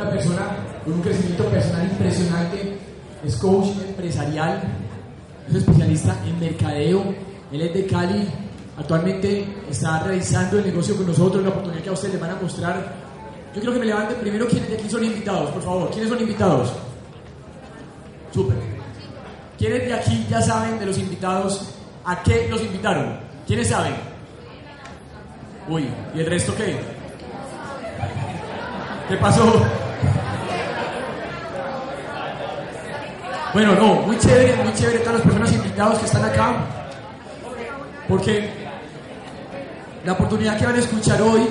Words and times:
una 0.00 0.10
persona 0.10 0.46
con 0.84 0.92
un 0.94 1.02
crecimiento 1.02 1.44
personal 1.46 1.86
impresionante, 1.86 2.78
es 3.24 3.36
coach 3.36 3.66
empresarial, 3.84 4.62
es 5.48 5.54
especialista 5.56 6.16
en 6.24 6.38
mercadeo, 6.38 7.14
él 7.50 7.60
es 7.62 7.74
de 7.74 7.86
Cali, 7.86 8.28
actualmente 8.76 9.44
está 9.68 10.00
realizando 10.04 10.58
el 10.58 10.66
negocio 10.66 10.96
con 10.96 11.06
nosotros, 11.06 11.42
la 11.42 11.50
oportunidad 11.50 11.82
que 11.82 11.88
a 11.88 11.92
ustedes 11.92 12.14
les 12.14 12.22
van 12.22 12.30
a 12.30 12.40
mostrar. 12.40 12.94
Yo 13.54 13.60
quiero 13.60 13.72
que 13.72 13.80
me 13.80 13.86
levanten 13.86 14.18
primero 14.18 14.46
quiénes 14.46 14.68
de 14.68 14.76
aquí 14.76 14.88
son 14.88 15.04
invitados, 15.04 15.50
por 15.50 15.62
favor, 15.62 15.90
¿quiénes 15.90 16.10
son 16.10 16.20
invitados? 16.20 16.72
Súper. 18.32 18.56
¿Quiénes 19.58 19.84
de 19.84 19.94
aquí 19.94 20.26
ya 20.30 20.40
saben 20.40 20.78
de 20.78 20.86
los 20.86 20.98
invitados 20.98 21.74
a 22.04 22.22
qué 22.22 22.46
los 22.48 22.62
invitaron? 22.62 23.18
¿Quiénes 23.48 23.66
saben? 23.66 23.94
Uy, 25.68 25.88
¿y 26.14 26.20
el 26.20 26.26
resto 26.26 26.54
qué? 26.54 26.78
¿Qué 29.08 29.16
pasó? 29.16 29.77
Bueno, 33.54 33.74
no, 33.74 34.02
muy 34.02 34.18
chévere, 34.18 34.62
muy 34.62 34.74
chévere 34.74 34.98
todas 34.98 35.14
las 35.14 35.22
personas 35.22 35.52
invitados 35.52 35.98
que 36.00 36.04
están 36.04 36.24
acá, 36.24 36.66
porque 38.06 38.50
la 40.04 40.12
oportunidad 40.12 40.58
que 40.58 40.66
van 40.66 40.74
a 40.74 40.78
escuchar 40.78 41.22
hoy 41.22 41.48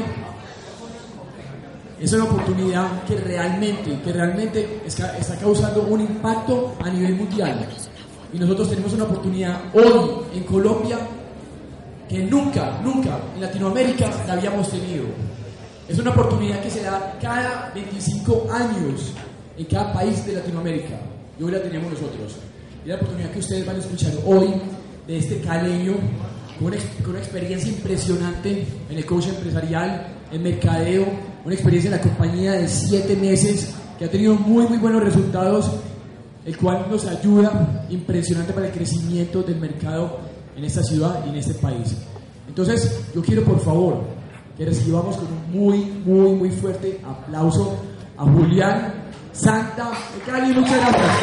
es 1.99 2.13
una 2.13 2.25
oportunidad 2.25 3.03
que 3.03 3.15
realmente, 3.15 3.99
que 4.03 4.13
realmente 4.13 4.81
está 4.85 5.35
causando 5.41 5.81
un 5.83 6.01
impacto 6.01 6.75
a 6.85 6.89
nivel 6.89 7.15
mundial. 7.15 7.67
Y 8.31 8.37
nosotros 8.37 8.69
tenemos 8.69 8.93
una 8.93 9.05
oportunidad 9.05 9.57
hoy 9.73 10.21
en 10.35 10.43
Colombia 10.43 10.99
que 12.07 12.19
nunca, 12.19 12.79
nunca 12.83 13.17
en 13.33 13.41
Latinoamérica 13.41 14.07
la 14.27 14.33
habíamos 14.33 14.69
tenido. 14.69 15.05
Es 15.89 15.97
una 15.97 16.11
oportunidad 16.11 16.61
que 16.61 16.69
se 16.69 16.83
da 16.83 17.17
cada 17.19 17.71
25 17.73 18.49
años 18.51 19.13
en 19.57 19.65
cada 19.65 19.93
país 19.93 20.23
de 20.27 20.33
Latinoamérica. 20.33 21.16
Y 21.39 21.43
hoy 21.43 21.51
la 21.51 21.61
tenemos 21.61 21.91
nosotros. 21.91 22.35
Y 22.83 22.89
la 22.89 22.95
oportunidad 22.95 23.31
que 23.31 23.39
ustedes 23.39 23.65
van 23.65 23.75
a 23.75 23.79
escuchar 23.79 24.13
hoy 24.25 24.53
de 25.07 25.17
este 25.17 25.39
caleño 25.41 25.93
con 26.57 26.67
una, 26.67 26.77
con 27.01 27.11
una 27.11 27.19
experiencia 27.19 27.69
impresionante 27.69 28.65
en 28.89 28.97
el 28.97 29.05
coach 29.05 29.27
empresarial, 29.27 30.07
en 30.31 30.43
mercadeo, 30.43 31.05
una 31.45 31.53
experiencia 31.53 31.89
en 31.89 31.97
la 31.97 32.01
compañía 32.01 32.53
de 32.53 32.67
7 32.67 33.15
meses 33.15 33.73
que 33.97 34.05
ha 34.05 34.11
tenido 34.11 34.35
muy, 34.35 34.67
muy 34.67 34.77
buenos 34.77 35.03
resultados, 35.03 35.71
el 36.45 36.57
cual 36.57 36.87
nos 36.89 37.05
ayuda 37.05 37.85
impresionante 37.89 38.53
para 38.53 38.67
el 38.67 38.71
crecimiento 38.71 39.43
del 39.43 39.59
mercado 39.59 40.19
en 40.55 40.63
esta 40.63 40.83
ciudad 40.83 41.23
y 41.25 41.29
en 41.29 41.35
este 41.35 41.53
país. 41.55 41.95
Entonces, 42.47 43.05
yo 43.13 43.21
quiero 43.21 43.43
por 43.43 43.59
favor 43.59 44.01
que 44.57 44.65
recibamos 44.65 45.17
con 45.17 45.27
un 45.27 45.51
muy, 45.51 45.77
muy, 46.03 46.33
muy 46.33 46.49
fuerte 46.49 46.99
aplauso 47.05 47.77
a 48.17 48.23
Julián 48.23 49.06
Santa 49.37 49.91
de 50.15 50.31
Cali. 50.31 50.53
Muchas 50.53 50.77
gracias. 50.77 51.17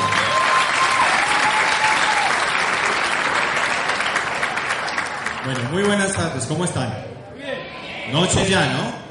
Bueno, 5.44 5.60
muy 5.72 5.82
buenas 5.82 6.12
tardes, 6.12 6.46
¿cómo 6.46 6.64
están? 6.64 6.90
Noche 8.12 8.48
ya, 8.48 8.66
¿no? 8.72 9.04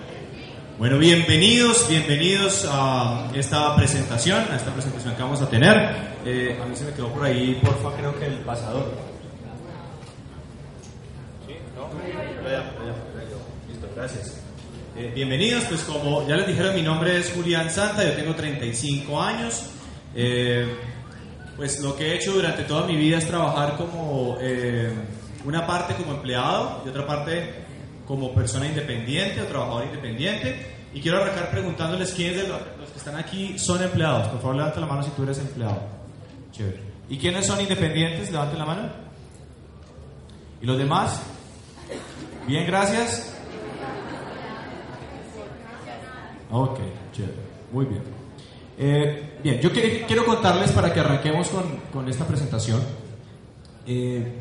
Bueno, 0.80 0.98
bienvenidos, 0.98 1.88
bienvenidos 1.90 2.68
a 2.72 3.30
esta 3.36 3.76
presentación, 3.76 4.44
a 4.52 4.56
esta 4.56 4.72
presentación 4.72 5.16
que 5.16 5.22
vamos 5.22 5.42
a 5.42 5.50
tener. 5.50 6.16
Eh, 6.26 6.60
a 6.62 6.66
mí 6.66 6.76
se 6.76 6.86
me 6.86 6.94
quedó 6.94 7.10
por 7.10 7.26
ahí, 7.26 7.60
porfa, 7.64 7.96
creo 7.98 8.18
que 8.18 8.26
el 8.26 8.40
pasador. 8.40 8.92
¿Sí? 11.46 11.56
¿No? 11.76 11.90
Listo, 13.68 13.88
gracias. 13.96 14.43
Eh, 14.96 15.12
bienvenidos, 15.16 15.64
pues 15.64 15.82
como 15.82 16.28
ya 16.28 16.36
les 16.36 16.46
dijeron, 16.46 16.76
mi 16.76 16.84
nombre 16.84 17.18
es 17.18 17.32
Julián 17.34 17.72
Santa, 17.72 18.04
yo 18.04 18.14
tengo 18.14 18.36
35 18.36 19.20
años. 19.20 19.66
Eh, 20.14 20.68
pues 21.58 21.80
lo 21.80 21.96
que 21.96 22.12
he 22.12 22.16
hecho 22.16 22.34
durante 22.34 22.62
toda 22.64 22.86
mi 22.86 22.96
vida 22.96 23.18
es 23.18 23.26
trabajar 23.26 23.76
como 23.76 24.38
eh, 24.40 24.94
una 25.46 25.66
parte 25.66 25.96
como 25.96 26.12
empleado 26.12 26.84
y 26.86 26.90
otra 26.90 27.08
parte 27.08 27.56
como 28.06 28.36
persona 28.36 28.68
independiente 28.68 29.42
o 29.42 29.46
trabajador 29.46 29.86
independiente. 29.86 30.74
Y 30.94 31.02
quiero 31.02 31.24
arrancar 31.24 31.50
preguntándoles 31.50 32.12
quiénes 32.12 32.44
de 32.44 32.48
los, 32.48 32.60
que 32.92 32.98
están 33.00 33.16
aquí 33.16 33.58
son 33.58 33.82
empleados. 33.82 34.28
Por 34.28 34.42
favor, 34.42 34.58
levanta 34.58 34.80
la 34.80 34.86
mano 34.86 35.02
si 35.02 35.10
tú 35.12 35.24
eres 35.24 35.40
empleado. 35.40 35.82
Chévere. 36.52 36.80
¿Y 37.10 37.18
quiénes 37.18 37.48
son 37.48 37.60
independientes? 37.60 38.32
Levanten 38.32 38.60
la 38.60 38.66
mano. 38.66 38.90
¿Y 40.62 40.68
los 40.68 40.78
demás? 40.78 41.20
Bien, 42.46 42.68
gracias. 42.68 43.33
Ok, 46.52 46.80
chévere. 47.14 47.34
Muy 47.72 47.86
bien. 47.86 48.02
Eh, 48.78 49.38
bien, 49.44 49.60
yo 49.60 49.72
quiero, 49.72 50.26
contarles 50.26 50.72
para 50.72 50.94
que 50.94 51.00
arranquemos 51.00 51.48
con, 51.50 51.64
con 51.92 52.08
esta 52.10 52.26
presentación. 52.26 52.82
Eh, 53.86 54.40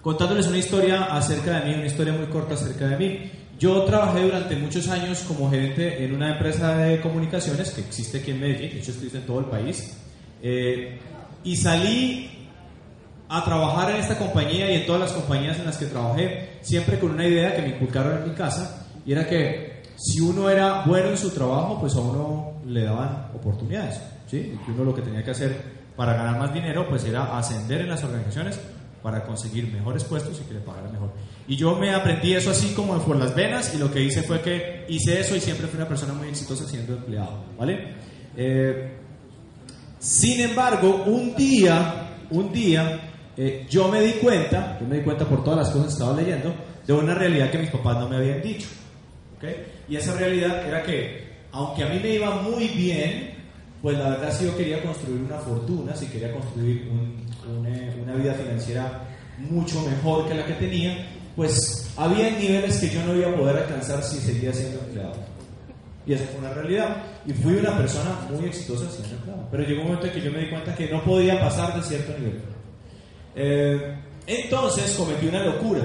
contándoles 0.00 0.48
una 0.48 0.58
historia 0.58 1.04
acerca 1.04 1.60
de 1.60 1.68
mí, 1.68 1.74
una 1.74 1.86
historia 1.86 2.12
muy 2.12 2.26
corta 2.26 2.54
acerca 2.54 2.88
de 2.88 2.96
mí. 2.96 3.30
Yo 3.58 3.84
trabajé 3.84 4.22
durante 4.22 4.56
muchos 4.56 4.88
años 4.88 5.20
como 5.20 5.48
gerente 5.48 6.04
en 6.04 6.14
una 6.14 6.32
empresa 6.32 6.76
de 6.76 7.00
comunicaciones 7.00 7.70
que 7.70 7.82
existe 7.82 8.18
aquí 8.18 8.32
en 8.32 8.40
Medellín, 8.40 8.70
de 8.72 8.78
hecho 8.80 8.90
existe 8.90 9.18
en 9.18 9.26
todo 9.26 9.38
el 9.38 9.44
país, 9.44 9.96
eh, 10.42 10.98
y 11.44 11.56
salí 11.56 12.28
a 13.28 13.44
trabajar 13.44 13.92
en 13.92 13.96
esta 13.98 14.18
compañía 14.18 14.68
y 14.70 14.80
en 14.80 14.86
todas 14.86 15.02
las 15.02 15.12
compañías 15.12 15.58
en 15.58 15.66
las 15.66 15.78
que 15.78 15.86
trabajé, 15.86 16.58
siempre 16.60 16.98
con 16.98 17.12
una 17.12 17.26
idea 17.26 17.54
que 17.54 17.62
me 17.62 17.68
inculcaron 17.68 18.18
en 18.18 18.30
mi 18.30 18.34
casa, 18.34 18.88
y 19.06 19.12
era 19.12 19.28
que 19.28 19.71
si 19.96 20.20
uno 20.20 20.50
era 20.50 20.84
bueno 20.84 21.10
en 21.10 21.16
su 21.16 21.30
trabajo, 21.30 21.78
pues 21.80 21.94
a 21.94 22.00
uno 22.00 22.52
le 22.66 22.84
daban 22.84 23.28
oportunidades, 23.34 24.00
¿sí? 24.26 24.58
Y 24.66 24.70
uno 24.70 24.84
lo 24.84 24.94
que 24.94 25.02
tenía 25.02 25.24
que 25.24 25.30
hacer 25.30 25.82
para 25.96 26.14
ganar 26.14 26.38
más 26.38 26.54
dinero, 26.54 26.88
pues 26.88 27.04
era 27.04 27.36
ascender 27.36 27.82
en 27.82 27.90
las 27.90 28.02
organizaciones 28.02 28.58
para 29.02 29.24
conseguir 29.24 29.70
mejores 29.72 30.04
puestos 30.04 30.40
y 30.40 30.44
que 30.44 30.54
le 30.54 30.60
pagaran 30.60 30.92
mejor. 30.92 31.12
Y 31.48 31.56
yo 31.56 31.76
me 31.76 31.92
aprendí 31.92 32.34
eso 32.34 32.50
así 32.50 32.72
como 32.72 32.96
por 33.00 33.16
las 33.16 33.34
venas 33.34 33.74
y 33.74 33.78
lo 33.78 33.90
que 33.90 34.00
hice 34.00 34.22
fue 34.22 34.40
que 34.40 34.86
hice 34.88 35.20
eso 35.20 35.34
y 35.34 35.40
siempre 35.40 35.66
fui 35.66 35.76
una 35.78 35.88
persona 35.88 36.14
muy 36.14 36.28
exitosa 36.28 36.66
siendo 36.66 36.94
empleado, 36.94 37.44
¿vale? 37.58 37.94
Eh, 38.36 38.96
sin 39.98 40.40
embargo, 40.40 41.04
un 41.06 41.34
día, 41.34 42.16
un 42.30 42.52
día, 42.52 43.00
eh, 43.36 43.66
yo 43.68 43.88
me 43.88 44.00
di 44.00 44.12
cuenta, 44.14 44.78
yo 44.80 44.86
me 44.86 44.96
di 44.96 45.02
cuenta 45.02 45.24
por 45.24 45.42
todas 45.44 45.60
las 45.60 45.68
cosas 45.70 45.86
que 45.88 45.92
estaba 45.92 46.16
leyendo, 46.16 46.54
de 46.86 46.92
una 46.92 47.14
realidad 47.14 47.50
que 47.50 47.58
mis 47.58 47.70
papás 47.70 47.98
no 47.98 48.08
me 48.08 48.16
habían 48.16 48.42
dicho. 48.42 48.68
Y 49.88 49.96
esa 49.96 50.16
realidad 50.16 50.66
era 50.66 50.82
que, 50.82 51.24
aunque 51.52 51.82
a 51.82 51.88
mí 51.88 52.00
me 52.02 52.14
iba 52.14 52.42
muy 52.42 52.68
bien, 52.68 53.30
pues 53.80 53.98
la 53.98 54.10
verdad 54.10 54.32
si 54.32 54.44
yo 54.44 54.56
quería 54.56 54.82
construir 54.82 55.22
una 55.22 55.38
fortuna, 55.38 55.94
si 55.94 56.06
quería 56.06 56.32
construir 56.32 56.88
una, 56.88 57.70
una 58.02 58.14
vida 58.14 58.34
financiera 58.34 59.08
mucho 59.38 59.82
mejor 59.82 60.28
que 60.28 60.34
la 60.34 60.46
que 60.46 60.54
tenía, 60.54 61.06
pues 61.34 61.92
había 61.96 62.30
niveles 62.30 62.78
que 62.78 62.88
yo 62.88 63.04
no 63.04 63.14
iba 63.16 63.30
a 63.30 63.36
poder 63.36 63.56
alcanzar 63.56 64.02
si 64.02 64.18
seguía 64.18 64.52
siendo 64.52 64.80
empleado. 64.80 65.14
Y 66.06 66.14
esa 66.14 66.24
fue 66.26 66.40
una 66.40 66.52
realidad. 66.52 66.96
Y 67.26 67.32
fui 67.32 67.54
una 67.54 67.76
persona 67.76 68.10
muy 68.30 68.46
exitosa 68.46 68.90
siendo 68.90 69.16
empleado. 69.16 69.48
Pero 69.50 69.62
llegó 69.64 69.82
un 69.82 69.86
momento 69.88 70.06
en 70.06 70.12
que 70.12 70.20
yo 70.20 70.32
me 70.32 70.40
di 70.40 70.50
cuenta 70.50 70.74
que 70.74 70.88
no 70.90 71.02
podía 71.04 71.40
pasar 71.40 71.74
de 71.74 71.82
cierto 71.82 72.12
nivel. 72.18 72.40
Eh, 73.34 73.94
entonces 74.26 74.94
cometí 74.96 75.26
una 75.26 75.44
locura. 75.44 75.82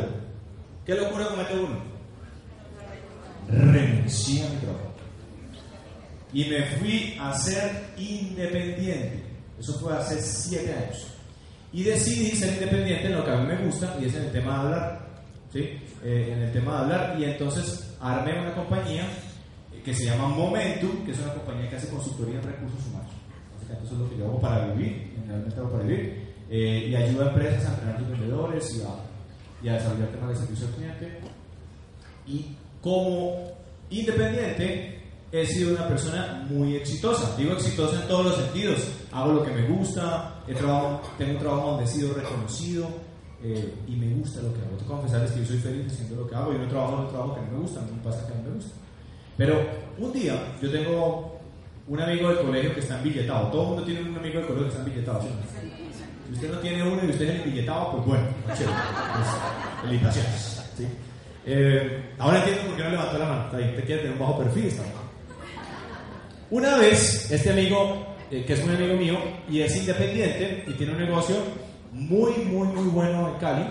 ¿Qué 0.85 0.95
locura 0.95 1.27
comete 1.27 1.53
uno? 1.53 1.96
Renuncié 3.47 4.45
a 4.45 4.49
mi 4.49 4.55
trabajo. 4.57 4.93
Y 6.33 6.45
me 6.45 6.61
fui 6.77 7.17
a 7.19 7.33
ser 7.33 7.93
independiente. 7.97 9.23
Eso 9.59 9.79
fue 9.79 9.93
hace 9.93 10.21
siete 10.21 10.73
años. 10.73 11.07
Y 11.73 11.83
decidí 11.83 12.31
ser 12.31 12.53
independiente 12.53 13.07
en 13.07 13.13
lo 13.13 13.25
que 13.25 13.31
a 13.31 13.37
mí 13.37 13.47
me 13.47 13.65
gusta 13.65 13.97
y 14.01 14.05
es 14.05 14.15
en 14.15 14.23
el 14.23 14.31
tema 14.31 14.53
de 14.53 14.59
hablar. 14.59 15.07
¿sí? 15.51 15.59
Eh, 16.03 16.33
en 16.33 16.41
el 16.43 16.51
tema 16.51 16.73
de 16.73 16.77
hablar. 16.79 17.19
Y 17.19 17.25
entonces 17.25 17.95
armé 17.99 18.39
una 18.39 18.53
compañía 18.53 19.05
eh, 19.73 19.81
que 19.83 19.93
se 19.93 20.05
llama 20.05 20.27
Momentum, 20.29 21.05
que 21.05 21.11
es 21.11 21.19
una 21.19 21.33
compañía 21.33 21.69
que 21.69 21.75
hace 21.75 21.89
consultoría 21.89 22.39
en 22.39 22.43
recursos 22.43 22.85
humanos. 22.87 23.11
Básicamente 23.55 23.85
eso 23.85 23.95
es 23.95 23.99
lo 24.01 24.09
que 24.09 24.17
yo 24.17 24.25
hago 24.25 24.39
para 24.39 24.67
vivir, 24.73 25.11
generalmente 25.15 25.59
hago 25.59 25.71
para 25.71 25.83
vivir. 25.83 26.27
Eh, 26.49 26.87
y 26.89 26.95
ayuda 26.95 27.25
a 27.25 27.29
empresas 27.29 27.65
a 27.65 27.73
entrenar 27.73 27.99
sus 27.99 28.09
vendedores 28.09 28.75
y 28.75 28.81
a, 28.81 29.65
y 29.65 29.69
a 29.69 29.73
desarrollar 29.73 30.09
temas 30.09 30.29
de 30.29 30.35
servicio 30.35 30.67
al 30.67 30.73
cliente. 30.73 31.19
Y 32.27 32.55
como 32.87 33.35
independiente, 33.89 35.01
he 35.29 35.45
sido 35.45 35.73
una 35.73 35.89
persona 35.89 36.45
muy 36.49 36.77
exitosa. 36.77 37.35
Digo 37.35 37.51
exitosa 37.51 38.01
en 38.01 38.07
todos 38.07 38.25
los 38.27 38.35
sentidos. 38.37 38.79
Hago 39.11 39.33
lo 39.33 39.43
que 39.43 39.51
me 39.51 39.67
gusta, 39.67 40.41
he 40.47 40.53
tengo 40.53 41.01
un 41.19 41.37
trabajo 41.37 41.71
donde 41.71 41.83
he 41.83 41.87
sido 41.87 42.13
reconocido 42.13 42.87
eh, 43.43 43.73
y 43.87 43.95
me 43.97 44.15
gusta 44.15 44.41
lo 44.41 44.53
que 44.53 44.59
hago. 44.61 44.77
Tengo 44.77 44.79
que 44.79 44.85
confesarles 44.85 45.31
que 45.31 45.39
yo 45.41 45.45
soy 45.47 45.57
feliz 45.57 45.91
haciendo 45.91 46.15
lo 46.15 46.29
que 46.29 46.35
hago 46.35 46.53
y 46.53 46.57
no 46.57 46.67
trabajo 46.69 46.93
en 46.93 46.99
un 46.99 47.09
trabajo 47.09 47.35
que 47.35 47.41
no 47.41 47.51
me 47.51 47.59
gusta, 47.59 47.81
no 47.81 47.91
me 47.93 48.01
pasa 48.03 48.25
que 48.25 48.35
no 48.35 48.41
me 48.43 48.55
gusta. 48.55 48.75
Pero 49.35 49.69
un 49.97 50.13
día 50.13 50.55
yo 50.61 50.71
tengo 50.71 51.39
un 51.87 51.99
amigo 51.99 52.29
del 52.29 52.45
colegio 52.45 52.73
que 52.73 52.79
está 52.79 53.01
billetado. 53.01 53.47
Todo 53.49 53.61
el 53.63 53.67
mundo 53.67 53.83
tiene 53.83 54.09
un 54.09 54.17
amigo 54.17 54.39
del 54.39 54.47
colegio 54.47 54.69
que 54.69 54.77
está 54.77 54.83
billetado. 54.85 55.21
¿sí? 55.23 55.27
Si 56.27 56.33
usted 56.35 56.51
no 56.53 56.59
tiene 56.59 56.83
uno 56.83 57.01
y 57.03 57.09
usted 57.09 57.29
es 57.29 57.41
el 57.41 57.51
billetado, 57.51 57.91
pues 57.91 58.05
bueno, 58.05 58.27
chévere. 58.55 58.77
Pues, 59.13 59.27
felicitaciones. 59.81 60.63
¿sí? 60.77 60.87
Eh, 61.49 62.01
ahora 62.19 62.39
entiendo 62.39 62.63
por 62.63 62.75
qué 62.75 62.83
no 62.83 62.89
levantó 62.89 63.17
la 63.17 63.25
mano. 63.25 63.45
Está 63.45 63.57
bien, 63.57 63.75
te 63.75 63.81
quiere 63.83 64.01
tener 64.01 64.13
un 64.13 64.19
bajo 64.19 64.37
perfil. 64.39 64.63
Bien. 64.63 64.75
Una 66.51 66.75
vez, 66.77 67.31
este 67.31 67.51
amigo, 67.51 68.05
eh, 68.31 68.43
que 68.45 68.53
es 68.53 68.63
un 68.63 68.71
amigo 68.71 68.95
mío 68.95 69.17
y 69.49 69.61
es 69.61 69.75
independiente 69.77 70.65
y 70.67 70.73
tiene 70.73 70.93
un 70.93 70.99
negocio 70.99 71.35
muy, 71.93 72.33
muy, 72.45 72.67
muy 72.67 72.85
bueno 72.89 73.29
en 73.33 73.39
Cali, 73.39 73.65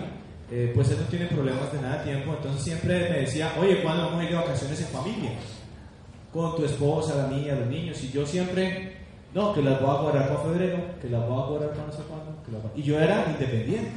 eh, 0.51 0.71
pues 0.73 0.89
él 0.89 0.97
no 1.01 1.07
tiene 1.07 1.25
problemas 1.27 1.71
de 1.71 1.81
nada 1.81 1.97
de 2.03 2.11
tiempo, 2.11 2.33
entonces 2.35 2.63
siempre 2.63 3.09
me 3.09 3.19
decía, 3.21 3.51
oye, 3.59 3.81
¿cuándo 3.81 4.05
vamos 4.05 4.21
a 4.21 4.23
ir 4.23 4.29
de 4.31 4.35
vacaciones 4.37 4.79
en 4.81 4.87
familia? 4.87 5.31
Con 6.33 6.55
tu 6.55 6.65
esposa, 6.65 7.15
la 7.15 7.27
niña, 7.27 7.55
los 7.55 7.67
niños, 7.67 8.03
y 8.03 8.11
yo 8.11 8.25
siempre, 8.25 8.93
no, 9.33 9.53
que 9.53 9.61
las 9.61 9.79
voy 9.81 9.89
a 9.89 9.99
guardar 10.01 10.27
para 10.29 10.39
febrero, 10.41 10.77
que 11.01 11.09
las 11.09 11.27
voy 11.27 11.41
a 11.41 11.45
guardar 11.45 11.69
para 11.71 11.85
no 11.87 11.91
sé 11.91 11.99
cuándo, 12.07 12.43
que 12.45 12.51
las 12.51 12.61
voy 12.63 12.71
a- 12.75 12.79
y 12.79 12.83
yo 12.83 12.99
era 12.99 13.25
independiente. 13.29 13.91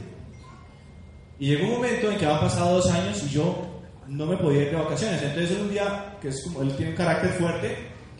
Y 1.38 1.47
llegó 1.49 1.67
un 1.69 1.73
momento 1.75 2.11
en 2.11 2.19
que 2.19 2.26
habían 2.26 2.41
pasado 2.41 2.76
dos 2.76 2.91
años 2.91 3.23
y 3.25 3.29
yo 3.31 3.56
no 4.11 4.27
me 4.27 4.37
podía 4.37 4.62
ir 4.62 4.71
de 4.71 4.77
vacaciones. 4.77 5.23
Entonces 5.23 5.57
un 5.59 5.71
día, 5.71 6.17
que 6.21 6.29
es 6.29 6.43
como, 6.43 6.62
él 6.62 6.75
tiene 6.77 6.91
un 6.91 6.97
carácter 6.97 7.31
fuerte, 7.31 7.77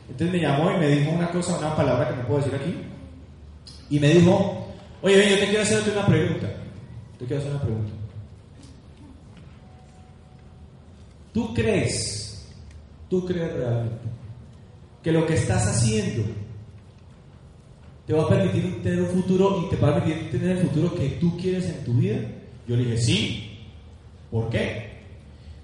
entonces 0.08 0.32
me 0.32 0.40
llamó 0.40 0.70
y 0.70 0.78
me 0.78 0.88
dijo 0.88 1.10
una 1.10 1.31
cosa, 1.31 1.58
una 1.58 1.76
palabra 1.76 2.08
que 2.08 2.16
no 2.16 2.26
puedo 2.26 2.40
decir 2.40 2.54
aquí. 2.54 2.75
Y 3.90 3.98
me 3.98 4.08
dijo, 4.14 4.69
oye, 5.02 5.16
ven, 5.16 5.31
yo 5.31 5.38
te 5.40 5.46
quiero 5.46 5.62
hacerte 5.62 5.90
una 5.90 6.06
pregunta. 6.06 6.48
Te 7.19 7.25
quiero 7.26 7.42
hacer 7.42 7.50
una 7.52 7.62
pregunta. 7.62 7.92
¿Tú 11.32 11.54
crees, 11.54 12.48
tú 13.08 13.25
crees 13.25 13.52
realmente 13.52 14.08
que 15.02 15.12
lo 15.12 15.26
que 15.26 15.34
estás 15.34 15.66
haciendo 15.66 16.25
te 18.06 18.12
va 18.12 18.25
a 18.25 18.28
permitir 18.28 18.82
tener 18.82 19.02
un 19.02 19.08
futuro 19.08 19.64
y 19.64 19.70
te 19.70 19.76
va 19.76 19.90
a 19.90 19.94
permitir 19.94 20.31
tener 20.31 20.56
el 20.56 20.69
futuro 20.69 20.94
que 20.94 21.08
tú 21.20 21.37
quieres 21.37 21.66
en 21.66 21.84
tu 21.84 21.94
vida? 21.94 22.20
Yo 22.66 22.76
le 22.76 22.84
dije, 22.84 22.98
sí. 22.98 23.46
¿Por 24.31 24.48
qué? 24.50 24.89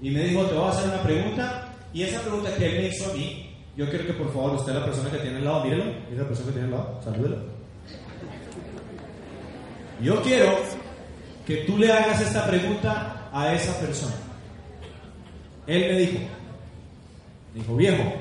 Y 0.00 0.10
me 0.10 0.24
dijo, 0.24 0.44
te 0.44 0.54
voy 0.54 0.66
a 0.66 0.70
hacer 0.70 0.88
una 0.88 1.02
pregunta. 1.02 1.74
Y 1.92 2.02
esa 2.02 2.20
pregunta 2.20 2.54
que 2.54 2.66
él 2.66 2.82
me 2.82 2.88
hizo 2.88 3.10
a 3.10 3.14
mí, 3.14 3.54
yo 3.76 3.88
quiero 3.88 4.06
que 4.06 4.12
por 4.12 4.32
favor 4.32 4.54
usted, 4.54 4.74
la 4.74 4.84
persona 4.84 5.10
que 5.10 5.18
tiene 5.18 5.38
al 5.38 5.44
lado, 5.44 5.64
mírelo. 5.64 5.84
Mira 6.10 6.22
la 6.22 6.28
persona 6.28 6.46
que 6.46 6.52
tiene 6.52 6.66
al 6.66 6.70
lado, 6.72 7.00
salúdelo. 7.02 7.36
Yo 10.02 10.22
quiero 10.22 10.58
que 11.46 11.56
tú 11.58 11.78
le 11.78 11.90
hagas 11.90 12.20
esta 12.20 12.46
pregunta 12.46 13.28
a 13.32 13.54
esa 13.54 13.78
persona. 13.80 14.14
Él 15.66 15.80
me 15.80 15.98
dijo, 15.98 16.18
dijo, 17.54 17.76
viejo, 17.76 18.12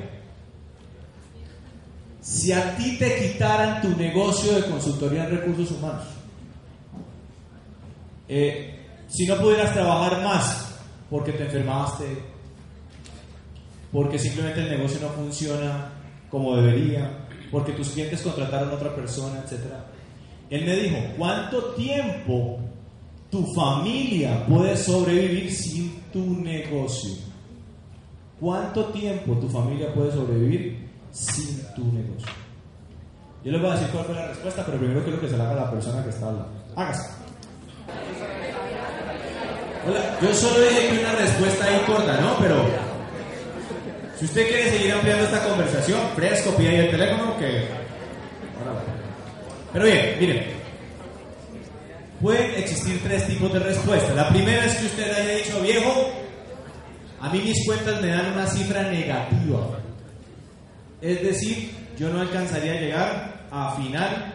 si 2.21 2.51
a 2.51 2.75
ti 2.75 2.97
te 2.97 3.15
quitaran 3.17 3.81
tu 3.81 3.89
negocio 3.95 4.53
de 4.53 4.69
consultoría 4.69 5.25
en 5.25 5.37
recursos 5.37 5.71
humanos, 5.71 6.05
eh, 8.27 8.79
si 9.07 9.27
no 9.27 9.37
pudieras 9.37 9.73
trabajar 9.73 10.23
más 10.23 10.64
porque 11.09 11.33
te 11.33 11.43
enfermaste, 11.43 12.05
porque 13.91 14.19
simplemente 14.19 14.61
el 14.61 14.69
negocio 14.69 14.99
no 15.01 15.09
funciona 15.09 15.91
como 16.29 16.55
debería, 16.57 17.27
porque 17.51 17.73
tus 17.73 17.89
clientes 17.89 18.21
contrataron 18.21 18.69
a 18.69 18.73
otra 18.73 18.95
persona, 18.95 19.39
etc. 19.39 19.61
Él 20.49 20.65
me 20.65 20.75
dijo, 20.75 20.97
¿cuánto 21.17 21.73
tiempo 21.75 22.59
tu 23.29 23.45
familia 23.53 24.45
puede 24.45 24.75
sobrevivir 24.77 25.51
sin 25.51 26.01
tu 26.11 26.41
negocio? 26.41 27.13
¿Cuánto 28.39 28.85
tiempo 28.85 29.33
tu 29.35 29.47
familia 29.47 29.93
puede 29.93 30.11
sobrevivir 30.11 30.89
sin 31.11 31.61
tu 31.73 31.85
negocio? 31.85 32.27
Yo 33.43 33.51
les 33.51 33.61
voy 33.61 33.69
a 33.69 33.73
decir 33.75 33.89
cuál 33.91 34.05
fue 34.05 34.15
la 34.15 34.27
respuesta, 34.27 34.65
pero 34.65 34.77
primero 34.77 35.03
quiero 35.03 35.21
que 35.21 35.29
se 35.29 35.37
la 35.37 35.45
haga 35.45 35.65
la 35.65 35.71
persona 35.71 36.03
que 36.03 36.09
está 36.09 36.29
al 36.29 36.35
lado. 36.37 36.49
Hágase. 36.75 37.14
Hola, 39.87 40.17
yo 40.19 40.33
solo 40.33 40.61
dije 40.61 40.89
que 40.89 40.99
una 40.99 41.11
respuesta 41.11 41.65
ahí 41.65 41.79
corta, 41.85 42.19
¿no? 42.19 42.37
Pero 42.39 42.65
si 44.17 44.25
usted 44.25 44.47
quiere 44.47 44.71
seguir 44.71 44.93
ampliando 44.93 45.25
esta 45.25 45.47
conversación, 45.47 45.99
fresco, 46.15 46.55
pide 46.55 46.69
ahí 46.69 46.75
el 46.77 46.91
teléfono 46.91 47.37
que... 47.37 47.67
Pero 49.73 49.85
bien, 49.85 50.17
miren. 50.19 50.43
Pueden 52.19 52.55
existir 52.55 52.99
tres 53.03 53.27
tipos 53.27 53.53
de 53.53 53.59
respuestas. 53.59 54.15
La 54.15 54.29
primera 54.29 54.65
es 54.65 54.73
que 54.75 54.85
usted 54.87 55.13
haya 55.13 55.35
dicho, 55.35 55.61
viejo, 55.61 56.09
a 57.21 57.29
mí 57.29 57.41
mis 57.41 57.63
cuentas 57.67 58.01
me 58.01 58.07
dan 58.07 58.31
una 58.31 58.47
cifra 58.47 58.83
negativa. 58.83 59.67
Es 60.99 61.21
decir, 61.21 61.75
yo 61.95 62.09
no 62.09 62.21
alcanzaría 62.21 62.71
a 62.71 62.79
llegar 62.79 63.33
a 63.51 63.75
final 63.75 64.33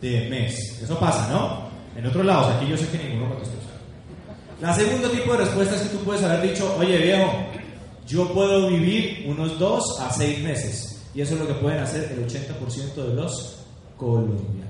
de 0.00 0.28
mes. 0.28 0.82
Eso 0.82 0.98
pasa, 0.98 1.28
¿no? 1.28 1.68
En 1.96 2.04
otros 2.04 2.24
lados, 2.26 2.56
aquí 2.56 2.66
yo 2.66 2.76
sé 2.76 2.88
que 2.88 2.98
ninguno 2.98 3.34
contestó. 3.34 3.67
La 4.60 4.74
segundo 4.74 5.08
tipo 5.10 5.32
de 5.32 5.38
respuesta 5.38 5.76
es 5.76 5.82
que 5.82 5.96
tú 5.96 6.04
puedes 6.04 6.22
haber 6.24 6.50
dicho, 6.50 6.76
oye 6.76 6.98
viejo, 6.98 7.32
yo 8.08 8.32
puedo 8.32 8.68
vivir 8.68 9.24
unos 9.28 9.58
dos 9.58 10.00
a 10.00 10.10
seis 10.10 10.40
meses. 10.40 11.06
Y 11.14 11.20
eso 11.20 11.34
es 11.34 11.40
lo 11.40 11.46
que 11.46 11.54
pueden 11.54 11.78
hacer 11.78 12.10
el 12.12 12.26
80% 12.26 12.94
de 12.94 13.14
los 13.14 13.58
colombianos. 13.96 14.68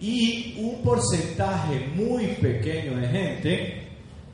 Y 0.00 0.56
un 0.58 0.82
porcentaje 0.82 1.88
muy 1.94 2.26
pequeño 2.40 2.98
de 2.98 3.08
gente 3.08 3.88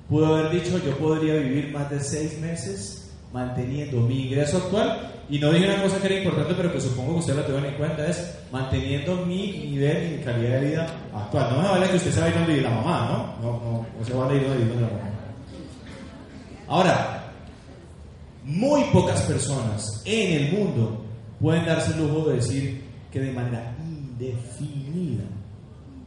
pudo 0.08 0.34
haber 0.34 0.50
dicho, 0.50 0.78
yo 0.84 0.96
podría 0.99 1.34
vivir 1.34 1.70
más 1.72 1.88
de 1.88 2.00
seis 2.00 2.38
meses 2.40 3.10
manteniendo 3.32 4.00
mi 4.00 4.26
ingreso 4.26 4.58
actual. 4.58 5.22
Y 5.31 5.39
no 5.39 5.51
dije 5.51 5.73
una 5.73 5.83
cosa 5.83 6.01
que 6.01 6.07
era 6.07 6.19
importante, 6.19 6.55
pero 6.55 6.73
que 6.73 6.81
supongo 6.81 7.15
que 7.15 7.19
usted 7.21 7.37
la 7.37 7.47
tengan 7.47 7.65
en 7.65 7.75
cuenta, 7.75 8.07
es 8.07 8.39
manteniendo 8.51 9.25
mi 9.25 9.53
nivel 9.71 10.13
y 10.13 10.17
mi 10.17 10.25
calidad 10.25 10.61
de 10.61 10.69
vida 10.69 10.87
actual. 11.15 11.51
No 11.51 11.63
me 11.63 11.69
vale 11.69 11.89
que 11.89 11.97
usted 11.97 12.13
se 12.13 12.21
vaya 12.21 12.33
a 12.33 12.35
ir 12.35 12.39
donde 12.41 12.55
vive 12.55 12.69
la 12.69 12.75
mamá, 12.75 13.37
¿no? 13.41 13.43
No, 13.43 13.61
no, 13.61 13.87
no 13.99 14.05
se 14.05 14.13
vale 14.13 14.37
ir 14.37 14.47
donde 14.47 14.65
vive 14.65 14.81
la 14.81 14.89
mamá. 14.89 15.11
Ahora, 16.69 17.33
muy 18.45 18.85
pocas 18.93 19.23
personas 19.23 20.03
en 20.05 20.33
el 20.33 20.53
mundo 20.53 21.05
pueden 21.41 21.65
darse 21.65 21.93
el 21.93 21.99
lujo 21.99 22.29
de 22.29 22.37
decir 22.37 22.83
que 23.11 23.21
de 23.21 23.33
manera 23.33 23.75
indefinida 23.79 25.25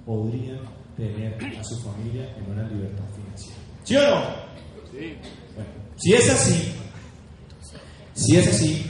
podrían 0.05 0.59
tener 0.97 1.35
a 1.57 1.63
su 1.63 1.81
familia 1.81 2.33
en 2.37 2.51
una 2.51 2.67
libertad 2.67 3.03
financiera. 3.15 3.57
¿Sí 3.83 3.95
o 3.95 4.01
no? 4.01 4.21
Sí. 4.91 5.15
Bueno, 5.55 5.69
si 5.97 6.13
es 6.13 6.29
así, 6.29 6.73
si 8.13 8.37
es 8.37 8.47
así, 8.47 8.84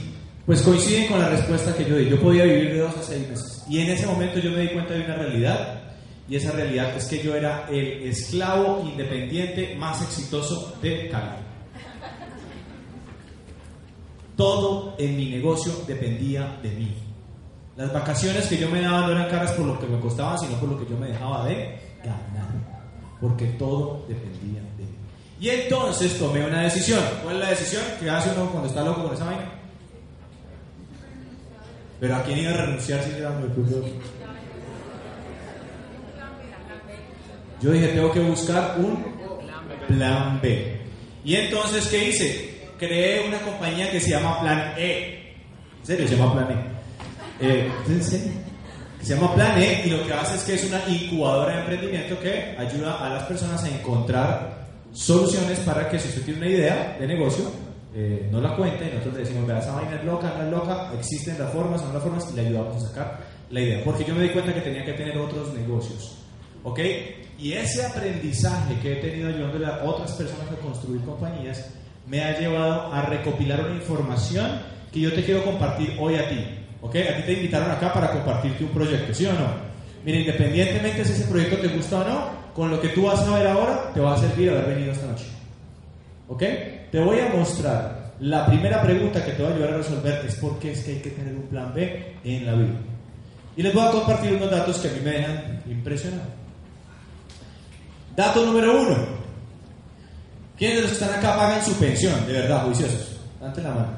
pues 0.46 0.62
coinciden 0.62 1.08
con 1.08 1.20
la 1.20 1.28
respuesta 1.28 1.74
que 1.74 1.84
yo 1.84 1.96
di. 1.96 2.08
Yo 2.08 2.20
podía 2.20 2.44
vivir 2.44 2.74
de 2.74 2.78
dos 2.78 2.96
a 2.96 3.02
seis 3.02 3.28
meses. 3.28 3.64
Y 3.68 3.80
en 3.80 3.90
ese 3.90 4.06
momento 4.06 4.38
yo 4.38 4.52
me 4.52 4.60
di 4.60 4.68
cuenta 4.68 4.94
de 4.94 5.04
una 5.04 5.16
realidad. 5.16 5.82
Y 6.28 6.36
esa 6.36 6.52
realidad 6.52 6.96
es 6.96 7.06
que 7.06 7.20
yo 7.20 7.34
era 7.34 7.66
el 7.68 8.04
esclavo 8.04 8.84
independiente 8.86 9.74
más 9.76 10.00
exitoso 10.02 10.76
de 10.80 11.08
Cali. 11.08 11.42
Todo 14.36 14.94
en 14.98 15.16
mi 15.16 15.30
negocio 15.30 15.72
dependía 15.86 16.58
de 16.62 16.70
mí. 16.70 16.94
Las 17.76 17.92
vacaciones 17.92 18.46
que 18.46 18.56
yo 18.56 18.70
me 18.70 18.80
daba 18.80 19.02
no 19.02 19.12
eran 19.12 19.28
caras 19.28 19.52
por 19.52 19.66
lo 19.66 19.78
que 19.80 19.86
me 19.86 19.98
costaban, 19.98 20.38
sino 20.38 20.58
por 20.60 20.68
lo 20.68 20.78
que 20.78 20.90
yo 20.90 20.96
me 20.96 21.08
dejaba 21.08 21.44
de 21.46 21.78
ganar. 22.04 22.46
Porque 23.20 23.46
todo 23.46 24.04
dependía 24.08 24.60
de 24.76 24.84
mí. 24.84 24.94
Y 25.40 25.48
entonces 25.48 26.18
tomé 26.18 26.44
una 26.44 26.62
decisión. 26.62 27.00
¿Cuál 27.24 27.36
es 27.36 27.42
la 27.42 27.50
decisión? 27.50 27.82
¿Qué 28.00 28.08
hace 28.08 28.30
uno 28.30 28.50
cuando 28.50 28.68
está 28.68 28.84
loco 28.84 29.02
con 29.04 29.14
esa 29.14 29.24
vaina? 29.24 29.55
Pero 31.98 32.16
¿a 32.16 32.22
quién 32.22 32.38
iba 32.38 32.50
a 32.50 32.56
renunciar 32.56 33.02
si 33.02 33.10
era 33.10 33.30
mi 33.30 33.48
propio? 33.48 33.84
Yo 37.60 37.72
dije, 37.72 37.88
tengo 37.88 38.12
que 38.12 38.20
buscar 38.20 38.76
un 38.78 39.02
plan 39.88 40.40
B. 40.42 40.80
Y 41.24 41.34
entonces, 41.36 41.86
¿qué 41.88 42.08
hice? 42.08 42.56
Creé 42.78 43.26
una 43.26 43.38
compañía 43.38 43.90
que 43.90 44.00
se 44.00 44.10
llama 44.10 44.40
Plan 44.40 44.74
E. 44.76 45.34
¿En 45.80 45.86
serio? 45.86 46.06
Se 46.06 46.16
llama 46.16 46.34
Plan 46.34 46.48
E. 46.50 47.46
Eh. 47.48 47.70
Se 49.00 49.14
llama 49.14 49.34
Plan 49.34 49.60
E 49.60 49.82
y 49.86 49.90
lo 49.90 50.06
que 50.06 50.12
hace 50.12 50.36
es 50.36 50.42
que 50.42 50.54
es 50.54 50.64
una 50.64 50.82
incubadora 50.88 51.54
de 51.54 51.60
emprendimiento 51.60 52.20
que 52.20 52.56
ayuda 52.58 53.04
a 53.04 53.14
las 53.14 53.22
personas 53.24 53.64
a 53.64 53.68
encontrar 53.68 54.66
soluciones 54.92 55.58
para 55.60 55.88
que 55.88 55.98
si 55.98 56.08
usted 56.08 56.22
tiene 56.22 56.40
una 56.40 56.48
idea 56.48 56.96
de 56.98 57.06
negocio, 57.06 57.50
eh, 57.98 58.28
no 58.30 58.42
la 58.42 58.54
cuente 58.54 58.84
y 58.84 58.88
nosotros 58.88 59.14
le 59.14 59.20
decimos, 59.20 59.46
vea, 59.46 59.58
esa 59.58 59.74
vaina 59.74 59.94
es 59.96 60.04
loca, 60.04 60.34
no 60.36 60.44
es 60.44 60.50
loca, 60.50 60.92
existen 60.92 61.38
las 61.38 61.50
formas, 61.50 61.82
no 61.82 61.94
las 61.94 62.02
formas 62.02 62.28
y 62.30 62.36
le 62.36 62.46
ayudamos 62.46 62.76
a 62.76 62.88
sacar 62.88 63.20
la 63.48 63.58
idea. 63.58 63.82
Porque 63.82 64.04
yo 64.04 64.14
me 64.14 64.22
di 64.22 64.28
cuenta 64.28 64.52
que 64.52 64.60
tenía 64.60 64.84
que 64.84 64.92
tener 64.92 65.16
otros 65.16 65.54
negocios. 65.54 66.18
¿Ok? 66.62 66.78
Y 67.38 67.52
ese 67.52 67.86
aprendizaje 67.86 68.78
que 68.82 68.92
he 68.92 68.96
tenido 68.96 69.30
ayudándole 69.30 69.64
a 69.64 69.82
otras 69.82 70.12
personas 70.12 70.46
a 70.52 70.56
construir 70.56 71.00
compañías 71.06 71.70
me 72.06 72.22
ha 72.22 72.38
llevado 72.38 72.92
a 72.92 73.00
recopilar 73.00 73.64
una 73.64 73.76
información 73.76 74.60
que 74.92 75.00
yo 75.00 75.14
te 75.14 75.24
quiero 75.24 75.42
compartir 75.42 75.96
hoy 75.98 76.16
a 76.16 76.28
ti. 76.28 76.44
¿Ok? 76.82 76.96
A 76.96 77.16
ti 77.16 77.22
te 77.22 77.32
invitaron 77.32 77.70
acá 77.70 77.94
para 77.94 78.10
compartirte 78.10 78.62
un 78.62 78.70
proyecto, 78.72 79.14
¿sí 79.14 79.24
o 79.24 79.32
no? 79.32 79.46
Mira, 80.04 80.18
independientemente 80.18 81.02
si 81.02 81.12
ese 81.12 81.24
proyecto 81.24 81.56
te 81.56 81.68
gusta 81.68 82.00
o 82.00 82.04
no, 82.04 82.30
con 82.54 82.70
lo 82.70 82.78
que 82.78 82.90
tú 82.90 83.04
vas 83.04 83.20
a 83.20 83.38
ver 83.38 83.46
ahora 83.46 83.90
te 83.94 84.00
va 84.00 84.14
a 84.14 84.18
servir 84.18 84.50
haber 84.50 84.66
venido 84.66 84.92
esta 84.92 85.06
noche. 85.06 85.24
¿Ok? 86.28 86.42
Te 86.96 87.02
voy 87.02 87.20
a 87.20 87.28
mostrar. 87.28 88.14
La 88.20 88.46
primera 88.46 88.80
pregunta 88.80 89.22
que 89.22 89.32
te 89.32 89.42
va 89.42 89.50
a 89.50 89.52
ayudar 89.52 89.74
a 89.74 89.76
resolver 89.76 90.24
es 90.24 90.36
por 90.36 90.58
qué 90.58 90.72
es 90.72 90.82
que 90.82 90.92
hay 90.92 91.00
que 91.00 91.10
tener 91.10 91.34
un 91.34 91.42
plan 91.42 91.74
B 91.74 92.16
en 92.24 92.46
la 92.46 92.54
vida. 92.54 92.72
Y 93.54 93.62
les 93.62 93.74
voy 93.74 93.86
a 93.86 93.90
compartir 93.90 94.32
unos 94.32 94.50
datos 94.50 94.78
que 94.78 94.88
a 94.88 94.92
mí 94.92 95.00
me 95.04 95.10
dejan 95.10 95.62
impresionado. 95.66 96.30
Dato 98.16 98.46
número 98.46 98.80
uno. 98.80 98.96
¿Quiénes 100.56 100.76
de 100.76 100.82
los 100.84 100.92
que 100.92 101.04
están 101.04 101.18
acá 101.18 101.36
pagan 101.36 101.62
su 101.62 101.74
pensión? 101.74 102.26
De 102.26 102.32
verdad, 102.32 102.64
juiciosos. 102.64 103.18
Dante 103.42 103.60
la 103.60 103.74
mano. 103.74 103.92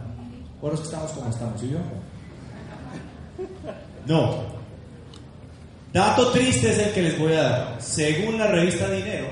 Por 0.60 0.74
que 0.74 0.82
estamos 0.82 1.12
como 1.12 1.30
estamos, 1.30 1.62
¿y 1.62 1.70
yo? 1.70 1.78
No. 4.06 4.42
Dato 5.92 6.32
triste 6.32 6.72
es 6.72 6.78
el 6.78 6.92
que 6.92 7.02
les 7.02 7.16
voy 7.16 7.34
a 7.34 7.42
dar. 7.42 7.76
Según 7.80 8.38
la 8.38 8.48
revista 8.48 8.90
Dinero, 8.90 9.28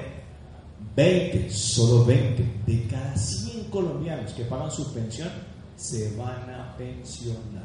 20, 0.94 1.50
solo 1.50 2.04
20 2.04 2.44
de 2.64 2.86
cada 2.86 3.16
100 3.16 3.45
colombianos 3.70 4.32
que 4.32 4.44
pagan 4.44 4.70
su 4.70 4.92
pensión 4.92 5.30
se 5.76 6.16
van 6.16 6.50
a 6.50 6.74
pensionar. 6.76 7.64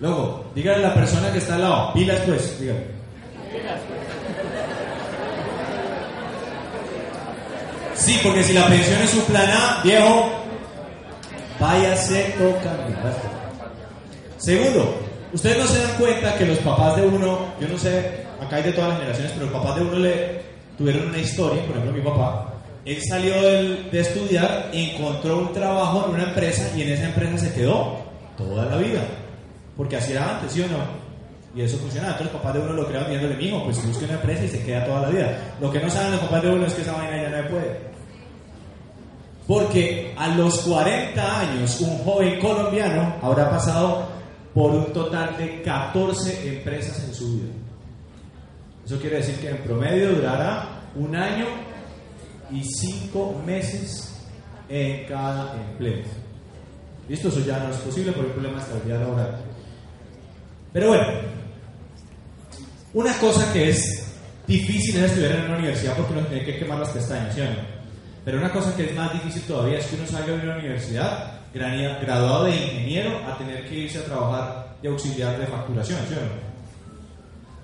Luego, 0.00 0.44
dígale 0.54 0.84
a 0.84 0.88
la 0.88 0.94
persona 0.94 1.32
que 1.32 1.38
está 1.38 1.54
al 1.54 1.62
lado, 1.62 1.92
pilas 1.94 2.20
pues, 2.26 2.60
dígale. 2.60 2.86
Sí, 7.94 8.20
porque 8.22 8.44
si 8.44 8.52
la 8.52 8.66
pensión 8.68 9.00
es 9.00 9.10
su 9.10 9.24
plan 9.24 9.50
A, 9.50 9.80
viejo, 9.82 10.30
váyase 11.58 12.34
tocando. 12.38 12.84
Segundo, 14.36 15.00
ustedes 15.32 15.58
no 15.58 15.66
se 15.66 15.82
dan 15.82 15.96
cuenta 15.98 16.36
que 16.36 16.44
los 16.44 16.58
papás 16.58 16.96
de 16.96 17.06
uno, 17.06 17.38
yo 17.58 17.68
no 17.68 17.78
sé, 17.78 18.26
acá 18.40 18.56
hay 18.56 18.64
de 18.64 18.72
todas 18.72 18.90
las 18.90 18.98
generaciones, 18.98 19.32
pero 19.32 19.46
los 19.46 19.54
papás 19.54 19.76
de 19.76 19.82
uno 19.82 19.98
le 19.98 20.42
tuvieron 20.76 21.08
una 21.08 21.18
historia, 21.18 21.64
por 21.66 21.76
ejemplo 21.76 21.92
mi 21.92 22.02
papá, 22.02 22.56
él 22.86 22.98
salió 23.08 23.34
de 23.42 24.00
estudiar, 24.00 24.70
encontró 24.72 25.38
un 25.38 25.52
trabajo 25.52 26.06
en 26.06 26.14
una 26.14 26.24
empresa 26.24 26.70
y 26.76 26.82
en 26.82 26.92
esa 26.92 27.06
empresa 27.06 27.36
se 27.36 27.52
quedó 27.52 27.98
toda 28.36 28.66
la 28.66 28.76
vida. 28.76 29.02
Porque 29.76 29.96
así 29.96 30.12
era 30.12 30.36
antes, 30.36 30.52
¿sí 30.52 30.62
o 30.62 30.68
no? 30.68 30.78
Y 31.56 31.62
eso 31.62 31.78
funcionaba. 31.78 32.12
Entonces 32.12 32.32
los 32.32 32.42
papás 32.42 32.54
de 32.54 32.60
uno 32.60 32.74
lo 32.74 32.86
creaban 32.86 33.10
viéndole, 33.10 33.36
mijo, 33.36 33.64
pues 33.64 33.84
busque 33.84 34.04
una 34.04 34.14
empresa 34.14 34.44
y 34.44 34.48
se 34.48 34.62
queda 34.62 34.84
toda 34.84 35.00
la 35.00 35.08
vida. 35.08 35.56
Lo 35.60 35.72
que 35.72 35.80
no 35.80 35.90
saben 35.90 36.12
los 36.12 36.20
papás 36.20 36.42
de 36.42 36.50
uno 36.50 36.66
es 36.66 36.74
que 36.74 36.82
esa 36.82 36.92
vaina 36.92 37.22
ya 37.22 37.42
no 37.42 37.48
puede. 37.48 37.80
Porque 39.48 40.14
a 40.16 40.28
los 40.28 40.60
40 40.60 41.40
años 41.40 41.80
un 41.80 41.98
joven 41.98 42.38
colombiano 42.38 43.16
habrá 43.20 43.50
pasado 43.50 44.06
por 44.54 44.70
un 44.70 44.92
total 44.92 45.36
de 45.36 45.60
14 45.62 46.56
empresas 46.56 47.02
en 47.02 47.14
su 47.14 47.32
vida. 47.32 47.65
Eso 48.86 49.00
quiere 49.00 49.16
decir 49.16 49.34
que 49.40 49.50
en 49.50 49.58
promedio 49.58 50.12
durará 50.12 50.80
un 50.94 51.14
año 51.16 51.46
y 52.52 52.62
5 52.62 53.42
meses 53.44 54.24
en 54.68 55.06
cada 55.06 55.54
empleo. 55.54 56.04
Listo, 57.08 57.28
eso 57.28 57.40
ya 57.40 57.58
no 57.58 57.70
es 57.70 57.76
posible 57.78 58.12
por 58.12 58.26
el 58.26 58.30
problema 58.30 58.58
de 58.58 58.62
estabilidad 58.62 59.00
laboral. 59.00 59.40
Pero 60.72 60.88
bueno, 60.88 61.06
una 62.94 63.18
cosa 63.18 63.52
que 63.52 63.70
es 63.70 64.06
difícil 64.46 64.96
es 64.98 65.10
estudiar 65.10 65.32
en 65.32 65.44
una 65.46 65.56
universidad 65.56 65.96
porque 65.96 66.12
uno 66.12 66.22
tiene 66.28 66.44
que 66.44 66.56
quemar 66.56 66.78
las 66.78 66.90
pestañas, 66.90 67.34
¿sí 67.34 67.40
o 67.40 67.44
no? 67.44 67.76
Pero 68.24 68.38
una 68.38 68.52
cosa 68.52 68.76
que 68.76 68.84
es 68.84 68.94
más 68.94 69.12
difícil 69.12 69.42
todavía 69.42 69.78
es 69.78 69.86
que 69.86 69.96
uno 69.96 70.06
salga 70.06 70.36
de 70.36 70.44
una 70.44 70.58
universidad 70.58 71.40
graduado 71.52 72.44
de 72.44 72.54
ingeniero 72.54 73.18
a 73.26 73.36
tener 73.36 73.68
que 73.68 73.74
irse 73.74 73.98
a 73.98 74.04
trabajar 74.04 74.76
de 74.80 74.88
auxiliar 74.88 75.38
de 75.38 75.46
facturación, 75.46 75.98
¿sí 76.08 76.14
o 76.14 76.20
no? 76.20 76.45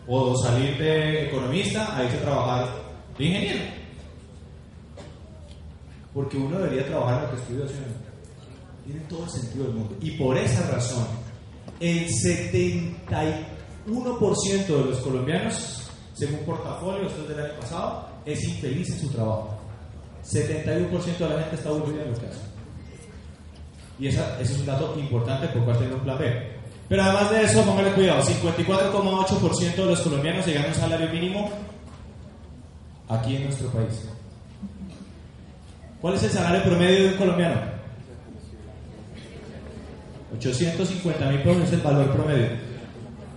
O 0.06 0.37
salir 0.37 0.78
de 0.78 1.26
economista 1.28 1.97
a 1.97 2.04
irse 2.04 2.18
a 2.18 2.23
trabajar 2.23 2.68
de 3.16 3.25
ingeniero. 3.25 3.64
Porque 6.12 6.37
uno 6.37 6.59
debería 6.59 6.87
trabajar 6.87 7.18
en 7.18 7.23
lo 7.23 7.30
que 7.30 7.37
estudia, 7.40 7.66
¿sí? 7.68 7.75
Tiene 8.85 9.00
todo 9.09 9.25
el 9.25 9.30
sentido 9.30 9.64
del 9.64 9.73
mundo. 9.75 9.97
Y 10.00 10.11
por 10.12 10.37
esa 10.37 10.71
razón, 10.71 11.06
el 11.80 12.06
71% 12.09 14.66
de 14.66 14.85
los 14.85 14.99
colombianos, 14.99 15.88
según 16.14 16.40
portafolio, 16.40 17.06
esto 17.06 17.23
es 17.23 17.28
del 17.28 17.40
año 17.40 17.54
pasado, 17.61 18.06
es 18.26 18.44
infeliz 18.44 18.90
en 18.90 19.00
su 19.00 19.09
trabajo. 19.09 19.56
71% 20.25 21.18
de 21.18 21.28
la 21.28 21.40
gente 21.40 21.56
está 21.56 21.71
aburrida 21.71 22.02
en 22.02 22.12
lo 22.12 22.18
que 22.18 22.26
hace. 22.26 22.40
Y 23.99 24.09
esa, 24.09 24.38
ese 24.40 24.54
es 24.54 24.61
un 24.61 24.66
dato 24.66 24.94
importante 24.99 25.49
por 25.49 25.64
parte 25.64 25.87
de 25.87 25.94
un 25.94 26.00
plan 26.00 26.18
B. 26.18 26.51
Pero 26.92 27.04
además 27.04 27.30
de 27.30 27.42
eso, 27.44 27.62
póngale 27.62 27.90
cuidado, 27.92 28.22
54,8% 28.22 29.76
de 29.76 29.87
los 29.87 30.00
colombianos 30.02 30.46
llegan 30.46 30.66
a 30.66 30.68
un 30.68 30.75
salario 30.75 31.08
mínimo 31.08 31.50
aquí 33.08 33.37
en 33.37 33.44
nuestro 33.44 33.68
país. 33.68 34.11
¿Cuál 36.02 36.16
es 36.16 36.25
el 36.25 36.30
salario 36.32 36.62
promedio 36.62 37.04
de 37.04 37.08
un 37.12 37.14
colombiano? 37.14 37.62
850 40.37 41.30
mil 41.30 41.40
pesos 41.40 41.62
es 41.62 41.72
el 41.72 41.80
valor 41.80 42.11
promedio. 42.11 42.49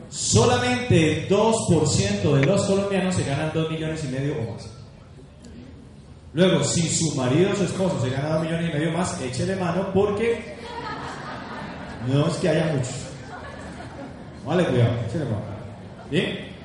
Solamente 0.09 1.23
el 1.23 1.29
2% 1.29 2.33
de 2.33 2.45
los 2.45 2.65
colombianos 2.65 3.15
se 3.15 3.23
ganan 3.23 3.51
2 3.53 3.71
millones 3.71 4.03
y 4.03 4.07
medio 4.09 4.35
o 4.37 4.51
más. 4.51 4.69
Luego, 6.33 6.61
si 6.61 6.89
su 6.89 7.15
marido 7.15 7.51
o 7.53 7.55
su 7.55 7.63
esposo 7.63 8.01
se 8.01 8.09
gana 8.09 8.35
2 8.35 8.43
millones 8.43 8.69
y 8.69 8.77
medio 8.77 8.91
más, 8.91 9.21
échele 9.21 9.55
mano 9.55 9.93
porque 9.93 10.57
no 12.05 12.27
es 12.27 12.33
que 12.35 12.49
haya 12.49 12.73
muchos. 12.73 13.04
Vale, 14.45 14.63
cuidado. 14.65 14.91
¿Bien? 16.11 16.55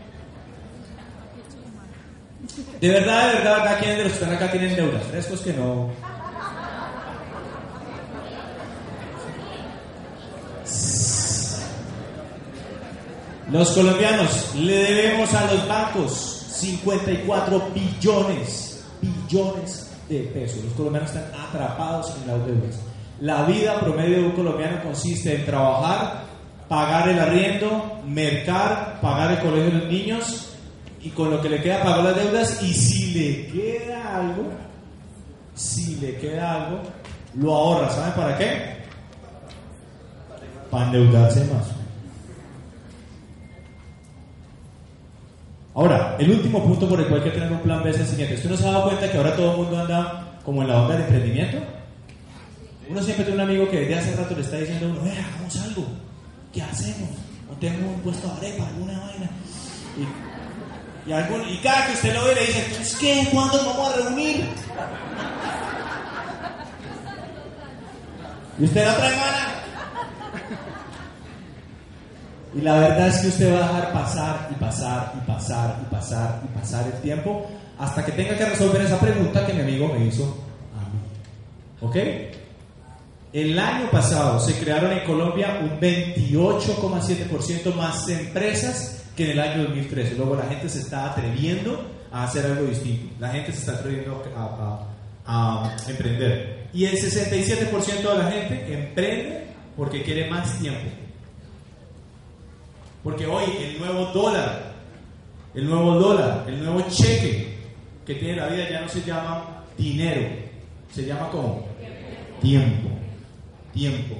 De 2.80 2.88
verdad, 2.88 3.28
de 3.28 3.34
verdad, 3.38 3.56
verdad, 3.58 3.78
¿quiénes 3.78 3.96
de 3.98 4.04
los 4.04 4.12
que 4.12 4.18
están 4.18 4.34
acá 4.34 4.50
tienen 4.50 4.76
deudas? 4.76 5.02
Estos 5.14 5.40
que 5.40 5.52
no. 5.52 5.90
Los 13.50 13.72
colombianos 13.72 14.54
le 14.54 14.76
debemos 14.76 15.34
a 15.34 15.52
los 15.52 15.66
bancos 15.66 16.12
54 16.12 17.70
billones, 17.74 18.84
billones 19.00 19.90
de 20.08 20.20
pesos. 20.20 20.64
Los 20.64 20.74
colombianos 20.74 21.10
están 21.10 21.32
atrapados 21.34 22.14
en 22.16 22.28
las 22.28 22.46
deudas. 22.46 22.78
La 23.20 23.44
vida 23.44 23.80
promedio 23.80 24.18
de 24.18 24.26
un 24.26 24.32
colombiano 24.32 24.82
consiste 24.82 25.34
en 25.34 25.46
trabajar, 25.46 26.24
pagar 26.70 27.08
el 27.08 27.18
arriendo, 27.18 28.00
mercar, 28.06 29.00
pagar 29.00 29.32
el 29.32 29.38
colegio 29.40 29.72
de 29.72 29.78
los 29.80 29.88
niños 29.88 30.56
y 31.02 31.08
con 31.08 31.28
lo 31.28 31.42
que 31.42 31.48
le 31.48 31.60
queda 31.60 31.82
pagar 31.82 32.04
las 32.04 32.14
deudas 32.14 32.62
y 32.62 32.72
si 32.72 33.12
le 33.12 33.46
queda 33.48 34.18
algo, 34.18 34.44
si 35.52 35.96
le 35.96 36.14
queda 36.18 36.66
algo, 36.66 36.82
lo 37.34 37.52
ahorra. 37.52 37.90
¿Saben 37.90 38.12
para 38.12 38.38
qué? 38.38 38.76
Para 40.70 40.86
endeudarse 40.86 41.40
más. 41.52 41.72
Ahora, 45.74 46.14
el 46.20 46.30
último 46.30 46.62
punto 46.62 46.88
por 46.88 47.00
el 47.00 47.06
cual 47.08 47.20
hay 47.20 47.30
que 47.30 47.36
tener 47.36 47.50
un 47.50 47.62
plan 47.62 47.82
B 47.82 47.90
es 47.90 47.98
el 47.98 48.06
siguiente. 48.06 48.36
¿Usted 48.36 48.50
no 48.50 48.56
se 48.56 48.68
ha 48.68 48.70
dado 48.70 48.84
cuenta 48.84 49.10
que 49.10 49.16
ahora 49.18 49.34
todo 49.34 49.50
el 49.50 49.56
mundo 49.56 49.76
anda 49.76 50.38
como 50.44 50.62
en 50.62 50.68
la 50.68 50.82
onda 50.82 50.94
del 50.94 51.02
emprendimiento? 51.02 51.58
Uno 52.88 53.02
siempre 53.02 53.24
tiene 53.24 53.42
un 53.42 53.48
amigo 53.48 53.68
que 53.68 53.80
desde 53.80 53.98
hace 53.98 54.14
rato 54.14 54.36
le 54.36 54.42
está 54.42 54.58
diciendo 54.58 54.86
a 54.86 54.90
uno, 54.90 55.00
hagamos 55.00 55.56
algo. 55.64 56.09
¿Qué 56.52 56.62
hacemos? 56.62 57.10
tengo 57.60 57.90
un 57.90 58.00
puesto 58.00 58.26
de 58.26 58.48
arepa, 58.48 58.66
alguna 58.66 58.98
vaina. 59.00 59.30
Y, 59.96 61.52
y, 61.52 61.58
cada 61.62 61.86
que 61.86 61.92
usted 61.92 62.14
lo 62.14 62.24
ve 62.24 62.34
le 62.34 62.40
dice, 62.46 62.66
¿es 62.80 62.96
qué? 62.96 63.28
¿Cuándo 63.32 63.56
nos 63.56 63.66
vamos 63.66 63.92
a 63.92 63.96
reunir? 63.96 64.48
¿Y 68.58 68.64
usted 68.64 68.86
la 68.86 68.96
trae 68.96 69.16
mala? 69.16 69.46
Y 72.54 72.60
la 72.62 72.78
verdad 72.80 73.08
es 73.08 73.18
que 73.18 73.28
usted 73.28 73.54
va 73.54 73.64
a 73.64 73.68
dejar 73.68 73.92
pasar 73.92 74.48
y 74.50 74.54
pasar 74.54 75.12
y 75.16 75.26
pasar 75.26 75.76
y 75.82 75.94
pasar 75.94 76.40
y 76.44 76.58
pasar 76.58 76.86
el 76.86 77.00
tiempo 77.00 77.46
hasta 77.78 78.04
que 78.04 78.12
tenga 78.12 78.36
que 78.36 78.44
resolver 78.44 78.82
esa 78.82 78.98
pregunta 78.98 79.46
que 79.46 79.54
mi 79.54 79.60
amigo 79.60 79.88
me 79.88 80.06
hizo 80.06 80.24
a 80.76 80.88
mí. 80.88 81.00
¿Ok? 81.80 81.96
El 83.32 83.56
año 83.58 83.88
pasado 83.90 84.40
se 84.40 84.58
crearon 84.58 84.90
en 84.90 85.04
Colombia 85.04 85.60
un 85.62 85.78
28,7% 85.78 87.74
más 87.74 88.08
empresas 88.08 89.04
que 89.16 89.26
en 89.26 89.30
el 89.30 89.40
año 89.40 89.62
2013. 89.64 90.16
Luego 90.16 90.34
la 90.34 90.48
gente 90.48 90.68
se 90.68 90.80
está 90.80 91.12
atreviendo 91.12 91.80
a 92.10 92.24
hacer 92.24 92.44
algo 92.46 92.64
distinto. 92.64 93.14
La 93.20 93.28
gente 93.28 93.52
se 93.52 93.60
está 93.60 93.74
atreviendo 93.74 94.20
a, 95.26 95.76
emprender. 95.86 96.66
Y 96.72 96.86
el 96.86 96.96
67% 96.96 98.02
de 98.02 98.18
la 98.18 98.30
gente 98.32 98.74
emprende 98.74 99.44
porque 99.76 100.02
quiere 100.02 100.28
más 100.28 100.58
tiempo. 100.58 100.90
Porque 103.04 103.26
hoy 103.26 103.44
el 103.62 103.78
nuevo 103.78 104.06
dólar, 104.06 104.72
el 105.54 105.70
nuevo 105.70 105.94
dólar, 105.94 106.46
el 106.48 106.64
nuevo 106.64 106.80
cheque 106.88 107.58
que 108.04 108.16
tiene 108.16 108.40
la 108.40 108.48
vida 108.48 108.68
ya 108.68 108.80
no 108.80 108.88
se 108.88 109.02
llama 109.02 109.62
dinero, 109.78 110.28
se 110.92 111.04
llama 111.04 111.30
como. 111.30 111.70
Tiempo. 112.40 112.89
Tiempo. 113.72 114.16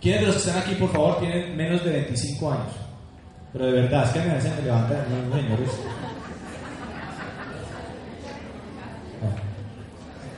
¿Quiénes 0.00 0.20
de 0.20 0.26
los 0.26 0.36
que 0.36 0.48
están 0.48 0.62
aquí, 0.62 0.74
por 0.74 0.92
favor, 0.92 1.18
tienen 1.20 1.56
menos 1.56 1.84
de 1.84 1.90
25 1.90 2.52
años? 2.52 2.72
Pero 3.52 3.66
de 3.66 3.72
verdad, 3.72 4.04
es 4.04 4.10
que 4.10 4.20
me 4.20 4.30
hacen 4.36 4.64
levantar 4.64 5.06
los 5.08 5.40
señores. 5.40 5.70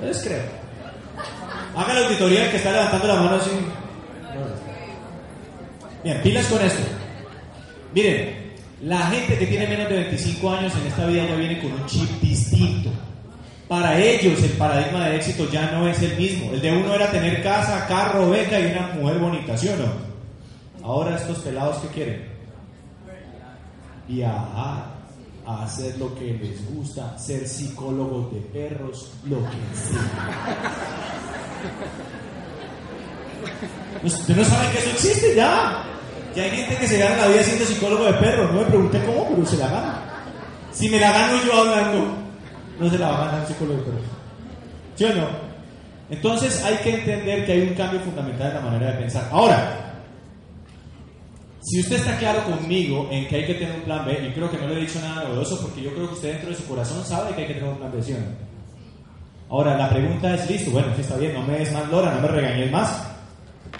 No 0.00 0.06
les 0.06 0.22
creo. 0.22 0.42
Haga 1.76 1.94
la 1.94 2.06
auditoría 2.06 2.50
que 2.50 2.56
está 2.56 2.72
levantando 2.72 3.06
la 3.06 3.14
mano 3.14 3.36
así. 3.36 3.50
Bien, 6.02 6.20
pilas 6.22 6.46
con 6.46 6.60
esto. 6.60 6.82
Miren, 7.94 8.52
la 8.82 8.98
gente 9.06 9.38
que 9.38 9.46
tiene 9.46 9.68
menos 9.68 9.88
de 9.88 9.96
25 9.96 10.50
años 10.50 10.72
en 10.74 10.86
esta 10.88 11.06
vida 11.06 11.26
ya 11.26 11.36
viene 11.36 11.60
con 11.60 11.72
un 11.72 11.86
chip 11.86 12.10
distinto. 12.20 12.90
Para 13.72 13.98
ellos 13.98 14.42
el 14.42 14.50
paradigma 14.50 15.08
de 15.08 15.16
éxito 15.16 15.48
ya 15.50 15.70
no 15.70 15.88
es 15.88 16.02
el 16.02 16.14
mismo. 16.18 16.52
El 16.52 16.60
de 16.60 16.70
uno 16.72 16.94
era 16.94 17.10
tener 17.10 17.42
casa, 17.42 17.86
carro, 17.86 18.28
beca 18.28 18.60
y 18.60 18.66
una 18.66 18.88
mujer 18.88 19.18
bonita, 19.18 19.56
¿sí 19.56 19.66
o 19.70 19.76
no? 19.78 20.86
Ahora 20.86 21.16
estos 21.16 21.38
pelados 21.38 21.78
que 21.78 21.88
quieren 21.88 22.28
viajar, 24.06 24.92
a 25.46 25.64
hacer 25.64 25.96
lo 25.96 26.14
que 26.14 26.34
les 26.34 26.70
gusta, 26.70 27.16
ser 27.18 27.48
psicólogos 27.48 28.34
de 28.34 28.40
perros, 28.40 29.10
lo 29.24 29.38
que 29.38 29.56
sea. 29.74 30.02
Usted 34.04 34.36
no 34.36 34.44
sabe 34.44 34.70
que 34.70 34.78
eso 34.80 34.90
existe 34.90 35.34
ya. 35.34 35.82
Ya 36.36 36.42
hay 36.42 36.50
gente 36.50 36.76
que 36.76 36.88
se 36.88 36.98
gana 36.98 37.16
la 37.16 37.28
vida 37.28 37.42
siendo 37.42 37.64
psicólogo 37.64 38.04
de 38.04 38.12
perros. 38.12 38.52
No 38.52 38.60
me 38.60 38.66
pregunté 38.66 39.02
cómo, 39.06 39.30
pero 39.30 39.46
se 39.46 39.56
la 39.56 39.68
gana. 39.68 40.02
Si 40.72 40.90
me 40.90 41.00
la 41.00 41.10
gano 41.10 41.42
yo 41.42 41.58
hablando, 41.58 42.21
no 42.82 42.90
se 42.90 42.98
la 42.98 43.10
va 43.10 43.22
a 43.22 43.26
ganar 43.26 43.40
el 43.42 43.46
psicólogo 43.46 43.78
de 43.78 43.84
perros. 43.84 44.02
¿Sí 44.96 45.04
o 45.04 45.14
no? 45.14 45.26
Entonces 46.10 46.62
hay 46.64 46.76
que 46.76 46.94
entender 46.94 47.46
que 47.46 47.52
hay 47.52 47.60
un 47.62 47.74
cambio 47.74 48.00
fundamental 48.00 48.48
en 48.48 48.54
la 48.54 48.60
manera 48.60 48.92
de 48.92 48.98
pensar. 48.98 49.28
Ahora, 49.30 49.82
si 51.62 51.80
usted 51.80 51.96
está 51.96 52.18
claro 52.18 52.44
conmigo 52.44 53.08
en 53.10 53.28
que 53.28 53.36
hay 53.36 53.46
que 53.46 53.54
tener 53.54 53.76
un 53.76 53.82
plan 53.82 54.04
B, 54.04 54.28
y 54.28 54.32
creo 54.32 54.50
que 54.50 54.58
no 54.58 54.66
le 54.66 54.74
he 54.74 54.80
dicho 54.80 55.00
nada 55.00 55.24
novedoso 55.24 55.60
porque 55.62 55.82
yo 55.82 55.94
creo 55.94 56.08
que 56.08 56.14
usted 56.14 56.32
dentro 56.32 56.50
de 56.50 56.56
su 56.56 56.66
corazón 56.66 57.04
sabe 57.04 57.34
que 57.34 57.42
hay 57.42 57.46
que 57.46 57.54
tener 57.54 57.70
un 57.70 57.78
plan 57.78 57.92
B, 57.92 58.02
¿sí 58.02 58.14
Ahora, 59.48 59.76
la 59.76 59.88
pregunta 59.90 60.34
es, 60.34 60.50
listo, 60.50 60.70
bueno, 60.70 60.88
si 60.94 61.02
está 61.02 61.16
bien, 61.16 61.34
no 61.34 61.42
me 61.42 61.58
des 61.58 61.70
más 61.72 61.88
lora, 61.90 62.14
no 62.14 62.22
me 62.22 62.28
regañes 62.28 62.72
más. 62.72 63.06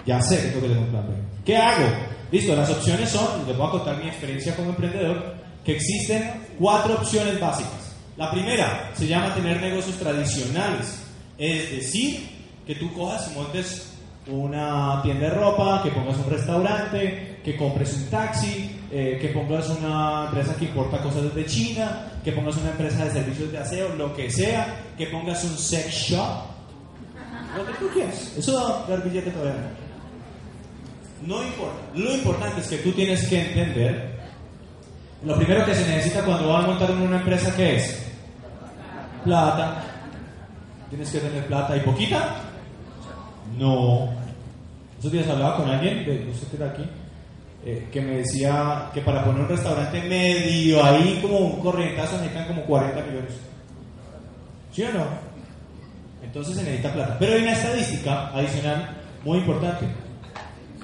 Ya 0.05 0.21
sé 0.21 0.37
que 0.37 0.47
tengo 0.49 0.61
que 0.61 0.67
tener 0.67 0.83
un 0.83 0.89
plan 0.89 1.07
B. 1.07 1.13
¿Qué 1.43 1.57
hago? 1.57 1.87
Listo, 2.31 2.55
las 2.55 2.69
opciones 2.69 3.09
son, 3.09 3.45
les 3.47 3.57
voy 3.57 3.67
a 3.67 3.71
contar 3.71 3.97
mi 3.97 4.07
experiencia 4.07 4.55
como 4.55 4.69
emprendedor, 4.69 5.35
que 5.65 5.75
existen 5.75 6.31
cuatro 6.59 6.95
opciones 6.95 7.39
básicas. 7.39 7.82
La 8.17 8.31
primera 8.31 8.91
se 8.93 9.07
llama 9.07 9.33
tener 9.33 9.59
negocios 9.61 9.97
tradicionales, 9.97 11.03
es 11.37 11.71
decir, 11.71 12.29
que 12.65 12.75
tú 12.75 12.93
cojas 12.93 13.31
y 13.31 13.35
montes 13.35 13.89
una 14.27 15.01
tienda 15.01 15.29
de 15.29 15.33
ropa, 15.33 15.81
que 15.83 15.91
pongas 15.91 16.17
un 16.17 16.29
restaurante, 16.29 17.39
que 17.43 17.57
compres 17.57 17.93
un 17.93 18.05
taxi, 18.09 18.79
eh, 18.91 19.17
que 19.19 19.29
pongas 19.29 19.69
una 19.69 20.25
empresa 20.27 20.55
que 20.55 20.65
importa 20.65 21.01
cosas 21.01 21.23
desde 21.23 21.45
China, 21.45 22.11
que 22.23 22.31
pongas 22.31 22.55
una 22.57 22.71
empresa 22.71 23.03
de 23.05 23.11
servicios 23.11 23.51
de 23.51 23.57
aseo, 23.57 23.95
lo 23.95 24.15
que 24.15 24.29
sea, 24.29 24.81
que 24.97 25.07
pongas 25.07 25.43
un 25.43 25.57
sex 25.57 25.91
shop, 25.91 26.43
lo 27.57 27.65
que 27.65 27.73
tú 27.79 27.89
quieras. 27.93 28.33
Eso 28.37 28.53
da 28.53 28.85
dar 28.87 29.03
billete 29.03 29.31
todavía 29.31 29.71
no. 31.25 31.43
Importa. 31.43 31.79
Lo 31.95 32.13
importante 32.13 32.61
es 32.61 32.67
que 32.67 32.77
tú 32.77 32.91
tienes 32.91 33.27
que 33.27 33.41
entender 33.41 34.12
lo 35.25 35.35
primero 35.37 35.65
que 35.65 35.75
se 35.75 35.87
necesita 35.87 36.23
cuando 36.23 36.49
vas 36.49 36.63
a 36.63 36.67
montar 36.67 36.91
una 36.91 37.17
empresa, 37.17 37.55
¿qué 37.55 37.77
es? 37.77 38.05
Plata. 39.23 39.83
Tienes 40.89 41.09
que 41.09 41.19
tener 41.19 41.45
plata 41.47 41.75
y 41.75 41.79
poquita 41.79 42.35
no. 43.57 44.09
Esos 44.99 45.11
días 45.11 45.27
hablaba 45.27 45.57
con 45.57 45.69
alguien, 45.69 46.05
de 46.05 46.29
usted 46.31 46.57
que 46.57 46.63
aquí, 46.63 46.89
eh, 47.65 47.87
que 47.91 48.01
me 48.01 48.17
decía 48.17 48.89
que 48.93 49.01
para 49.01 49.23
poner 49.23 49.41
un 49.41 49.49
restaurante 49.49 50.01
medio 50.01 50.83
ahí, 50.83 51.19
como 51.21 51.37
un 51.39 51.59
corrientazo, 51.61 52.17
necesitan 52.17 52.47
como 52.47 52.63
40 52.63 53.01
millones. 53.01 53.33
¿Sí 54.71 54.83
o 54.83 54.93
no? 54.93 55.05
Entonces 56.23 56.55
se 56.55 56.63
necesita 56.63 56.93
plata. 56.93 57.17
Pero 57.19 57.33
hay 57.33 57.41
una 57.41 57.51
estadística 57.51 58.29
adicional 58.29 58.97
muy 59.23 59.39
importante. 59.39 59.85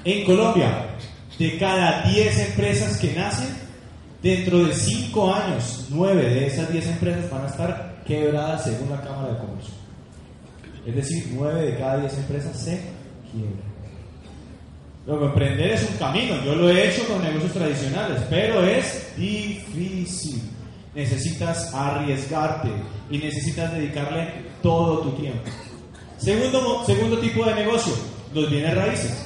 En 0.03 0.25
Colombia, 0.25 0.85
de 1.37 1.57
cada 1.57 2.03
10 2.03 2.49
empresas 2.49 2.97
que 2.97 3.13
nacen, 3.13 3.68
dentro 4.21 4.65
de 4.65 4.73
5 4.73 5.33
años, 5.33 5.87
9 5.89 6.21
de 6.21 6.47
esas 6.47 6.71
10 6.71 6.87
empresas 6.87 7.29
van 7.29 7.43
a 7.43 7.47
estar 7.47 8.03
quebradas 8.05 8.63
según 8.63 8.89
la 8.89 9.01
Cámara 9.01 9.33
de 9.33 9.39
Comercio. 9.39 9.73
Es 10.85 10.95
decir, 10.95 11.27
9 11.33 11.61
de 11.61 11.77
cada 11.77 11.99
10 11.99 12.17
empresas 12.17 12.57
se 12.57 12.81
quiebran. 13.31 13.69
Luego, 15.05 15.25
emprender 15.27 15.71
es 15.71 15.89
un 15.89 15.97
camino. 15.97 16.35
Yo 16.43 16.55
lo 16.55 16.69
he 16.69 16.89
hecho 16.89 17.07
con 17.07 17.23
negocios 17.23 17.53
tradicionales, 17.53 18.21
pero 18.29 18.63
es 18.63 19.11
difícil. 19.17 20.41
Necesitas 20.93 21.73
arriesgarte 21.73 22.69
y 23.09 23.17
necesitas 23.17 23.73
dedicarle 23.73 24.27
todo 24.61 24.99
tu 24.99 25.11
tiempo. 25.11 25.49
Segundo, 26.17 26.83
segundo 26.85 27.17
tipo 27.19 27.45
de 27.45 27.55
negocio, 27.55 27.93
los 28.33 28.49
bienes 28.51 28.75
raíces. 28.75 29.25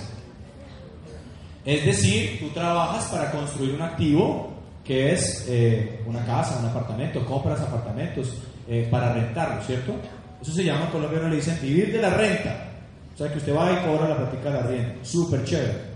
Es 1.66 1.86
decir, 1.86 2.40
tú 2.40 2.50
trabajas 2.50 3.06
para 3.06 3.32
construir 3.32 3.74
un 3.74 3.82
activo 3.82 4.53
que 4.84 5.14
es 5.14 5.46
eh, 5.48 6.02
una 6.06 6.26
casa, 6.26 6.60
un 6.60 6.66
apartamento, 6.66 7.26
compras 7.26 7.62
apartamentos 7.62 8.36
eh, 8.68 8.88
para 8.92 9.14
rentarlo, 9.14 9.62
¿cierto? 9.64 9.94
Eso 10.42 10.52
se 10.52 10.64
llama, 10.64 10.86
en 10.86 10.92
Colombia 10.92 11.20
le 11.30 11.38
dicen 11.38 11.58
vivir 11.62 11.92
de 11.94 12.02
la 12.02 12.10
renta. 12.10 12.70
O 13.14 13.18
sea, 13.18 13.32
que 13.32 13.38
usted 13.38 13.56
va 13.56 13.72
y 13.72 13.86
cobra 13.86 14.10
la 14.10 14.18
práctica 14.18 14.50
de 14.50 14.56
la 14.56 14.64
renta. 14.64 15.06
Súper 15.06 15.46
chévere. 15.46 15.94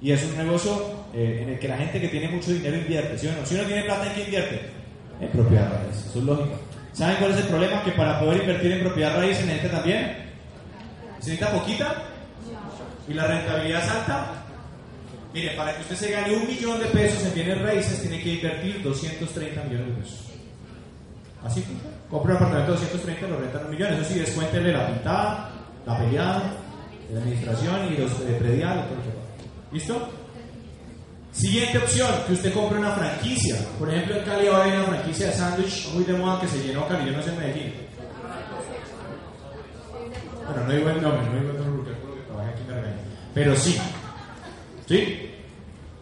Y 0.00 0.12
es 0.12 0.24
un 0.24 0.38
negocio 0.38 1.00
eh, 1.12 1.40
en 1.42 1.50
el 1.50 1.58
que 1.58 1.68
la 1.68 1.76
gente 1.76 2.00
que 2.00 2.08
tiene 2.08 2.28
mucho 2.28 2.52
dinero 2.52 2.76
invierte. 2.76 3.18
¿sí 3.18 3.28
no? 3.28 3.44
Si 3.44 3.54
uno 3.54 3.64
tiene 3.64 3.82
plata, 3.82 4.06
¿en 4.06 4.14
qué 4.14 4.24
invierte? 4.24 4.60
En 5.20 5.28
propiedad 5.28 5.70
raíz. 5.70 6.06
Eso 6.06 6.18
es 6.18 6.24
lógico. 6.24 6.58
¿Saben 6.92 7.16
cuál 7.16 7.32
es 7.32 7.36
el 7.38 7.44
problema? 7.44 7.84
Que 7.84 7.92
para 7.92 8.18
poder 8.18 8.40
invertir 8.40 8.72
en 8.72 8.80
propiedad 8.80 9.16
raíz 9.16 9.36
se 9.36 9.44
necesita 9.44 9.76
también. 9.76 10.16
¿Se 11.18 11.30
necesita 11.30 11.50
poquita? 11.50 11.94
¿Y 13.06 13.12
la 13.12 13.26
rentabilidad 13.26 13.84
es 13.84 13.90
alta? 13.90 14.39
Mire, 15.32 15.50
para 15.56 15.76
que 15.76 15.82
usted 15.82 15.96
se 15.96 16.10
gane 16.10 16.34
un 16.34 16.46
millón 16.46 16.80
de 16.80 16.86
pesos 16.86 17.24
en 17.24 17.34
bienes 17.34 17.62
raíces, 17.62 18.00
tiene 18.00 18.20
que 18.20 18.34
invertir 18.34 18.82
230 18.82 19.64
millones 19.64 19.86
de 19.86 20.02
pesos. 20.02 20.20
Así 21.44 21.62
funciona. 21.62 21.96
Compra 22.10 22.32
un 22.32 22.36
apartamento 22.36 22.72
de 22.72 22.78
230, 22.80 23.28
lo 23.28 23.38
rentan 23.38 23.64
un 23.64 23.70
millón. 23.70 23.92
Eso 23.94 24.04
sí, 24.04 24.18
descuéntele 24.18 24.72
la 24.72 24.86
pintada, 24.88 25.50
la 25.86 25.98
peleada, 25.98 26.42
la 27.12 27.20
administración 27.20 27.92
y 27.92 27.96
los 27.96 28.12
eh, 28.12 28.36
prediales, 28.38 28.84
todo 28.86 28.96
lo 28.96 29.02
que 29.02 29.76
¿Listo? 29.76 30.08
Siguiente 31.32 31.78
opción, 31.78 32.10
que 32.26 32.32
usted 32.32 32.52
compre 32.52 32.78
una 32.78 32.90
franquicia. 32.90 33.56
Por 33.78 33.88
ejemplo, 33.88 34.16
en 34.16 34.24
Cali 34.24 34.48
ahora 34.48 34.64
hay 34.64 34.72
una 34.72 34.84
franquicia 34.84 35.26
de 35.28 35.32
sándwich 35.32 35.88
muy 35.94 36.02
de 36.02 36.12
moda 36.14 36.40
que 36.40 36.48
se 36.48 36.58
llenó 36.58 36.88
Cali, 36.88 37.08
yo 37.08 37.16
no 37.16 37.22
sé 37.22 37.30
en 37.30 37.38
Medellín. 37.38 37.74
Bueno, 40.44 40.64
no 40.66 40.72
digo 40.72 40.90
el 40.90 41.02
nombre, 41.02 41.26
no 41.26 41.40
digo 41.40 41.50
el 41.52 41.58
nombre 41.58 41.94
porque 42.02 42.20
trabaja 42.22 42.50
aquí 42.50 42.62
en 42.62 42.94
Pero 43.32 43.54
sí. 43.54 43.78
¿Sí? 44.90 45.30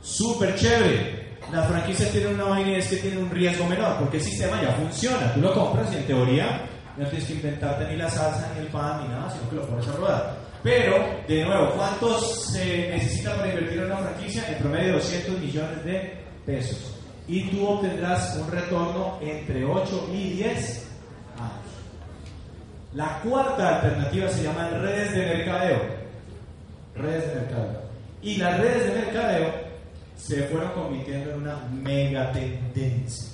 Súper 0.01 0.55
chévere. 0.55 1.37
Las 1.53 1.69
franquicias 1.69 2.11
tienen 2.11 2.37
una 2.37 2.45
vaina 2.45 2.79
es 2.79 2.89
que 2.89 2.97
tienen 2.97 3.25
un 3.25 3.31
riesgo 3.31 3.67
menor, 3.67 3.99
porque 3.99 4.17
el 4.17 4.23
sistema 4.23 4.63
ya 4.63 4.73
funciona. 4.73 5.35
Tú 5.35 5.43
lo 5.43 5.53
compras 5.53 5.93
y 5.93 5.97
en 5.97 6.07
teoría 6.07 6.63
no 6.97 7.07
tienes 7.07 7.29
que 7.29 7.35
inventarte 7.35 7.87
ni 7.87 7.97
la 7.97 8.09
salsa, 8.09 8.51
ni 8.55 8.61
el 8.61 8.69
pan, 8.69 9.03
ni 9.03 9.09
nada, 9.09 9.29
sino 9.29 9.51
que 9.51 9.57
lo 9.57 9.67
pones 9.67 9.87
a 9.89 9.93
rodar. 9.93 10.39
Pero, 10.63 10.97
de 11.29 11.45
nuevo, 11.45 11.73
¿cuánto 11.77 12.19
se 12.19 12.89
necesita 12.89 13.37
para 13.37 13.49
invertir 13.51 13.79
en 13.79 13.85
una 13.85 13.99
franquicia? 13.99 14.49
En 14.49 14.59
promedio 14.59 14.95
200 14.95 15.39
millones 15.39 15.85
de 15.85 16.25
pesos. 16.47 16.95
Y 17.29 17.51
tú 17.51 17.69
obtendrás 17.69 18.37
un 18.37 18.51
retorno 18.51 19.19
entre 19.21 19.67
8 19.67 20.11
y 20.15 20.31
10 20.31 20.89
años. 21.37 21.53
La 22.95 23.21
cuarta 23.21 23.81
alternativa 23.81 24.31
se 24.31 24.45
llama 24.45 24.71
redes 24.71 25.13
de 25.13 25.27
mercadeo. 25.27 25.79
Redes 26.95 27.29
de 27.29 27.35
mercadeo. 27.43 27.88
Y 28.23 28.37
las 28.37 28.59
redes 28.59 28.93
de 28.93 29.01
mercadeo 29.01 29.55
se 30.17 30.43
fueron 30.45 30.73
convirtiendo 30.73 31.31
en 31.31 31.43
una 31.43 31.57
megatendencia. 31.73 33.29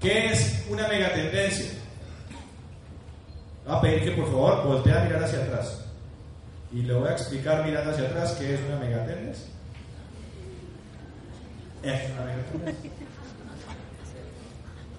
¿Qué 0.00 0.26
es 0.26 0.64
una 0.68 0.86
megatendencia? 0.88 1.70
Voy 3.66 3.76
a 3.76 3.80
pedir 3.80 4.04
que 4.04 4.10
por 4.12 4.26
favor 4.26 4.64
voltee 4.66 4.92
a 4.92 5.04
mirar 5.04 5.24
hacia 5.24 5.38
atrás. 5.38 5.84
Y 6.72 6.82
le 6.82 6.94
voy 6.94 7.08
a 7.08 7.12
explicar 7.12 7.64
mirando 7.64 7.90
hacia 7.92 8.08
atrás 8.08 8.32
qué 8.32 8.54
es 8.54 8.60
una 8.68 8.78
megatendencia. 8.78 9.46
Es 11.82 12.10
una 12.10 12.24
megatendencia. 12.24 12.90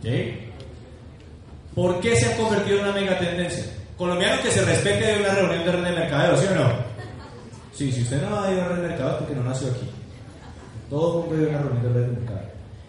¿Sí? 0.01 0.49
¿Por 1.75 1.99
qué 1.99 2.15
se 2.15 2.33
ha 2.33 2.37
convertido 2.37 2.79
en 2.79 2.83
una 2.83 2.93
megatendencia? 2.93 3.65
Colombiano 3.97 4.41
que 4.41 4.51
se 4.51 4.65
respete 4.65 5.05
de 5.05 5.19
una 5.19 5.33
reunión 5.33 5.65
de 5.65 5.71
red 5.71 5.83
de 5.83 5.91
mercadeo, 5.91 6.37
¿sí 6.37 6.47
o 6.51 6.55
no? 6.55 6.92
Sí, 7.73 7.91
si 7.91 8.03
usted 8.03 8.21
no 8.21 8.39
ha 8.39 8.51
ido 8.51 8.61
a 8.61 8.67
red 8.67 8.75
de 8.75 8.87
mercadeo 8.87 9.11
es 9.11 9.17
porque 9.17 9.35
no 9.35 9.43
nació 9.43 9.67
aquí. 9.69 9.89
Todo 10.89 11.23
el 11.23 11.29
mundo 11.29 11.49
una 11.49 11.59
reunión 11.59 11.83
de 11.83 11.89
redes 11.89 12.11
de 12.11 12.21
mercado. 12.21 12.41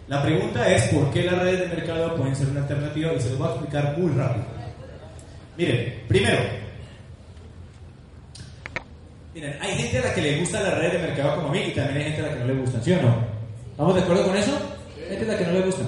La 0.07 0.21
pregunta 0.21 0.71
es 0.71 0.83
por 0.93 1.11
qué 1.11 1.23
las 1.23 1.39
redes 1.39 1.59
de 1.61 1.75
mercado 1.75 2.15
pueden 2.15 2.35
ser 2.35 2.47
una 2.49 2.61
alternativa 2.61 3.13
y 3.13 3.19
se 3.19 3.29
los 3.29 3.39
voy 3.39 3.47
a 3.47 3.51
explicar 3.51 3.97
muy 3.97 4.11
rápido. 4.11 4.45
Miren, 5.57 6.03
primero, 6.07 6.37
miren, 9.33 9.57
hay 9.59 9.75
gente 9.75 9.97
a 9.97 10.01
la 10.01 10.13
que 10.13 10.21
le 10.21 10.39
gusta 10.39 10.61
las 10.61 10.77
redes 10.77 10.93
de 10.93 11.07
mercado 11.07 11.35
como 11.35 11.47
a 11.47 11.51
mí 11.51 11.59
y 11.59 11.71
también 11.71 11.97
hay 11.97 12.03
gente 12.03 12.21
a 12.21 12.25
la 12.25 12.33
que 12.33 12.39
no 12.39 12.45
le 12.45 12.53
gustan, 12.53 12.83
¿sí 12.83 12.91
o 12.91 13.01
no? 13.01 13.15
¿Estamos 13.71 13.95
de 13.95 14.01
acuerdo 14.01 14.25
con 14.25 14.37
eso? 14.37 14.51
Hay 15.09 15.17
gente 15.17 15.25
a 15.25 15.33
la 15.33 15.37
que 15.39 15.45
no 15.45 15.51
le 15.53 15.61
gusta. 15.61 15.83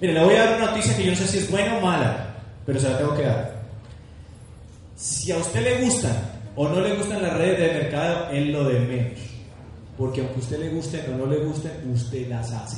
Miren, 0.00 0.14
le 0.16 0.24
voy 0.24 0.34
a 0.36 0.44
dar 0.44 0.56
una 0.56 0.66
noticia 0.70 0.96
que 0.96 1.04
yo 1.04 1.10
no 1.10 1.16
sé 1.16 1.26
si 1.26 1.38
es 1.38 1.50
buena 1.50 1.76
o 1.76 1.80
mala, 1.82 2.34
pero 2.64 2.80
se 2.80 2.88
la 2.88 2.96
tengo 2.96 3.14
que 3.14 3.22
dar. 3.22 3.60
Si 4.96 5.30
a 5.30 5.36
usted 5.36 5.60
le 5.60 5.84
gustan 5.84 6.29
o 6.60 6.68
no 6.68 6.78
le 6.82 6.94
gustan 6.94 7.22
las 7.22 7.38
redes 7.38 7.58
de 7.58 7.80
mercado, 7.80 8.28
es 8.32 8.46
lo 8.48 8.64
de 8.64 8.80
menos. 8.80 9.18
Porque 9.96 10.20
aunque 10.20 10.36
a 10.36 10.38
usted 10.40 10.58
le 10.58 10.68
guste 10.68 11.02
o 11.08 11.16
no 11.16 11.24
le 11.24 11.38
guste, 11.38 11.70
usted 11.90 12.28
las 12.28 12.52
hace. 12.52 12.76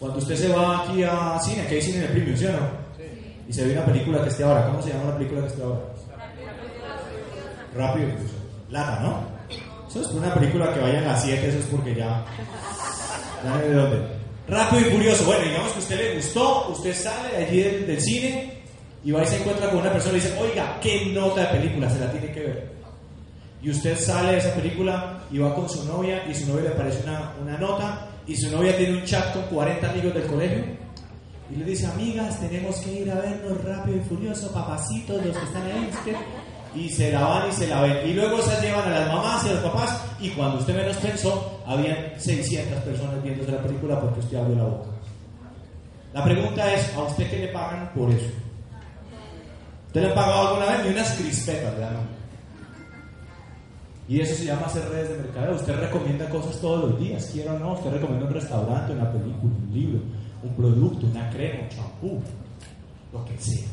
Cuando 0.00 0.18
usted 0.18 0.34
se 0.34 0.48
va 0.48 0.82
aquí 0.82 1.04
a 1.04 1.38
cine, 1.40 1.62
aquí 1.62 1.76
hay 1.76 1.82
cine 1.82 2.00
de 2.00 2.08
premium, 2.08 2.36
¿sí 2.36 2.46
o 2.46 2.52
no? 2.52 2.82
y 3.48 3.52
se 3.52 3.64
ve 3.64 3.72
una 3.72 3.84
película 3.84 4.20
que 4.20 4.30
esté 4.30 4.42
ahora. 4.42 4.66
¿Cómo 4.66 4.82
se 4.82 4.88
llama 4.88 5.10
la 5.10 5.16
película 5.16 5.42
que 5.42 5.46
esté 5.46 5.62
ahora? 5.62 5.80
Rápido 7.76 8.08
y 8.08 8.10
Furioso. 8.10 8.34
Lata, 8.70 9.00
¿no? 9.00 9.88
Eso 9.88 10.00
es 10.00 10.08
una 10.08 10.34
película 10.34 10.74
que 10.74 10.80
vaya 10.80 10.98
a 10.98 11.02
las 11.02 11.22
7, 11.22 11.48
eso 11.48 11.58
es 11.58 11.66
porque 11.66 11.94
ya. 11.94 12.24
Ya 13.44 13.58
de 13.58 13.74
dónde. 13.74 14.08
Rápido 14.48 14.88
y 14.88 14.90
Furioso. 14.90 15.24
Bueno, 15.24 15.44
digamos 15.44 15.70
que 15.70 15.78
a 15.78 15.82
usted 15.82 15.96
le 15.98 16.16
gustó, 16.16 16.68
usted 16.70 16.94
sale 16.96 17.28
de 17.28 17.44
allí 17.44 17.60
del, 17.60 17.86
del 17.86 18.00
cine 18.00 18.51
y 19.04 19.10
va 19.10 19.22
y 19.22 19.26
se 19.26 19.38
encuentra 19.38 19.70
con 19.70 19.80
una 19.80 19.92
persona 19.92 20.16
y 20.16 20.20
dice, 20.20 20.36
oiga, 20.40 20.78
¿qué 20.80 21.06
nota 21.06 21.42
de 21.42 21.58
película? 21.58 21.90
Se 21.90 21.98
la 21.98 22.10
tiene 22.10 22.32
que 22.32 22.40
ver. 22.40 22.72
Y 23.62 23.70
usted 23.70 23.98
sale 23.98 24.32
de 24.32 24.38
esa 24.38 24.54
película 24.54 25.20
y 25.30 25.38
va 25.38 25.54
con 25.54 25.68
su 25.68 25.84
novia 25.84 26.24
y 26.28 26.34
su 26.34 26.48
novia 26.48 26.70
le 26.70 26.76
parece 26.76 27.02
una, 27.04 27.32
una 27.40 27.58
nota 27.58 28.08
y 28.26 28.36
su 28.36 28.50
novia 28.50 28.76
tiene 28.76 28.98
un 28.98 29.04
chat 29.04 29.32
con 29.32 29.42
40 29.42 29.90
amigos 29.90 30.14
del 30.14 30.26
colegio 30.26 30.64
y 31.52 31.56
le 31.56 31.64
dice, 31.66 31.86
amigas, 31.86 32.40
tenemos 32.40 32.76
que 32.78 32.92
ir 32.92 33.10
a 33.10 33.16
vernos 33.16 33.62
rápido 33.62 33.98
y 33.98 34.00
furioso, 34.00 34.50
papacitos, 34.52 35.24
los 35.24 35.36
que 35.36 35.44
están 35.44 35.62
ahí. 35.62 35.90
usted". 35.90 36.16
Y 36.74 36.88
se 36.88 37.12
la 37.12 37.20
van 37.20 37.50
y 37.50 37.52
se 37.52 37.66
la 37.66 37.82
ven. 37.82 38.08
Y 38.08 38.14
luego 38.14 38.40
se 38.40 38.58
llevan 38.62 38.88
a 38.88 39.00
las 39.00 39.08
mamás 39.08 39.44
y 39.44 39.50
a 39.50 39.52
los 39.52 39.62
papás. 39.62 40.02
Y 40.18 40.30
cuando 40.30 40.58
usted 40.58 40.74
menos 40.74 40.96
pensó, 40.96 41.60
habían 41.66 42.18
600 42.18 42.82
personas 42.82 43.22
viéndose 43.22 43.52
la 43.52 43.62
película 43.62 44.00
porque 44.00 44.20
usted 44.20 44.38
abrió 44.38 44.56
la 44.56 44.64
boca. 44.64 44.88
La 46.14 46.24
pregunta 46.24 46.72
es, 46.72 46.94
¿a 46.94 47.02
usted 47.02 47.28
qué 47.28 47.38
le 47.40 47.48
pagan 47.48 47.92
por 47.94 48.10
eso? 48.10 48.30
¿Usted 49.92 50.04
le 50.04 50.10
ha 50.10 50.14
pagado 50.14 50.48
alguna 50.48 50.72
vez? 50.72 50.86
Ni 50.86 50.90
unas 50.92 51.12
crispetas, 51.12 51.76
¿verdad? 51.76 52.00
Y 54.08 54.20
eso 54.22 54.34
se 54.34 54.46
llama 54.46 54.64
hacer 54.64 54.88
redes 54.88 55.10
de 55.10 55.18
mercadeo. 55.18 55.54
Usted 55.54 55.76
recomienda 55.76 56.30
cosas 56.30 56.58
todos 56.62 56.90
los 56.90 56.98
días, 56.98 57.28
quiera 57.30 57.52
o 57.52 57.58
no. 57.58 57.74
Usted 57.74 57.90
recomienda 57.90 58.26
un 58.26 58.32
restaurante, 58.32 58.92
una 58.94 59.12
película, 59.12 59.52
un 59.52 59.70
libro, 59.70 60.00
un 60.42 60.56
producto, 60.56 61.06
una 61.06 61.28
crema, 61.28 61.64
un 61.64 61.68
champú, 61.68 62.22
lo 63.12 63.22
que 63.26 63.36
sea. 63.36 63.68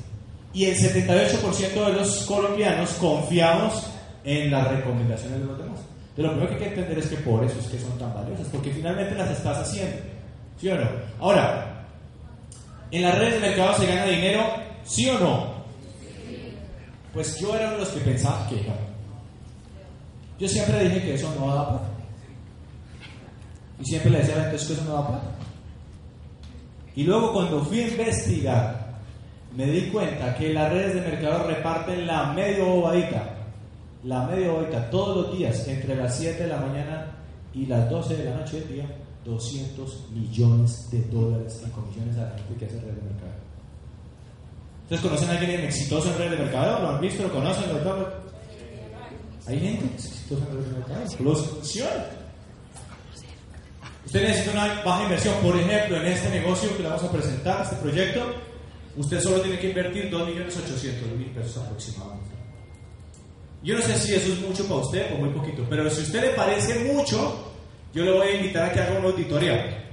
Y 0.52 0.66
el 0.66 0.76
78% 0.76 1.86
de 1.86 1.94
los 1.94 2.26
colombianos 2.26 2.90
confiamos 2.96 3.90
en 4.26 4.52
las 4.52 4.68
recomendaciones 4.68 5.40
de 5.40 5.46
los 5.46 5.58
demás. 5.58 5.80
Pero 6.18 6.28
lo 6.28 6.34
primero 6.34 6.50
que 6.50 6.66
hay 6.66 6.74
que 6.74 6.80
entender 6.82 7.00
es 7.00 7.08
que 7.08 7.18
por 7.24 7.46
eso 7.46 7.58
es 7.60 7.68
que 7.68 7.80
son 7.80 7.98
tan 7.98 8.14
valiosas, 8.14 8.48
porque 8.52 8.72
finalmente 8.72 9.16
las 9.16 9.32
estás 9.32 9.60
haciendo. 9.60 9.96
¿Sí 10.60 10.68
o 10.68 10.76
no? 10.76 10.90
Ahora, 11.22 11.86
¿en 12.92 13.04
las 13.04 13.18
redes 13.18 13.36
de 13.36 13.48
mercado 13.48 13.74
se 13.78 13.88
gana 13.88 14.04
dinero? 14.04 14.42
¿Sí 14.84 15.08
o 15.08 15.18
no? 15.18 15.59
Pues 17.14 17.38
yo 17.40 17.56
era 17.56 17.68
uno 17.68 17.74
de 17.74 17.80
los 17.80 17.90
que 17.90 18.00
pensaba 18.02 18.48
que 18.48 18.56
no. 18.56 18.74
Yo 20.40 20.48
siempre 20.48 20.84
dije 20.88 21.02
que 21.02 21.14
eso 21.16 21.34
no 21.40 21.54
da 21.54 21.70
plata. 21.70 21.90
Y 23.80 23.86
siempre 23.86 24.12
le 24.12 24.20
decía 24.20 24.36
a 24.36 24.38
la 24.38 24.44
gente 24.44 24.58
"Es 24.58 24.66
que 24.68 24.74
eso 24.74 24.84
no 24.86 24.94
da 24.94 25.08
plata. 25.08 25.32
Y 26.96 27.04
luego 27.04 27.34
cuando 27.34 27.64
fui 27.64 27.82
a 27.82 27.88
investigar, 27.88 29.00
me 29.56 29.66
di 29.66 29.90
cuenta 29.90 30.36
que 30.36 30.54
las 30.54 30.72
redes 30.72 30.96
de 30.96 31.02
mercado 31.02 31.48
reparten 31.48 32.06
la 32.06 32.34
media 32.34 32.64
bobadita, 32.64 33.36
la 34.04 34.26
media 34.28 34.52
bobadita 34.52 34.90
todos 34.90 35.18
los 35.28 35.38
días, 35.38 35.68
entre 35.68 35.96
las 35.96 36.16
7 36.18 36.44
de 36.44 36.50
la 36.50 36.58
mañana 36.58 37.08
y 37.54 37.66
las 37.66 37.90
12 37.90 38.16
de 38.18 38.26
la 38.26 38.36
noche 38.38 38.60
del 38.60 38.74
día, 38.74 38.86
200 39.26 40.10
millones 40.12 40.90
de 40.92 41.02
dólares 41.04 41.62
en 41.64 41.72
comisiones 41.72 42.18
a 42.18 42.24
la 42.24 42.30
gente 42.32 42.56
que 42.56 42.66
hace 42.66 42.80
redes 42.80 42.96
de 42.96 43.02
mercado. 43.02 43.49
¿Ustedes 44.90 45.04
conocen 45.04 45.30
a 45.30 45.40
alguien 45.40 45.62
exitoso 45.62 46.10
en 46.10 46.18
redes 46.18 46.32
de 46.32 46.38
mercado? 46.46 46.80
¿Lo 46.82 46.90
han 46.90 47.00
visto? 47.00 47.22
¿Lo 47.22 47.32
conocen? 47.32 47.66
Hay 49.46 49.60
gente 49.60 49.86
exitosa 49.94 50.44
en 50.50 50.52
redes 50.56 50.66
de 50.66 50.80
mercado. 50.80 51.06
Los 51.20 51.46
funciona. 51.46 52.06
Usted 54.04 54.28
necesita 54.28 54.52
una 54.54 54.82
baja 54.82 55.04
inversión. 55.04 55.36
Por 55.44 55.56
ejemplo, 55.56 55.96
en 55.98 56.08
este 56.08 56.30
negocio 56.32 56.76
que 56.76 56.82
le 56.82 56.90
vamos 56.90 57.04
a 57.04 57.12
presentar, 57.12 57.62
este 57.62 57.76
proyecto, 57.76 58.34
usted 58.98 59.22
solo 59.22 59.42
tiene 59.42 59.60
que 59.60 59.70
invertir 59.70 60.10
2.800.000 60.10 61.34
pesos 61.36 61.58
aproximadamente. 61.64 62.36
Yo 63.62 63.78
no 63.78 63.84
sé 63.84 63.94
si 63.94 64.16
eso 64.16 64.34
es 64.34 64.40
mucho 64.42 64.64
para 64.68 64.80
usted 64.80 65.14
o 65.14 65.18
muy 65.20 65.30
poquito, 65.30 65.68
pero 65.70 65.88
si 65.92 66.00
a 66.00 66.04
usted 66.04 66.22
le 66.22 66.30
parece 66.30 66.92
mucho, 66.92 67.54
yo 67.94 68.06
le 68.06 68.12
voy 68.12 68.28
a 68.28 68.36
invitar 68.38 68.70
a 68.70 68.72
que 68.72 68.80
haga 68.80 68.98
una 68.98 69.10
auditoría. 69.10 69.86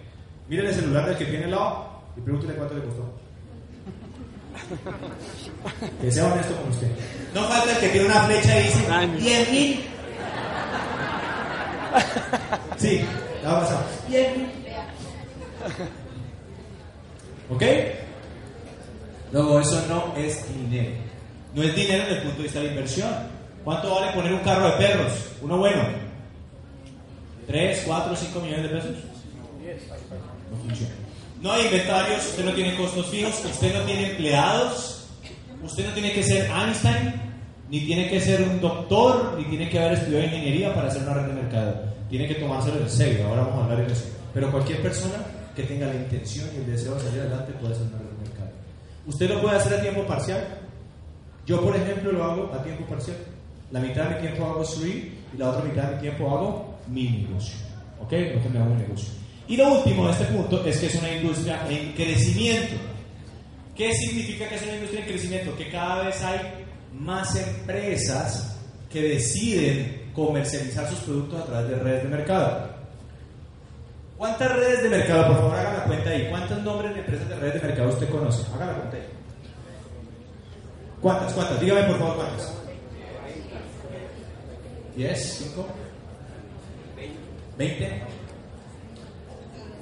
Mire 0.48 0.66
el 0.66 0.74
celular 0.74 1.06
del 1.06 1.18
que 1.18 1.26
tiene 1.26 1.44
al 1.44 1.50
lado 1.50 2.02
y 2.16 2.22
pregúntele 2.22 2.54
cuánto 2.54 2.76
le 2.76 2.84
costó. 2.84 3.15
Que 6.00 6.10
sea 6.10 6.26
honesto 6.32 6.56
con 6.56 6.70
usted. 6.70 6.88
No 7.34 7.44
falta 7.44 7.72
el 7.72 7.78
que 7.78 7.88
tiene 7.88 8.06
una 8.06 8.22
flecha 8.22 8.60
y 8.60 8.64
dice 8.64 8.86
10 9.18 9.50
mil. 9.50 9.84
Sí, 12.76 13.00
la 13.42 13.52
va 13.52 13.58
a 13.58 13.60
pasar. 13.60 13.84
10 14.08 14.36
mil. 14.36 14.48
¿Ok? 17.50 17.62
Luego, 19.32 19.60
eso 19.60 19.84
no 19.88 20.14
es 20.16 20.44
dinero. 20.54 20.90
No 21.54 21.62
es 21.62 21.74
dinero 21.74 22.04
desde 22.04 22.16
el 22.16 22.22
punto 22.22 22.36
de 22.38 22.42
vista 22.44 22.58
de 22.58 22.64
la 22.66 22.70
inversión. 22.72 23.10
¿Cuánto 23.64 23.94
vale 23.94 24.12
poner 24.12 24.32
un 24.32 24.40
carro 24.40 24.66
de 24.66 24.72
perros? 24.72 25.12
Uno 25.42 25.58
bueno. 25.58 25.82
¿3, 27.48 27.82
4, 27.86 28.16
5 28.16 28.40
millones 28.40 28.62
de 28.62 28.68
pesos? 28.68 28.96
No 30.50 30.56
funciona. 30.58 31.05
No 31.42 31.52
hay 31.52 31.66
inventarios, 31.66 32.26
usted 32.26 32.44
no 32.44 32.52
tiene 32.52 32.76
costos 32.76 33.06
fijos, 33.06 33.44
usted 33.44 33.74
no 33.74 33.84
tiene 33.84 34.10
empleados, 34.10 35.06
usted 35.62 35.86
no 35.86 35.92
tiene 35.92 36.12
que 36.12 36.22
ser 36.22 36.50
Einstein, 36.50 37.14
ni 37.68 37.80
tiene 37.80 38.08
que 38.08 38.20
ser 38.20 38.42
un 38.42 38.60
doctor, 38.60 39.34
ni 39.38 39.44
tiene 39.44 39.68
que 39.68 39.78
haber 39.78 39.98
estudiado 39.98 40.24
ingeniería 40.24 40.74
para 40.74 40.88
hacer 40.88 41.02
una 41.02 41.14
red 41.14 41.26
de 41.26 41.42
mercado. 41.42 41.82
Tiene 42.08 42.26
que 42.26 42.36
tomárselo 42.36 42.80
en 42.80 42.88
serio, 42.88 43.26
ahora 43.26 43.42
vamos 43.42 43.60
a 43.60 43.64
hablar 43.64 43.86
de 43.86 43.92
eso. 43.92 44.04
Pero 44.32 44.50
cualquier 44.50 44.80
persona 44.80 45.24
que 45.54 45.64
tenga 45.64 45.86
la 45.86 45.94
intención 45.94 46.48
y 46.54 46.58
el 46.58 46.66
deseo 46.66 46.94
de 46.94 47.00
salir 47.02 47.20
adelante 47.20 47.52
puede 47.52 47.74
hacer 47.74 47.86
una 47.86 47.98
red 47.98 48.06
de 48.06 48.28
mercado. 48.28 48.50
¿Usted 49.06 49.28
lo 49.28 49.42
puede 49.42 49.56
hacer 49.56 49.74
a 49.74 49.82
tiempo 49.82 50.06
parcial? 50.06 50.44
Yo, 51.46 51.60
por 51.60 51.76
ejemplo, 51.76 52.12
lo 52.12 52.24
hago 52.24 52.52
a 52.54 52.62
tiempo 52.62 52.84
parcial. 52.86 53.16
La 53.70 53.80
mitad 53.80 54.04
de 54.04 54.14
mi 54.14 54.20
tiempo 54.20 54.46
hago 54.46 54.64
stream 54.64 55.10
y 55.34 55.36
la 55.36 55.50
otra 55.50 55.64
mitad 55.64 55.82
de 55.84 55.96
mi 55.96 56.00
tiempo 56.02 56.30
hago 56.30 56.74
mi 56.88 57.08
negocio. 57.08 57.56
¿Ok? 58.00 58.12
No 58.12 58.42
que 58.42 58.84
negocio. 58.84 59.25
Y 59.48 59.56
lo 59.56 59.74
último 59.74 60.06
de 60.06 60.12
este 60.12 60.24
punto 60.24 60.64
es 60.64 60.78
que 60.78 60.86
es 60.86 60.94
una 60.96 61.12
industria 61.12 61.64
en 61.68 61.92
crecimiento. 61.92 62.74
¿Qué 63.76 63.92
significa 63.94 64.48
que 64.48 64.56
es 64.56 64.62
una 64.62 64.74
industria 64.74 65.00
en 65.02 65.06
crecimiento? 65.06 65.56
Que 65.56 65.70
cada 65.70 66.04
vez 66.04 66.22
hay 66.22 66.40
más 66.92 67.36
empresas 67.36 68.56
que 68.90 69.02
deciden 69.02 70.10
comercializar 70.14 70.88
sus 70.88 70.98
productos 71.00 71.42
a 71.42 71.46
través 71.46 71.70
de 71.70 71.76
redes 71.76 72.02
de 72.04 72.08
mercado. 72.08 72.76
¿Cuántas 74.16 74.50
redes 74.56 74.82
de 74.82 74.88
mercado, 74.88 75.26
por 75.26 75.36
favor, 75.36 75.58
haga 75.58 75.72
la 75.74 75.84
cuenta 75.84 76.10
ahí? 76.10 76.26
¿Cuántos 76.30 76.62
nombres 76.62 76.94
de 76.94 77.00
empresas 77.00 77.28
de 77.28 77.36
redes 77.36 77.62
de 77.62 77.68
mercado 77.68 77.88
usted 77.90 78.08
conoce? 78.08 78.42
Haga 78.54 78.66
la 78.66 78.74
cuenta 78.74 78.96
ahí. 78.96 79.06
¿Cuántas? 81.02 81.32
¿Cuántas? 81.34 81.60
Dígame, 81.60 81.82
por 81.84 81.98
favor, 81.98 82.16
cuántas. 82.16 82.52
¿10? 84.96 85.54
¿5? 85.54 85.66
¿20? 87.58 88.15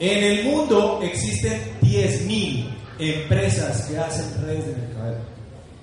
En 0.01 0.25
el 0.25 0.45
mundo 0.45 1.01
existen 1.03 1.61
10.000 1.83 2.67
empresas 2.99 3.87
que 3.87 3.99
hacen 3.99 4.45
redes 4.45 4.67
de 4.67 4.73
mercado. 4.75 5.17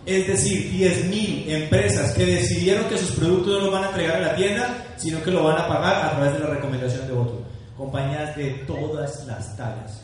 Es 0.06 0.28
decir, 0.28 0.71
10.000 0.71 1.47
empresas 1.47 2.12
que 2.12 2.26
decidieron 2.26 2.86
que 2.86 2.97
sus 2.97 3.12
productos 3.12 3.54
no 3.54 3.60
los 3.65 3.71
van 3.71 3.86
a 3.86 3.88
entregar 3.88 4.17
a 4.17 4.28
la 4.28 4.36
tienda, 4.36 4.86
sino 4.97 5.21
que 5.24 5.32
lo 5.32 5.43
van 5.43 5.58
a 5.58 5.67
pagar 5.67 6.06
a 6.06 6.12
través 6.12 6.34
de 6.34 6.39
la 6.39 6.47
recomendación 6.47 7.08
de 7.08 7.13
otro. 7.13 7.41
Compañías 7.78 8.36
de 8.36 8.50
todas 8.67 9.26
las 9.26 9.56
tallas. 9.56 10.02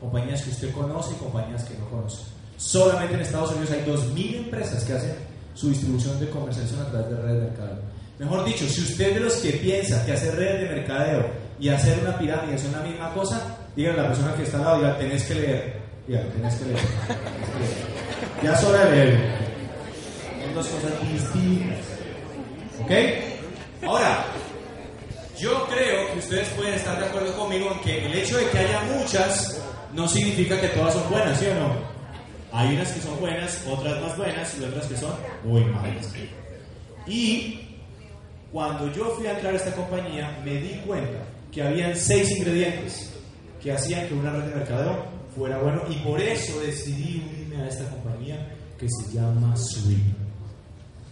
Compañías 0.00 0.42
que 0.42 0.50
usted 0.50 0.72
conoce 0.72 1.14
y 1.14 1.18
compañías 1.18 1.64
que 1.64 1.78
no 1.78 1.88
conoce. 1.88 2.22
Solamente 2.56 3.14
en 3.14 3.20
Estados 3.20 3.52
Unidos 3.52 3.70
hay 3.70 3.84
2.000 3.84 4.36
empresas 4.36 4.84
que 4.84 4.92
hacen 4.94 5.14
su 5.54 5.68
distribución 5.68 6.18
de 6.18 6.28
comercialización 6.30 6.86
a 6.86 6.90
través 6.90 7.10
de 7.10 7.16
redes 7.16 7.40
de 7.42 7.48
mercado. 7.48 7.78
Mejor 8.18 8.44
dicho, 8.44 8.66
si 8.66 8.80
usted 8.80 9.14
de 9.14 9.20
los 9.20 9.34
que 9.34 9.52
piensa 9.52 10.04
que 10.04 10.12
hacer 10.12 10.34
redes 10.34 10.62
de 10.62 10.76
mercadeo 10.76 11.45
y 11.58 11.68
hacer 11.68 11.98
una 12.00 12.18
pirámide 12.18 12.58
son 12.58 12.72
la 12.72 12.80
misma 12.80 13.12
cosa, 13.14 13.56
dígale 13.74 14.00
a 14.00 14.02
la 14.02 14.08
persona 14.08 14.34
que 14.34 14.42
está 14.42 14.58
al 14.58 14.64
lado, 14.64 14.76
diga, 14.78 14.98
tenés 14.98 15.24
que 15.24 15.34
leer. 15.34 15.80
Leer. 16.06 16.28
Tenés 16.32 16.54
que 16.54 16.64
leer. 16.66 16.80
Ya 18.42 18.52
es 18.52 18.64
hora 18.64 18.84
de 18.84 18.90
leer. 18.96 19.18
Son 20.42 20.54
dos 20.54 20.66
cosas 20.68 20.92
distintas. 21.10 21.78
¿Ok? 22.82 22.90
Ahora, 23.86 24.24
yo 25.38 25.66
creo 25.68 26.12
que 26.12 26.18
ustedes 26.18 26.48
pueden 26.50 26.74
estar 26.74 26.98
de 26.98 27.06
acuerdo 27.06 27.36
conmigo 27.36 27.72
en 27.72 27.80
que 27.80 28.06
el 28.06 28.14
hecho 28.14 28.36
de 28.36 28.48
que 28.50 28.58
haya 28.58 28.82
muchas 28.82 29.62
no 29.94 30.06
significa 30.06 30.60
que 30.60 30.68
todas 30.68 30.94
son 30.94 31.08
buenas, 31.10 31.38
¿sí 31.38 31.46
o 31.46 31.54
no? 31.54 31.74
Hay 32.52 32.74
unas 32.74 32.92
que 32.92 33.00
son 33.00 33.18
buenas, 33.20 33.64
otras 33.66 34.00
más 34.02 34.16
buenas 34.16 34.58
y 34.58 34.64
otras 34.64 34.86
que 34.86 34.96
son 34.96 35.12
muy 35.44 35.64
malas. 35.64 36.12
Y 37.06 37.78
cuando 38.52 38.92
yo 38.92 39.14
fui 39.16 39.26
a 39.26 39.32
entrar 39.32 39.52
a 39.52 39.56
esta 39.56 39.72
compañía, 39.72 40.38
me 40.44 40.52
di 40.52 40.80
cuenta 40.86 41.18
que 41.56 41.62
habían 41.62 41.96
seis 41.96 42.30
ingredientes 42.36 43.10
que 43.62 43.72
hacían 43.72 44.06
que 44.06 44.12
una 44.12 44.30
red 44.30 44.42
de 44.42 44.56
mercadeo 44.56 45.06
fuera 45.34 45.56
bueno 45.58 45.80
y 45.88 45.94
por 46.06 46.20
eso 46.20 46.60
decidí 46.60 47.24
unirme 47.26 47.64
a 47.64 47.68
esta 47.68 47.88
compañía 47.88 48.54
que 48.78 48.86
se 48.90 49.14
llama 49.14 49.56
Swing. 49.56 50.12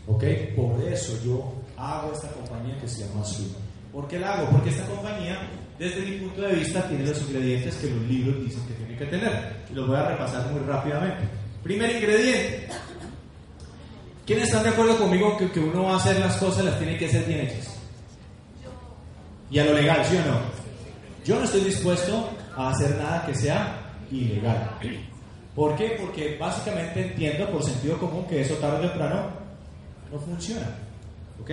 ¿Ok? 0.07 0.23
Por 0.55 0.87
eso 0.87 1.19
yo 1.25 1.51
hago 1.79 2.13
esta 2.13 2.29
compañía 2.29 2.79
que 2.79 2.87
se 2.87 3.07
llama 3.07 3.25
Swing. 3.25 3.55
¿Por 3.91 4.07
qué 4.07 4.19
la 4.19 4.35
hago? 4.35 4.51
Porque 4.51 4.69
esta 4.69 4.85
compañía, 4.85 5.49
desde 5.79 6.03
mi 6.03 6.19
punto 6.19 6.43
de 6.43 6.57
vista, 6.57 6.87
tiene 6.89 7.07
los 7.07 7.23
ingredientes 7.23 7.75
que 7.77 7.87
los 7.89 8.03
libros 8.03 8.45
dicen 8.45 8.67
que 8.67 8.75
tiene 8.75 8.99
que 8.99 9.07
tener. 9.07 9.65
Y 9.71 9.75
los 9.75 9.89
voy 9.89 9.97
a 9.97 10.11
repasar 10.11 10.53
muy 10.53 10.61
rápidamente. 10.61 11.27
Primer 11.63 11.91
ingrediente. 11.91 12.69
¿Quiénes 14.27 14.45
están 14.45 14.65
de 14.65 14.69
acuerdo 14.69 14.99
conmigo 14.99 15.39
que, 15.39 15.51
que 15.51 15.61
uno 15.61 15.85
va 15.85 15.95
a 15.95 15.97
hacer 15.97 16.21
las 16.21 16.37
cosas, 16.37 16.67
las 16.67 16.79
tiene 16.79 16.99
que 16.99 17.07
hacer 17.07 17.25
bien 17.25 17.41
hechas? 17.41 17.74
Y 19.51 19.59
a 19.59 19.65
lo 19.65 19.75
legal, 19.75 20.05
¿sí 20.05 20.17
o 20.17 20.31
no? 20.31 20.41
Yo 21.25 21.37
no 21.37 21.45
estoy 21.45 21.63
dispuesto 21.63 22.31
a 22.57 22.71
hacer 22.71 22.97
nada 22.97 23.25
que 23.27 23.35
sea 23.35 23.81
ilegal. 24.11 24.79
¿Por 25.55 25.77
qué? 25.77 25.97
Porque 26.01 26.37
básicamente 26.39 27.03
entiendo 27.03 27.49
por 27.51 27.63
sentido 27.63 27.97
común 27.99 28.27
que 28.27 28.41
eso 28.41 28.55
tarde 28.57 28.87
o 28.87 28.91
temprano 28.91 29.29
no 30.11 30.19
funciona. 30.19 30.67
¿Ok? 31.41 31.51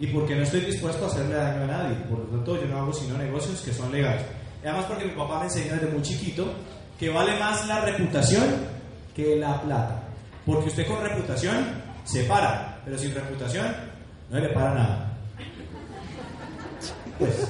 Y 0.00 0.06
porque 0.08 0.34
no 0.36 0.42
estoy 0.42 0.60
dispuesto 0.60 1.04
a 1.04 1.08
hacerle 1.08 1.34
daño 1.34 1.64
a 1.64 1.66
nadie. 1.66 1.96
Por 2.08 2.18
lo 2.18 2.24
tanto, 2.26 2.60
yo 2.60 2.68
no 2.68 2.78
hago 2.78 2.92
sino 2.92 3.16
negocios 3.16 3.60
que 3.62 3.72
son 3.72 3.90
legales. 3.90 4.22
Y 4.62 4.66
además 4.66 4.86
porque 4.86 5.06
mi 5.06 5.12
papá 5.12 5.40
me 5.40 5.44
enseñó 5.46 5.74
desde 5.74 5.88
muy 5.88 6.02
chiquito 6.02 6.52
que 6.98 7.10
vale 7.10 7.38
más 7.38 7.66
la 7.66 7.80
reputación 7.80 8.44
que 9.14 9.36
la 9.36 9.60
plata. 9.62 10.02
Porque 10.44 10.68
usted 10.68 10.86
con 10.86 11.02
reputación 11.02 11.56
se 12.04 12.24
para, 12.24 12.80
pero 12.84 12.98
sin 12.98 13.14
reputación 13.14 13.66
no 14.30 14.38
le 14.38 14.48
para 14.50 14.74
nada. 14.74 15.07
Pues. 17.18 17.48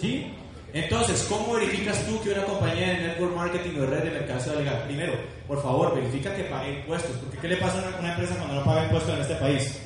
¿Sí? 0.00 0.32
Entonces, 0.72 1.26
¿cómo 1.28 1.54
verificas 1.54 2.06
tú 2.06 2.20
que 2.22 2.30
una 2.30 2.44
compañía 2.44 2.88
de 2.88 3.08
network 3.08 3.34
marketing 3.34 3.76
o 3.76 3.80
de 3.82 3.86
red 3.88 4.04
de 4.04 4.10
mercado 4.10 4.40
sea 4.40 4.54
legal? 4.54 4.84
Primero, 4.84 5.14
por 5.48 5.60
favor, 5.62 5.94
verifica 5.94 6.34
que 6.34 6.44
pague 6.44 6.78
impuestos. 6.78 7.16
Porque 7.16 7.38
¿qué 7.38 7.48
le 7.48 7.56
pasa 7.56 7.78
a 7.78 7.98
una, 7.98 8.12
empresa 8.12 8.36
cuando 8.36 8.54
no 8.54 8.64
paga 8.64 8.84
impuestos 8.84 9.14
en 9.14 9.20
este 9.20 9.34
país? 9.34 9.82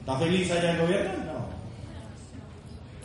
¿Está 0.00 0.18
feliz 0.18 0.50
allá 0.50 0.72
el 0.72 0.80
gobierno? 0.80 1.10
No. 1.26 1.46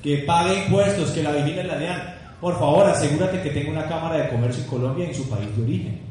Que 0.01 0.17
pague 0.19 0.63
impuestos, 0.63 1.11
que 1.11 1.21
la 1.21 1.31
vigilen 1.31 1.67
la 1.67 1.77
DEAN. 1.77 2.15
Por 2.41 2.57
favor, 2.57 2.87
asegúrate 2.87 3.41
que 3.41 3.49
tenga 3.51 3.71
una 3.71 3.87
cámara 3.87 4.17
de 4.17 4.29
comercio 4.29 4.63
en 4.63 4.69
Colombia 4.69 5.07
en 5.07 5.15
su 5.15 5.29
país 5.29 5.55
de 5.55 5.63
origen. 5.63 6.01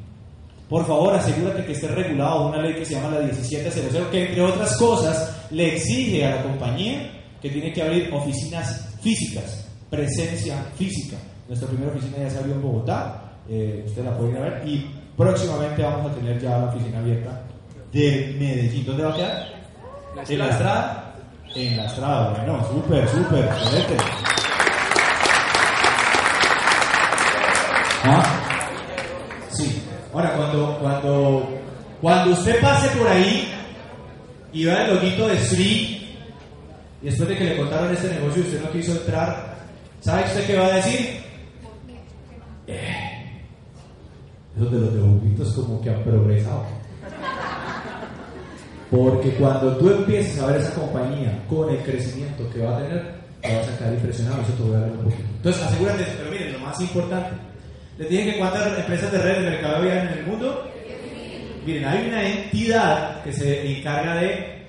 Por 0.69 0.87
favor, 0.87 1.15
asegúrate 1.15 1.65
que 1.65 1.73
esté 1.73 1.89
regulado 1.89 2.49
una 2.49 2.63
ley 2.63 2.75
que 2.75 2.85
se 2.85 2.95
llama 2.95 3.17
la 3.17 3.21
1700, 3.21 4.09
que 4.11 4.29
entre 4.29 4.43
otras 4.43 4.77
cosas 4.77 5.49
le 5.51 5.75
exige 5.75 6.25
a 6.25 6.37
la 6.37 6.43
compañía 6.43 7.11
que 7.45 7.51
tiene 7.51 7.75
que 7.75 7.83
abrir 7.83 8.11
oficinas 8.11 8.89
físicas, 9.03 9.69
presencia 9.91 10.65
física. 10.79 11.19
Nuestra 11.47 11.69
primera 11.69 11.93
oficina 11.93 12.17
ya 12.17 12.31
se 12.31 12.39
abrió 12.39 12.55
en 12.55 12.63
Bogotá, 12.63 13.35
eh, 13.51 13.85
usted 13.87 14.03
la 14.03 14.17
puede 14.17 14.31
ir 14.31 14.39
a 14.39 14.41
ver, 14.41 14.63
y 14.67 14.91
próximamente 15.15 15.83
vamos 15.83 16.11
a 16.11 16.15
tener 16.15 16.41
ya 16.41 16.57
la 16.57 16.65
oficina 16.71 17.01
abierta 17.01 17.43
de 17.93 18.35
Medellín. 18.41 18.87
¿Dónde 18.87 19.03
va 19.03 19.13
a 19.13 19.17
quedar? 19.17 19.47
¿En 20.27 20.39
la 20.39 20.49
estrada? 20.49 21.15
En 21.55 21.77
la 21.77 21.85
estrada, 21.85 22.31
bueno, 22.31 22.67
súper, 22.67 23.09
súper, 23.11 23.45
excelente. 23.45 23.97
¿Ah? 28.05 28.23
Sí. 29.51 29.83
Ahora, 30.15 30.35
cuando, 30.35 30.79
cuando, 30.81 31.49
cuando 32.01 32.31
usted 32.31 32.59
pase 32.63 32.89
por 32.97 33.07
ahí 33.07 33.53
y 34.51 34.65
vea 34.65 34.87
el 34.87 34.95
loguito 34.95 35.29
de 35.29 35.39
Sri, 35.41 36.04
y 37.05 37.09
después 37.09 37.29
de 37.29 37.37
que 37.37 37.45
le 37.45 37.57
contaron 37.59 37.93
este 37.93 38.15
negocio 38.15 38.43
y 38.43 38.47
usted 38.47 38.63
no 38.63 38.71
quiso 38.71 38.93
entrar, 38.93 39.57
¿sabe 40.01 40.25
usted 40.25 40.47
qué 40.47 40.57
va 40.57 40.67
a 40.69 40.77
decir? 40.77 41.21
Eh, 42.67 43.41
esos 44.57 44.73
de 44.73 44.81
los 44.81 44.95
dibujitos 44.95 45.53
como 45.53 45.83
que 45.83 45.91
han 45.91 46.03
progresado. 46.03 46.65
Porque 48.91 49.33
cuando 49.33 49.77
tú 49.77 49.91
empieces 49.91 50.41
a 50.41 50.47
ver 50.47 50.63
esa 50.63 50.73
compañía 50.73 51.45
con 51.47 51.69
el 51.69 51.83
crecimiento 51.83 52.49
que 52.49 52.61
va 52.61 52.79
a 52.79 52.81
tener, 52.81 53.15
te 53.43 53.55
vas 53.55 53.69
a 53.69 53.79
quedar 53.79 53.93
impresionado. 53.93 54.41
Eso 54.41 54.53
te 54.55 54.63
voy 54.63 54.77
a 54.77 54.81
dar 54.81 54.91
un 54.93 55.05
poquito. 55.05 55.29
Entonces, 55.37 55.63
asegúrate, 55.63 56.05
pero 56.17 56.31
miren, 56.31 56.53
lo 56.55 56.59
más 56.61 56.81
importante. 56.81 57.37
¿Les 57.99 58.09
dije 58.09 58.33
que 58.33 58.39
cuántas 58.39 58.79
empresas 58.79 59.13
de 59.13 59.19
red 59.19 59.43
de 59.43 59.51
mercado 59.51 59.77
había 59.77 60.05
en 60.05 60.09
el 60.21 60.27
mundo? 60.27 60.71
Miren, 61.67 61.85
hay 61.85 62.09
una 62.09 62.27
entidad 62.27 63.23
que 63.23 63.31
se 63.31 63.79
encarga 63.79 64.15
de 64.15 64.64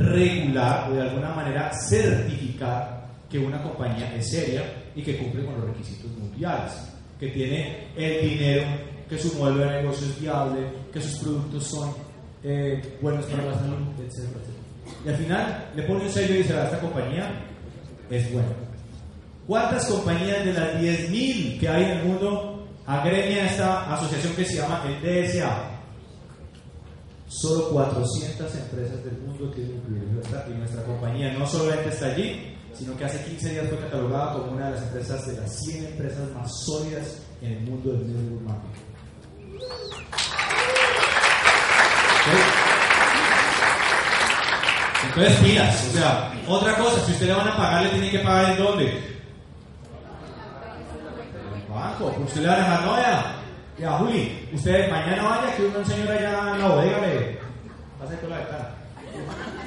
regular 0.00 0.90
o 0.90 0.94
de 0.94 1.02
alguna 1.02 1.30
manera 1.34 1.70
certificar 1.88 3.06
que 3.28 3.38
una 3.38 3.62
compañía 3.62 4.12
es 4.16 4.30
seria 4.30 4.62
y 4.94 5.02
que 5.02 5.16
cumple 5.16 5.44
con 5.44 5.54
los 5.60 5.68
requisitos 5.68 6.10
mundiales, 6.12 6.72
que 7.18 7.28
tiene 7.28 7.88
el 7.96 8.28
dinero, 8.28 8.64
que 9.08 9.18
su 9.18 9.38
modelo 9.38 9.58
de 9.58 9.82
negocio 9.82 10.06
es 10.06 10.20
viable, 10.20 10.60
que 10.92 11.00
sus 11.00 11.20
productos 11.20 11.64
son 11.64 11.90
eh, 12.42 12.98
buenos 13.02 13.26
para 13.26 13.44
la 13.44 13.54
salud, 13.54 13.86
etc. 14.00 14.28
Y 15.04 15.08
al 15.10 15.16
final 15.16 15.70
le 15.76 15.82
pone 15.84 16.04
un 16.04 16.10
sello 16.10 16.34
y 16.34 16.38
dice, 16.38 16.54
"Ah, 16.56 16.64
esta 16.64 16.80
compañía 16.80 17.30
es 18.10 18.32
buena. 18.32 18.48
¿Cuántas 19.46 19.86
compañías 19.86 20.44
de 20.44 20.52
las 20.52 20.80
10.000 20.80 21.58
que 21.58 21.68
hay 21.68 21.84
en 21.84 21.90
el 21.98 22.04
mundo 22.06 22.66
agremian 22.86 23.46
esta 23.46 23.92
asociación 23.94 24.34
que 24.34 24.44
se 24.44 24.56
llama 24.56 24.82
el 24.86 25.00
DSA? 25.02 25.69
Solo 27.30 27.68
400 27.70 28.54
empresas 28.56 29.04
del 29.04 29.18
mundo 29.18 29.48
tienen 29.52 29.76
incluido 29.76 30.04
y 30.04 30.58
nuestra 30.58 30.82
compañía 30.82 31.32
no 31.32 31.46
solamente 31.46 31.90
está 31.90 32.06
allí, 32.06 32.56
sino 32.74 32.96
que 32.96 33.04
hace 33.04 33.24
15 33.24 33.50
días 33.50 33.68
fue 33.68 33.78
catalogada 33.78 34.32
como 34.32 34.50
una 34.50 34.66
de 34.66 34.72
las 34.72 34.82
empresas 34.82 35.24
de 35.28 35.36
las 35.40 35.64
100 35.64 35.86
empresas 35.86 36.28
más 36.34 36.50
sólidas 36.66 37.22
en 37.40 37.52
el 37.52 37.60
mundo 37.60 37.92
del 37.92 38.08
network 38.08 38.42
marketing. 38.42 38.80
Entonces 45.06 45.36
pilas, 45.38 45.86
o 45.88 45.92
sea, 45.92 46.32
otra 46.48 46.76
cosa, 46.78 47.06
si 47.06 47.12
usted 47.12 47.26
le 47.28 47.32
van 47.32 47.48
a 47.48 47.56
pagar, 47.56 47.84
le 47.84 47.90
tiene 47.90 48.10
que 48.10 48.18
pagar 48.18 48.50
en 48.50 48.58
dónde? 48.58 48.86
En 51.30 51.60
el 51.62 51.68
banco, 51.68 52.12
usted 52.24 52.40
le 52.40 52.48
van 52.48 52.60
a 52.60 52.80
dejar, 52.80 53.39
ya, 53.80 53.98
Juli, 53.98 54.48
usted 54.52 54.90
mañana 54.90 55.22
vaya, 55.22 55.56
que 55.56 55.62
un 55.62 55.86
señor 55.86 56.10
allá 56.10 56.52
en 56.54 56.58
la 56.60 56.68
bodega 56.68 57.00
le 57.00 57.38
pase 57.98 58.16
por 58.16 58.30
la 58.30 58.38
ventana. 58.38 58.68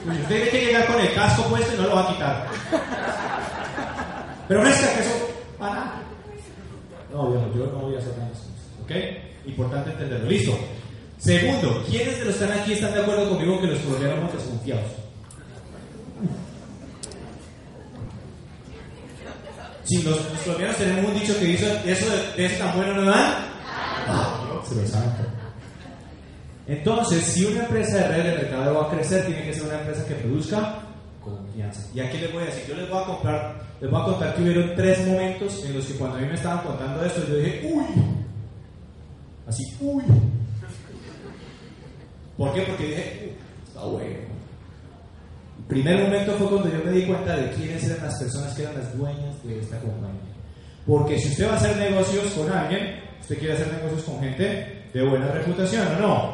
Y 0.05 0.21
usted 0.21 0.27
tiene 0.27 0.49
que 0.49 0.65
llegar 0.65 0.85
con 0.85 0.99
el 0.99 1.13
casco 1.13 1.43
puesto 1.43 1.73
y 1.73 1.77
no 1.77 1.87
lo 1.87 1.95
va 1.95 2.01
a 2.03 2.13
quitar. 2.13 2.47
Pero 4.47 4.63
no 4.63 4.69
es 4.69 4.75
que 4.75 5.01
eso, 5.01 5.29
para 5.57 5.73
nada. 5.73 6.01
No, 7.11 7.31
viejo, 7.31 7.51
yo 7.55 7.65
no 7.67 7.79
voy 7.79 7.95
a 7.95 7.99
hacer 7.99 8.17
nada 8.17 8.31
eso. 8.31 8.49
¿Ok? 8.83 8.91
Importante 9.47 9.91
entenderlo. 9.91 10.29
Listo. 10.29 10.57
Segundo, 11.17 11.83
¿quiénes 11.89 12.19
de 12.19 12.25
los 12.25 12.35
que 12.35 12.43
están 12.43 12.59
aquí 12.59 12.73
están 12.73 12.93
de 12.93 13.01
acuerdo 13.01 13.29
conmigo 13.29 13.61
que 13.61 13.67
los 13.67 13.79
colombianos 13.79 14.33
desconfiados? 14.33 14.91
Si 19.85 20.01
los, 20.01 20.17
colombianos 20.17 20.77
tenemos 20.77 21.11
un 21.11 21.19
dicho 21.19 21.37
que 21.39 21.45
dice, 21.45 21.81
eso 21.85 22.05
de, 22.09 22.45
ese 22.45 22.57
tan 22.57 22.75
bueno 22.75 22.93
no 22.93 23.09
dan, 23.09 23.52
se 24.67 24.75
lo 24.75 24.81
todo. 24.81 25.43
Entonces, 26.65 27.23
si 27.23 27.45
una 27.45 27.63
empresa 27.63 27.97
de 27.97 28.07
red 28.07 28.23
de 28.23 28.37
mercado 28.43 28.73
va 28.75 28.87
a 28.87 28.91
crecer, 28.91 29.25
tiene 29.25 29.43
que 29.43 29.53
ser 29.53 29.63
una 29.63 29.79
empresa 29.79 30.05
que 30.07 30.15
produzca 30.15 30.79
confianza. 31.21 31.81
Y 31.93 31.99
aquí 31.99 32.17
les 32.17 32.31
voy 32.31 32.43
a 32.43 32.45
decir, 32.45 32.63
yo 32.67 32.75
les 32.75 32.89
voy 32.89 33.01
a 33.01 33.05
comprar, 33.05 33.61
les 33.81 33.91
voy 33.91 34.01
a 34.01 34.05
contar 34.05 34.35
que 34.35 34.41
hubieron 34.43 34.75
tres 34.75 35.05
momentos 35.05 35.63
en 35.65 35.75
los 35.75 35.85
que 35.85 35.95
cuando 35.95 36.17
a 36.17 36.21
mí 36.21 36.27
me 36.27 36.35
estaban 36.35 36.65
contando 36.65 37.03
esto, 37.03 37.27
yo 37.27 37.35
dije, 37.35 37.69
uy, 37.73 37.85
así, 39.47 39.63
uy. 39.81 40.03
¿Por 42.37 42.53
qué? 42.53 42.61
Porque 42.61 42.87
dije, 42.87 43.35
"Uh, 43.37 43.67
está 43.67 43.85
bueno. 43.85 44.15
El 45.59 45.65
primer 45.67 46.03
momento 46.03 46.33
fue 46.33 46.47
cuando 46.47 46.69
yo 46.71 46.83
me 46.83 46.91
di 46.91 47.05
cuenta 47.05 47.35
de 47.35 47.51
quiénes 47.51 47.83
eran 47.83 48.05
las 48.05 48.19
personas 48.19 48.53
que 48.53 48.63
eran 48.63 48.75
las 48.75 48.97
dueñas 48.97 49.43
de 49.43 49.59
esta 49.59 49.79
compañía. 49.79 50.19
Porque 50.85 51.19
si 51.19 51.29
usted 51.29 51.47
va 51.47 51.53
a 51.53 51.55
hacer 51.57 51.77
negocios 51.77 52.31
con 52.33 52.51
alguien, 52.51 53.02
usted 53.23 53.39
quiere 53.39 53.53
hacer 53.53 53.73
negocios 53.73 54.03
con 54.03 54.19
gente 54.19 54.83
de 54.93 55.01
buena 55.01 55.27
reputación, 55.31 55.87
¿o 55.95 55.99
no? 55.99 56.33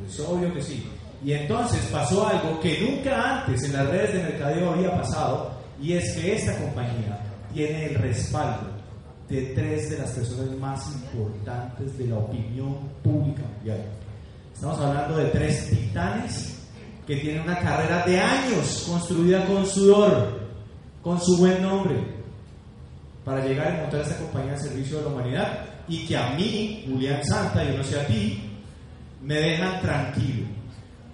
Pues 0.00 0.20
obvio 0.20 0.52
que 0.52 0.62
sí. 0.62 0.86
Y 1.24 1.32
entonces 1.32 1.80
pasó 1.90 2.28
algo 2.28 2.60
que 2.60 2.78
nunca 2.82 3.40
antes 3.40 3.64
en 3.64 3.72
las 3.72 3.88
redes 3.88 4.12
de 4.12 4.22
mercadeo 4.22 4.70
había 4.72 4.94
pasado, 4.94 5.52
y 5.80 5.94
es 5.94 6.14
que 6.14 6.34
esta 6.34 6.58
compañía 6.58 7.18
tiene 7.54 7.86
el 7.86 7.94
respaldo 7.94 8.66
de 9.30 9.40
tres 9.54 9.90
de 9.90 9.98
las 9.98 10.10
personas 10.10 10.50
más 10.58 10.86
importantes 10.94 11.96
de 11.96 12.06
la 12.08 12.18
opinión 12.18 12.76
pública 13.02 13.42
mundial. 13.56 13.82
Estamos 14.52 14.78
hablando 14.80 15.16
de 15.16 15.24
tres 15.30 15.70
titanes 15.70 16.58
que 17.06 17.16
tienen 17.16 17.42
una 17.42 17.58
carrera 17.60 18.04
de 18.04 18.20
años 18.20 18.86
construida 18.86 19.46
con 19.46 19.66
sudor, 19.66 20.38
con 21.02 21.18
su 21.18 21.38
buen 21.38 21.62
nombre, 21.62 21.96
para 23.24 23.42
llegar 23.42 23.72
y 23.72 23.80
montar 23.80 24.00
esta 24.00 24.18
compañía 24.18 24.52
al 24.52 24.60
servicio 24.60 24.98
de 24.98 25.04
la 25.04 25.08
humanidad 25.08 25.73
y 25.88 26.06
que 26.06 26.16
a 26.16 26.30
mí, 26.30 26.84
Julián 26.88 27.24
Santa, 27.24 27.64
yo 27.64 27.76
no 27.76 27.84
sé 27.84 28.00
a 28.00 28.06
ti, 28.06 28.42
me 29.22 29.34
dejan 29.34 29.80
tranquilo 29.80 30.46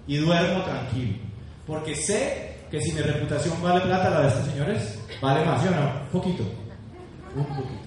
y 0.07 0.17
duermo 0.17 0.63
tranquilo. 0.65 1.17
Porque 1.67 1.95
sé 1.95 2.57
que 2.71 2.81
si 2.81 2.93
mi 2.93 3.01
reputación 3.01 3.61
vale 3.63 3.81
plata, 3.81 4.11
la 4.11 4.21
de 4.23 4.29
estos 4.29 4.47
señores 4.47 4.99
vale 5.21 5.45
más, 5.45 5.63
¿sí 5.63 5.69
o 5.69 5.71
no? 5.71 6.01
Un 6.03 6.09
poquito. 6.11 6.43
Un 7.35 7.45
poquito. 7.45 7.81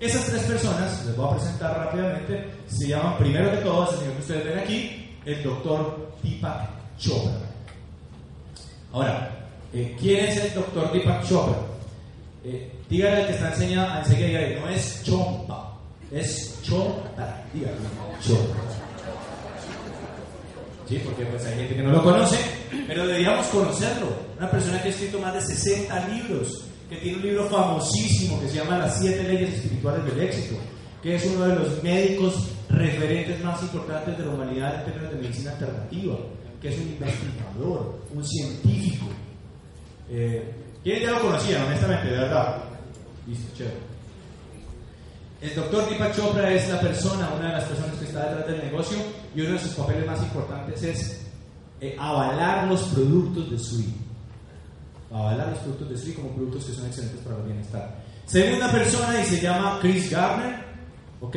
Esas 0.00 0.26
tres 0.26 0.42
personas, 0.44 1.04
les 1.04 1.16
voy 1.16 1.28
a 1.28 1.36
presentar 1.36 1.76
rápidamente, 1.76 2.48
se 2.66 2.88
llaman 2.88 3.18
primero 3.18 3.50
que 3.50 3.58
todo, 3.58 3.90
el 3.90 3.98
señor 3.98 4.14
que 4.14 4.20
ustedes 4.20 4.44
ven 4.46 4.58
aquí, 4.58 5.16
el 5.26 5.42
doctor 5.42 6.14
Deepak 6.22 6.96
Chopra. 6.96 7.32
Ahora, 8.92 9.30
eh, 9.74 9.94
¿quién 10.00 10.24
es 10.24 10.36
el 10.42 10.54
doctor 10.54 10.90
Deepak 10.90 11.28
Chopra? 11.28 11.58
Eh, 12.44 12.72
dígale 12.88 13.16
al 13.16 13.26
que 13.26 13.32
está 13.34 13.48
enseñando, 13.50 13.98
enseguida, 13.98 14.60
no 14.60 14.68
es 14.70 15.02
Chompa, 15.04 15.59
Es 16.10 16.60
Chopra. 16.62 17.44
Dígalo, 17.52 17.76
Chopra. 18.20 18.60
Sí, 20.88 21.00
porque 21.04 21.24
pues 21.24 21.44
hay 21.46 21.54
gente 21.54 21.76
que 21.76 21.82
no 21.82 21.92
lo 21.92 22.02
conoce, 22.02 22.36
pero 22.88 23.06
deberíamos 23.06 23.46
conocerlo. 23.46 24.08
Una 24.36 24.50
persona 24.50 24.82
que 24.82 24.88
ha 24.88 24.90
escrito 24.90 25.20
más 25.20 25.34
de 25.34 25.40
60 25.40 26.08
libros, 26.08 26.64
que 26.88 26.96
tiene 26.96 27.18
un 27.18 27.22
libro 27.22 27.48
famosísimo 27.48 28.40
que 28.40 28.48
se 28.48 28.56
llama 28.56 28.78
Las 28.78 28.98
siete 28.98 29.22
leyes 29.22 29.54
espirituales 29.54 30.04
del 30.06 30.24
éxito, 30.24 30.56
que 31.00 31.14
es 31.14 31.24
uno 31.26 31.46
de 31.46 31.54
los 31.54 31.82
médicos 31.84 32.48
referentes 32.68 33.40
más 33.44 33.62
importantes 33.62 34.18
de 34.18 34.24
la 34.24 34.32
humanidad 34.32 34.80
en 34.80 34.84
términos 34.86 35.14
de 35.14 35.20
medicina 35.20 35.52
alternativa, 35.52 36.16
que 36.60 36.68
es 36.68 36.76
un 36.76 36.88
investigador, 36.88 38.00
un 38.12 38.24
científico. 38.26 39.06
Eh, 40.10 40.52
¿Quiénes 40.82 41.02
ya 41.02 41.10
lo 41.12 41.20
conocían, 41.20 41.66
honestamente, 41.66 42.08
de 42.08 42.16
verdad? 42.16 42.64
Listo, 43.28 43.56
chévere. 43.56 43.89
El 45.40 45.54
doctor 45.54 45.88
Deepak 45.88 46.14
Chopra 46.14 46.52
es 46.52 46.68
la 46.68 46.80
persona, 46.80 47.30
una 47.34 47.46
de 47.46 47.52
las 47.54 47.64
personas 47.64 47.96
que 47.96 48.04
está 48.04 48.28
detrás 48.28 48.46
del 48.46 48.70
negocio 48.70 48.98
y 49.34 49.40
uno 49.40 49.52
de 49.52 49.58
sus 49.58 49.72
papeles 49.72 50.06
más 50.06 50.20
importantes 50.20 50.82
es 50.82 51.20
eh, 51.80 51.96
avalar 51.98 52.68
los 52.68 52.82
productos 52.88 53.50
de 53.50 53.58
SUI. 53.58 53.94
Avalar 55.10 55.48
los 55.48 55.58
productos 55.60 55.88
de 55.88 55.96
SUI 55.96 56.12
como 56.12 56.34
productos 56.34 56.66
que 56.66 56.72
son 56.74 56.86
excelentes 56.86 57.20
para 57.20 57.36
el 57.36 57.42
bienestar. 57.44 58.04
Segunda 58.26 58.70
persona 58.70 59.18
y 59.18 59.24
se 59.24 59.40
llama 59.40 59.78
Chris 59.80 60.10
Gardner, 60.10 60.56
¿ok? 61.22 61.36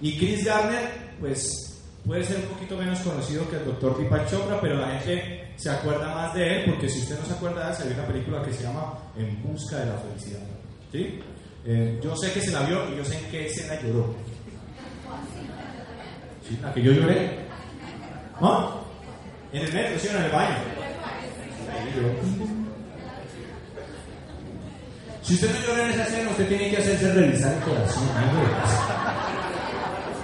Y 0.00 0.18
Chris 0.18 0.44
Gardner, 0.44 0.90
pues 1.20 1.80
puede 2.04 2.24
ser 2.24 2.38
un 2.38 2.46
poquito 2.54 2.76
menos 2.76 2.98
conocido 2.98 3.48
que 3.48 3.56
el 3.56 3.64
doctor 3.64 3.96
Deepak 3.96 4.28
Chopra, 4.28 4.60
pero 4.60 4.76
la 4.80 4.98
gente 4.98 5.52
se 5.54 5.70
acuerda 5.70 6.12
más 6.12 6.34
de 6.34 6.56
él 6.56 6.70
porque 6.72 6.88
si 6.88 6.98
usted 6.98 7.16
no 7.20 7.26
se 7.26 7.32
acuerda 7.32 7.66
de 7.66 7.70
él, 7.70 7.76
se 7.76 7.88
ve 7.88 7.94
una 7.94 8.06
película 8.08 8.42
que 8.42 8.52
se 8.52 8.64
llama 8.64 8.98
En 9.16 9.40
busca 9.44 9.78
de 9.78 9.86
la 9.86 9.98
felicidad. 9.98 10.40
¿Sí? 10.90 11.20
Eh, 11.68 11.98
yo 12.00 12.16
sé 12.16 12.32
que 12.32 12.40
se 12.40 12.52
la 12.52 12.62
vio 12.62 12.88
y 12.92 12.96
yo 12.96 13.04
sé 13.04 13.18
en 13.18 13.24
qué 13.24 13.46
escena 13.46 13.74
lloró. 13.82 14.14
¿Sí? 16.48 16.56
¿La 16.62 16.72
que 16.72 16.80
yo 16.80 16.92
lloré? 16.92 17.40
¿Ah? 18.40 18.76
En 19.52 19.62
el 19.62 19.72
metro, 19.72 19.98
sí, 19.98 20.06
en 20.06 20.16
el 20.22 20.30
baño. 20.30 20.56
Ahí 21.72 21.92
lloró. 21.96 22.08
Si 25.22 25.34
usted 25.34 25.50
no 25.52 25.66
llora 25.66 25.84
en 25.86 25.90
esa 25.90 26.04
escena, 26.04 26.30
usted 26.30 26.46
tiene 26.46 26.70
que 26.70 26.76
hacerse 26.76 27.12
revisar 27.12 27.52
el 27.52 27.60
corazón. 27.60 28.08
Algo 28.16 28.42
le 28.42 28.48
pasa. 28.48 28.86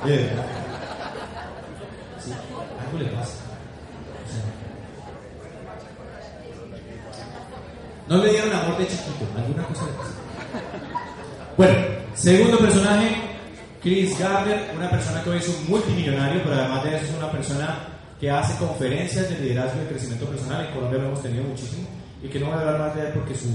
De 0.05 0.17
verdad. 0.17 0.47
Sí, 2.21 2.31
algo 2.87 2.99
le 2.99 3.05
pasa. 3.07 3.35
O 4.23 4.29
sea, 4.31 4.45
no 8.07 8.23
le 8.23 8.31
dieron 8.31 8.53
amor 8.53 8.79
de 8.79 8.87
chiquito, 8.87 9.27
alguna 9.37 9.65
cosa 9.65 9.87
le 9.87 9.93
pasa. 9.93 10.22
Bueno, 11.57 11.75
segundo 12.15 12.59
personaje, 12.59 13.15
Chris 13.83 14.19
Gardner, 14.19 14.71
una 14.75 14.89
persona 14.89 15.23
que 15.23 15.31
hoy 15.31 15.37
es 15.37 15.49
un 15.49 15.69
multimillonario, 15.69 16.43
pero 16.43 16.55
además 16.55 16.83
de 16.85 16.97
eso 16.97 17.05
es 17.05 17.15
una 17.19 17.31
persona 17.31 17.79
que 18.19 18.31
hace 18.31 18.57
conferencias 18.57 19.29
de 19.29 19.39
liderazgo 19.39 19.83
y 19.83 19.87
crecimiento 19.87 20.27
personal. 20.27 20.67
En 20.67 20.75
Colombia 20.75 21.01
lo 21.01 21.09
hemos 21.09 21.23
tenido 21.23 21.45
muchísimo 21.45 21.87
y 22.23 22.29
que 22.29 22.41
no 22.41 22.47
voy 22.47 22.55
a 22.55 22.61
hablar 22.61 22.79
más 22.79 22.95
de 22.95 23.03
él 23.03 23.13
porque 23.15 23.35
su 23.35 23.49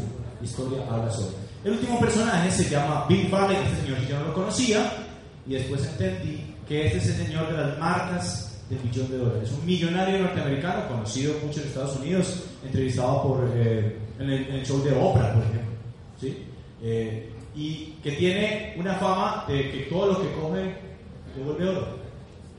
historia 0.44 0.84
habla 0.92 1.10
solo. 1.10 1.32
El 1.64 1.72
último 1.72 2.00
personaje 2.00 2.52
se 2.52 2.70
llama 2.70 3.06
Bill 3.10 3.30
Farley, 3.30 3.58
este 3.58 3.82
señor 3.82 4.00
yo 4.08 4.20
no 4.20 4.26
lo 4.28 4.34
conocía 4.34 4.92
y 5.48 5.54
después 5.54 5.84
entendí 5.88 6.54
que 6.68 6.86
este 6.86 7.00
es 7.00 7.08
el 7.08 7.26
señor 7.26 7.52
de 7.52 7.58
las 7.58 7.80
marcas 7.80 8.62
del 8.70 8.80
millón 8.84 9.10
de 9.10 9.18
dólares. 9.18 9.52
Un 9.60 9.66
millonario 9.66 10.20
norteamericano 10.20 10.88
conocido 10.88 11.34
mucho 11.44 11.62
en 11.62 11.68
Estados 11.68 11.96
Unidos, 11.96 12.44
entrevistado 12.64 13.24
por, 13.24 13.50
eh, 13.56 13.98
en, 14.20 14.30
el, 14.30 14.48
en, 14.50 14.56
el, 14.56 14.66
show 14.66 14.84
de 14.84 14.92
Oprah, 14.92 15.34
por 15.34 15.44
ejemplo. 15.44 15.72
¿sí? 16.20 16.44
Eh, 16.84 17.32
y 17.58 17.96
que 18.04 18.12
tiene 18.12 18.76
una 18.78 18.93
fama 18.93 19.43
de 19.48 19.72
que 19.72 19.80
todo 19.89 20.13
lo 20.13 20.22
que 20.22 20.32
coge 20.34 20.76
se 21.34 21.41
vuelve 21.41 21.70
oro. 21.70 21.98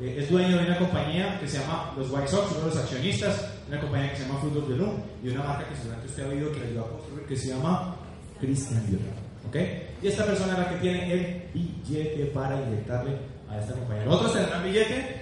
Eh, 0.00 0.16
es 0.18 0.30
dueño 0.30 0.58
de 0.58 0.66
una 0.66 0.78
compañía 0.78 1.38
que 1.40 1.46
se 1.46 1.60
llama 1.60 1.94
los 1.96 2.10
White 2.10 2.28
Sox, 2.28 2.50
uno 2.50 2.60
de 2.60 2.66
los 2.66 2.76
accionistas, 2.76 3.48
una 3.68 3.80
compañía 3.80 4.10
que 4.10 4.16
se 4.16 4.26
llama 4.26 4.40
Fruit 4.40 4.56
of 4.56 4.68
the 4.68 4.74
Loom 4.74 4.94
y 5.22 5.28
una 5.28 5.44
marca 5.44 5.68
que 5.68 5.76
seguramente 5.76 6.08
usted 6.08 6.24
ha 6.24 6.28
oído 6.28 6.52
que 6.52 6.60
le 6.60 6.66
ayudó 6.66 6.84
a 6.84 6.90
construir 6.90 7.26
que 7.26 7.36
se 7.36 7.48
llama 7.48 7.96
Christian 8.40 8.86
Dior. 8.86 9.00
¿Ok? 9.48 9.56
Y 10.02 10.08
esta 10.08 10.24
persona 10.24 10.52
es 10.52 10.58
la 10.58 10.68
que 10.68 10.76
tiene 10.76 11.12
el 11.12 11.42
billete 11.54 12.26
para 12.26 12.60
inyectarle 12.60 13.12
a 13.48 13.58
esta 13.58 13.74
compañía. 13.74 14.10
¿Otros 14.10 14.32
tendrán 14.32 14.64
billete? 14.64 15.20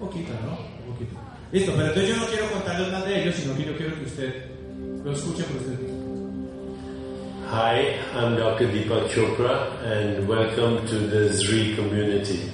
Poquito, 0.00 0.32
¿no? 0.44 0.58
Un 0.86 0.92
poquito. 0.92 1.16
Listo, 1.52 1.72
pero 1.76 1.86
entonces 1.86 2.08
yo 2.10 2.16
no 2.16 2.26
quiero 2.26 2.50
contarles 2.50 2.92
más 2.92 3.04
de 3.04 3.22
ellos, 3.22 3.34
sino 3.36 3.56
que 3.56 3.64
yo 3.64 3.76
quiero 3.76 3.94
que 3.94 4.04
usted 4.04 4.50
lo 5.04 5.12
escuche 5.12 5.44
por 5.44 5.56
usted 5.56 5.78
mismo. 5.80 5.97
Hi, 7.50 7.98
I'm 8.12 8.36
Dr. 8.36 8.66
Deepak 8.68 9.08
Chopra 9.08 9.82
and 9.82 10.28
welcome 10.28 10.86
to 10.86 10.98
the 10.98 11.30
ZRI 11.30 11.76
community. 11.76 12.52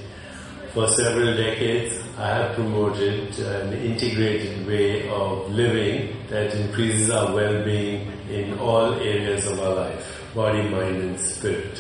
For 0.72 0.86
several 0.86 1.34
decades, 1.36 2.00
I 2.16 2.28
have 2.28 2.54
promoted 2.54 3.36
an 3.40 3.72
integrated 3.72 4.64
way 4.68 5.08
of 5.08 5.50
living 5.50 6.16
that 6.28 6.54
increases 6.54 7.10
our 7.10 7.34
well-being 7.34 8.06
in 8.30 8.56
all 8.60 8.94
areas 8.94 9.48
of 9.48 9.58
our 9.58 9.74
life, 9.74 10.22
body, 10.32 10.62
mind 10.68 10.98
and 10.98 11.18
spirit. 11.18 11.76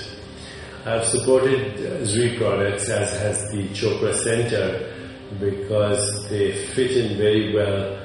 I've 0.84 1.04
supported 1.04 1.76
ZRI 2.02 2.36
products 2.36 2.88
as 2.88 3.12
has 3.20 3.48
the 3.52 3.68
Chopra 3.68 4.12
Center 4.12 4.92
because 5.38 6.28
they 6.30 6.50
fit 6.74 6.90
in 6.96 7.16
very 7.16 7.54
well 7.54 7.96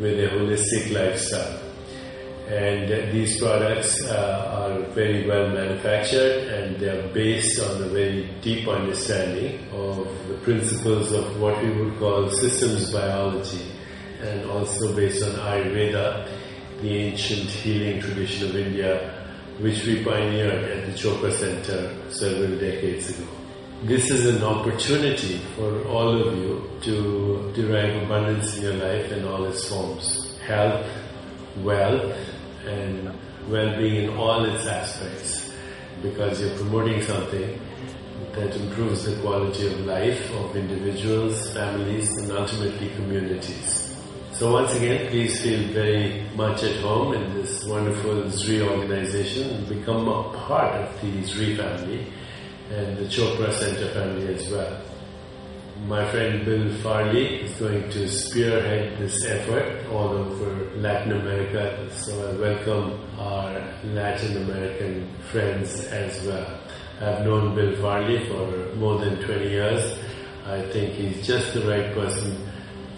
with 0.00 0.18
a 0.18 0.28
holistic 0.28 0.94
lifestyle 0.94 1.65
and 2.48 3.12
these 3.12 3.40
products 3.40 4.04
uh, 4.06 4.52
are 4.62 4.82
very 4.92 5.26
well 5.26 5.48
manufactured 5.48 6.46
and 6.46 6.76
they 6.76 6.88
are 6.88 7.08
based 7.12 7.60
on 7.60 7.82
a 7.82 7.88
very 7.88 8.30
deep 8.40 8.68
understanding 8.68 9.66
of 9.72 10.06
the 10.28 10.34
principles 10.44 11.10
of 11.10 11.40
what 11.40 11.60
we 11.60 11.70
would 11.72 11.98
call 11.98 12.30
systems 12.30 12.92
biology 12.92 13.66
and 14.20 14.48
also 14.48 14.94
based 14.94 15.24
on 15.24 15.32
Ayurveda, 15.32 16.28
the 16.82 16.96
ancient 16.96 17.50
healing 17.50 18.00
tradition 18.00 18.48
of 18.48 18.56
India, 18.56 19.12
which 19.58 19.84
we 19.84 20.04
pioneered 20.04 20.64
at 20.64 20.86
the 20.86 20.92
Chopra 20.92 21.32
Center 21.32 21.92
several 22.10 22.56
decades 22.58 23.10
ago. 23.10 23.28
This 23.82 24.08
is 24.08 24.36
an 24.36 24.42
opportunity 24.44 25.38
for 25.56 25.84
all 25.88 26.16
of 26.16 26.36
you 26.38 26.70
to 26.82 27.52
derive 27.54 28.02
abundance 28.04 28.56
in 28.56 28.62
your 28.62 28.74
life 28.74 29.10
in 29.10 29.26
all 29.26 29.44
its 29.46 29.68
forms. 29.68 30.38
Health, 30.46 30.86
wealth, 31.58 32.16
and 32.66 33.12
well-being 33.48 34.04
in 34.04 34.16
all 34.16 34.44
its 34.44 34.66
aspects 34.66 35.52
because 36.02 36.40
you're 36.40 36.56
promoting 36.56 37.00
something 37.02 37.60
that 38.32 38.54
improves 38.56 39.04
the 39.04 39.16
quality 39.22 39.66
of 39.66 39.80
life 39.80 40.30
of 40.34 40.54
individuals, 40.56 41.52
families, 41.54 42.16
and 42.18 42.30
ultimately 42.32 42.90
communities. 42.90 43.96
So 44.32 44.52
once 44.52 44.74
again, 44.74 45.08
please 45.08 45.40
feel 45.40 45.72
very 45.72 46.22
much 46.34 46.62
at 46.62 46.76
home 46.82 47.14
in 47.14 47.34
this 47.34 47.64
wonderful 47.64 48.24
ZRI 48.24 48.68
organization 48.68 49.48
and 49.50 49.68
become 49.68 50.06
a 50.08 50.24
part 50.46 50.74
of 50.74 51.00
the 51.00 51.22
ZRI 51.22 51.56
family 51.56 52.12
and 52.70 52.98
the 52.98 53.04
Chopra 53.04 53.50
Center 53.52 53.88
family 53.94 54.34
as 54.34 54.50
well. 54.50 54.82
My 55.84 56.10
friend 56.10 56.44
Bill 56.44 56.74
Farley 56.78 57.42
is 57.42 57.52
going 57.60 57.88
to 57.90 58.08
spearhead 58.08 58.98
this 58.98 59.24
effort 59.24 59.86
all 59.92 60.08
over 60.08 60.74
Latin 60.74 61.12
America, 61.12 61.88
so 61.92 62.28
I 62.28 62.40
welcome 62.40 62.98
our 63.20 63.62
Latin 63.84 64.42
American 64.42 65.08
friends 65.30 65.84
as 65.84 66.26
well. 66.26 66.58
I've 67.00 67.24
known 67.24 67.54
Bill 67.54 67.76
Farley 67.76 68.26
for 68.26 68.74
more 68.76 68.98
than 68.98 69.22
20 69.22 69.48
years. 69.48 69.98
I 70.46 70.62
think 70.72 70.94
he's 70.94 71.24
just 71.24 71.54
the 71.54 71.60
right 71.68 71.92
person 71.94 72.36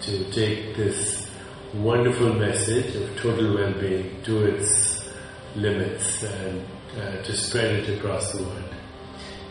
to 0.01 0.31
take 0.31 0.75
this 0.75 1.29
wonderful 1.75 2.33
message 2.33 2.95
of 2.95 3.15
total 3.17 3.55
well-being 3.55 4.23
to 4.23 4.45
its 4.45 5.03
limits 5.55 6.23
and 6.23 6.65
uh, 6.97 7.21
to 7.21 7.33
spread 7.35 7.75
it 7.75 7.99
across 7.99 8.31
the 8.31 8.41
world. 8.41 8.75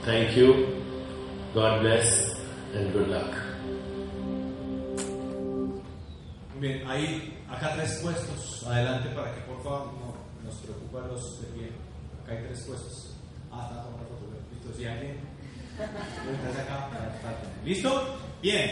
Thank 0.02 0.36
you. 0.36 0.82
God 1.54 1.82
bless 1.82 2.37
and 2.74 2.92
good 2.92 3.08
luck. 3.08 3.34
Bien, 6.60 6.82
hay 6.88 7.38
acá 7.48 7.74
tres 7.76 8.00
puestos. 8.02 8.66
Adelante 8.66 9.08
para 9.10 9.32
que 9.34 9.40
por 9.42 9.62
favor 9.62 9.92
no 9.94 10.14
nos 10.44 10.56
preocupa 10.56 11.06
los 11.06 11.40
de 11.40 11.46
pie. 11.48 11.70
Acá 12.22 12.32
hay 12.32 12.44
tres 12.46 12.64
puestos. 12.66 13.16
Ah, 13.52 13.68
está 13.70 13.82
tomando 13.84 14.08
foto. 14.08 14.26
Listo, 14.52 14.76
si 14.76 14.86
alguien. 14.86 15.16
Estás 15.78 16.66
acá. 16.66 16.88
¿Listo? 17.64 18.18
Bien. 18.42 18.70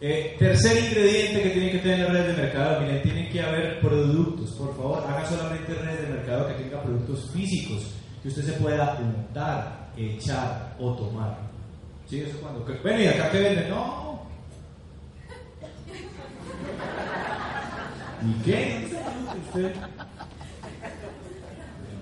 Eh, 0.00 0.36
tercer 0.38 0.84
ingrediente 0.84 1.42
que 1.42 1.50
tienen 1.50 1.70
que 1.72 1.78
tener 1.78 2.10
redes 2.10 2.36
de 2.36 2.42
mercado, 2.42 2.80
miren, 2.80 3.02
tienen 3.02 3.30
que 3.30 3.40
haber 3.40 3.80
productos. 3.80 4.52
Por 4.52 4.76
favor, 4.76 5.04
haga 5.06 5.24
solamente 5.26 5.72
redes 5.74 6.02
de 6.02 6.14
mercado 6.14 6.48
que 6.48 6.62
tenga 6.62 6.82
productos 6.82 7.30
físicos 7.32 7.94
que 8.22 8.28
usted 8.28 8.42
se 8.42 8.52
pueda 8.54 8.98
untar, 8.98 9.90
echar 9.96 10.74
o 10.78 10.94
tomar. 10.94 11.53
¿Sí? 12.08 12.20
Eso 12.20 12.38
cuando. 12.40 12.64
Bueno, 12.82 13.00
y 13.00 13.06
acá 13.06 13.30
que 13.30 13.40
venden, 13.40 13.70
no. 13.70 14.22
¿Y 18.22 18.32
qué? 18.44 18.88
Usted 19.46 19.74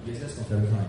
empieza 0.05 0.27
a 0.27 0.45
comprar 0.45 0.87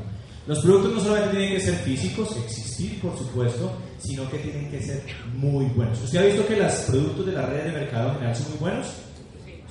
Los 0.48 0.60
productos 0.60 0.94
no 0.94 1.00
solamente 1.00 1.38
tienen 1.38 1.56
que 1.56 1.62
ser 1.62 1.76
físicos, 1.76 2.36
existir 2.38 3.00
por 3.02 3.18
supuesto, 3.18 3.72
sino 4.00 4.30
que 4.30 4.40
tienen 4.40 4.70
que 4.70 4.82
ser 4.82 5.04
muy 5.34 5.66
buenos. 5.68 6.02
¿Usted 6.02 6.20
ha 6.20 6.26
visto 6.26 6.46
que 6.48 6.58
los 6.58 6.74
productos 6.74 7.26
de 7.28 7.32
la 7.32 7.46
red 7.46 7.66
de 7.66 7.72
mercado 7.72 8.10
en 8.10 8.16
general 8.16 8.36
son 8.36 8.50
muy 8.50 8.60
buenos? 8.60 8.88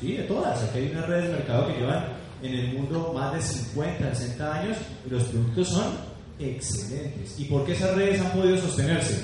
Sí, 0.00 0.16
de 0.16 0.22
todas. 0.24 0.62
Aquí 0.62 0.78
hay 0.78 0.90
una 0.90 1.06
red 1.06 1.22
de 1.24 1.28
mercado 1.28 1.66
que 1.68 1.80
llevan 1.80 2.04
en 2.42 2.54
el 2.54 2.72
mundo 2.74 3.12
más 3.14 3.34
de 3.34 3.42
50, 3.42 4.14
60 4.14 4.54
años 4.54 4.76
y 5.06 5.10
los 5.10 5.22
productos 5.24 5.68
son 5.68 6.11
excelentes. 6.44 7.38
¿Y 7.38 7.44
por 7.44 7.64
qué 7.64 7.72
esas 7.72 7.94
redes 7.94 8.20
han 8.20 8.32
podido 8.32 8.58
sostenerse? 8.58 9.22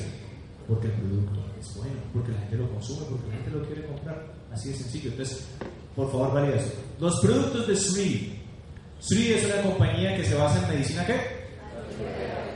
Porque 0.66 0.88
el 0.88 0.92
producto 0.94 1.44
es 1.58 1.76
bueno, 1.76 1.94
porque 2.12 2.32
la 2.32 2.38
gente 2.40 2.56
lo 2.56 2.70
consume, 2.70 3.06
porque 3.10 3.28
la 3.28 3.34
gente 3.34 3.50
lo 3.50 3.66
quiere 3.66 3.86
comprar. 3.86 4.26
Así 4.52 4.70
de 4.70 4.76
sencillo. 4.76 5.10
Entonces, 5.10 5.44
por 5.94 6.10
favor, 6.10 6.34
valida 6.34 6.56
eso. 6.56 6.72
Los 7.00 7.20
productos 7.20 7.66
de 7.66 7.76
Sri. 7.76 8.38
Sri 9.00 9.32
es 9.32 9.44
una 9.46 9.62
compañía 9.62 10.16
que 10.16 10.24
se 10.24 10.34
basa 10.34 10.62
en 10.62 10.74
medicina 10.74 11.06
¿qué? 11.06 11.38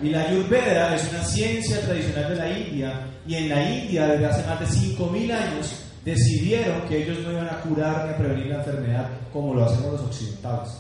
Y 0.03 0.11
la 0.11 0.23
Ayurveda 0.23 0.97
es 0.97 1.09
una 1.11 1.23
ciencia 1.25 1.81
tradicional 1.81 2.31
de 2.31 2.37
la 2.37 2.59
India 2.59 3.07
y 3.27 3.35
en 3.37 3.49
la 3.49 3.71
India 3.71 4.09
desde 4.09 4.27
hace 4.27 4.47
más 4.49 4.61
de 4.61 4.67
5.000 4.67 5.33
años 5.33 5.83
decidieron 6.05 6.83
que 6.89 7.05
ellos 7.05 7.19
no 7.21 7.31
iban 7.31 7.49
a 7.49 7.61
curar 7.61 8.07
ni 8.07 8.13
a 8.13 8.17
prevenir 8.17 8.47
la 8.47 8.57
enfermedad 8.57 9.09
como 9.33 9.55
lo 9.55 9.65
hacemos 9.65 9.93
los 9.93 10.01
occidentales. 10.03 10.71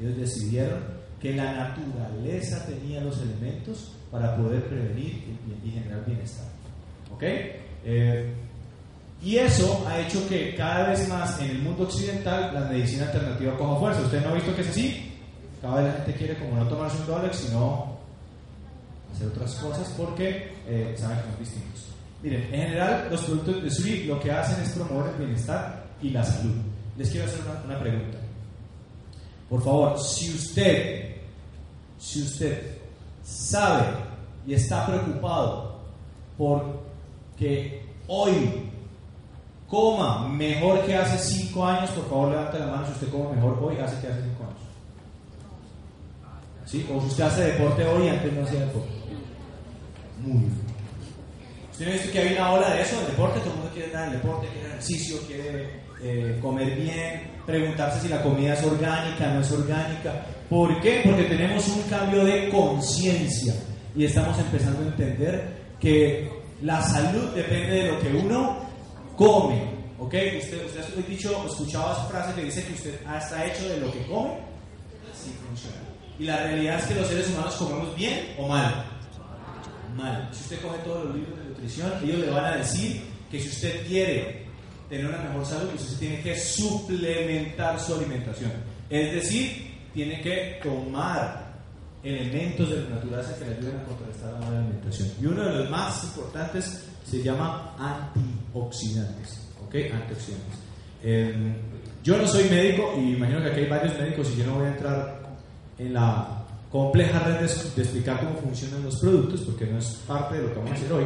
Ellos 0.00 0.16
decidieron 0.16 0.80
que 1.22 1.32
la 1.32 1.52
naturaleza 1.52 2.66
tenía 2.66 3.00
los 3.00 3.22
elementos 3.22 3.92
para 4.10 4.36
poder 4.36 4.64
prevenir 4.64 5.38
y, 5.64 5.70
generar 5.70 6.04
bienestar. 6.04 6.46
¿Ok? 7.14 7.22
Eh, 7.84 8.34
y 9.22 9.36
eso 9.36 9.86
ha 9.86 10.00
hecho 10.00 10.28
que 10.28 10.56
cada 10.56 10.88
vez 10.90 11.08
más 11.08 11.40
en 11.40 11.50
el 11.50 11.58
mundo 11.60 11.84
occidental 11.84 12.52
la 12.52 12.62
medicina 12.62 13.04
alternativa 13.04 13.56
coja 13.56 13.78
fuerza. 13.78 14.00
¿Usted 14.02 14.20
no 14.20 14.30
ha 14.30 14.34
visto 14.34 14.54
que 14.56 14.62
es 14.62 14.68
así? 14.68 15.12
Cada 15.60 15.76
vez 15.76 15.86
la 15.86 15.92
gente 15.92 16.14
quiere 16.14 16.38
como 16.38 16.56
no 16.56 16.68
tomarse 16.68 16.98
un 16.98 17.06
Dolex, 17.06 17.36
sino 17.36 17.98
hacer 19.14 19.28
otras 19.28 19.54
cosas 19.54 19.94
porque 19.96 20.52
eh, 20.66 20.94
saben 20.98 21.18
que 21.18 21.22
son 21.22 21.38
distintos. 21.38 21.86
Miren, 22.20 22.42
en 22.42 22.62
general 22.62 23.06
los 23.12 23.22
productos 23.22 23.62
de 23.62 23.70
Suri 23.70 24.04
lo 24.04 24.18
que 24.18 24.32
hacen 24.32 24.60
es 24.60 24.70
promover 24.70 25.12
el 25.12 25.18
bienestar 25.18 25.84
y 26.02 26.10
la 26.10 26.24
salud. 26.24 26.56
Les 26.98 27.08
quiero 27.08 27.26
hacer 27.26 27.40
una 27.64 27.78
pregunta. 27.78 28.18
Por 29.48 29.62
favor, 29.62 30.00
si 30.00 30.30
usted, 30.30 31.11
si 32.02 32.22
usted 32.22 32.78
sabe 33.22 33.86
y 34.44 34.54
está 34.54 34.84
preocupado 34.86 35.78
por 36.36 36.82
que 37.38 37.86
hoy 38.08 38.68
coma 39.68 40.28
mejor 40.28 40.84
que 40.84 40.96
hace 40.96 41.16
5 41.16 41.64
años, 41.64 41.90
por 41.90 42.08
favor 42.10 42.30
levante 42.30 42.58
la 42.58 42.66
mano 42.66 42.86
si 42.86 42.92
usted 42.92 43.08
come 43.08 43.36
mejor 43.36 43.56
hoy 43.62 43.76
hace 43.76 44.00
que 44.00 44.08
hace 44.08 44.20
5 44.20 44.42
años. 44.42 44.62
¿Sí? 46.66 46.86
O 46.92 47.00
si 47.00 47.06
usted 47.06 47.24
hace 47.24 47.42
deporte 47.52 47.86
hoy 47.86 48.08
antes 48.08 48.32
no 48.32 48.42
hacía 48.42 48.60
deporte. 48.60 48.90
Muy 50.20 50.38
bien. 50.38 50.60
¿Usted 51.70 51.88
ha 51.88 51.92
visto 51.92 52.12
que 52.12 52.18
hay 52.18 52.34
una 52.34 52.52
ola 52.52 52.70
de 52.74 52.82
eso, 52.82 52.96
del 52.96 53.06
deporte? 53.06 53.38
Todo 53.40 53.50
el 53.50 53.56
mundo 53.56 53.70
quiere 53.72 53.92
dar 53.92 54.08
el 54.08 54.14
deporte, 54.14 54.48
quiere 54.48 54.68
ejercicio, 54.68 55.18
quiere 55.26 55.82
eh, 56.02 56.38
comer 56.42 56.74
bien, 56.74 57.30
preguntarse 57.46 58.00
si 58.00 58.08
la 58.08 58.22
comida 58.22 58.54
es 58.54 58.64
orgánica, 58.64 59.32
no 59.32 59.40
es 59.40 59.52
orgánica. 59.52 60.26
¿Por 60.52 60.82
qué? 60.82 61.00
Porque 61.02 61.22
tenemos 61.22 61.66
un 61.68 61.80
cambio 61.84 62.26
de 62.26 62.50
conciencia 62.50 63.54
y 63.96 64.04
estamos 64.04 64.38
empezando 64.38 64.82
a 64.82 64.88
entender 64.88 65.62
que 65.80 66.30
la 66.60 66.82
salud 66.82 67.30
depende 67.34 67.70
de 67.70 67.90
lo 67.90 67.98
que 67.98 68.08
uno 68.08 68.58
come. 69.16 69.62
¿Ok? 69.98 70.12
Usted, 70.12 70.66
usted 70.66 70.82
ha 70.82 71.08
dicho, 71.08 71.46
escuchado 71.46 71.92
esa 71.92 72.04
frase 72.04 72.34
que 72.34 72.44
dice 72.44 72.66
que 72.66 72.74
usted 72.74 72.94
está 72.96 73.46
hecho 73.46 73.66
de 73.66 73.78
lo 73.78 73.90
que 73.90 74.02
come. 74.02 74.32
Así 75.10 75.30
funciona. 75.48 75.76
Y 76.18 76.24
la 76.24 76.36
realidad 76.42 76.80
es 76.80 76.84
que 76.84 76.94
los 76.96 77.08
seres 77.08 77.30
humanos 77.30 77.54
comemos 77.54 77.96
bien 77.96 78.34
o 78.36 78.46
mal. 78.46 78.84
Mal. 79.96 80.28
Si 80.32 80.42
usted 80.42 80.60
coge 80.60 80.76
todos 80.84 81.06
los 81.06 81.16
libros 81.16 81.38
de 81.38 81.44
nutrición, 81.46 81.92
ellos 82.04 82.18
le 82.18 82.30
van 82.30 82.44
a 82.44 82.56
decir 82.58 83.00
que 83.30 83.40
si 83.40 83.48
usted 83.48 83.86
quiere 83.86 84.44
tener 84.90 85.06
una 85.06 85.16
mejor 85.16 85.46
salud, 85.46 85.70
usted 85.74 85.96
tiene 85.98 86.20
que 86.20 86.38
suplementar 86.38 87.80
su 87.80 87.94
alimentación. 87.94 88.52
Es 88.90 89.14
decir, 89.14 89.71
tiene 89.92 90.20
que 90.20 90.60
tomar 90.62 91.52
elementos 92.02 92.68
de 92.68 92.82
la 92.82 92.96
naturaleza 92.96 93.38
que 93.38 93.44
le 93.44 93.56
ayuden 93.56 93.76
a 93.76 93.84
contrarrestar 93.84 94.32
la 94.32 94.40
mala 94.40 94.58
alimentación. 94.58 95.08
Y 95.20 95.26
uno 95.26 95.44
de 95.44 95.58
los 95.58 95.70
más 95.70 96.04
importantes 96.04 96.84
se 97.04 97.22
llama 97.22 97.74
antioxidantes. 97.78 99.48
¿Ok? 99.64 99.74
Antioxidantes. 99.92 100.58
Eh, 101.02 101.54
yo 102.02 102.18
no 102.18 102.26
soy 102.26 102.44
médico 102.44 102.94
y 102.96 103.14
imagino 103.14 103.40
que 103.42 103.48
aquí 103.50 103.60
hay 103.60 103.68
varios 103.68 103.98
médicos 103.98 104.30
y 104.32 104.38
yo 104.38 104.46
no 104.46 104.54
voy 104.56 104.66
a 104.66 104.68
entrar 104.68 105.22
en 105.78 105.94
la 105.94 106.44
compleja 106.70 107.18
red 107.20 107.34
de, 107.34 107.46
de, 107.46 107.82
explicar 107.82 108.20
cómo 108.20 108.34
funcionan 108.40 108.82
los 108.82 108.98
productos 108.98 109.42
porque 109.42 109.66
no 109.66 109.78
es 109.78 109.86
parte 110.06 110.36
de 110.36 110.42
lo 110.42 110.48
que 110.48 110.58
vamos 110.58 110.72
a 110.72 110.74
hacer 110.74 110.92
hoy. 110.92 111.04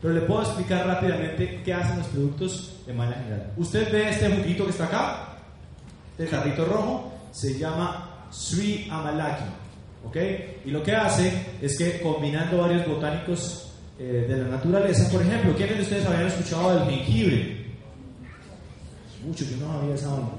Pero 0.00 0.14
le 0.14 0.20
puedo 0.20 0.42
explicar 0.42 0.86
rápidamente 0.86 1.62
qué 1.64 1.74
hacen 1.74 1.98
los 1.98 2.06
productos 2.08 2.76
de 2.86 2.92
manera 2.92 3.20
general. 3.22 3.52
Usted 3.56 3.92
ve 3.92 4.10
este 4.10 4.30
juguito 4.30 4.64
que 4.64 4.70
está 4.70 4.84
acá, 4.84 5.38
este 6.16 6.36
tarrito 6.36 6.64
rojo, 6.64 7.12
se 7.32 7.58
llama 7.58 8.17
Sri 8.30 8.88
Amalaki. 8.90 9.44
¿Ok? 10.04 10.16
Y 10.64 10.70
lo 10.70 10.82
que 10.82 10.94
hace 10.94 11.32
es 11.60 11.76
que 11.76 12.00
combinando 12.00 12.58
varios 12.58 12.86
botánicos 12.86 13.72
eh, 13.98 14.26
de 14.28 14.36
la 14.36 14.48
naturaleza. 14.48 15.10
Por 15.10 15.22
ejemplo, 15.22 15.54
¿quiénes 15.56 15.76
de 15.76 15.82
ustedes 15.82 16.06
habían 16.06 16.26
escuchado 16.28 16.78
del 16.78 16.88
jengibre? 16.88 17.66
Muchos, 19.24 19.50
yo 19.50 19.56
no 19.56 19.72
había 19.72 19.94
esa 19.94 20.14
onda. 20.14 20.32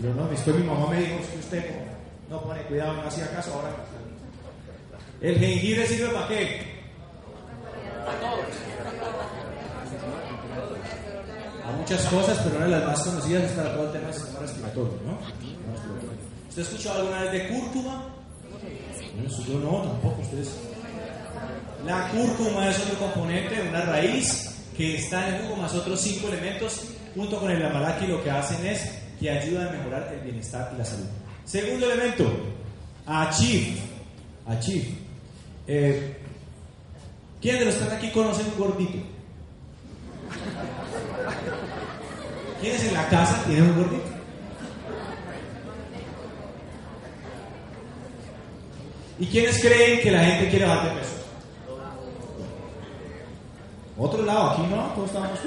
Pero 0.00 0.14
no, 0.14 0.26
después 0.28 0.56
mi 0.56 0.64
mamá 0.64 0.88
me 0.90 0.98
dijo 0.98 1.16
que 1.30 1.38
usted 1.38 1.64
no, 2.28 2.42
pone 2.42 2.62
cuidado, 2.62 2.94
no 2.94 3.02
hacía 3.02 3.30
caso, 3.30 3.54
ahora 3.54 3.70
¿El 5.20 5.38
jengibre 5.38 5.86
sirve 5.86 6.08
para 6.14 6.28
qué? 6.28 6.62
A 11.66 11.72
muchas 11.76 12.04
cosas, 12.06 12.38
pero 12.42 12.56
una 12.56 12.64
de 12.64 12.70
las 12.70 12.86
más 12.86 13.02
conocidas 13.02 13.44
es 13.44 13.52
para 13.52 13.74
todo 13.74 13.84
el 13.86 13.92
tema 13.92 14.06
del 14.06 14.14
sistema 14.14 14.40
respiratorio, 14.40 14.98
¿no? 15.06 15.18
¿Usted 16.50 16.62
ha 16.62 16.64
escuchado 16.66 17.00
alguna 17.00 17.22
vez 17.22 17.32
de 17.32 17.48
cúrcuma? 17.48 18.04
Yo 19.48 19.58
no, 19.60 19.82
tampoco, 19.82 20.20
ustedes 20.20 20.48
la 21.86 22.08
cúrcuma 22.08 22.68
es 22.68 22.78
otro 22.80 22.98
componente, 22.98 23.60
una 23.68 23.82
raíz 23.82 24.50
que 24.76 24.96
está 24.96 25.28
en 25.28 25.34
el 25.34 25.42
jugo 25.42 25.56
más 25.56 25.74
otros 25.74 26.00
cinco 26.00 26.28
elementos 26.28 26.82
junto 27.14 27.40
con 27.40 27.50
el 27.50 27.64
amalaki 27.64 28.06
lo 28.06 28.22
que 28.22 28.30
hacen 28.30 28.66
es 28.66 28.98
que 29.18 29.30
ayudan 29.30 29.68
a 29.68 29.72
mejorar 29.72 30.12
el 30.12 30.20
bienestar 30.20 30.70
y 30.74 30.78
la 30.78 30.84
salud. 30.84 31.06
Segundo 31.44 31.90
elemento, 31.90 32.30
achieve. 33.06 33.78
Achieve. 34.46 34.88
Eh, 35.66 36.16
¿Quién 37.40 37.58
de 37.58 37.64
los 37.64 37.74
que 37.74 37.84
están 37.84 37.96
aquí 37.96 38.10
conocen 38.10 38.46
un 38.46 38.58
gordito? 38.58 38.98
¿Quiénes 42.60 42.84
en 42.84 42.94
la 42.94 43.08
casa 43.08 43.42
tienen 43.44 43.70
un 43.70 43.76
gordito? 43.76 44.09
¿Y 49.20 49.26
quiénes 49.26 49.60
creen 49.60 50.00
que 50.00 50.10
la 50.10 50.24
gente 50.24 50.48
quiere 50.48 50.64
bajar 50.64 50.94
de 50.94 51.00
peso? 51.00 51.14
Otro 53.98 54.24
lado, 54.24 54.50
aquí 54.50 54.62
no, 54.62 54.82
todos 54.94 55.08
estamos. 55.08 55.38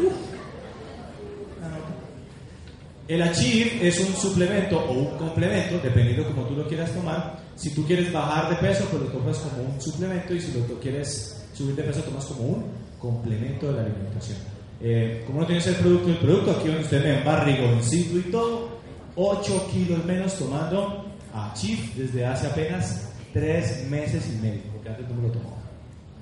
El 3.07 3.21
Achieve 3.23 3.87
es 3.87 3.99
un 3.99 4.15
suplemento 4.15 4.79
o 4.79 4.91
un 4.91 5.17
complemento, 5.17 5.79
dependiendo 5.83 6.23
como 6.27 6.43
tú 6.43 6.55
lo 6.55 6.67
quieras 6.67 6.91
tomar. 6.91 7.39
Si 7.55 7.73
tú 7.73 7.83
quieres 7.85 8.13
bajar 8.13 8.51
de 8.51 8.55
peso, 8.57 8.85
pues 8.91 9.03
lo 9.03 9.09
tomas 9.09 9.37
como 9.39 9.63
un 9.63 9.81
suplemento 9.81 10.35
y 10.35 10.39
si 10.39 10.51
lo 10.53 10.79
quieres 10.79 11.43
subir 11.53 11.75
de 11.75 11.83
peso, 11.83 12.01
tomas 12.01 12.25
como 12.25 12.43
un 12.43 12.65
complemento 12.99 13.67
de 13.67 13.73
la 13.73 13.81
alimentación. 13.81 14.37
Eh, 14.81 15.23
como 15.25 15.41
no 15.41 15.47
tienes 15.47 15.65
el 15.65 15.75
producto, 15.75 16.09
el 16.09 16.17
producto, 16.17 16.51
aquí 16.51 16.67
donde 16.67 16.83
usted 16.83 17.03
me 17.03 17.23
barrigoncito 17.23 18.19
y 18.19 18.31
todo, 18.31 18.69
8 19.15 19.69
kilos 19.71 20.05
menos 20.05 20.35
tomando 20.35 21.05
Achieve 21.33 21.89
desde 21.95 22.25
hace 22.25 22.47
apenas 22.47 23.12
3 23.33 23.89
meses 23.89 24.27
y 24.27 24.41
medio, 24.41 24.61
porque 24.73 24.89
antes 24.89 25.09
no 25.09 25.15
me 25.15 25.27
lo 25.27 25.33
tomaba. 25.33 25.57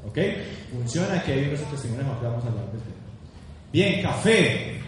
¿Ok? 0.07 0.18
Funciona, 0.72 1.22
que 1.24 1.34
hay 1.34 1.47
unos 1.47 1.59
testimonios 1.70 2.18
que 2.20 2.26
vamos 2.26 2.43
a 2.43 2.47
hablar 2.47 2.66
de 2.66 2.80
tema. 2.80 3.01
Bien, 3.72 4.01
café. 4.01 4.80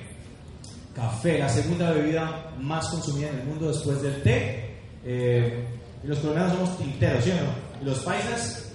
Café, 0.96 1.40
la 1.40 1.50
segunda 1.50 1.92
bebida 1.92 2.52
más 2.60 2.88
consumida 2.88 3.30
en 3.30 3.40
el 3.40 3.46
mundo 3.46 3.68
después 3.68 4.02
del 4.02 4.22
té. 4.22 4.76
Eh, 5.06 5.66
y 6.04 6.08
los 6.08 6.20
colombianos 6.20 6.54
somos 6.54 6.78
tinteros, 6.78 7.24
¿sí 7.24 7.32
o 7.32 7.36
no? 7.36 7.82
Y 7.82 7.86
los 7.86 8.00
paisas, 8.00 8.72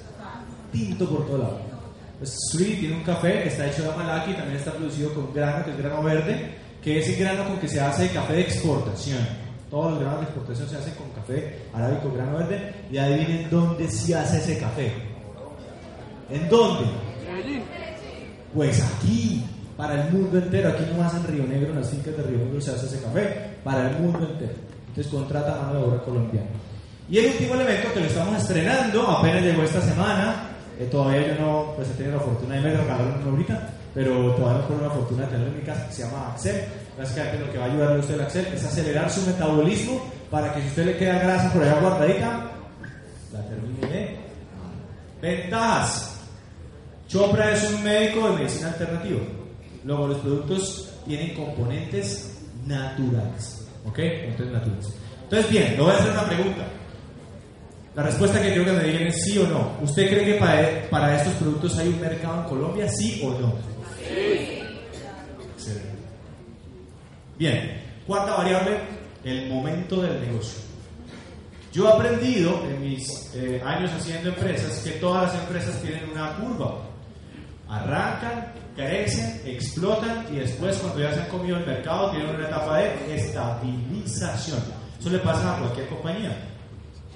tinto 0.73 1.09
por 1.09 1.27
todo 1.27 1.39
lado. 1.39 1.61
Pues 2.19 2.37
Sweet 2.51 2.81
tiene 2.81 2.97
un 2.97 3.05
café 3.05 3.43
que 3.43 3.49
está 3.49 3.69
hecho 3.69 3.83
de 3.83 3.91
amalaki, 3.91 4.33
también 4.35 4.57
está 4.57 4.73
producido 4.73 5.15
con 5.15 5.33
grano, 5.33 5.65
que 5.65 5.71
es 5.71 5.79
grano 5.79 6.03
verde, 6.03 6.55
que 6.83 6.99
es 6.99 7.09
el 7.09 7.17
grano 7.17 7.45
con 7.45 7.59
que 7.59 7.69
se 7.69 7.81
hace 7.81 8.09
café 8.11 8.33
de 8.35 8.41
exportación. 8.41 9.27
Todos 9.71 9.93
los 9.93 10.01
granos 10.01 10.21
de 10.21 10.25
exportación 10.27 10.69
se 10.69 10.77
hacen 10.77 10.95
con 10.95 11.11
café 11.11 11.59
arábico, 11.75 12.13
grano 12.13 12.39
verde, 12.39 12.75
y 12.91 12.99
adivinen 12.99 13.49
dónde 13.51 13.89
se 13.91 14.15
hace 14.15 14.39
ese 14.39 14.59
café 14.59 14.93
¿En 16.31 16.49
dónde? 16.49 16.85
Pues 18.55 18.83
aquí, 18.83 19.45
para 19.77 20.05
el 20.05 20.13
mundo 20.13 20.39
entero. 20.39 20.71
Aquí 20.71 20.85
no 20.91 21.03
más 21.03 21.15
en 21.15 21.25
Río 21.27 21.45
Negro, 21.45 21.71
en 21.71 21.77
las 21.77 21.91
fincas 21.91 22.17
de 22.17 22.23
Río 22.25 22.39
Negro 22.39 22.61
se 22.61 22.73
hace 22.73 22.87
ese 22.87 23.01
café, 23.01 23.51
para 23.65 23.89
el 23.91 23.99
mundo 23.99 24.19
entero. 24.31 24.53
Entonces 24.89 25.13
contrata 25.13 25.63
mano 25.63 25.79
de 25.79 25.85
obra 25.85 26.03
colombiana. 26.03 26.49
Y 27.09 27.19
el 27.19 27.27
último 27.27 27.55
elemento 27.55 27.93
que 27.95 28.01
lo 28.01 28.07
estamos 28.07 28.37
estrenando, 28.43 29.07
apenas 29.07 29.43
llegó 29.43 29.63
esta 29.63 29.81
semana, 29.81 30.49
eh, 30.79 30.87
todavía 30.91 31.29
yo 31.29 31.43
no 31.43 31.73
pues, 31.77 31.89
he 31.89 31.93
tenido 31.95 32.17
la 32.17 32.23
fortuna 32.23 32.55
de 32.57 32.61
me 32.61 32.77
regalaron 32.77 33.15
una 33.23 33.31
ahorita, 33.31 33.71
pero 33.95 34.35
todavía 34.35 34.63
no 34.63 34.67
tengo 34.67 34.83
la 34.83 34.91
fortuna 34.91 35.23
de 35.23 35.29
tenerlo 35.29 35.53
en 35.53 35.59
mi 35.59 35.65
casa, 35.65 35.87
que 35.87 35.93
se 35.95 36.03
llama 36.03 36.33
Axel. 36.33 36.65
Básicamente 36.99 37.39
lo 37.39 37.53
que 37.53 37.59
va 37.59 37.67
a 37.67 37.69
ayudarle 37.69 37.97
a 37.97 38.01
usted 38.01 38.15
el 38.15 38.21
Axel 38.23 38.47
es 38.47 38.65
acelerar 38.65 39.09
su 39.09 39.23
metabolismo 39.23 40.05
para 40.31 40.53
que 40.53 40.63
si 40.63 40.67
usted 40.67 40.87
le 40.87 40.97
queda 40.97 41.21
grasa 41.21 41.53
por 41.53 41.63
allá 41.63 41.81
guardadita, 41.81 42.51
la 43.33 43.47
termine 43.47 43.87
de... 43.87 44.19
Ventajas. 45.23 46.21
Chopra 47.07 47.53
es 47.53 47.71
un 47.71 47.85
médico 47.85 48.29
de 48.29 48.37
medicina 48.37 48.69
alternativa. 48.69 49.21
Luego 49.85 50.09
los 50.09 50.19
productos 50.19 50.93
tienen 51.07 51.35
componentes 51.35 52.37
naturales. 52.67 53.67
¿Ok? 53.87 53.97
Componentes 53.97 54.53
naturales. 54.53 54.87
Entonces, 55.23 55.51
bien, 55.51 55.77
le 55.77 55.83
voy 55.83 55.93
a 55.93 55.95
hacer 55.95 56.11
una 56.11 56.27
pregunta. 56.27 56.67
La 57.95 58.03
respuesta 58.03 58.43
que 58.43 58.49
quiero 58.49 58.65
que 58.65 58.73
me 58.73 58.85
digan 58.85 59.07
es 59.07 59.23
sí 59.23 59.39
o 59.39 59.47
no. 59.47 59.77
¿Usted 59.83 60.09
cree 60.09 60.25
que 60.25 60.35
para, 60.35 60.89
para 60.91 61.17
estos 61.17 61.35
productos 61.35 61.79
hay 61.79 61.89
un 61.89 62.01
mercado 62.01 62.43
en 62.43 62.49
Colombia, 62.49 62.89
sí 62.89 63.23
o 63.25 63.31
no? 63.39 63.55
Sí. 64.09 64.63
Excelente. 65.55 65.98
Bien, 67.39 67.81
cuarta 68.05 68.35
variable, 68.35 68.79
el 69.23 69.49
momento 69.49 70.03
del 70.03 70.21
negocio. 70.21 70.61
Yo 71.73 71.89
he 71.89 71.93
aprendido 71.93 72.65
en 72.65 72.81
mis 72.81 73.33
eh, 73.35 73.63
años 73.65 73.93
haciendo 73.93 74.31
empresas 74.31 74.81
que 74.83 74.93
todas 74.93 75.33
las 75.33 75.43
empresas 75.45 75.81
tienen 75.81 76.11
una 76.11 76.35
curva. 76.37 76.83
Arrancan, 77.69 78.53
crecen, 78.75 79.41
explotan 79.45 80.27
y 80.33 80.39
después 80.39 80.79
cuando 80.79 81.01
ya 81.01 81.15
se 81.15 81.21
han 81.21 81.29
comido 81.29 81.59
el 81.59 81.67
mercado 81.67 82.11
tienen 82.11 82.35
una 82.35 82.49
etapa 82.49 82.79
de 82.79 83.17
estabilización. 83.17 84.59
Eso 84.99 85.11
le 85.11 85.19
pasa 85.19 85.55
a 85.55 85.61
cualquier 85.61 85.87
compañía. 85.89 86.37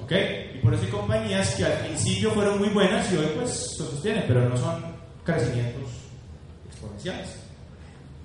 ¿Ok? 0.05 0.13
Y 0.55 0.59
por 0.59 0.75
eso 0.75 0.85
hay 0.85 0.91
compañías 0.91 1.55
que 1.57 1.65
al 1.65 1.79
principio 1.79 2.31
fueron 2.31 2.61
muy 2.61 2.69
buenas 2.69 3.11
y 3.13 3.17
hoy 3.17 3.27
pues 3.35 3.51
se 3.51 3.77
sostienen, 3.77 4.25
pero 4.29 4.49
no 4.49 4.57
son 4.57 4.85
crecimientos 5.25 5.91
exponenciales. 6.69 7.42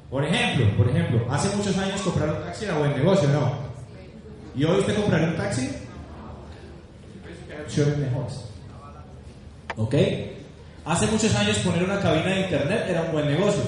Por 0.10 0.24
ejemplo, 0.24 0.78
por 0.78 0.90
ejemplo, 0.90 1.26
hace 1.30 1.56
muchos 1.56 1.78
años 1.78 2.02
comprar 2.02 2.30
un 2.30 2.42
taxi 2.42 2.66
era 2.66 2.78
buen 2.78 2.96
negocio, 2.96 3.28
¿no? 3.30 3.52
¿Y 4.56 4.64
hoy 4.64 4.80
usted 4.80 4.96
compraría 4.96 5.28
un 5.28 5.36
taxi? 5.36 5.70
Opciones 7.64 7.98
mejores. 7.98 8.46
¿Ok? 9.76 9.96
Hace 10.86 11.08
muchos 11.08 11.36
años 11.36 11.58
poner 11.60 11.84
una 11.84 12.00
cabina 12.00 12.28
de 12.28 12.42
internet 12.42 12.86
era 12.88 13.02
un 13.02 13.12
buen 13.12 13.28
negocio. 13.28 13.62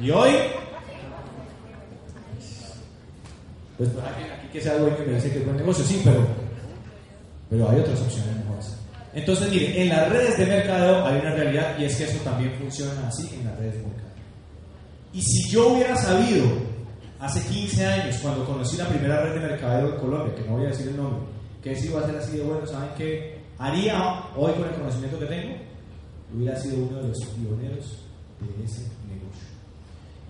¿Y 0.00 0.10
hoy? 0.10 0.30
Pues 3.76 3.90
aquí, 3.90 4.22
aquí 4.32 4.48
que 4.52 4.60
sea 4.60 4.78
dueño 4.78 4.96
me 5.04 5.14
dice 5.14 5.32
que 5.32 5.38
es 5.38 5.44
buen 5.44 5.56
negocio, 5.56 5.84
sí, 5.84 6.00
pero, 6.04 6.24
pero 7.50 7.68
hay 7.68 7.80
otras 7.80 8.00
opciones 8.00 8.36
mejores. 8.36 8.76
Entonces, 9.12 9.50
mire, 9.50 9.82
en 9.82 9.88
las 9.88 10.08
redes 10.08 10.38
de 10.38 10.46
mercado 10.46 11.04
hay 11.04 11.18
una 11.18 11.34
realidad 11.34 11.76
y 11.78 11.84
es 11.84 11.96
que 11.96 12.04
eso 12.04 12.18
también 12.22 12.52
funciona 12.58 13.08
así 13.08 13.28
en 13.34 13.44
las 13.46 13.58
redes 13.58 13.74
de. 13.74 13.91
Y 15.12 15.20
si 15.20 15.50
yo 15.50 15.68
hubiera 15.68 15.94
sabido 15.96 16.46
hace 17.20 17.40
15 17.42 17.86
años, 17.86 18.16
cuando 18.22 18.46
conocí 18.46 18.76
la 18.76 18.88
primera 18.88 19.22
red 19.22 19.34
de 19.34 19.48
mercadeo 19.48 19.94
en 19.94 20.00
Colombia, 20.00 20.34
que 20.34 20.42
no 20.42 20.56
voy 20.56 20.66
a 20.66 20.70
decir 20.70 20.88
el 20.88 20.96
nombre, 20.96 21.20
que 21.62 21.72
eso 21.72 21.86
iba 21.86 22.00
a 22.00 22.06
ser 22.06 22.16
así 22.16 22.36
de 22.38 22.44
bueno, 22.44 22.66
¿saben 22.66 22.90
qué 22.96 23.38
haría 23.58 24.24
hoy 24.36 24.52
con 24.52 24.64
el 24.64 24.74
conocimiento 24.74 25.18
que 25.18 25.26
tengo? 25.26 25.54
Hubiera 26.34 26.58
sido 26.58 26.76
uno 26.78 27.02
de 27.02 27.08
los 27.08 27.18
pioneros 27.18 27.98
de 28.40 28.64
ese 28.64 28.82
negocio. 29.06 29.48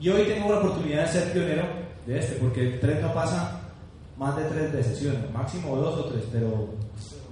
Y 0.01 0.09
hoy 0.09 0.25
tengo 0.25 0.51
la 0.51 0.59
oportunidad 0.59 1.07
de 1.07 1.13
ser 1.13 1.33
pionero 1.33 1.65
de 2.07 2.19
este, 2.19 2.35
porque 2.37 2.61
el 2.61 2.81
tren 2.81 3.01
no 3.01 3.15
pasa 3.15 3.61
más 4.19 4.37
de 4.37 4.45
tres 4.45 4.73
veces, 4.73 4.99
¿sí? 4.99 5.13
máximo 5.33 5.77
dos 5.77 5.99
o 5.99 6.05
tres, 6.07 6.25
pero 6.33 6.69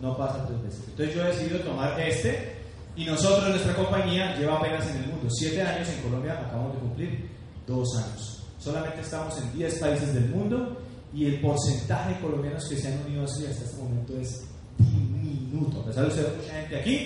no 0.00 0.16
pasa 0.16 0.46
tres 0.46 0.62
veces. 0.62 0.84
Entonces 0.88 1.14
yo 1.14 1.24
he 1.24 1.26
decidido 1.26 1.58
tomar 1.60 2.00
este 2.00 2.60
y 2.96 3.04
nosotros, 3.04 3.48
nuestra 3.48 3.74
compañía, 3.74 4.36
lleva 4.36 4.56
apenas 4.56 4.88
en 4.90 5.02
el 5.02 5.08
mundo 5.08 5.28
siete 5.30 5.62
años 5.62 5.88
en 5.88 6.02
Colombia, 6.02 6.32
acabamos 6.32 6.74
de 6.74 6.80
cumplir 6.80 7.30
dos 7.66 7.88
años. 7.96 8.42
Solamente 8.58 9.00
estamos 9.00 9.40
en 9.40 9.52
10 9.52 9.78
países 9.78 10.14
del 10.14 10.28
mundo 10.28 10.76
y 11.14 11.26
el 11.26 11.40
porcentaje 11.40 12.14
de 12.14 12.20
colombianos 12.20 12.68
que 12.68 12.76
se 12.76 12.88
han 12.88 13.00
unido 13.06 13.24
así 13.24 13.46
hasta 13.46 13.64
este 13.64 13.82
momento 13.82 14.16
es 14.18 14.44
diminuto. 14.78 15.80
A 15.80 15.86
pesar 15.86 16.04
de 16.06 16.10
ser 16.10 16.34
mucha 16.36 16.52
gente 16.52 16.76
aquí, 16.76 16.96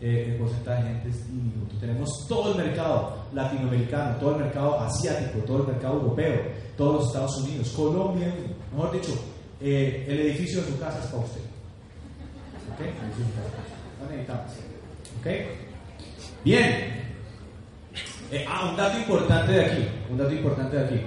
eh, 0.00 0.32
el 0.32 0.36
porcentaje 0.36 0.82
de 0.82 0.88
gente 0.90 1.08
es 1.10 1.26
diminuto. 1.28 1.76
Tenemos 1.78 2.26
todo 2.28 2.52
el 2.52 2.66
mercado 2.66 3.24
latinoamericano, 3.32 4.16
todo 4.16 4.36
el 4.36 4.42
mercado 4.42 4.80
asiático, 4.80 5.38
todo 5.46 5.62
el 5.62 5.68
mercado 5.68 5.94
europeo, 5.94 6.42
todos 6.76 6.94
los 6.96 7.06
Estados 7.06 7.36
Unidos, 7.42 7.68
Colombia, 7.70 8.34
mejor 8.72 8.92
dicho, 8.92 9.12
eh, 9.60 10.04
el 10.08 10.20
edificio 10.20 10.60
de 10.60 10.68
su 10.68 10.78
casa 10.78 10.98
es 10.98 11.06
para 11.06 11.24
usted. 11.24 11.40
¿Ok? 12.74 12.80
No 14.00 14.10
necesitamos. 14.10 14.52
¿Ok? 15.20 15.26
Bien. 16.44 17.05
Eh, 18.30 18.44
ah, 18.48 18.68
un 18.70 18.76
dato 18.76 18.98
importante 18.98 19.52
de 19.52 19.64
aquí, 19.64 19.88
un 20.10 20.18
dato 20.18 20.32
importante 20.32 20.76
de 20.76 20.84
aquí. 20.84 21.00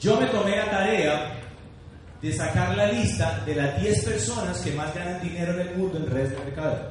Yo 0.00 0.20
me 0.20 0.26
tomé 0.26 0.56
la 0.56 0.70
tarea 0.70 1.40
de 2.20 2.32
sacar 2.32 2.76
la 2.76 2.86
lista 2.86 3.42
de 3.46 3.54
las 3.54 3.80
10 3.80 4.04
personas 4.04 4.60
que 4.60 4.72
más 4.72 4.94
ganan 4.94 5.20
dinero 5.22 5.52
en 5.52 5.68
el 5.68 5.76
mundo 5.76 5.98
en 5.98 6.10
redes 6.10 6.30
de 6.30 6.44
mercado. 6.44 6.88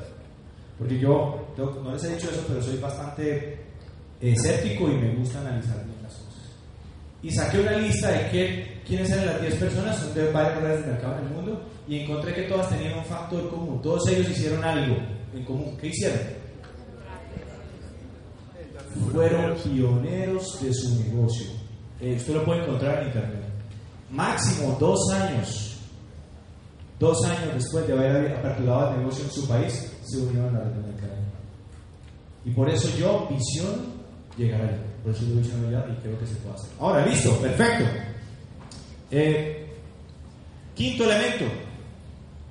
Porque 0.77 0.97
yo, 0.97 1.53
no 1.57 1.91
les 1.91 2.03
he 2.05 2.15
dicho 2.15 2.29
eso, 2.29 2.43
pero 2.47 2.61
soy 2.61 2.77
bastante 2.77 3.59
escéptico 4.19 4.89
y 4.89 4.95
me 4.95 5.15
gusta 5.15 5.39
analizar 5.41 5.83
bien 5.85 6.01
las 6.01 6.13
cosas. 6.13 6.49
Y 7.21 7.31
saqué 7.31 7.59
una 7.59 7.77
lista 7.77 8.09
de 8.09 8.29
que, 8.29 8.81
quiénes 8.87 9.09
eran 9.11 9.25
las 9.27 9.41
10 9.41 9.55
personas, 9.55 9.97
son 9.97 10.13
de 10.13 10.31
varias 10.31 10.61
redes 10.61 10.85
de 10.85 10.91
mercado 10.91 11.17
en 11.19 11.27
el 11.27 11.33
mundo, 11.33 11.69
y 11.87 11.99
encontré 11.99 12.33
que 12.33 12.43
todas 12.43 12.69
tenían 12.69 12.97
un 12.97 13.05
factor 13.05 13.49
común. 13.49 13.81
Todos 13.81 14.07
ellos 14.09 14.29
hicieron 14.29 14.63
algo 14.63 14.97
en 15.33 15.43
común. 15.43 15.77
¿Qué 15.79 15.87
hicieron? 15.87 16.40
Fueron 19.11 19.55
pioneros 19.55 20.61
de 20.61 20.73
su 20.73 21.03
negocio. 21.03 21.47
Eh, 21.99 22.15
usted 22.17 22.33
lo 22.33 22.45
puede 22.45 22.63
encontrar 22.63 23.01
en 23.01 23.07
internet. 23.07 23.43
Máximo 24.09 24.75
dos 24.79 24.99
años, 25.13 25.77
dos 26.99 27.23
años 27.25 27.53
después 27.53 27.87
de 27.87 27.93
haber 27.93 28.35
aperturado 28.35 28.91
el 28.91 28.99
negocio 28.99 29.23
en 29.25 29.31
su 29.31 29.47
país, 29.47 29.91
se 30.03 30.17
unieron 30.17 30.55
a 30.55 30.59
la 30.59 30.65
red 30.65 30.71
de 30.71 30.91
mercado. 30.91 31.13
Y 32.43 32.51
por 32.51 32.69
eso 32.69 32.89
yo 32.97 33.27
visión 33.29 34.01
llegar 34.37 34.61
ahí. 34.61 34.81
Por 35.03 35.13
eso 35.13 35.23
yo 35.25 35.69
ya 35.69 35.85
y 35.89 36.01
creo 36.01 36.19
que 36.19 36.27
se 36.27 36.35
puede 36.35 36.55
hacer. 36.55 36.69
Ahora, 36.79 37.05
listo, 37.05 37.35
perfecto. 37.37 37.85
Eh, 39.09 39.67
quinto 40.75 41.03
elemento. 41.03 41.45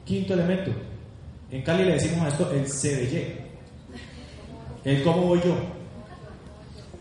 Quinto 0.04 0.34
elemento. 0.34 0.72
En 1.50 1.62
Cali 1.62 1.84
le 1.84 1.92
decimos 1.92 2.20
a 2.20 2.28
esto 2.28 2.50
el 2.52 2.64
CBY. 2.64 3.40
El 4.84 5.02
cómo 5.02 5.22
voy 5.22 5.40
yo. 5.44 5.79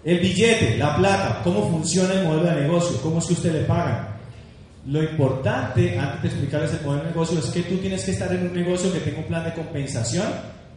El 0.03 0.19
billete, 0.19 0.77
la 0.77 0.95
plata, 0.95 1.41
cómo 1.43 1.69
funciona 1.69 2.13
el 2.13 2.25
modelo 2.25 2.49
de 2.49 2.61
negocio, 2.61 3.01
cómo 3.01 3.19
es 3.19 3.25
que 3.25 3.33
usted 3.33 3.53
le 3.53 3.61
paga. 3.61 4.17
Lo 4.85 5.03
importante, 5.03 5.99
antes 5.99 6.21
de 6.21 6.27
explicarles 6.29 6.73
el 6.73 6.85
modelo 6.85 7.03
de 7.03 7.09
negocio, 7.09 7.39
es 7.39 7.45
que 7.47 7.63
tú 7.63 7.77
tienes 7.77 8.05
que 8.05 8.11
estar 8.11 8.31
en 8.33 8.47
un 8.47 8.53
negocio 8.53 8.93
que 8.93 8.99
tenga 8.99 9.19
un 9.19 9.25
plan 9.25 9.43
de 9.43 9.53
compensación 9.53 10.25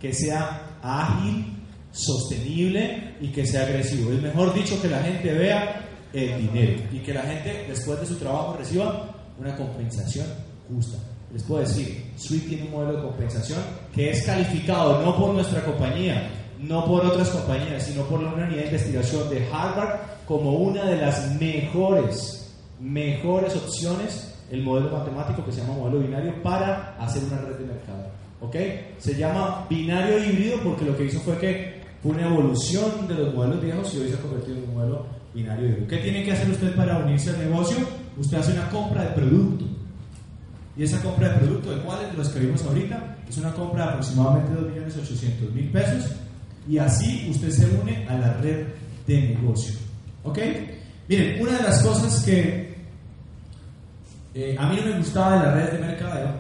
que 0.01 0.13
sea 0.13 0.79
ágil, 0.83 1.57
sostenible 1.93 3.15
y 3.21 3.29
que 3.29 3.47
sea 3.47 3.63
agresivo. 3.63 4.13
Es 4.13 4.21
mejor 4.21 4.53
dicho 4.55 4.81
que 4.83 4.89
la 4.89 5.01
gente 5.03 5.33
vea 5.33 5.89
el 6.13 6.37
dinero 6.39 6.83
y 6.91 6.99
que 6.99 7.15
la 7.15 7.23
gente 7.23 7.67
después 7.69 8.01
de 8.01 8.07
su 8.07 8.17
trabajo 8.17 8.57
reciba 8.59 9.15
una 9.39 9.55
compensación 9.57 10.27
justa. 10.69 10.99
Les 11.33 11.43
puedo 11.45 11.63
decir, 11.63 12.13
Sweet 12.17 12.49
tiene 12.49 12.65
un 12.65 12.73
modelo 12.73 12.97
de 12.97 13.03
compensación 13.03 13.61
que 13.95 14.11
es 14.11 14.23
calificado 14.25 15.03
no 15.03 15.17
por 15.17 15.33
nuestra 15.33 15.65
compañía, 15.65 16.29
no 16.63 16.85
por 16.87 17.05
otras 17.05 17.29
compañías, 17.31 17.85
sino 17.85 18.05
por 18.05 18.23
la 18.23 18.33
unidad 18.33 18.49
de 18.49 18.65
investigación 18.67 19.29
de 19.29 19.47
Harvard 19.53 20.01
como 20.27 20.55
una 20.55 20.85
de 20.85 20.97
las 20.97 21.35
mejores, 21.41 22.55
mejores 22.81 23.57
opciones, 23.57 24.35
el 24.51 24.63
modelo 24.63 24.97
matemático 24.97 25.45
que 25.45 25.53
se 25.53 25.61
llama 25.61 25.75
modelo 25.75 25.99
binario 26.01 26.43
para 26.43 26.97
hacer 27.01 27.25
una 27.25 27.39
red 27.39 27.57
de 27.57 27.67
mercado. 27.67 28.07
¿Ok? 28.41 28.57
Se 28.99 29.17
llama 29.17 29.67
binario 29.69 30.25
híbrido 30.25 30.59
porque 30.63 30.85
lo 30.85 30.97
que 30.97 31.07
hizo 31.07 31.21
fue 31.21 31.37
que 31.39 31.83
fue 32.03 32.13
una 32.13 32.27
evolución 32.27 33.09
de 33.09 33.15
los 33.15 33.35
modelos 33.35 33.63
viejos 33.63 33.95
y 33.95 33.99
hoy 33.99 34.09
se 34.09 34.15
ha 34.15 34.21
convertido 34.21 34.59
en 34.59 34.65
un 34.65 34.75
modelo 34.75 35.07
binario 35.35 35.69
híbrido. 35.69 35.89
¿Qué 35.89 35.99
tiene 35.99 36.25
que 36.25 36.33
hacer 36.33 36.51
usted 36.51 36.77
para 36.77 36.99
unirse 36.99 37.31
al 37.31 37.39
negocio? 37.39 37.77
Usted 38.17 38.37
hace 38.37 38.53
una 38.53 38.69
compra 38.71 39.03
de 39.03 39.11
producto. 39.11 39.65
Y 40.77 40.85
esa 40.85 41.03
compra 41.03 41.29
de 41.29 41.39
producto, 41.39 41.71
de 41.71 41.83
cuáles 41.83 42.15
los 42.15 42.29
que 42.31 42.41
vimos 42.41 42.65
ahorita, 42.65 43.19
es 43.29 43.37
una 43.37 43.53
compra 43.53 43.85
de 43.85 43.91
aproximadamente 43.91 44.53
2.800.000 44.53 45.71
pesos 45.71 46.13
y 46.69 46.79
así 46.79 47.29
usted 47.31 47.51
se 47.51 47.67
une 47.67 48.07
a 48.09 48.17
la 48.17 48.35
red 48.35 48.67
de 49.07 49.21
negocio. 49.35 49.75
¿Ok? 50.23 50.39
Miren, 51.09 51.43
una 51.43 51.59
de 51.59 51.63
las 51.63 51.83
cosas 51.83 52.23
que 52.25 52.75
eh, 54.35 54.57
a 54.59 54.69
mí 54.69 54.77
no 54.77 54.87
me 54.87 54.99
gustaba 54.99 55.39
de 55.39 55.47
las 55.47 55.55
redes 55.55 55.73
de 55.73 55.87
mercadeo 55.87 56.31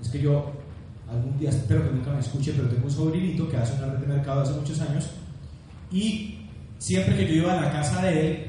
es 0.00 0.08
que 0.08 0.20
yo 0.20 0.52
algún 1.10 1.38
día, 1.38 1.50
espero 1.50 1.84
que 1.84 1.90
nunca 1.90 2.10
me 2.12 2.20
escuche, 2.20 2.52
pero 2.56 2.68
tengo 2.68 2.84
un 2.86 2.90
sobrinito 2.90 3.48
que 3.48 3.56
hace 3.56 3.74
una 3.74 3.92
red 3.92 4.00
de 4.00 4.06
mercado 4.06 4.40
hace 4.40 4.52
muchos 4.52 4.80
años 4.80 5.10
y 5.90 6.38
siempre 6.78 7.16
que 7.16 7.26
yo 7.26 7.42
iba 7.42 7.52
a 7.52 7.60
la 7.62 7.72
casa 7.72 8.02
de 8.02 8.30
él, 8.30 8.46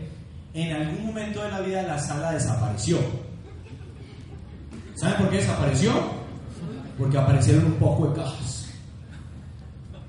en 0.53 0.71
algún 0.71 1.07
momento 1.07 1.43
de 1.43 1.51
la 1.51 1.61
vida 1.61 1.81
la 1.84 1.99
sala 1.99 2.31
desapareció. 2.31 2.97
¿Saben 4.95 5.17
por 5.17 5.29
qué 5.29 5.38
desapareció? 5.38 6.23
porque 6.97 7.17
aparecieron 7.17 7.65
un 7.65 7.73
poco 7.73 8.07
de 8.07 8.21
cajas. 8.21 8.53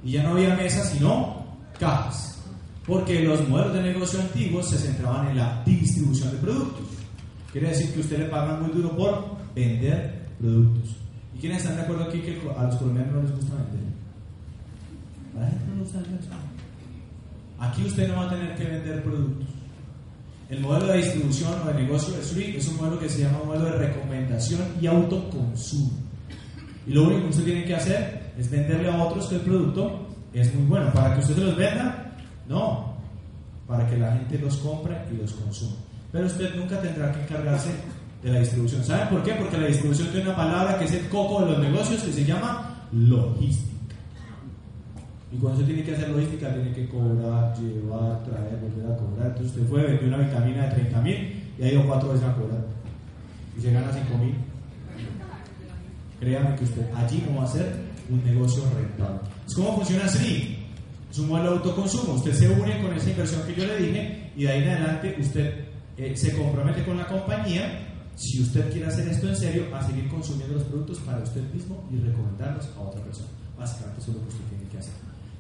Y 0.05 0.13
ya 0.13 0.23
no 0.23 0.31
había 0.31 0.55
mesas, 0.55 0.91
sino 0.91 1.45
cajas. 1.79 2.39
Porque 2.87 3.21
los 3.21 3.49
modelos 3.49 3.75
de 3.75 3.83
negocio 3.83 4.21
antiguos 4.21 4.69
se 4.69 4.79
centraban 4.79 5.29
en 5.29 5.39
la 5.39 5.63
distribución 5.65 6.31
de 6.33 6.39
productos. 6.39 6.87
Quiere 7.51 7.69
decir 7.69 7.95
que 7.95 8.01
usted 8.01 8.19
le 8.19 8.25
pagan 8.27 8.63
muy 8.63 8.73
duro 8.73 8.95
por 8.95 9.37
vender 9.55 10.29
productos. 10.39 10.97
¿Y 11.35 11.39
quiénes 11.39 11.59
están 11.59 11.77
de 11.77 11.83
acuerdo 11.83 12.05
aquí 12.05 12.19
que 12.21 12.41
a 12.57 12.65
los 12.65 12.77
colombianos 12.77 13.15
no 13.15 13.23
les 13.23 13.31
gusta 13.33 13.55
vender? 13.55 13.81
A 15.37 15.41
la 15.41 15.47
gente 15.49 15.65
no 15.69 15.75
le 15.75 15.81
gusta 15.81 15.99
vender. 16.01 16.21
Aquí 17.59 17.85
usted 17.85 18.09
no 18.09 18.17
va 18.17 18.27
a 18.27 18.31
tener 18.31 18.55
que 18.57 18.65
vender 18.65 19.03
productos. 19.03 19.49
El 20.51 20.61
modelo 20.61 20.87
de 20.87 20.99
distribución 20.99 21.55
o 21.63 21.69
de 21.69 21.75
negocio 21.83 22.15
de 22.15 22.23
Sri 22.23 22.57
es 22.57 22.69
un 22.69 22.77
modelo 22.77 22.99
que 22.99 23.09
se 23.09 23.23
llama 23.23 23.39
modelo 23.47 23.65
de 23.65 23.79
recomendación 23.79 24.61
y 24.81 24.87
autoconsumo. 24.87 25.91
Y 26.87 26.93
lo 26.93 27.05
único 27.05 27.23
que 27.23 27.29
usted 27.31 27.45
tiene 27.45 27.65
que 27.65 27.75
hacer 27.75 28.24
es 28.39 28.51
venderle 28.51 28.91
a 28.91 29.03
otros 29.03 29.27
que 29.27 29.37
el 29.37 29.41
producto 29.43 30.07
es 30.33 30.55
muy 30.55 30.67
bueno. 30.67 30.93
¿Para 30.93 31.15
que 31.15 31.21
usted 31.21 31.39
los 31.39 31.57
venda? 31.57 32.13
No. 32.49 32.95
Para 33.67 33.89
que 33.89 33.97
la 33.97 34.13
gente 34.13 34.39
los 34.39 34.57
compre 34.59 34.97
y 35.13 35.17
los 35.17 35.33
consuma. 35.33 35.77
Pero 36.13 36.27
usted 36.27 36.55
nunca 36.57 36.81
tendrá 36.81 37.13
que 37.13 37.23
encargarse 37.23 37.71
de 38.23 38.33
la 38.33 38.41
distribución. 38.41 38.85
¿Saben 38.85 39.09
por 39.09 39.23
qué? 39.23 39.33
Porque 39.35 39.59
la 39.59 39.67
distribución 39.67 40.09
tiene 40.09 40.27
una 40.27 40.37
palabra 40.37 40.79
que 40.79 40.85
es 40.85 40.93
el 40.93 41.09
coco 41.09 41.45
de 41.45 41.53
los 41.53 41.59
negocios 41.61 42.03
que 42.03 42.13
se 42.13 42.25
llama 42.25 42.87
logística. 42.93 43.75
Y 45.33 45.37
cuando 45.37 45.61
usted 45.61 45.75
tiene 45.75 45.85
que 45.85 45.97
hacer 45.97 46.09
logística, 46.11 46.55
tiene 46.55 46.73
que 46.73 46.89
cobrar, 46.89 47.57
llevar, 47.59 48.23
traer, 48.23 48.59
volver 48.61 48.93
a 48.93 48.97
cobrar. 48.97 49.27
Entonces 49.29 49.47
usted 49.47 49.69
fue, 49.69 49.83
vendió 49.83 50.09
una 50.09 50.19
vitamina 50.19 50.63
de 50.67 50.75
30 50.75 51.01
mil 51.01 51.53
y 51.59 51.63
ha 51.63 51.73
ido 51.73 51.87
cuatro 51.87 52.11
veces 52.11 52.25
a 52.25 52.35
cobrar. 52.35 52.65
Y 53.59 53.61
se 53.61 53.73
gana 53.73 53.91
5 53.93 54.19
mil. 54.19 54.35
Créame 56.21 56.55
que 56.57 56.65
usted 56.65 56.87
allí 56.95 57.25
no 57.29 57.39
va 57.39 57.45
a 57.45 57.49
ser 57.49 57.84
un 58.11 58.25
negocio 58.25 58.63
rentable. 58.75 59.21
Es 59.47 59.55
como 59.55 59.77
funciona 59.77 60.05
así. 60.05 60.59
Es 61.11 61.19
un 61.19 61.29
modelo 61.29 61.51
de 61.51 61.57
autoconsumo. 61.59 62.15
Usted 62.15 62.33
se 62.33 62.49
une 62.49 62.83
con 62.83 62.93
esa 62.95 63.11
inversión 63.11 63.43
que 63.47 63.55
yo 63.55 63.67
le 63.67 63.79
dije 63.79 64.33
y 64.37 64.43
de 64.45 64.49
ahí 64.49 64.63
en 64.63 64.69
adelante 64.69 65.17
usted 65.21 65.65
eh, 65.97 66.17
se 66.17 66.37
compromete 66.37 66.85
con 66.85 66.97
la 66.97 67.07
compañía. 67.07 67.91
Si 68.17 68.43
usted 68.43 68.71
quiere 68.71 68.87
hacer 68.87 69.09
esto 69.09 69.29
en 69.29 69.37
serio, 69.37 69.67
a 69.75 69.83
seguir 69.83 70.09
consumiendo 70.09 70.55
los 70.55 70.65
productos 70.65 70.99
para 71.01 71.19
usted 71.19 71.43
mismo 71.53 71.85
y 71.91 71.99
recomendarlos 71.99 72.69
a 72.77 72.81
otra 72.81 73.03
persona. 73.03 73.29
Básicamente 73.59 74.01
eso 74.01 74.11
es 74.11 74.17
lo 74.17 74.23
que 74.23 74.29
usted 74.29 74.45
tiene 74.51 74.69
que 74.71 74.79
hacer. 74.79 74.95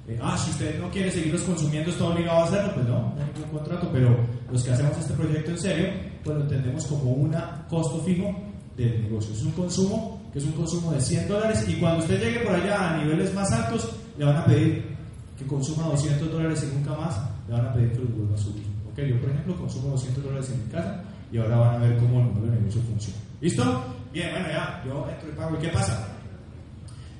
Eh, 0.06 0.18
ah, 0.22 0.36
si 0.36 0.50
usted 0.50 0.80
no 0.80 0.90
quiere 0.90 1.10
seguirlos 1.10 1.42
consumiendo, 1.42 1.90
está 1.90 2.04
obligado 2.04 2.40
a 2.40 2.44
hacerlo, 2.44 2.74
pues 2.74 2.86
no, 2.86 2.98
no 3.00 3.16
hay 3.18 3.30
ningún 3.32 3.58
contrato, 3.58 3.88
pero 3.92 4.16
los 4.50 4.62
que 4.62 4.70
hacemos 4.72 4.98
este 4.98 5.14
proyecto 5.14 5.50
en 5.50 5.58
serio, 5.58 5.86
pues 6.22 6.36
lo 6.36 6.42
entendemos 6.42 6.84
como 6.86 7.12
un 7.12 7.34
costo 7.68 8.02
fijo 8.04 8.34
del 8.76 9.02
negocio. 9.02 9.34
Es 9.34 9.42
un 9.42 9.52
consumo 9.52 10.20
que 10.32 10.38
es 10.38 10.44
un 10.44 10.52
consumo 10.52 10.92
de 10.92 11.00
100 11.00 11.28
dólares 11.28 11.64
y 11.68 11.74
cuando 11.74 12.00
usted 12.00 12.20
llegue 12.20 12.40
por 12.40 12.54
allá 12.54 12.90
a 12.90 12.96
niveles 12.98 13.32
más 13.34 13.50
altos, 13.52 13.90
le 14.18 14.24
van 14.24 14.36
a 14.36 14.44
pedir 14.44 14.96
que 15.38 15.46
consuma 15.46 15.88
200 15.88 16.30
dólares 16.30 16.66
y 16.68 16.74
nunca 16.74 16.92
más 16.94 17.20
le 17.48 17.54
van 17.54 17.66
a 17.66 17.72
pedir 17.72 17.92
que 17.92 17.98
los 17.98 18.16
vuelva 18.16 18.34
a 18.34 18.38
subir. 18.38 18.64
Ok, 18.90 18.98
yo 18.98 19.20
por 19.20 19.30
ejemplo 19.30 19.56
consumo 19.56 19.90
200 19.90 20.24
dólares 20.24 20.50
en 20.50 20.64
mi 20.64 20.70
casa 20.70 21.02
y 21.30 21.38
ahora 21.38 21.56
van 21.56 21.74
a 21.76 21.78
ver 21.78 21.98
cómo 21.98 22.20
el 22.20 22.26
modelo 22.26 22.52
de 22.52 22.58
negocio 22.60 22.82
funciona. 22.82 23.18
¿Listo? 23.40 23.84
Bien, 24.12 24.30
bueno, 24.30 24.48
ya, 24.48 24.82
yo 24.86 25.06
entro 25.10 25.28
y 25.28 25.32
pago. 25.32 25.56
¿Y 25.56 25.60
qué 25.60 25.68
pasa? 25.68 26.08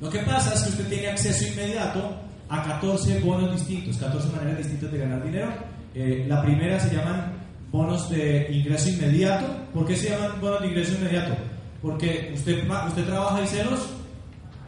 Lo 0.01 0.11
que 0.11 0.19
pasa 0.21 0.55
es 0.55 0.63
que 0.63 0.71
usted 0.71 0.89
tiene 0.89 1.09
acceso 1.09 1.47
inmediato 1.53 2.15
a 2.49 2.63
14 2.63 3.21
bonos 3.21 3.53
distintos, 3.53 3.97
14 3.97 4.29
maneras 4.37 4.59
distintas 4.59 4.93
de 4.93 4.99
ganar 4.99 5.25
dinero. 5.25 5.53
Eh, 5.95 6.27
la 6.29 6.43
primera 6.43 6.79
se 6.79 6.95
llaman 6.95 7.33
bonos 7.75 8.09
de 8.09 8.47
ingreso 8.53 8.89
inmediato. 8.89 9.47
¿Por 9.75 9.85
qué 9.85 9.97
se 9.97 10.11
llaman 10.11 10.41
bonos 10.41 10.61
de 10.61 10.69
ingreso 10.69 10.95
inmediato? 10.95 11.35
Porque 11.83 12.31
usted, 12.33 12.71
usted 12.71 13.05
trabaja 13.05 13.43
y 13.43 13.47
se 13.49 13.65
los 13.65 13.81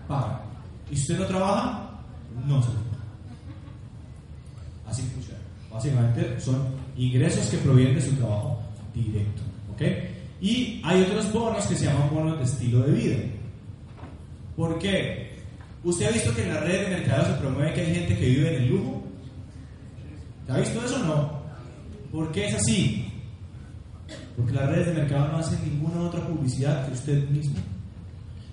paga. 0.08 0.40
Y 0.90 0.96
si 0.96 1.02
usted 1.02 1.18
no 1.20 1.26
trabaja, 1.26 1.88
no 2.44 2.60
se 2.60 2.68
los 2.68 2.82
paga. 2.82 3.04
Así 4.88 5.02
funciona. 5.02 5.38
Básicamente 5.70 6.40
son 6.40 6.66
ingresos 6.96 7.46
que 7.46 7.58
provienen 7.58 7.94
de 7.94 8.02
su 8.02 8.12
trabajo 8.16 8.60
directo. 8.92 9.42
¿ok? 9.72 9.82
Y 10.40 10.82
hay 10.84 11.02
otros 11.02 11.32
bonos 11.32 11.64
que 11.66 11.76
se 11.76 11.84
llaman 11.84 12.10
bonos 12.12 12.38
de 12.38 12.44
estilo 12.44 12.80
de 12.80 12.92
vida. 12.92 13.16
¿Por 14.56 14.80
qué? 14.80 15.36
¿Usted 15.84 16.06
ha 16.06 16.10
visto 16.10 16.34
que 16.34 16.42
en 16.42 16.54
la 16.54 16.60
red 16.60 16.88
de 16.88 16.96
mercado 16.96 17.24
se 17.26 17.40
promueve 17.40 17.72
que 17.72 17.80
hay 17.82 17.94
gente 17.94 18.18
que 18.18 18.26
vive 18.26 18.56
en 18.56 18.62
el 18.64 18.68
lujo? 18.68 19.04
¿Se 20.44 20.52
ha 20.52 20.56
visto 20.56 20.84
eso 20.84 20.96
o 20.96 21.04
no? 21.04 21.35
¿Por 22.10 22.32
qué 22.32 22.46
es 22.46 22.54
así? 22.54 23.12
Porque 24.36 24.52
las 24.52 24.68
redes 24.68 24.86
de 24.86 24.94
mercado 24.94 25.28
no 25.32 25.38
hacen 25.38 25.58
ninguna 25.64 26.02
otra 26.02 26.26
publicidad 26.26 26.86
que 26.86 26.92
usted 26.92 27.28
mismo. 27.28 27.56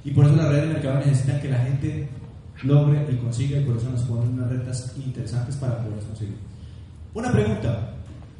Y 0.03 0.11
por 0.11 0.25
eso 0.25 0.35
las 0.35 0.49
redes 0.49 0.67
de 0.67 0.73
mercado 0.73 0.99
necesitan 0.99 1.41
que 1.41 1.49
la 1.49 1.59
gente 1.59 2.09
logre 2.63 3.05
y 3.11 3.15
consiga, 3.17 3.59
y 3.59 3.63
por 3.65 3.77
eso 3.77 3.89
nos 3.89 4.03
ponen 4.03 4.33
unas 4.33 4.49
retas 4.49 4.93
interesantes 4.97 5.55
para 5.57 5.77
poder 5.79 5.99
conseguir. 5.99 6.37
Una 7.13 7.31
pregunta: 7.31 7.93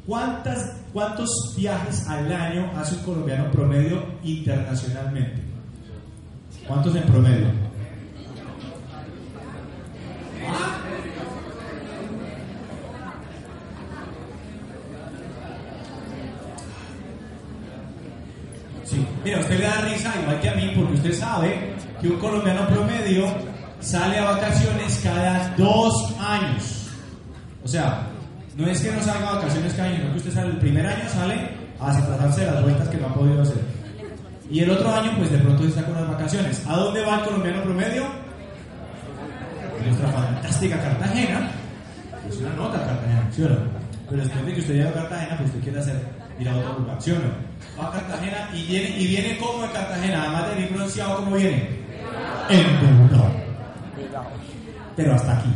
¿Cuántas, 0.06 0.76
¿cuántos 0.92 1.30
viajes 1.56 2.06
al 2.08 2.30
año 2.32 2.70
hace 2.76 2.96
un 2.96 3.02
colombiano 3.02 3.50
promedio 3.50 4.04
internacionalmente? 4.22 5.42
¿Cuántos 6.66 6.94
en 6.96 7.02
promedio? 7.04 7.46
Sí, 18.84 19.06
mira, 19.24 19.40
usted 19.40 19.58
le 19.58 19.64
da 19.64 19.80
risa 19.80 20.12
igual 20.20 20.40
que 20.40 20.48
a 20.48 20.54
mí 20.54 20.72
porque 20.76 20.93
usted 21.04 21.20
sabe 21.20 21.74
que 22.00 22.08
un 22.08 22.18
colombiano 22.18 22.66
promedio 22.66 23.26
sale 23.80 24.18
a 24.18 24.24
vacaciones 24.24 25.00
cada 25.02 25.54
dos 25.58 26.14
años. 26.18 26.88
O 27.62 27.68
sea, 27.68 28.06
no 28.56 28.66
es 28.66 28.80
que 28.80 28.90
no 28.90 29.02
salga 29.02 29.28
a 29.28 29.34
vacaciones 29.34 29.74
cada 29.74 29.88
año, 29.88 29.98
sino 29.98 30.10
que 30.12 30.16
usted 30.16 30.32
sale 30.32 30.50
el 30.52 30.58
primer 30.58 30.86
año 30.86 31.06
sale 31.10 31.50
a 31.78 31.92
tratarse 31.92 32.46
de 32.46 32.52
las 32.52 32.62
vueltas 32.62 32.88
que 32.88 32.96
no 32.96 33.08
ha 33.08 33.14
podido 33.14 33.42
hacer. 33.42 33.60
Y 34.50 34.60
el 34.60 34.70
otro 34.70 34.90
año, 34.90 35.12
pues 35.18 35.30
de 35.30 35.38
pronto 35.38 35.64
está 35.64 35.84
con 35.84 35.94
las 35.94 36.08
vacaciones. 36.08 36.66
¿A 36.66 36.76
dónde 36.76 37.04
va 37.04 37.16
el 37.16 37.24
colombiano 37.24 37.62
promedio? 37.62 38.24
nuestra 39.84 40.08
fantástica 40.08 40.80
Cartagena. 40.80 41.50
Es 42.26 42.38
una 42.38 42.54
nota 42.54 42.78
Cartagena, 42.78 43.28
¿sí 43.30 43.42
o 43.42 43.48
no? 43.50 43.56
Pero 44.08 44.22
después 44.22 44.46
de 44.46 44.54
que 44.54 44.60
usted 44.60 44.74
llegue 44.74 44.88
a 44.88 44.92
Cartagena, 44.94 45.36
pues 45.36 45.48
usted 45.50 45.60
quiere 45.60 45.80
hacer 45.80 46.23
ir 46.38 46.48
a 46.48 46.56
otro 46.56 46.78
lugar, 46.80 47.02
¿sí 47.02 47.10
o 47.10 47.14
no? 47.14 47.80
Va 47.80 47.88
a 47.88 47.92
Cartagena 47.92 48.50
y 48.54 48.66
viene, 48.66 48.98
y 48.98 49.06
viene 49.08 49.38
como 49.38 49.62
de 49.62 49.72
Cartagena, 49.72 50.22
además 50.22 50.48
de 50.48 50.54
venir 50.54 50.68
pronunciado, 50.70 51.16
¿cómo 51.16 51.36
viene? 51.36 51.68
Endeudado. 52.50 53.30
Pero 54.96 55.14
hasta 55.14 55.38
aquí. 55.38 55.50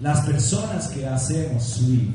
Las 0.00 0.26
personas 0.26 0.88
que 0.88 1.06
hacemos 1.06 1.62
SWI 1.62 2.14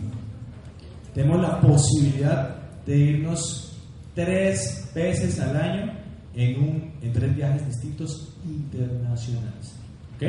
tenemos 1.14 1.42
la 1.42 1.60
posibilidad 1.60 2.56
de 2.86 2.98
irnos 2.98 3.78
tres 4.14 4.90
veces 4.94 5.40
al 5.40 5.58
año 5.58 5.92
en, 6.36 6.60
un, 6.60 6.94
en 7.02 7.12
tres 7.12 7.36
viajes 7.36 7.66
distintos 7.68 8.36
internacionales. 8.46 9.74
¿Ok? 10.16 10.24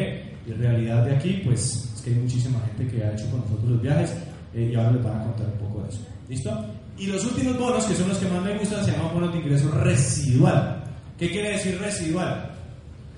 Y 0.46 0.52
en 0.52 0.58
realidad 0.58 1.04
de 1.04 1.16
aquí, 1.16 1.42
pues 1.44 1.92
es 1.94 2.00
que 2.00 2.10
hay 2.10 2.16
muchísima 2.16 2.58
gente 2.60 2.88
que 2.88 3.04
ha 3.04 3.12
hecho 3.12 3.30
con 3.30 3.40
nosotros 3.40 3.70
los 3.70 3.82
viajes 3.82 4.14
eh, 4.54 4.70
y 4.72 4.74
ahora 4.74 4.92
les 4.92 5.04
van 5.04 5.20
a 5.20 5.24
contar 5.24 5.46
un 5.46 5.68
poco 5.68 5.82
de 5.82 5.88
eso. 5.88 6.00
¿Listo? 6.28 6.64
Y 6.98 7.06
los 7.06 7.24
últimos 7.24 7.58
bonos, 7.58 7.84
que 7.84 7.94
son 7.94 8.08
los 8.08 8.18
que 8.18 8.28
más 8.28 8.42
me 8.42 8.58
gustan, 8.58 8.84
se 8.84 8.92
llaman 8.92 9.14
bonos 9.14 9.32
de 9.32 9.38
ingreso 9.38 9.70
residual. 9.70 10.84
¿Qué 11.18 11.30
quiere 11.30 11.52
decir 11.52 11.78
residual? 11.80 12.50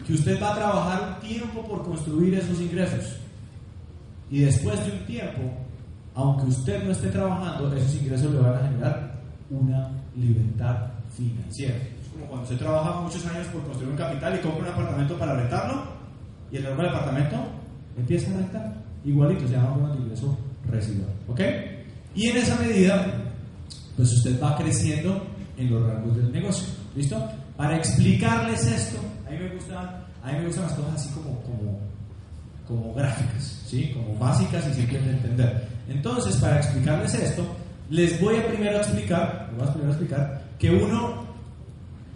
Que 0.07 0.12
usted 0.14 0.41
va 0.41 0.53
a 0.53 0.57
trabajar 0.57 1.14
un 1.14 1.28
tiempo 1.28 1.62
por 1.62 1.82
construir 1.82 2.35
esos 2.35 2.61
ingresos. 2.61 3.16
Y 4.30 4.41
después 4.41 4.85
de 4.87 4.93
un 4.93 5.07
tiempo, 5.07 5.43
aunque 6.14 6.47
usted 6.47 6.85
no 6.85 6.93
esté 6.93 7.09
trabajando, 7.09 7.74
esos 7.74 7.95
ingresos 7.97 8.32
le 8.32 8.41
van 8.41 8.55
a 8.55 8.68
generar 8.68 9.14
una 9.51 9.91
libertad 10.16 10.76
financiera. 11.16 11.74
Es 11.74 12.09
como 12.12 12.26
cuando 12.26 12.45
usted 12.45 12.59
trabaja 12.59 13.01
muchos 13.01 13.26
años 13.26 13.47
por 13.49 13.62
construir 13.64 13.91
un 13.91 13.97
capital 13.97 14.37
y 14.37 14.39
compra 14.39 14.62
un 14.62 14.68
apartamento 14.68 15.18
para 15.18 15.35
rentarlo, 15.35 15.82
y 16.51 16.57
el 16.57 16.64
nuevo 16.64 16.82
apartamento 16.82 17.37
empieza 17.97 18.30
a 18.30 18.39
rentar. 18.39 18.74
Igualito, 19.05 19.47
se 19.47 19.55
llama 19.55 19.70
bono 19.70 19.95
de 19.95 20.01
ingreso 20.01 20.39
residual. 20.71 21.11
¿Ok? 21.29 21.41
Y 22.15 22.29
en 22.29 22.37
esa 22.37 22.57
medida, 22.57 23.07
pues 23.97 24.12
usted 24.12 24.41
va 24.41 24.57
creciendo 24.57 25.27
en 25.57 25.71
los 25.71 25.87
rangos 25.87 26.17
del 26.17 26.33
negocio. 26.33 26.67
¿Listo? 26.95 27.23
Para 27.57 27.77
explicarles 27.77 28.67
esto, 28.67 28.99
a 29.27 29.31
mí 29.31 29.39
me 29.39 29.47
a 29.47 30.33
mí 30.33 30.39
me 30.39 30.47
gustan 30.47 30.65
las 30.65 30.73
cosas 30.73 30.95
así 30.95 31.09
como, 31.11 31.41
como, 31.43 31.79
como 32.67 32.95
gráficas, 32.95 33.62
¿sí? 33.67 33.93
Como 33.93 34.19
básicas 34.19 34.67
y 34.69 34.75
simples 34.75 35.05
de 35.05 35.11
entender. 35.11 35.69
Entonces, 35.89 36.37
para 36.37 36.57
explicarles 36.57 37.15
esto, 37.15 37.45
les 37.91 38.19
voy 38.21 38.37
a 38.37 38.47
primero 38.47 38.79
explicar, 38.79 39.49
les 39.51 39.59
voy 39.59 39.69
a 39.69 39.73
primero 39.73 39.91
explicar 39.93 40.43
que 40.59 40.71
uno 40.71 41.25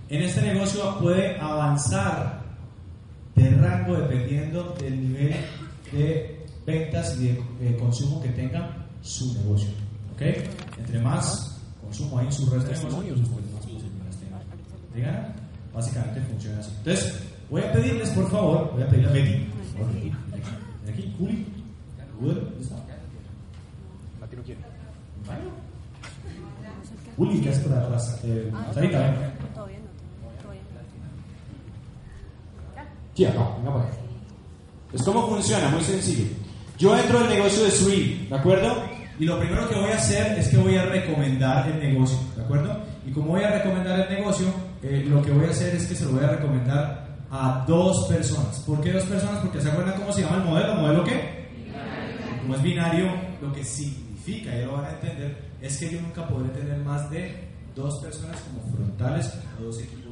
en 0.08 0.22
este 0.22 0.40
negocio 0.40 0.98
puede 1.00 1.38
avanzar 1.38 2.40
de 3.34 3.50
rango 3.50 3.94
dependiendo 3.96 4.74
del 4.80 5.00
nivel 5.00 5.34
de 5.92 6.37
ventas 6.68 7.16
y 7.16 7.28
de, 7.28 7.42
de 7.60 7.76
consumo 7.78 8.20
que 8.20 8.28
tenga 8.28 8.76
su 9.00 9.32
negocio. 9.34 9.70
¿Ok? 10.12 10.22
Entre 10.78 11.00
más 11.00 11.58
consumo 11.82 12.18
hay 12.18 12.26
en 12.26 12.32
su 12.32 12.50
resto 12.50 12.70
de 12.70 12.76
negocio, 12.76 13.14
pues 13.14 13.52
más 13.52 13.64
posibilidades 13.64 14.16
tenga 14.20 14.38
de 14.94 15.00
ganar. 15.00 15.34
básicamente 15.72 16.20
funciona 16.20 16.58
así. 16.60 16.70
Entonces, 16.78 17.22
voy 17.50 17.62
a 17.62 17.72
pedirles, 17.72 18.10
por 18.10 18.30
favor, 18.30 18.72
voy 18.74 18.82
a 18.82 18.88
pedirle 18.88 19.08
a 19.08 19.12
Betty. 19.12 19.34
aquí, 19.34 20.12
aquí, 20.92 21.14
Juli, 21.18 21.46
Juli, 22.20 22.34
¿dónde 22.34 22.62
está? 22.62 22.76
Bueno. 25.26 25.50
Juli, 27.16 27.40
¿qué 27.40 27.48
haces 27.48 27.64
por 27.64 27.78
atrás? 27.78 28.20
Eh, 28.24 28.52
Sarita, 28.74 28.98
ven. 28.98 29.14
Todavía 29.54 29.78
no, 33.34 33.56
venga 33.56 33.72
por 33.72 33.82
acá. 33.82 33.94
Pues 34.90 35.02
cómo 35.02 35.28
funciona, 35.28 35.68
muy 35.70 35.82
sencillo. 35.82 36.47
Yo 36.78 36.96
entro 36.96 37.18
al 37.18 37.28
negocio 37.28 37.64
de 37.64 37.70
Sui, 37.72 38.26
¿de 38.30 38.36
acuerdo? 38.36 38.84
Y 39.18 39.24
lo 39.24 39.36
primero 39.40 39.68
que 39.68 39.74
voy 39.74 39.90
a 39.90 39.96
hacer 39.96 40.38
es 40.38 40.46
que 40.46 40.58
voy 40.58 40.76
a 40.76 40.84
recomendar 40.84 41.68
el 41.68 41.80
negocio, 41.80 42.16
¿de 42.36 42.42
acuerdo? 42.42 42.78
Y 43.04 43.10
como 43.10 43.32
voy 43.32 43.42
a 43.42 43.50
recomendar 43.50 43.98
el 43.98 44.16
negocio, 44.16 44.46
eh, 44.84 45.04
lo 45.08 45.20
que 45.20 45.32
voy 45.32 45.46
a 45.46 45.50
hacer 45.50 45.74
es 45.74 45.86
que 45.86 45.96
se 45.96 46.04
lo 46.04 46.12
voy 46.12 46.22
a 46.22 46.28
recomendar 46.28 47.08
a 47.32 47.64
dos 47.66 48.06
personas. 48.06 48.60
¿Por 48.60 48.80
qué 48.80 48.92
dos 48.92 49.02
personas? 49.04 49.40
Porque 49.40 49.60
se 49.60 49.70
acuerdan 49.70 49.98
cómo 49.98 50.12
se 50.12 50.22
llama 50.22 50.36
el 50.36 50.44
modelo. 50.44 50.74
¿Modelo 50.76 51.02
qué? 51.02 51.48
Como 52.42 52.54
es 52.54 52.62
binario, 52.62 53.10
lo 53.42 53.52
que 53.52 53.64
significa, 53.64 54.54
ya 54.54 54.66
lo 54.66 54.74
van 54.74 54.84
a 54.84 54.90
entender, 54.90 55.36
es 55.60 55.78
que 55.78 55.90
yo 55.90 56.00
nunca 56.00 56.28
podré 56.28 56.50
tener 56.50 56.78
más 56.78 57.10
de 57.10 57.48
dos 57.74 58.00
personas 58.00 58.40
como 58.42 58.72
frontales 58.72 59.32
o 59.58 59.64
dos 59.64 59.80
equipos. 59.80 60.07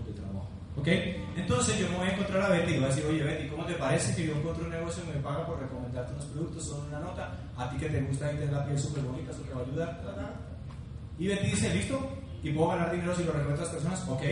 ¿Ok? 0.77 0.89
Entonces 1.37 1.79
yo 1.79 1.89
me 1.89 1.97
voy 1.97 2.09
a 2.09 2.12
encontrar 2.12 2.43
a 2.43 2.49
Betty 2.51 2.72
y 2.72 2.77
voy 2.77 2.85
a 2.85 2.89
decir, 2.89 3.05
oye 3.07 3.22
Betty, 3.22 3.49
¿cómo 3.49 3.64
te 3.64 3.74
parece 3.74 4.14
que 4.14 4.27
yo 4.27 4.37
encuentro 4.37 4.64
un 4.64 4.70
negocio 4.70 5.03
y 5.05 5.16
me 5.16 5.22
paga 5.22 5.47
por 5.47 5.61
recomendarte 5.61 6.12
unos 6.12 6.27
productos, 6.27 6.66
son 6.66 6.87
una 6.87 7.01
nota? 7.01 7.35
A 7.57 7.70
ti 7.70 7.77
que 7.79 7.89
te 7.89 8.01
gusta 8.03 8.33
y 8.33 8.37
tienes 8.37 8.53
la 8.53 8.64
piel 8.66 8.79
súper 8.79 9.03
bonita, 9.05 9.31
eso 9.31 9.43
te 9.43 9.55
va 9.55 9.61
a 9.61 9.64
ayudar. 9.64 10.37
Y 11.18 11.29
Betty 11.29 11.47
dice, 11.47 11.74
listo, 11.74 11.99
y 12.43 12.51
puedo 12.51 12.68
ganar 12.68 12.93
dinero 12.93 13.14
si 13.14 13.24
lo 13.24 13.33
recomiendo 13.33 13.62
a 13.62 13.66
otras 13.66 13.74
personas. 13.74 14.09
Ok. 14.09 14.22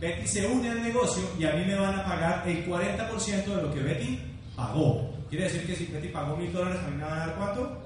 Betty 0.00 0.26
se 0.26 0.46
une 0.46 0.70
al 0.70 0.82
negocio 0.82 1.22
y 1.38 1.44
a 1.44 1.52
mí 1.52 1.64
me 1.64 1.76
van 1.76 1.94
a 1.94 2.04
pagar 2.04 2.48
el 2.48 2.66
40% 2.66 3.44
de 3.44 3.62
lo 3.62 3.72
que 3.72 3.80
Betty 3.80 4.18
pagó. 4.56 5.12
Quiere 5.30 5.44
decir 5.44 5.66
que 5.66 5.76
si 5.76 5.86
Betty 5.86 6.08
pagó 6.08 6.36
mil 6.36 6.52
dólares, 6.52 6.80
a 6.84 6.88
mí 6.88 6.96
me 6.96 7.04
van 7.04 7.12
a 7.12 7.26
dar 7.26 7.36
cuánto? 7.36 7.82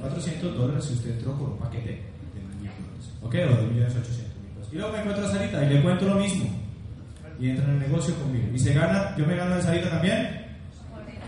400 0.00 0.56
dólares 0.56 0.84
si 0.84 0.94
usted 0.94 1.10
entró 1.12 1.32
con 1.38 1.52
un 1.52 1.58
paquete 1.58 1.90
de 1.90 2.68
dólares. 2.68 3.12
¿Ok? 3.22 3.34
O 3.34 3.62
de 3.62 3.66
millones 3.66 3.96
800 3.96 4.36
mil 4.42 4.52
pesos. 4.52 4.72
Y 4.72 4.76
luego 4.76 4.92
me 4.92 4.98
encuentro 5.00 5.26
a 5.26 5.28
Sarita 5.28 5.64
y 5.64 5.68
le 5.74 5.82
cuento 5.82 6.04
lo 6.06 6.14
mismo. 6.16 6.61
Y 7.42 7.50
entra 7.50 7.64
en 7.64 7.70
el 7.72 7.80
negocio 7.80 8.14
conmigo. 8.14 8.46
Y 8.54 8.58
se 8.60 8.72
gana, 8.72 9.16
yo 9.16 9.26
me 9.26 9.34
gano 9.34 9.56
de 9.56 9.62
Sarita 9.62 9.90
también 9.90 10.46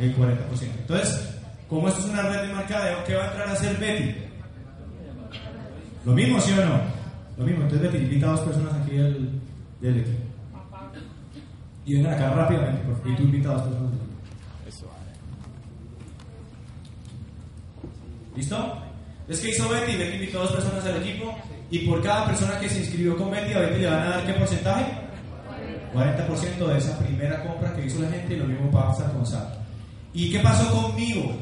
el 0.00 0.16
40%. 0.16 0.36
Entonces, 0.78 1.40
como 1.68 1.88
esto 1.88 2.02
es 2.02 2.06
una 2.06 2.22
red 2.22 2.46
de 2.46 2.54
mercadeo, 2.54 3.02
¿qué 3.04 3.16
va 3.16 3.24
a 3.24 3.26
entrar 3.26 3.48
a 3.48 3.52
hacer 3.52 3.76
Betty? 3.78 4.14
Lo 6.04 6.12
mismo, 6.12 6.40
¿sí 6.40 6.52
o 6.52 6.64
no? 6.64 6.80
Lo 7.36 7.44
mismo. 7.44 7.64
Entonces 7.64 7.90
Betty 7.90 8.04
invita 8.04 8.28
a 8.28 8.30
dos 8.30 8.40
personas 8.42 8.74
aquí 8.74 8.92
del, 8.92 9.28
del 9.80 9.98
equipo. 9.98 10.22
Y 11.84 11.96
vengan 11.96 12.14
acá 12.14 12.30
rápidamente, 12.30 12.84
por 12.84 12.96
favor. 12.98 13.10
Y 13.10 13.16
tú 13.16 13.22
invita 13.24 13.48
a 13.48 13.52
dos 13.54 13.62
personas 13.62 13.90
del 13.90 14.00
equipo. 14.00 14.90
¿Listo? 18.36 18.82
Es 19.26 19.40
que 19.40 19.50
hizo 19.50 19.68
Betty, 19.68 19.96
Betty 19.96 20.14
invitó 20.14 20.38
a 20.38 20.42
dos 20.42 20.52
personas 20.52 20.86
al 20.86 21.02
equipo 21.02 21.36
y 21.72 21.80
por 21.80 22.00
cada 22.04 22.26
persona 22.26 22.60
que 22.60 22.68
se 22.68 22.78
inscribió 22.78 23.16
con 23.16 23.32
Betty, 23.32 23.52
a 23.52 23.58
Betty 23.58 23.80
le 23.80 23.90
van 23.90 24.00
a 24.00 24.10
dar 24.10 24.26
qué 24.26 24.34
porcentaje? 24.34 25.03
40% 25.94 26.66
de 26.66 26.78
esa 26.78 26.98
primera 26.98 27.42
compra 27.44 27.72
que 27.74 27.86
hizo 27.86 28.02
la 28.02 28.10
gente 28.10 28.34
y 28.34 28.36
lo 28.36 28.46
mismo 28.46 28.70
pasa 28.70 29.12
con 29.12 29.24
Sara. 29.24 29.54
¿Y 30.12 30.30
qué 30.30 30.40
pasó 30.40 30.70
conmigo? 30.70 31.32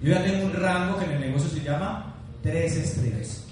Yo 0.00 0.12
ya 0.12 0.24
tengo 0.24 0.46
un 0.46 0.52
rango 0.54 0.98
que 0.98 1.04
en 1.04 1.10
el 1.12 1.20
negocio 1.20 1.50
se 1.50 1.60
llama 1.60 2.14
3 2.42 2.76
estrellas. 2.76 3.46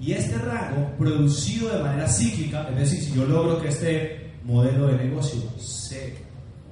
Y 0.00 0.12
este 0.12 0.38
rango, 0.38 0.96
producido 0.96 1.76
de 1.76 1.82
manera 1.82 2.08
cíclica, 2.08 2.66
es 2.70 2.76
decir, 2.76 3.02
si 3.02 3.14
yo 3.14 3.26
logro 3.26 3.60
que 3.60 3.68
este 3.68 4.32
modelo 4.44 4.86
de 4.86 5.04
negocio 5.04 5.42
se 5.58 6.24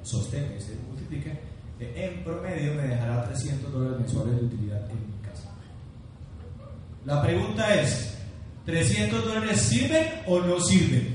sostenga 0.03 0.57
y 0.57 0.61
se 0.61 0.74
multiplique, 0.89 1.39
en 1.78 2.24
promedio 2.24 2.74
me 2.74 2.89
dejará 2.89 3.24
300 3.24 3.70
dólares 3.70 3.99
mensuales 4.01 4.36
de 4.36 4.47
utilidad 4.47 4.91
en 4.91 4.97
mi 4.97 5.18
casa. 5.22 5.51
La 7.05 7.20
pregunta 7.22 7.74
es, 7.74 8.18
¿300 8.69 9.25
dólares 9.25 9.61
sirven 9.62 10.07
o 10.27 10.41
no 10.41 10.61
sirven? 10.61 11.09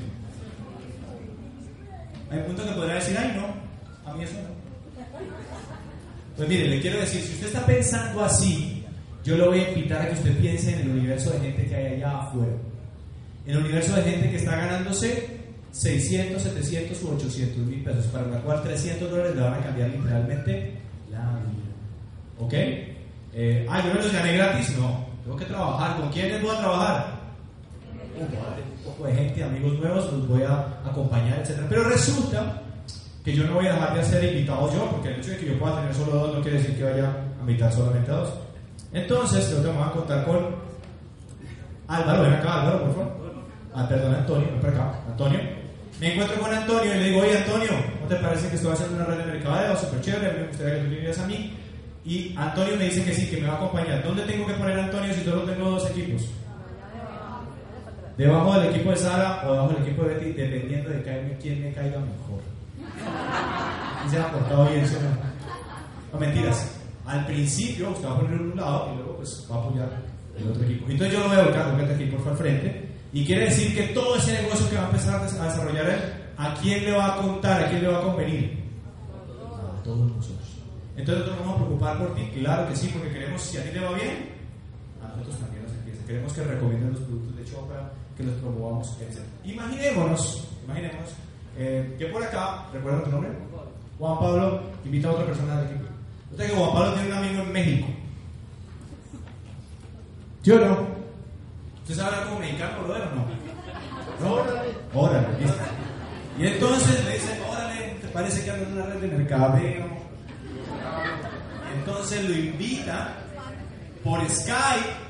Hay 2.32 2.40
punto 2.40 2.66
que 2.66 2.72
podrá 2.72 2.96
decir, 2.96 3.16
ay 3.16 3.38
no, 3.38 4.10
a 4.10 4.16
mí 4.16 4.24
eso 4.24 4.34
no. 4.34 4.54
Pues 6.36 6.50
mire, 6.50 6.68
le 6.68 6.82
quiero 6.82 7.00
decir, 7.00 7.22
si 7.22 7.34
usted 7.34 7.46
está 7.46 7.64
pensando 7.64 8.24
así, 8.24 8.84
yo 9.24 9.38
lo 9.38 9.52
voy 9.52 9.60
a 9.60 9.70
invitar 9.70 10.02
a 10.02 10.08
que 10.08 10.16
usted 10.16 10.36
piense 10.40 10.74
en 10.74 10.80
el 10.80 10.90
universo 10.90 11.30
de 11.30 11.42
gente 11.42 11.68
que 11.68 11.76
hay 11.76 11.94
allá 11.94 12.22
afuera. 12.22 12.54
El 13.46 13.58
universo 13.58 13.96
de 13.98 14.02
gente 14.02 14.32
que 14.32 14.38
está 14.38 14.56
ganándose 14.56 15.40
600, 15.74 16.42
700 16.42 17.04
u 17.04 17.10
800 17.10 17.58
mil 17.60 17.84
pesos, 17.84 18.08
para 18.08 18.28
la 18.30 18.40
cual 18.40 18.64
300 18.64 19.12
dólares 19.12 19.36
le 19.36 19.42
van 19.44 19.54
a 19.54 19.64
cambiar 19.64 19.90
literalmente 19.90 20.74
la 21.12 21.20
vida. 21.20 22.40
¿Ok? 22.40 22.54
Eh, 23.36 23.68
ah, 23.70 23.84
yo 23.86 23.94
me 23.94 24.02
los 24.02 24.12
gané 24.12 24.38
gratis. 24.38 24.76
No, 24.76 25.06
tengo 25.24 25.38
que 25.38 25.46
trabajar. 25.46 25.98
¿Con 25.98 26.10
quiénes 26.10 26.42
voy 26.42 26.56
a 26.56 26.60
trabajar? 26.60 27.13
Un 28.16 28.84
poco 28.84 29.08
de 29.08 29.16
gente, 29.16 29.44
amigos 29.44 29.80
nuevos, 29.80 30.12
los 30.12 30.28
voy 30.28 30.44
a 30.44 30.60
acompañar, 30.86 31.40
etc. 31.40 31.62
Pero 31.70 31.84
resulta 31.86 32.62
que 33.24 33.34
yo 33.34 33.46
no 33.46 33.56
voy 33.56 33.68
a 33.68 33.74
dejar 33.74 33.94
de 33.94 34.02
hacer 34.02 34.24
invitados 34.24 34.74
yo, 34.74 34.90
porque 34.90 35.10
el 35.10 35.20
hecho 35.20 35.32
de 35.32 35.38
que 35.38 35.46
yo 35.48 35.60
pueda 35.60 35.80
tener 35.80 35.96
solo 35.96 36.12
dos 36.12 36.36
no 36.36 36.42
quiere 36.42 36.58
decir 36.58 36.78
que 36.78 36.84
vaya 36.84 37.10
a 37.10 37.42
invitar 37.42 37.72
solamente 37.72 38.12
a 38.12 38.16
dos. 38.16 38.34
Entonces, 38.92 39.50
yo 39.50 39.58
te 39.58 39.68
voy 39.68 39.84
a 39.84 39.92
contar 39.92 40.26
con 40.26 40.56
Álvaro, 41.88 42.24
ven 42.24 42.34
acá, 42.34 42.62
Álvaro, 42.62 42.86
por 42.86 42.94
favor. 42.94 43.14
Ah, 43.74 43.88
perdón, 43.88 44.16
Antonio, 44.16 44.48
ven 44.52 44.60
por 44.60 44.70
acá. 44.70 45.00
Antonio. 45.08 45.40
Me 46.00 46.14
encuentro 46.14 46.40
con 46.42 46.54
Antonio 46.54 46.96
y 46.96 47.00
le 47.00 47.06
digo, 47.06 47.22
oye 47.22 47.38
Antonio, 47.38 47.72
¿no 48.02 48.08
te 48.08 48.16
parece 48.16 48.50
que 48.50 48.56
estoy 48.56 48.74
haciendo 48.74 48.96
una 48.96 49.06
red 49.06 49.18
de 49.20 49.26
mercadeo 49.26 49.78
súper 49.78 50.02
chévere? 50.02 50.34
Me 50.34 50.48
gustaría 50.48 50.74
que 50.76 50.82
tú 50.82 50.90
vinieras 50.90 51.20
a 51.20 51.28
mí. 51.28 51.58
Y 52.06 52.36
Antonio 52.38 52.76
me 52.76 52.86
dice 52.86 53.04
que 53.04 53.14
sí, 53.14 53.30
que 53.30 53.38
me 53.38 53.48
va 53.48 53.54
a 53.54 53.58
acompañar. 53.58 54.04
¿Dónde 54.04 54.24
tengo 54.24 54.46
que 54.46 54.54
poner 54.54 54.80
a 54.80 54.84
Antonio 54.84 55.14
si 55.14 55.24
solo 55.24 55.44
tengo 55.44 55.72
dos 55.72 55.90
equipos? 55.92 56.28
Debajo 58.18 58.60
del 58.60 58.70
equipo 58.70 58.92
de 58.92 58.96
Sara 58.98 59.42
o 59.46 59.52
debajo 59.54 59.74
del 59.74 59.84
equipo 59.84 60.04
de 60.04 60.14
Betty, 60.16 60.32
dependiendo 60.34 60.90
de 60.90 61.02
quién- 61.02 61.38
quién 61.42 61.62
me 61.64 61.74
caiga 61.74 62.00
mejor. 62.00 62.42
¿Quién 64.00 64.12
se 64.12 64.20
ha 64.20 64.32
portado 64.32 64.70
bien? 64.70 64.88
¿sí 64.88 64.96
o 64.96 66.14
no? 66.14 66.20
Mentiras. 66.20 66.80
Al 67.06 67.26
principio 67.26 67.90
usted 67.90 68.08
va 68.08 68.14
a 68.14 68.20
poner 68.20 68.40
un 68.40 68.56
lado 68.56 68.92
y 68.94 68.98
luego 68.98 69.18
pues 69.18 69.48
va 69.52 69.56
a 69.56 69.60
apoyar 69.60 69.90
el 70.38 70.48
otro 70.48 70.64
equipo. 70.64 70.86
Entonces 70.90 71.14
yo 71.14 71.20
lo 71.24 71.28
voy 71.30 71.38
a 71.38 71.44
buscar, 71.44 71.72
porque 71.78 71.94
aquí 71.94 72.06
por 72.06 72.28
al 72.32 72.38
frente. 72.38 72.90
Y 73.12 73.26
quiere 73.26 73.46
decir 73.46 73.76
que 73.76 73.94
todo 73.94 74.16
ese 74.16 74.42
negocio 74.42 74.70
que 74.70 74.76
va 74.78 74.84
a 74.84 74.86
empezar 74.86 75.20
a 75.22 75.24
desarrollar 75.26 75.86
él, 75.90 76.00
¿a 76.38 76.54
quién 76.56 76.84
le 76.86 76.92
va 76.94 77.14
a 77.14 77.18
contar? 77.22 77.64
¿A 77.64 77.70
quién 77.70 77.82
le 77.84 77.88
va 77.90 78.00
a 78.00 78.02
convenir? 78.04 78.58
A 79.80 79.84
todos 79.84 80.00
nosotros. 80.12 80.50
Entonces 80.96 81.26
nosotros 81.26 81.38
nos 81.38 81.46
vamos 81.46 81.54
a 81.54 81.66
preocupar 81.66 81.98
por 81.98 82.16
ti, 82.16 82.30
claro 82.40 82.70
que 82.70 82.76
sí, 82.76 82.90
porque 82.94 83.12
queremos, 83.12 83.42
si 83.42 83.58
a 83.58 83.64
ti 83.64 83.70
le 83.74 83.80
va 83.86 83.92
bien, 83.94 84.30
a 85.04 85.08
nosotros 85.10 85.38
también 85.40 85.64
nos 85.64 85.72
empieza. 85.74 86.06
Queremos 86.06 86.34
que 86.34 86.44
recomienden 86.44 86.92
los 86.94 87.02
productos 87.02 87.36
de 87.36 87.46
Chopra, 87.46 87.92
que 88.18 88.24
los 88.24 88.36
promovamos, 88.36 88.98
etc. 89.02 89.20
Imaginémonos, 89.44 90.48
imaginémonos, 90.66 91.10
eh, 91.58 91.96
que 91.98 92.06
por 92.08 92.24
acá, 92.24 92.66
¿recuerdan 92.72 93.04
tu 93.04 93.12
nombre? 93.12 93.32
Juan 94.00 94.20
Pablo 94.20 94.62
invita 94.86 95.08
a 95.08 95.12
otra 95.12 95.26
persona 95.26 95.58
del 95.58 95.70
equipo. 95.72 95.90
Usted 96.32 96.48
que 96.48 96.56
Juan 96.56 96.74
Pablo 96.74 96.94
tiene 96.94 97.08
un 97.10 97.18
amigo 97.18 97.44
en 97.44 97.52
México. 97.52 97.88
¿Sí 100.42 100.52
o 100.52 100.60
no? 100.60 100.88
¿Usted 101.84 101.96
sabe 101.96 102.10
hablar 102.10 102.28
como 102.28 102.40
mexicano, 102.40 102.84
brother, 102.84 103.04
o 103.04 103.16
no? 103.16 103.26
¿No? 104.22 105.00
Órale, 105.00 105.40
listo. 105.40 105.64
Y 106.40 106.48
entonces 106.48 107.06
le 107.06 107.14
dice, 107.14 107.42
órale, 107.50 107.98
¿te 108.02 108.08
parece 108.08 108.44
que 108.44 108.52
ando 108.52 108.66
en 108.66 108.74
una 108.74 108.86
red 108.86 109.02
de 109.02 109.08
mercadeo? 109.18 109.86
Y 111.70 111.78
entonces 111.78 112.28
lo 112.28 112.36
invita 112.36 113.16
por 114.04 114.28
Skype 114.30 115.04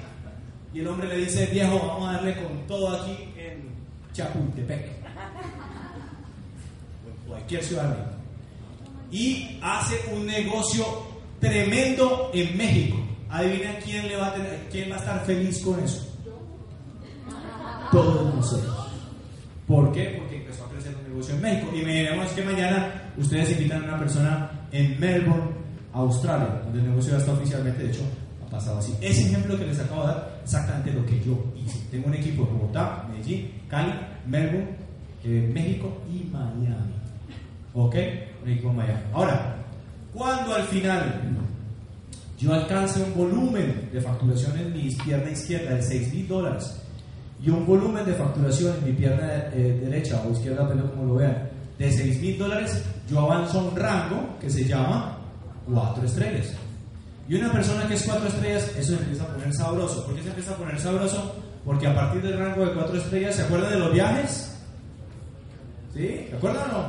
y 0.73 0.79
el 0.79 0.87
hombre 0.87 1.07
le 1.07 1.17
dice, 1.17 1.45
viejo, 1.47 1.79
vamos 1.87 2.09
a 2.09 2.13
darle 2.13 2.35
con 2.35 2.65
todo 2.67 2.89
aquí 2.89 3.15
en 3.37 3.69
Chapultepec. 4.11 4.89
O 7.05 7.27
cualquier 7.29 7.63
ciudad. 7.63 8.11
Y 9.11 9.59
hace 9.61 9.99
un 10.13 10.25
negocio 10.25 10.85
tremendo 11.39 12.31
en 12.33 12.57
México. 12.57 12.97
Adivina 13.29 13.75
quién, 13.83 14.07
le 14.07 14.15
va 14.15 14.27
a 14.27 14.33
tener, 14.33 14.67
quién 14.71 14.91
va 14.91 14.95
a 14.95 14.99
estar 14.99 15.25
feliz 15.25 15.61
con 15.61 15.79
eso. 15.79 16.07
Todos 17.91 18.33
nosotros. 18.35 18.87
¿Por 19.67 19.91
qué? 19.91 20.15
Porque 20.17 20.37
empezó 20.37 20.65
a 20.65 20.69
crecer 20.69 20.95
un 20.95 21.09
negocio 21.09 21.35
en 21.35 21.41
México. 21.41 21.71
Y 21.75 21.83
me 21.83 21.93
diremos 21.93 22.31
que 22.31 22.43
mañana 22.43 23.11
ustedes 23.17 23.51
invitan 23.51 23.83
a 23.83 23.87
una 23.89 23.99
persona 23.99 24.67
en 24.71 24.99
Melbourne, 24.99 25.51
Australia, 25.93 26.61
donde 26.63 26.79
el 26.79 26.89
negocio 26.89 27.11
ya 27.11 27.19
está 27.19 27.33
oficialmente, 27.33 27.85
hecho, 27.85 28.01
Ese 29.01 29.27
ejemplo 29.27 29.57
que 29.57 29.65
les 29.65 29.79
acabo 29.79 30.01
de 30.01 30.07
dar, 30.07 30.39
exactamente 30.43 30.93
lo 30.93 31.05
que 31.05 31.19
yo 31.23 31.43
hice. 31.55 31.79
Tengo 31.89 32.07
un 32.07 32.13
equipo 32.13 32.47
en 32.47 32.57
Bogotá, 32.57 33.07
Medellín, 33.09 33.51
Cali, 33.67 33.93
Melbourne, 34.27 34.69
eh, 35.23 35.51
México 35.53 36.01
y 36.11 36.29
Miami. 36.31 36.93
¿Ok? 37.73 37.95
Un 38.43 38.49
equipo 38.49 38.69
en 38.69 38.75
Miami. 38.75 39.01
Ahora, 39.13 39.55
cuando 40.13 40.53
al 40.53 40.63
final 40.63 41.21
yo 42.37 42.53
alcance 42.53 43.01
un 43.01 43.13
volumen 43.15 43.89
de 43.91 44.01
facturación 44.01 44.57
en 44.59 44.73
mi 44.73 44.89
pierna 44.89 45.31
izquierda 45.31 45.75
de 45.75 45.81
6 45.81 46.13
mil 46.13 46.27
dólares 46.27 46.79
y 47.41 47.49
un 47.49 47.65
volumen 47.65 48.05
de 48.05 48.13
facturación 48.13 48.75
en 48.77 48.85
mi 48.85 48.93
pierna 48.93 49.45
eh, 49.53 49.79
derecha 49.81 50.21
o 50.27 50.31
izquierda, 50.31 50.67
pero 50.67 50.91
como 50.91 51.05
lo 51.05 51.15
vean, 51.15 51.49
de 51.77 51.91
6 51.91 52.21
mil 52.21 52.37
dólares, 52.37 52.83
yo 53.09 53.19
avanzo 53.19 53.59
a 53.59 53.63
un 53.63 53.75
rango 53.75 54.37
que 54.39 54.49
se 54.49 54.65
llama 54.65 55.17
4 55.65 56.05
estrellas. 56.05 56.53
Y 57.27 57.35
una 57.35 57.51
persona 57.51 57.87
que 57.87 57.93
es 57.93 58.03
4 58.03 58.27
estrellas, 58.27 58.71
eso 58.77 58.95
se 58.95 59.01
empieza 59.01 59.23
a 59.23 59.27
poner 59.27 59.53
sabroso. 59.53 60.05
¿Por 60.05 60.15
qué 60.15 60.23
se 60.23 60.29
empieza 60.29 60.51
a 60.53 60.57
poner 60.57 60.79
sabroso? 60.79 61.35
Porque 61.65 61.87
a 61.87 61.95
partir 61.95 62.21
del 62.21 62.37
rango 62.37 62.65
de 62.65 62.73
4 62.73 62.97
estrellas, 62.97 63.35
¿se 63.35 63.43
acuerdan 63.43 63.71
de 63.71 63.79
los 63.79 63.93
viajes? 63.93 64.57
¿Sí? 65.93 66.27
¿Se 66.29 66.35
acuerdan 66.35 66.69
o 66.71 66.73
no? 66.73 66.85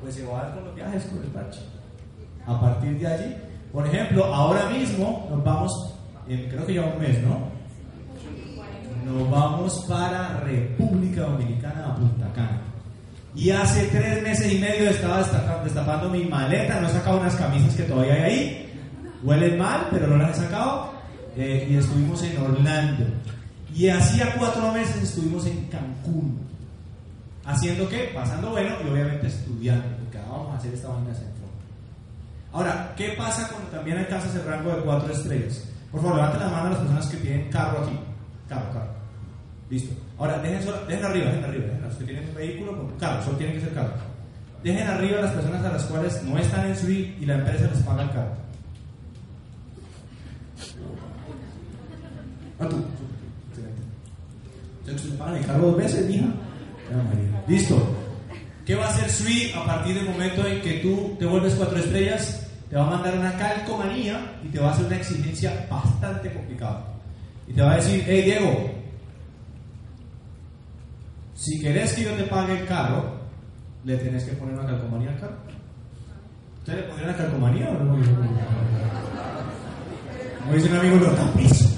Pues 0.00 0.14
se 0.16 0.26
va 0.26 0.40
a 0.40 0.42
dar 0.44 0.54
con 0.54 0.64
los 0.64 0.74
viajes 0.74 1.04
con 1.04 1.22
el 1.22 1.28
parche. 1.28 1.60
A 2.46 2.60
partir 2.60 2.98
de 2.98 3.06
allí, 3.06 3.36
por 3.72 3.86
ejemplo, 3.86 4.24
ahora 4.24 4.68
mismo 4.70 5.28
nos 5.30 5.44
vamos, 5.44 5.94
en, 6.28 6.48
creo 6.48 6.66
que 6.66 6.74
ya 6.74 6.82
un 6.82 7.00
mes, 7.00 7.22
¿no? 7.22 7.52
Nos 9.04 9.30
vamos 9.30 9.84
para 9.88 10.40
República 10.40 11.22
Dominicana 11.22 11.86
a 11.86 11.94
Punta 11.94 12.32
Cana. 12.34 12.60
Y 13.34 13.50
hace 13.50 13.86
tres 13.86 14.22
meses 14.22 14.52
y 14.52 14.58
medio 14.58 14.90
estaba 14.90 15.18
destapando, 15.18 15.64
destapando 15.64 16.08
mi 16.10 16.24
maleta, 16.24 16.80
no 16.80 16.88
he 16.88 16.90
sacado 16.90 17.20
unas 17.20 17.34
camisas 17.36 17.74
que 17.74 17.84
todavía 17.84 18.14
hay 18.14 18.22
ahí. 18.22 18.71
Huelen 19.22 19.58
mal, 19.58 19.88
pero 19.90 20.06
no 20.06 20.16
las 20.16 20.38
he 20.38 20.42
sacado. 20.42 20.92
Eh, 21.36 21.68
y 21.70 21.76
estuvimos 21.76 22.22
en 22.22 22.38
Orlando. 22.38 23.04
Y 23.74 23.88
hacía 23.88 24.34
cuatro 24.36 24.72
meses 24.72 25.02
estuvimos 25.02 25.46
en 25.46 25.66
Cancún. 25.66 26.40
¿Haciendo 27.44 27.88
qué? 27.88 28.10
Pasando 28.14 28.50
bueno 28.50 28.76
y 28.84 28.88
obviamente 28.88 29.26
estudiando, 29.26 29.96
porque 29.98 30.18
ahora 30.18 30.30
vamos 30.30 30.54
a 30.54 30.58
hacer 30.58 30.74
esta 30.74 30.88
vaina 30.88 31.14
forma. 31.14 31.32
Ahora, 32.52 32.94
¿qué 32.96 33.14
pasa 33.16 33.48
cuando 33.48 33.70
también 33.70 33.98
alcanzas 33.98 34.34
el 34.36 34.44
rango 34.44 34.76
de 34.76 34.82
cuatro 34.82 35.12
estrellas? 35.12 35.64
Por 35.90 36.00
favor, 36.00 36.16
levanten 36.16 36.40
la 36.40 36.48
mano 36.48 36.66
a 36.66 36.70
las 36.70 36.78
personas 36.78 37.06
que 37.06 37.16
tienen 37.16 37.50
carro 37.50 37.82
aquí. 37.82 37.98
Carro, 38.48 38.70
carro. 38.72 38.92
Listo. 39.70 39.94
Ahora, 40.18 40.38
dejen 40.38 40.68
arriba, 40.68 41.26
dejen 41.26 41.44
arriba. 41.44 41.64
Dejen, 41.66 41.82
los 41.82 41.94
que 41.94 42.04
tienen 42.04 42.28
un 42.28 42.34
vehículo, 42.34 42.76
con 42.76 42.98
carro, 42.98 43.24
solo 43.24 43.38
tienen 43.38 43.56
que 43.56 43.64
ser 43.64 43.74
carro. 43.74 43.94
Dejen 44.62 44.86
arriba 44.86 45.18
a 45.18 45.22
las 45.22 45.32
personas 45.32 45.64
a 45.64 45.72
las 45.72 45.84
cuales 45.84 46.22
no 46.24 46.38
están 46.38 46.66
en 46.66 46.76
SUI 46.76 47.16
y 47.20 47.26
la 47.26 47.34
empresa 47.34 47.68
les 47.72 47.82
paga 47.82 48.02
el 48.02 48.10
carro. 48.10 48.41
Ah, 52.58 52.68
tú. 52.68 52.76
Excelente. 53.50 53.82
Entonces, 54.80 55.10
¿le 55.10 55.16
pagan 55.16 55.36
el 55.36 55.46
carro 55.46 55.66
dos 55.66 55.76
veces, 55.76 56.08
mija? 56.08 56.26
Listo. 57.46 57.96
¿Qué 58.66 58.74
va 58.74 58.86
a 58.86 58.88
hacer 58.90 59.10
SUI 59.10 59.52
a 59.56 59.64
partir 59.64 59.94
del 59.96 60.08
momento 60.08 60.46
en 60.46 60.60
que 60.60 60.74
tú 60.74 61.16
te 61.18 61.26
vuelves 61.26 61.54
cuatro 61.54 61.78
estrellas? 61.78 62.46
Te 62.70 62.76
va 62.76 62.86
a 62.86 62.90
mandar 62.90 63.18
una 63.18 63.36
calcomanía 63.36 64.38
y 64.44 64.48
te 64.48 64.60
va 64.60 64.68
a 64.68 64.72
hacer 64.72 64.86
una 64.86 64.96
exigencia 64.96 65.66
bastante 65.70 66.32
complicada. 66.32 66.86
Y 67.48 67.52
te 67.52 67.62
va 67.62 67.72
a 67.72 67.76
decir, 67.76 68.04
hey 68.06 68.22
Diego, 68.22 68.70
si 71.34 71.60
querés 71.60 71.92
que 71.94 72.04
yo 72.04 72.12
te 72.12 72.22
pague 72.24 72.60
el 72.60 72.66
carro, 72.66 73.16
le 73.84 73.96
tenés 73.96 74.24
que 74.24 74.32
poner 74.32 74.54
una 74.54 74.66
calcomanía 74.66 75.10
al 75.10 75.20
carro. 75.20 75.36
¿Usted 76.60 76.76
le 76.76 76.82
pondría 76.82 77.08
una 77.08 77.16
calcomanía 77.16 77.68
o 77.68 77.72
no? 77.74 77.96
Como 80.38 80.54
dice 80.54 80.68
un 80.68 80.76
amigo, 80.76 80.96
lo 80.96 81.10
tapizo. 81.10 81.71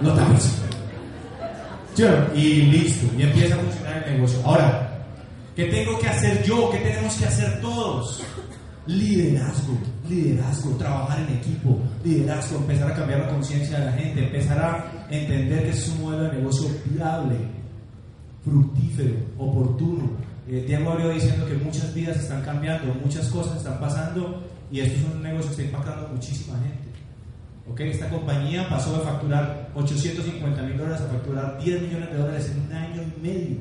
Lo 0.00 0.14
tapizo. 0.14 0.48
¿Sí 1.94 2.02
no? 2.02 2.34
Y 2.34 2.62
listo, 2.62 3.06
y 3.18 3.22
empieza 3.22 3.56
a 3.56 3.58
funcionar 3.58 4.04
el 4.06 4.14
negocio. 4.14 4.40
Ahora, 4.44 5.04
¿qué 5.56 5.64
tengo 5.64 5.98
que 5.98 6.08
hacer 6.08 6.44
yo? 6.44 6.70
¿Qué 6.70 6.78
tenemos 6.78 7.14
que 7.16 7.24
hacer 7.24 7.60
todos? 7.60 8.22
Liderazgo, 8.86 9.76
liderazgo, 10.08 10.70
trabajar 10.76 11.18
en 11.20 11.36
equipo, 11.36 11.78
liderazgo, 12.04 12.58
empezar 12.58 12.92
a 12.92 12.94
cambiar 12.94 13.20
la 13.20 13.28
conciencia 13.28 13.80
de 13.80 13.86
la 13.86 13.92
gente, 13.92 14.24
empezar 14.24 14.58
a 14.58 15.06
entender 15.10 15.64
que 15.64 15.70
es 15.70 15.88
un 15.88 16.02
modelo 16.02 16.24
de 16.24 16.38
negocio 16.38 16.68
viable, 16.86 17.36
fructífero, 18.44 19.16
oportuno. 19.36 20.10
Eh, 20.46 20.64
Diego 20.66 20.92
abrió 20.92 21.10
diciendo 21.10 21.46
que 21.46 21.54
muchas 21.54 21.92
vidas 21.92 22.16
están 22.16 22.42
cambiando, 22.42 22.94
muchas 22.94 23.28
cosas 23.28 23.58
están 23.58 23.78
pasando 23.78 24.42
y 24.70 24.80
esto 24.80 24.98
es 25.00 25.14
un 25.14 25.22
negocio 25.22 25.54
que 25.54 25.62
está 25.62 25.76
impactando 25.76 26.06
a 26.06 26.12
muchísima 26.12 26.56
gente. 26.58 26.87
¿Ok? 27.70 27.80
Esta 27.80 28.08
compañía 28.08 28.68
pasó 28.68 28.98
de 28.98 29.04
facturar 29.04 29.68
850 29.74 30.62
mil 30.62 30.78
dólares 30.78 31.00
a 31.02 31.08
facturar 31.08 31.58
10 31.62 31.82
millones 31.82 32.10
de 32.10 32.16
dólares 32.16 32.50
en 32.50 32.60
un 32.62 32.72
año 32.72 33.02
y 33.02 33.20
medio. 33.20 33.56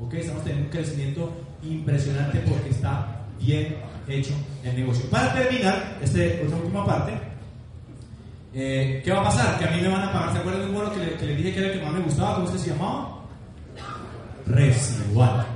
¿Ok? 0.00 0.14
Estamos 0.14 0.44
teniendo 0.44 0.66
un 0.66 0.72
crecimiento 0.72 1.32
impresionante 1.62 2.38
porque 2.40 2.70
está 2.70 3.06
bien 3.40 3.76
hecho 4.08 4.34
el 4.62 4.76
negocio. 4.76 5.08
Para 5.10 5.32
terminar, 5.32 5.98
este, 6.02 6.44
esta 6.44 6.56
última 6.56 6.84
parte, 6.84 7.12
eh, 8.52 9.02
¿qué 9.04 9.12
va 9.12 9.20
a 9.20 9.24
pasar? 9.24 9.58
Que 9.58 9.64
a 9.64 9.70
mí 9.70 9.80
me 9.80 9.88
van 9.88 10.02
a 10.02 10.12
pagar. 10.12 10.32
¿Se 10.32 10.38
acuerdan 10.38 10.62
de 10.62 10.68
un 10.68 10.74
bono 10.74 10.92
que, 10.92 10.98
le, 10.98 11.14
que 11.14 11.26
les 11.26 11.36
dije 11.36 11.52
que 11.52 11.58
era 11.58 11.68
el 11.68 11.78
que 11.78 11.84
más 11.84 11.94
me 11.94 12.00
gustaba? 12.00 12.36
¿Cómo 12.36 12.58
se 12.58 12.70
llamaba? 12.70 13.18
Residual. 14.46 15.46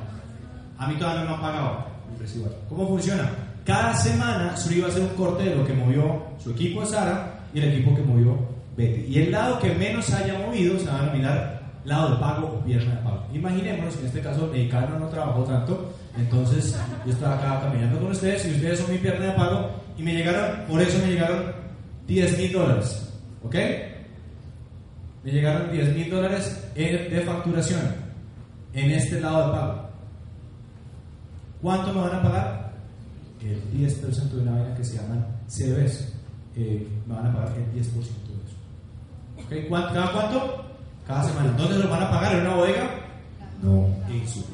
A 0.78 0.86
mí 0.86 0.94
todavía 0.96 1.22
no 1.22 1.30
me 1.30 1.34
han 1.34 1.40
pagado 1.40 1.84
el 2.12 2.18
residual. 2.18 2.56
¿Cómo 2.68 2.88
funciona? 2.88 3.30
Cada 3.64 3.94
semana 3.94 4.56
Suri 4.56 4.80
va 4.80 4.86
a 4.86 4.90
hacer 4.90 5.02
un 5.02 5.08
corte 5.08 5.44
de 5.44 5.54
lo 5.54 5.66
que 5.66 5.74
movió 5.74 6.22
su 6.42 6.52
equipo 6.52 6.80
de 6.80 6.86
Sara 6.86 7.37
y 7.54 7.58
el 7.60 7.72
equipo 7.72 7.94
que 7.94 8.02
movió 8.02 8.36
Betty. 8.76 9.06
Y 9.08 9.18
el 9.22 9.32
lado 9.32 9.58
que 9.58 9.74
menos 9.74 10.12
haya 10.12 10.38
movido 10.38 10.78
se 10.78 10.86
va 10.86 10.98
a 10.98 11.00
denominar 11.02 11.58
lado 11.84 12.10
de 12.10 12.16
pago 12.16 12.46
o 12.48 12.64
pierna 12.64 12.94
de 12.94 13.02
pago. 13.02 13.26
Imaginémonos 13.32 13.94
que 13.94 14.00
en 14.00 14.06
este 14.06 14.20
caso 14.20 14.48
Mexicano 14.52 14.98
no 14.98 15.08
trabajó 15.08 15.44
tanto, 15.44 15.92
entonces 16.16 16.76
yo 17.06 17.12
estaba 17.12 17.36
acá 17.36 17.66
caminando 17.66 17.98
con 17.98 18.10
ustedes 18.10 18.46
y 18.46 18.52
ustedes 18.52 18.80
son 18.80 18.92
mi 18.92 18.98
pierna 18.98 19.26
de 19.26 19.32
pago 19.32 19.70
y 19.96 20.02
me 20.02 20.14
llegaron, 20.14 20.66
por 20.66 20.80
eso 20.80 20.98
me 20.98 21.12
llegaron 21.12 21.52
10 22.06 22.38
mil 22.38 22.52
dólares. 22.52 23.12
¿Ok? 23.42 23.54
Me 25.24 25.32
llegaron 25.32 25.72
10 25.72 25.94
mil 25.94 26.10
dólares 26.10 26.72
de 26.74 27.22
facturación 27.24 27.80
en 28.72 28.90
este 28.90 29.20
lado 29.20 29.46
de 29.46 29.58
pago. 29.58 29.88
¿Cuánto 31.62 31.92
me 31.92 32.00
van 32.00 32.14
a 32.14 32.22
pagar? 32.22 32.72
El 33.40 33.62
10% 33.72 34.30
de 34.30 34.40
una 34.42 34.52
vaina 34.52 34.74
que 34.76 34.84
se 34.84 34.96
llaman 34.96 35.26
CBs. 35.48 36.17
Eh, 36.56 36.86
me 37.06 37.14
van 37.14 37.26
a 37.26 37.32
pagar 37.34 37.52
el 37.56 37.72
10% 37.72 37.92
de 38.28 38.34
eso. 38.44 38.56
¿Ok? 39.62 39.68
¿Cuánto- 39.68 39.94
¿Cada 39.94 40.12
cuánto? 40.12 40.64
Cada 41.06 41.24
semana. 41.24 41.52
¿Dónde 41.56 41.74
se 41.76 41.82
lo 41.84 41.88
van 41.90 42.02
a 42.02 42.10
pagar? 42.10 42.34
¿En 42.34 42.40
una 42.42 42.54
bodega? 42.56 42.90
No, 43.62 43.86
en 44.10 44.28
su. 44.28 44.44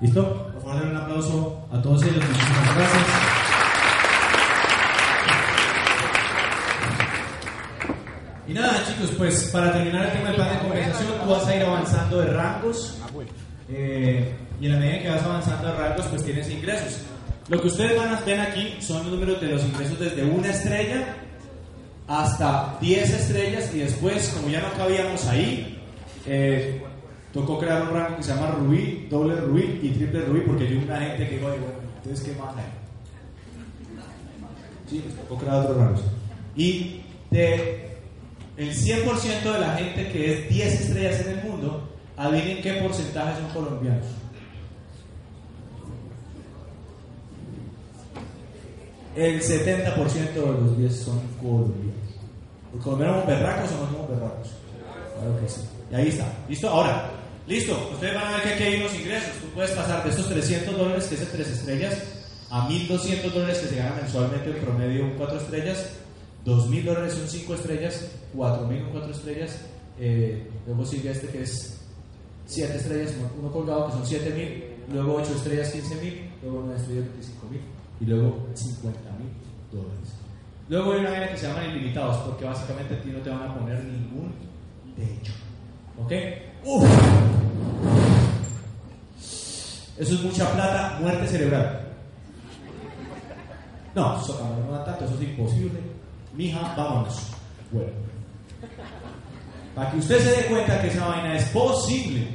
¿Listo? 0.00 0.52
Por 0.52 0.62
favor, 0.62 0.80
denle 0.80 0.90
un 0.96 1.02
aplauso 1.02 1.66
a 1.72 1.80
todos 1.82 2.02
ellos. 2.02 2.16
Muchísimas 2.26 2.76
gracias. 2.76 3.04
Y 8.46 8.52
nada, 8.52 8.82
chicos, 8.86 9.10
pues 9.16 9.48
para 9.52 9.72
terminar 9.72 10.04
el 10.06 10.12
tema 10.12 10.26
del 10.28 10.34
plan 10.36 10.52
de 10.52 10.58
compensación, 10.60 11.12
tú 11.24 11.30
vas 11.30 11.46
a 11.46 11.56
ir 11.56 11.62
avanzando 11.62 12.20
de 12.20 12.26
rangos. 12.26 12.98
eh, 13.70 14.34
y 14.60 14.66
en 14.66 14.72
la 14.72 14.78
medida 14.78 15.02
que 15.02 15.08
vas 15.10 15.22
avanzando 15.22 15.68
de 15.68 15.74
rangos, 15.74 16.06
pues 16.08 16.24
tienes 16.24 16.50
ingresos. 16.50 17.00
Lo 17.48 17.60
que 17.60 17.68
ustedes 17.68 17.96
van 17.96 18.14
a 18.14 18.20
ver 18.20 18.40
aquí 18.40 18.76
son 18.80 18.98
los 19.04 19.12
números 19.12 19.40
de 19.40 19.48
los 19.48 19.62
ingresos 19.64 19.98
desde 19.98 20.24
una 20.24 20.48
estrella 20.48 21.16
hasta 22.06 22.78
10 22.80 23.10
estrellas 23.10 23.70
y 23.74 23.80
después, 23.80 24.28
como 24.34 24.48
ya 24.48 24.60
no 24.60 24.72
cabíamos 24.72 25.26
ahí, 25.26 25.78
eh, 26.26 26.82
tocó 27.32 27.58
crear 27.58 27.82
un 27.82 27.90
rango 27.90 28.16
que 28.16 28.22
se 28.22 28.34
llama 28.34 28.52
Rubí, 28.52 29.06
doble 29.10 29.36
Rubí 29.36 29.80
y 29.82 29.90
triple 29.90 30.22
Rubí, 30.22 30.40
porque 30.46 30.68
yo 30.68 30.78
una 30.78 31.00
gente 31.00 31.28
que 31.28 31.36
"Oye, 31.36 31.58
bueno, 31.58 31.84
qué 32.04 32.32
más 32.40 32.56
hay. 32.56 32.64
Sí, 34.88 35.02
nos 35.04 35.14
tocó 35.16 35.36
crear 35.38 35.56
otros 35.60 35.76
rangos. 35.76 36.00
Y 36.56 37.00
de 37.30 37.98
el 38.56 38.72
100% 38.72 39.52
de 39.52 39.58
la 39.58 39.74
gente 39.76 40.08
que 40.12 40.32
es 40.32 40.48
10 40.48 40.80
estrellas 40.80 41.20
en 41.20 41.38
el 41.38 41.44
mundo, 41.44 41.90
adivinen 42.16 42.62
qué 42.62 42.74
porcentaje 42.74 43.40
son 43.40 43.50
colombianos. 43.50 44.06
El 49.16 49.40
70% 49.40 50.32
de 50.32 50.40
los 50.40 50.76
10 50.76 50.96
son 50.96 51.20
colombianos. 51.40 51.94
¿Los 52.74 52.82
colombianos 52.82 53.26
berracos 53.26 53.70
o 53.70 53.84
no 53.84 53.92
somos 53.92 54.08
berracos? 54.10 54.48
Claro 55.16 55.40
que 55.40 55.48
sí. 55.48 55.60
Y 55.92 55.94
ahí 55.94 56.08
está. 56.08 56.26
¿Listo? 56.48 56.68
Ahora, 56.68 57.10
listo. 57.46 57.90
Ustedes 57.92 58.14
van 58.14 58.26
a 58.26 58.32
ver 58.32 58.42
que 58.42 58.54
aquí 58.54 58.62
hay 58.64 58.80
unos 58.80 58.94
ingresos. 58.94 59.30
Tú 59.40 59.46
puedes 59.54 59.70
pasar 59.70 60.02
de 60.02 60.10
estos 60.10 60.28
300 60.28 60.76
dólares, 60.76 61.04
que 61.06 61.14
es 61.14 61.20
el 61.20 61.28
3 61.28 61.48
estrellas, 61.48 62.02
a 62.50 62.68
1200 62.68 63.32
dólares 63.32 63.58
que 63.58 63.68
se 63.68 63.76
ganan 63.76 63.96
mensualmente 63.96 64.50
en 64.50 64.56
promedio 64.56 65.04
un 65.04 65.12
4 65.12 65.38
estrellas, 65.38 65.90
2000 66.44 66.84
dólares 66.84 67.14
son 67.14 67.28
5 67.28 67.54
estrellas, 67.54 68.06
4000 68.34 68.82
un 68.82 68.90
4 68.90 69.10
estrellas. 69.12 69.56
eh, 70.00 70.50
luego 70.66 70.84
sigue 70.84 71.12
este 71.12 71.28
que 71.28 71.42
es 71.42 71.78
7 72.46 72.76
estrellas, 72.76 73.12
uno 73.38 73.52
colgado 73.52 73.86
que 73.86 73.92
son 73.92 74.06
7000, 74.06 74.64
luego 74.92 75.14
8 75.14 75.34
estrellas 75.36 75.72
15000, 75.72 76.30
luego 76.42 76.62
9 76.66 76.80
estrellas 76.80 77.04
25000 77.16 77.83
y 78.04 78.06
luego 78.06 78.46
50000 78.54 78.92
dólares. 79.72 80.14
Luego 80.68 80.92
hay 80.92 81.00
una 81.00 81.10
vaina 81.10 81.28
que 81.30 81.38
se 81.38 81.48
llaman 81.48 81.70
ilimitados, 81.70 82.16
porque 82.18 82.44
básicamente 82.44 82.94
a 82.94 83.00
ti 83.00 83.10
no 83.10 83.18
te 83.20 83.30
van 83.30 83.42
a 83.42 83.54
poner 83.54 83.82
ningún 83.84 84.32
techo. 84.94 85.32
¿Ok? 85.98 86.12
Uf. 86.64 86.84
Eso 89.96 90.14
es 90.14 90.22
mucha 90.22 90.50
plata, 90.52 90.98
muerte 91.00 91.26
cerebral. 91.28 91.80
No, 93.94 94.20
eso, 94.20 94.56
no 94.66 94.72
da 94.72 94.84
tanto, 94.84 95.04
eso 95.04 95.14
es 95.14 95.22
imposible. 95.22 95.80
Mija, 96.34 96.74
vámonos. 96.76 97.30
Bueno. 97.70 97.92
Para 99.74 99.90
que 99.90 99.98
usted 99.98 100.18
se 100.18 100.42
dé 100.42 100.48
cuenta 100.48 100.80
que 100.80 100.88
esa 100.88 101.06
vaina 101.06 101.36
es 101.36 101.44
posible 101.50 102.28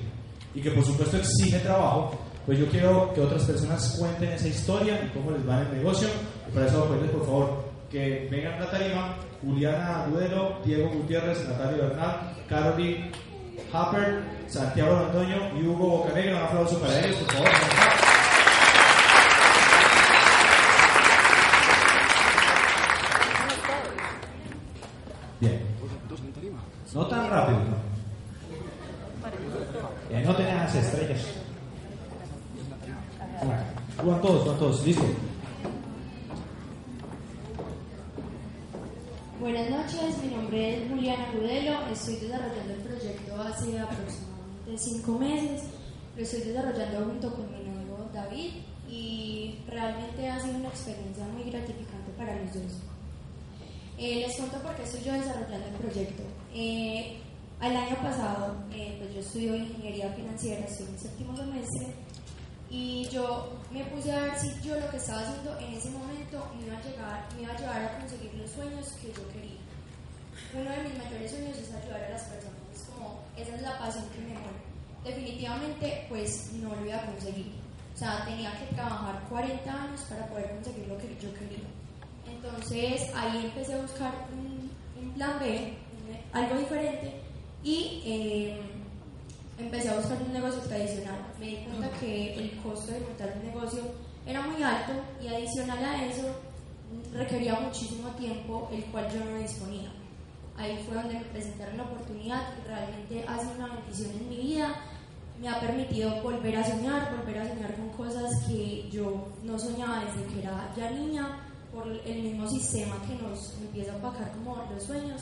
y 0.55 0.61
que 0.61 0.71
por 0.71 0.83
supuesto 0.83 1.17
exige 1.17 1.59
trabajo, 1.59 2.17
pues 2.49 2.57
yo 2.57 2.67
quiero 2.69 3.13
que 3.13 3.21
otras 3.21 3.43
personas 3.43 3.95
cuenten 3.99 4.31
esa 4.31 4.47
historia 4.47 4.99
y 5.05 5.09
cómo 5.09 5.29
les 5.29 5.47
va 5.47 5.61
el 5.61 5.71
negocio. 5.71 6.07
Y 6.47 6.51
para 6.51 6.65
eso, 6.65 6.83
pues, 6.85 7.11
por 7.11 7.23
favor, 7.23 7.63
que 7.91 8.27
vengan 8.31 8.59
la 8.59 8.71
tarima 8.71 9.17
Juliana 9.39 10.07
Duelo, 10.09 10.57
Diego 10.65 10.89
Gutiérrez, 10.89 11.47
Natalia 11.47 11.83
Bernal, 11.83 12.33
Caroline 12.49 13.11
Happer, 13.71 14.23
Santiago 14.47 14.97
Antonio 14.97 15.37
y 15.59 15.67
Hugo 15.67 15.89
Bocanegra. 15.99 16.37
Un 16.37 16.43
aplauso 16.43 16.79
para 16.79 16.99
ellos, 16.99 17.17
por 17.17 17.33
favor. 17.33 17.49
Bien. 25.39 25.61
No 26.95 27.05
tan 27.05 27.29
rápido, 27.29 27.59
no. 27.59 27.89
No 30.25 30.35
tenés 30.35 30.55
las 30.55 30.75
estrellas. 33.99 34.05
Van 34.05 34.21
todos, 34.21 34.45
van 34.45 34.59
todos. 34.59 34.85
Listo. 34.85 35.03
Buenas 39.39 39.69
noches, 39.69 40.17
mi 40.21 40.35
nombre 40.35 40.75
es 40.75 40.89
Juliana 40.89 41.31
Rudelo, 41.31 41.87
estoy 41.91 42.15
desarrollando 42.17 42.73
el 42.73 42.81
proyecto 42.81 43.41
hace 43.41 43.79
aproximadamente 43.79 44.77
cinco 44.77 45.17
meses, 45.17 45.63
lo 46.17 46.21
estoy 46.21 46.41
desarrollando 46.41 47.05
junto 47.05 47.33
con 47.33 47.45
mi 47.49 47.63
novio 47.63 48.09
David 48.13 48.49
y 48.89 49.59
realmente 49.69 50.27
ha 50.27 50.39
sido 50.41 50.57
una 50.57 50.67
experiencia 50.67 51.23
muy 51.27 51.49
gratificante 51.49 52.11
para 52.17 52.35
los 52.35 52.53
dos. 52.53 52.81
Eh, 53.97 54.25
les 54.27 54.35
cuento 54.35 54.57
por 54.59 54.75
qué 54.75 54.83
estoy 54.83 55.03
yo 55.03 55.13
desarrollando 55.13 55.67
el 55.67 55.75
proyecto. 55.75 56.23
Eh, 56.53 57.17
el 57.61 57.75
año 57.75 57.95
pasado, 58.03 58.55
eh, 58.73 58.97
pues 58.99 59.13
yo 59.13 59.19
estudio 59.21 59.55
ingeniería 59.55 60.11
financiera, 60.13 60.65
estoy 60.65 60.87
en 60.87 60.99
séptimo 60.99 61.35
semestre 61.35 61.93
y 62.69 63.07
yo 63.09 63.49
me 63.71 63.83
puse 63.85 64.11
a 64.11 64.21
ver 64.21 64.39
si 64.39 64.53
yo 64.61 64.79
lo 64.79 64.89
que 64.89 64.97
estaba 64.97 65.21
haciendo 65.21 65.57
en 65.59 65.73
ese 65.73 65.89
momento 65.89 66.47
me 66.55 66.67
iba 66.67 66.77
a, 66.77 66.81
llegar, 66.81 67.27
me 67.35 67.41
iba 67.43 67.53
a 67.53 67.57
llevar 67.57 67.81
a 67.81 67.99
conseguir 67.99 68.33
los 68.35 68.51
sueños 68.51 68.87
que 69.01 69.07
yo 69.07 69.27
quería. 69.31 69.57
Uno 70.53 70.69
de 70.69 70.83
mis 70.83 70.97
mayores 70.97 71.31
sueños 71.31 71.57
es 71.57 71.73
ayudar 71.73 72.03
a 72.03 72.09
las 72.09 72.23
personas, 72.23 72.59
es 72.73 72.83
como 72.83 73.23
esa 73.35 73.55
es 73.55 73.61
la 73.61 73.77
pasión 73.79 74.05
que 74.09 74.19
me 74.19 74.33
mueve. 74.33 74.69
Definitivamente, 75.03 76.05
pues 76.09 76.51
no 76.53 76.75
lo 76.75 76.85
iba 76.85 76.97
a 76.97 77.05
conseguir. 77.05 77.53
O 77.95 77.97
sea, 77.97 78.23
tenía 78.25 78.51
que 78.59 78.75
trabajar 78.75 79.21
40 79.29 79.83
años 79.83 80.01
para 80.01 80.25
poder 80.27 80.51
conseguir 80.51 80.87
lo 80.87 80.97
que 80.97 81.17
yo 81.21 81.33
quería. 81.33 81.67
Entonces 82.27 83.11
ahí 83.15 83.45
empecé 83.45 83.73
a 83.73 83.81
buscar 83.81 84.13
un, 84.31 84.71
un 85.01 85.13
plan 85.13 85.39
B, 85.39 85.73
algo 86.31 86.57
diferente, 86.57 87.19
y 87.63 88.01
eh, 88.05 88.61
empecé 89.59 89.89
a 89.89 89.95
buscar 89.95 90.17
un 90.21 90.33
negocio 90.33 90.61
tradicional. 90.61 91.19
Me 91.39 91.47
di 91.47 91.55
cuenta 91.57 91.89
que 91.99 92.33
el 92.35 92.57
costo 92.57 92.91
de 92.91 92.99
montar 93.01 93.33
un 93.35 93.45
negocio 93.45 93.81
era 94.25 94.41
muy 94.41 94.61
alto 94.63 94.93
y 95.21 95.27
adicional 95.27 95.83
a 95.83 96.05
eso 96.05 96.27
requería 97.13 97.59
muchísimo 97.59 98.09
tiempo, 98.11 98.69
el 98.71 98.83
cual 98.85 99.07
yo 99.13 99.23
no 99.23 99.37
disponía. 99.37 99.91
Ahí 100.57 100.77
fue 100.85 100.95
donde 100.95 101.15
me 101.15 101.25
presentaron 101.25 101.77
la 101.77 101.83
oportunidad 101.83 102.41
y 102.59 102.67
realmente 102.67 103.25
ha 103.27 103.39
sido 103.39 103.53
una 103.55 103.75
bendición 103.75 104.11
en 104.11 104.29
mi 104.29 104.37
vida. 104.37 104.75
Me 105.39 105.47
ha 105.47 105.59
permitido 105.59 106.21
volver 106.21 106.57
a 106.57 106.63
soñar, 106.65 107.15
volver 107.15 107.39
a 107.39 107.47
soñar 107.47 107.75
con 107.75 107.89
cosas 107.89 108.43
que 108.45 108.89
yo 108.91 109.29
no 109.43 109.57
soñaba 109.57 110.03
desde 110.03 110.33
que 110.33 110.41
era 110.41 110.73
ya 110.75 110.91
niña, 110.91 111.45
por 111.73 111.87
el 111.87 112.23
mismo 112.23 112.47
sistema 112.49 112.95
que 113.07 113.15
nos 113.23 113.55
empieza 113.61 113.93
a 113.93 113.97
opacar 113.97 114.31
como 114.31 114.57
los 114.73 114.83
sueños. 114.83 115.21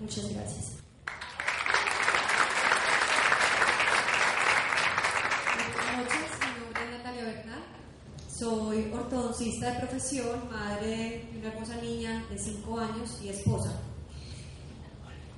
Muchas 0.00 0.32
gracias. 0.32 0.81
Ortodoncista 9.32 9.70
de 9.70 9.78
profesión, 9.78 10.50
madre 10.50 11.26
de 11.32 11.38
una 11.38 11.48
hermosa 11.48 11.76
niña 11.76 12.24
de 12.30 12.38
5 12.38 12.78
años 12.78 13.18
y 13.22 13.28
esposa. 13.30 13.72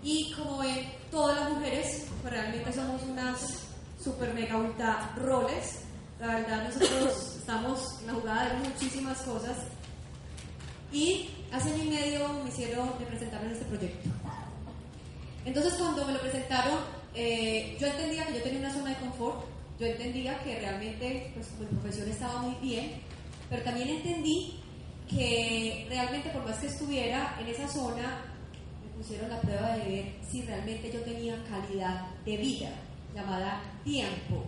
Y 0.02 0.32
como 0.32 0.58
ven, 0.58 0.92
todas 1.10 1.40
las 1.40 1.50
mujeres, 1.50 2.06
pues 2.20 2.32
realmente 2.32 2.72
somos 2.72 3.02
unas 3.02 3.60
super 4.02 4.34
mega 4.34 4.56
ultra 4.56 5.12
roles. 5.16 5.78
La 6.20 6.26
verdad, 6.26 6.64
nosotros 6.64 7.36
estamos 7.38 8.00
en 8.00 8.08
la 8.08 8.14
jugada 8.14 8.48
de 8.48 8.68
muchísimas 8.68 9.18
cosas. 9.22 9.56
Y 10.92 11.30
hace 11.52 11.72
año 11.72 11.84
y 11.84 11.88
medio 11.88 12.28
me 12.42 12.50
hicieron 12.50 12.98
de 12.98 13.06
presentarme 13.06 13.52
este 13.52 13.64
proyecto. 13.64 14.10
Entonces, 15.44 15.74
cuando 15.74 16.04
me 16.04 16.12
lo 16.12 16.20
presentaron, 16.20 16.78
eh, 17.14 17.76
yo 17.80 17.86
entendía 17.86 18.26
que 18.26 18.34
yo 18.34 18.42
tenía 18.42 18.60
una 18.60 18.72
zona 18.72 18.90
de 18.90 18.96
confort 18.96 19.54
yo 19.78 19.86
entendía 19.86 20.38
que 20.44 20.60
realmente 20.60 21.32
pues, 21.34 21.48
mi 21.58 21.66
profesión 21.66 22.08
estaba 22.08 22.42
muy 22.42 22.54
bien, 22.62 22.92
pero 23.50 23.62
también 23.62 23.88
entendí 23.88 24.60
que 25.08 25.86
realmente 25.88 26.30
por 26.30 26.44
más 26.44 26.58
que 26.58 26.66
estuviera 26.66 27.36
en 27.40 27.46
esa 27.46 27.68
zona, 27.68 28.22
me 28.82 28.88
pusieron 28.96 29.28
la 29.28 29.40
prueba 29.40 29.76
de 29.76 29.88
ver 29.88 30.14
si 30.28 30.42
realmente 30.42 30.90
yo 30.92 31.00
tenía 31.00 31.42
calidad 31.44 32.06
de 32.24 32.36
vida, 32.36 32.70
llamada 33.14 33.62
tiempo. 33.84 34.44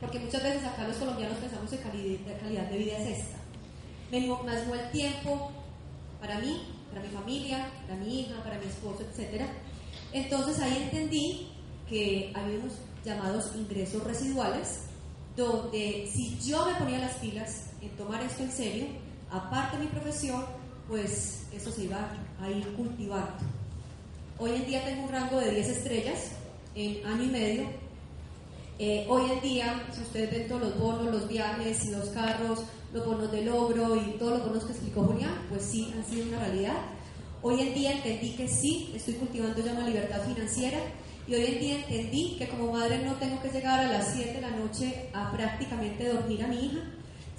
Porque 0.00 0.20
muchas 0.20 0.42
veces 0.42 0.64
acá 0.64 0.86
los 0.86 0.96
colombianos 0.96 1.38
pensamos 1.38 1.70
que 1.70 1.78
calidad, 1.78 2.40
calidad 2.40 2.70
de 2.70 2.78
vida 2.78 2.98
es 2.98 3.18
esta. 3.18 3.38
Me 4.10 4.26
más 4.26 4.62
el 4.62 4.90
tiempo 4.92 5.50
para 6.20 6.38
mí, 6.38 6.62
para 6.90 7.02
mi 7.02 7.08
familia, 7.08 7.68
para 7.86 7.98
mi 7.98 8.20
hija, 8.20 8.42
para 8.42 8.58
mi 8.58 8.66
esposo, 8.66 9.02
etc. 9.02 9.42
Entonces 10.12 10.60
ahí 10.60 10.82
entendí 10.84 11.48
que 11.88 12.32
había 12.34 12.58
unos 12.58 12.74
llamados 13.04 13.54
ingresos 13.56 14.02
residuales, 14.04 14.84
donde 15.36 16.08
si 16.12 16.38
yo 16.40 16.66
me 16.66 16.74
ponía 16.74 16.98
las 16.98 17.14
pilas 17.16 17.67
en 17.80 17.90
tomar 17.96 18.22
esto 18.22 18.42
en 18.42 18.52
serio, 18.52 18.86
aparte 19.30 19.76
de 19.76 19.84
mi 19.84 19.90
profesión, 19.90 20.44
pues 20.88 21.46
eso 21.52 21.70
se 21.70 21.84
iba 21.84 22.10
a 22.40 22.50
ir 22.50 22.66
cultivando. 22.74 23.34
Hoy 24.38 24.52
en 24.52 24.66
día 24.66 24.84
tengo 24.84 25.04
un 25.04 25.10
rango 25.10 25.40
de 25.40 25.50
10 25.50 25.68
estrellas 25.68 26.30
en 26.74 27.04
año 27.04 27.24
y 27.24 27.28
medio. 27.28 27.62
Eh, 28.78 29.04
hoy 29.08 29.30
en 29.32 29.40
día, 29.40 29.86
si 29.92 30.02
ustedes 30.02 30.30
ven 30.30 30.48
todos 30.48 30.62
los 30.62 30.78
bonos, 30.78 31.12
los 31.12 31.28
viajes, 31.28 31.86
los 31.88 32.08
carros, 32.10 32.60
los 32.92 33.04
bonos 33.04 33.30
de 33.32 33.44
logro 33.44 33.96
y 33.96 34.16
todos 34.18 34.38
los 34.38 34.48
bonos 34.48 34.64
que 34.64 34.72
explicó 34.72 35.02
Julián, 35.02 35.46
pues 35.50 35.62
sí 35.62 35.92
han 35.94 36.04
sido 36.04 36.28
una 36.28 36.38
realidad. 36.38 36.76
Hoy 37.42 37.60
en 37.60 37.74
día 37.74 37.92
entendí 37.92 38.30
que 38.32 38.48
sí, 38.48 38.92
estoy 38.94 39.14
cultivando 39.14 39.60
ya 39.62 39.72
una 39.72 39.88
libertad 39.88 40.22
financiera 40.26 40.78
y 41.26 41.34
hoy 41.34 41.44
en 41.44 41.58
día 41.60 41.76
entendí 41.76 42.36
que 42.38 42.48
como 42.48 42.72
madre 42.72 43.04
no 43.04 43.14
tengo 43.16 43.40
que 43.42 43.50
llegar 43.50 43.80
a 43.80 43.92
las 43.92 44.14
7 44.14 44.34
de 44.34 44.40
la 44.40 44.50
noche 44.50 45.10
a 45.12 45.30
prácticamente 45.30 46.12
dormir 46.12 46.42
a 46.42 46.48
mi 46.48 46.66
hija, 46.66 46.80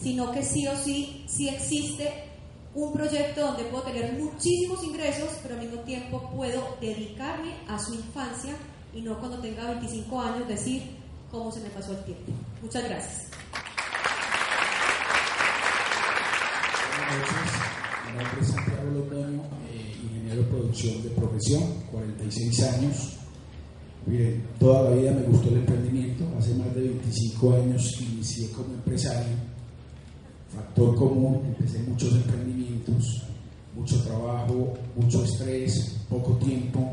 sino 0.01 0.31
que 0.31 0.43
sí 0.43 0.67
o 0.67 0.75
sí, 0.77 1.25
sí 1.27 1.49
existe 1.49 2.29
un 2.75 2.93
proyecto 2.93 3.41
donde 3.41 3.63
puedo 3.65 3.83
tener 3.83 4.13
muchísimos 4.13 4.83
ingresos, 4.83 5.29
pero 5.41 5.55
al 5.55 5.61
mismo 5.61 5.81
tiempo 5.81 6.29
puedo 6.35 6.77
dedicarme 6.79 7.53
a 7.67 7.79
su 7.79 7.95
infancia 7.95 8.53
y 8.93 9.01
no 9.01 9.19
cuando 9.19 9.39
tenga 9.39 9.69
25 9.71 10.21
años 10.21 10.47
decir 10.47 10.83
cómo 11.31 11.51
se 11.51 11.61
me 11.61 11.69
pasó 11.69 11.91
el 11.91 12.03
tiempo. 12.03 12.31
Muchas 12.61 12.83
gracias. 12.83 13.27
Buenas 16.97 17.19
noches, 17.19 17.51
mi 18.05 18.23
nombre 18.23 18.41
es 18.41 18.47
Santiago 18.47 18.91
Londoño, 18.91 19.41
eh, 19.71 19.97
ingeniero 20.03 20.43
de 20.43 20.47
producción 20.47 21.03
de 21.03 21.09
profesión, 21.09 21.63
46 21.91 22.63
años. 22.63 22.95
Miren, 24.05 24.43
toda 24.59 24.89
la 24.89 24.95
vida 24.95 25.11
me 25.11 25.23
gustó 25.23 25.49
el 25.49 25.57
emprendimiento. 25.57 26.25
Hace 26.37 26.53
más 26.55 26.73
de 26.73 26.81
25 26.81 27.53
años 27.55 28.01
inicié 28.01 28.49
como 28.51 28.73
empresario. 28.73 29.48
Factor 30.55 30.95
común, 30.95 31.41
empecé 31.45 31.79
muchos 31.83 32.13
emprendimientos, 32.13 33.23
mucho 33.75 34.01
trabajo, 34.03 34.73
mucho 34.95 35.23
estrés, 35.23 35.97
poco 36.09 36.33
tiempo. 36.37 36.91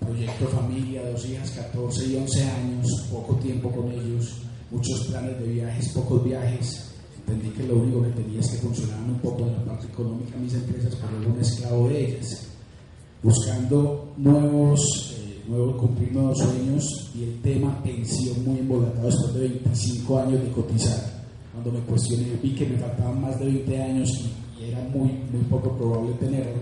Proyecto 0.00 0.46
familia, 0.48 1.02
dos 1.10 1.26
hijas, 1.26 1.50
14 1.50 2.06
y 2.06 2.16
11 2.16 2.42
años, 2.42 2.86
poco 3.10 3.34
tiempo 3.36 3.70
con 3.70 3.90
ellos, 3.92 4.38
muchos 4.70 5.06
planes 5.06 5.38
de 5.38 5.46
viajes, 5.46 5.92
pocos 5.92 6.24
viajes. 6.24 6.90
Entendí 7.18 7.50
que 7.50 7.64
lo 7.64 7.76
único 7.76 8.02
que 8.02 8.10
tenía 8.10 8.40
es 8.40 8.48
que 8.48 8.56
funcionaban 8.56 9.10
un 9.10 9.18
poco 9.18 9.46
en 9.46 9.52
la 9.52 9.64
parte 9.64 9.86
económica 9.86 10.38
mis 10.38 10.54
empresas, 10.54 10.96
pero 10.96 11.20
era 11.20 11.32
un 11.32 11.40
esclavo 11.40 11.88
de 11.88 12.06
ellas. 12.06 12.46
Buscando 13.22 14.14
nuevos 14.16 14.80
nuevo, 15.50 15.76
cumplir 15.76 16.12
nuevos 16.12 16.38
sueños 16.38 17.10
y 17.14 17.24
el 17.24 17.40
tema 17.40 17.82
pensión 17.82 18.44
muy 18.44 18.60
embolatado 18.60 19.06
después 19.06 19.34
de 19.34 19.40
25 19.40 20.18
años 20.18 20.42
de 20.42 20.50
cotizar. 20.52 21.19
Cuando 21.52 21.72
me 21.72 21.80
cuestioné, 21.80 22.38
vi 22.42 22.54
que 22.54 22.66
me 22.66 22.78
faltaban 22.78 23.20
más 23.20 23.38
de 23.38 23.46
20 23.46 23.82
años 23.82 24.08
y, 24.08 24.64
era 24.64 24.80
muy, 24.92 25.08
muy 25.32 25.42
poco 25.48 25.74
probable 25.76 26.12
tenerlo. 26.20 26.60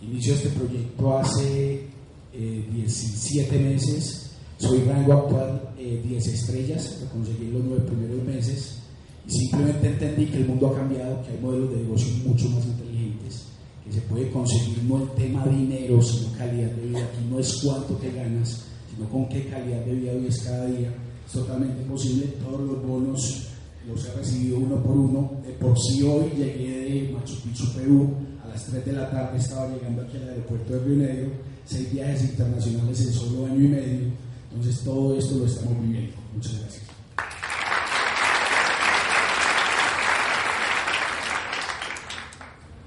Inicio 0.00 0.32
este 0.34 0.48
proyecto 0.48 1.18
hace 1.18 1.86
17 2.32 3.56
eh, 3.56 3.58
meses. 3.58 4.30
Soy 4.56 4.80
rango 4.84 5.12
actual 5.12 5.70
10 5.76 6.26
eh, 6.26 6.30
estrellas, 6.32 6.98
lo 7.02 7.08
conseguí 7.10 7.46
en 7.46 7.52
los 7.52 7.64
9 7.64 7.82
primeros 7.86 8.24
meses. 8.24 8.78
Y 9.26 9.30
simplemente 9.30 9.86
entendí 9.86 10.26
que 10.26 10.38
el 10.38 10.46
mundo 10.46 10.68
ha 10.68 10.76
cambiado, 10.76 11.22
que 11.22 11.32
hay 11.32 11.38
modelos 11.40 11.70
de 11.70 11.82
negocio 11.82 12.08
mucho 12.26 12.48
más 12.48 12.64
inteligentes, 12.64 13.46
que 13.84 13.92
se 13.92 14.00
puede 14.02 14.30
conseguir 14.30 14.82
no 14.84 15.02
el 15.02 15.10
tema 15.10 15.46
dinero, 15.46 16.02
sino 16.02 16.32
calidad 16.36 16.70
de 16.70 16.86
vida. 16.86 17.00
Aquí 17.00 17.26
no 17.30 17.38
es 17.38 17.60
cuánto 17.62 17.94
te 17.94 18.10
ganas, 18.12 18.64
sino 18.90 19.08
con 19.08 19.28
qué 19.28 19.46
calidad 19.46 19.84
de 19.84 19.92
vida 19.92 20.12
vives 20.14 20.42
cada 20.42 20.66
día. 20.66 20.92
Es 21.26 21.32
totalmente 21.32 21.82
posible. 21.82 22.26
Todos 22.42 22.60
los 22.60 22.82
bonos 22.82 23.49
los 23.86 24.04
he 24.06 24.12
recibido 24.12 24.58
uno 24.58 24.82
por 24.82 24.96
uno. 24.96 25.32
De 25.44 25.52
por 25.54 25.78
sí 25.78 26.02
hoy 26.02 26.30
llegué 26.36 27.06
de 27.06 27.12
Machu 27.12 27.40
Picchu, 27.42 27.72
Perú, 27.74 28.14
a 28.44 28.48
las 28.48 28.64
3 28.66 28.84
de 28.84 28.92
la 28.92 29.10
tarde 29.10 29.38
estaba 29.38 29.68
llegando 29.68 30.02
aquí 30.02 30.16
al 30.16 30.28
aeropuerto 30.28 30.72
de 30.72 30.80
Río 30.80 30.96
Negro, 30.96 31.30
seis 31.64 31.92
viajes 31.92 32.22
internacionales 32.22 33.00
en 33.00 33.12
solo 33.12 33.46
año 33.46 33.64
y 33.64 33.68
medio. 33.68 34.08
Entonces 34.52 34.84
todo 34.84 35.16
esto 35.16 35.38
lo 35.38 35.46
estamos 35.46 35.80
viviendo. 35.80 36.16
Muchas 36.34 36.60
gracias. 36.60 36.82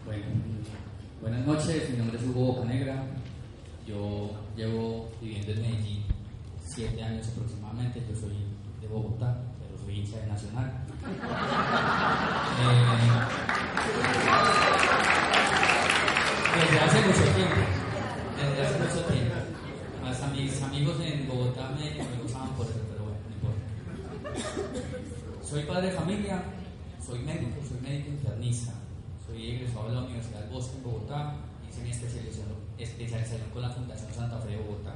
Bueno, 0.05 0.25
buenas 1.21 1.47
noches, 1.47 1.89
mi 1.89 1.97
nombre 1.97 2.19
es 2.19 2.25
Hugo 2.25 2.53
Bocanegra. 2.53 3.05
Yo 3.87 4.31
llevo 4.55 5.09
viviendo 5.21 5.51
en 5.53 5.61
Medellín 5.61 6.03
siete 6.65 7.01
años 7.01 7.27
aproximadamente. 7.29 8.01
Yo 8.09 8.15
soy 8.15 8.33
de 8.81 8.87
Bogotá, 8.87 9.41
hincha 9.93 10.17
de 10.17 10.27
Nacional. 10.27 10.71
Eh, 12.59 12.83
desde 16.59 16.79
hace 16.79 17.01
mucho 17.01 17.23
tiempo, 17.35 17.61
desde 18.37 18.61
hace 18.61 18.79
mucho 18.79 19.05
tiempo. 19.07 19.35
Hasta 20.05 20.27
mis 20.27 20.61
amigos 20.61 20.97
en 21.01 21.27
Bogotá 21.27 21.69
me, 21.69 21.91
me 21.91 22.21
gozaban 22.21 22.49
por 22.49 22.65
eso, 22.65 22.81
pero 22.89 23.03
bueno, 23.05 23.19
no 23.27 23.33
importa. 23.35 23.65
Soy 25.43 25.63
padre 25.63 25.87
de 25.87 25.93
familia, 25.93 26.43
soy 27.05 27.19
médico, 27.19 27.61
soy 27.67 27.79
médico 27.81 28.09
internista. 28.09 28.73
Soy 29.25 29.51
egresado 29.51 29.89
de 29.89 29.95
la 29.95 30.01
Universidad 30.01 30.41
del 30.41 30.49
Bosque 30.49 30.77
en 30.77 30.83
Bogotá, 30.83 31.35
hice 31.67 31.81
mi 31.81 31.89
especialización, 31.89 32.47
especialización 32.77 33.49
con 33.51 33.61
la 33.61 33.69
Fundación 33.69 34.13
Santa 34.13 34.37
Fe 34.39 34.49
de 34.49 34.57
Bogotá. 34.57 34.95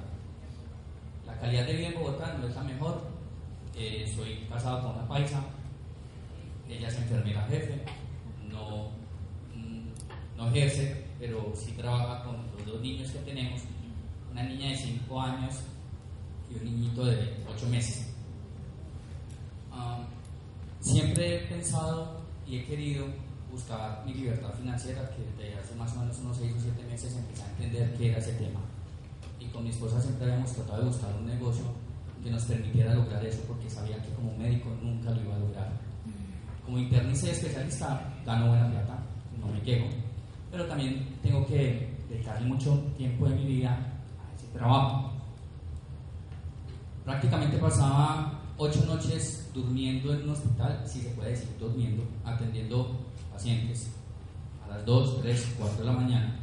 La 1.26 1.40
calidad 1.40 1.66
de 1.66 1.74
vida 1.74 1.88
en 1.88 1.96
Bogotá 1.96 2.38
no 2.40 2.48
es 2.48 2.56
la 2.56 2.64
mejor. 2.64 3.17
Eh, 3.80 4.12
soy 4.16 4.38
casado 4.50 4.82
con 4.82 4.96
una 4.96 5.08
paisa, 5.08 5.40
ella 6.68 6.88
es 6.88 6.96
enfermera 6.96 7.44
jefe, 7.44 7.86
no, 8.50 8.90
mm, 9.54 10.36
no 10.36 10.50
ejerce, 10.50 11.06
pero 11.20 11.54
sí 11.56 11.74
trabaja 11.74 12.24
con 12.24 12.38
los 12.58 12.66
dos 12.66 12.82
niños 12.82 13.12
que 13.12 13.20
tenemos, 13.20 13.62
una 14.32 14.42
niña 14.42 14.72
de 14.72 14.78
5 14.78 15.22
años 15.22 15.54
y 16.50 16.56
un 16.56 16.66
niñito 16.66 17.06
de 17.06 17.46
8 17.48 17.68
meses. 17.68 18.10
Ah, 19.72 20.04
siempre 20.80 21.36
he 21.36 21.40
pensado 21.48 22.22
y 22.48 22.58
he 22.58 22.66
querido 22.66 23.06
buscar 23.52 24.04
mi 24.08 24.16
libertad 24.16 24.54
financiera, 24.56 25.08
que 25.12 25.22
desde 25.38 25.56
hace 25.56 25.76
más 25.76 25.96
o 25.96 26.00
menos 26.00 26.18
unos 26.18 26.38
6 26.38 26.52
o 26.58 26.62
7 26.62 26.84
meses 26.84 27.16
empecé 27.16 27.44
a 27.44 27.50
entender 27.52 27.96
qué 27.96 28.10
era 28.10 28.18
ese 28.18 28.34
tema. 28.34 28.60
Y 29.40 29.46
con 29.50 29.64
mi 29.64 29.70
esposa 29.70 30.02
siempre 30.02 30.26
habíamos 30.26 30.52
tratado 30.52 30.82
de 30.82 30.88
buscar 30.88 31.16
un 31.16 31.28
negocio 31.28 31.87
que 32.24 32.32
nos 32.32 32.44
permitiera 32.44 32.94
lograr 32.94 33.26
eso, 33.26 33.42
porque 33.48 33.70
sabía 33.70 34.02
que 34.02 34.10
como 34.14 34.36
médico 34.38 34.70
nunca 34.82 35.12
lo 35.12 35.22
iba 35.22 35.36
a 35.36 35.40
lograr. 35.40 35.72
Como 36.66 36.80
internista 36.80 37.28
y 37.28 37.30
especialista 37.32 38.14
gano 38.26 38.50
buena 38.50 38.70
plata, 38.70 39.00
no 39.40 39.48
me 39.48 39.62
quejo, 39.62 39.88
pero 40.52 40.66
también 40.66 41.08
tengo 41.22 41.46
que 41.46 41.96
dedicarle 42.10 42.48
mucho 42.48 42.78
tiempo 42.98 43.28
de 43.30 43.36
mi 43.36 43.46
vida 43.46 43.72
a 43.72 44.36
ese 44.36 44.48
trabajo. 44.54 45.14
Prácticamente 47.06 47.58
pasaba 47.58 48.40
ocho 48.58 48.86
noches 48.86 49.50
durmiendo 49.54 50.14
en 50.14 50.24
un 50.24 50.30
hospital, 50.32 50.84
si 50.86 51.02
se 51.02 51.10
puede 51.10 51.32
decir 51.32 51.50
durmiendo, 51.60 52.04
atendiendo 52.26 53.00
pacientes 53.32 53.92
a 54.66 54.76
las 54.76 54.86
2, 54.86 55.22
3, 55.22 55.56
4 55.58 55.78
de 55.80 55.86
la 55.86 55.94
mañana 55.94 56.36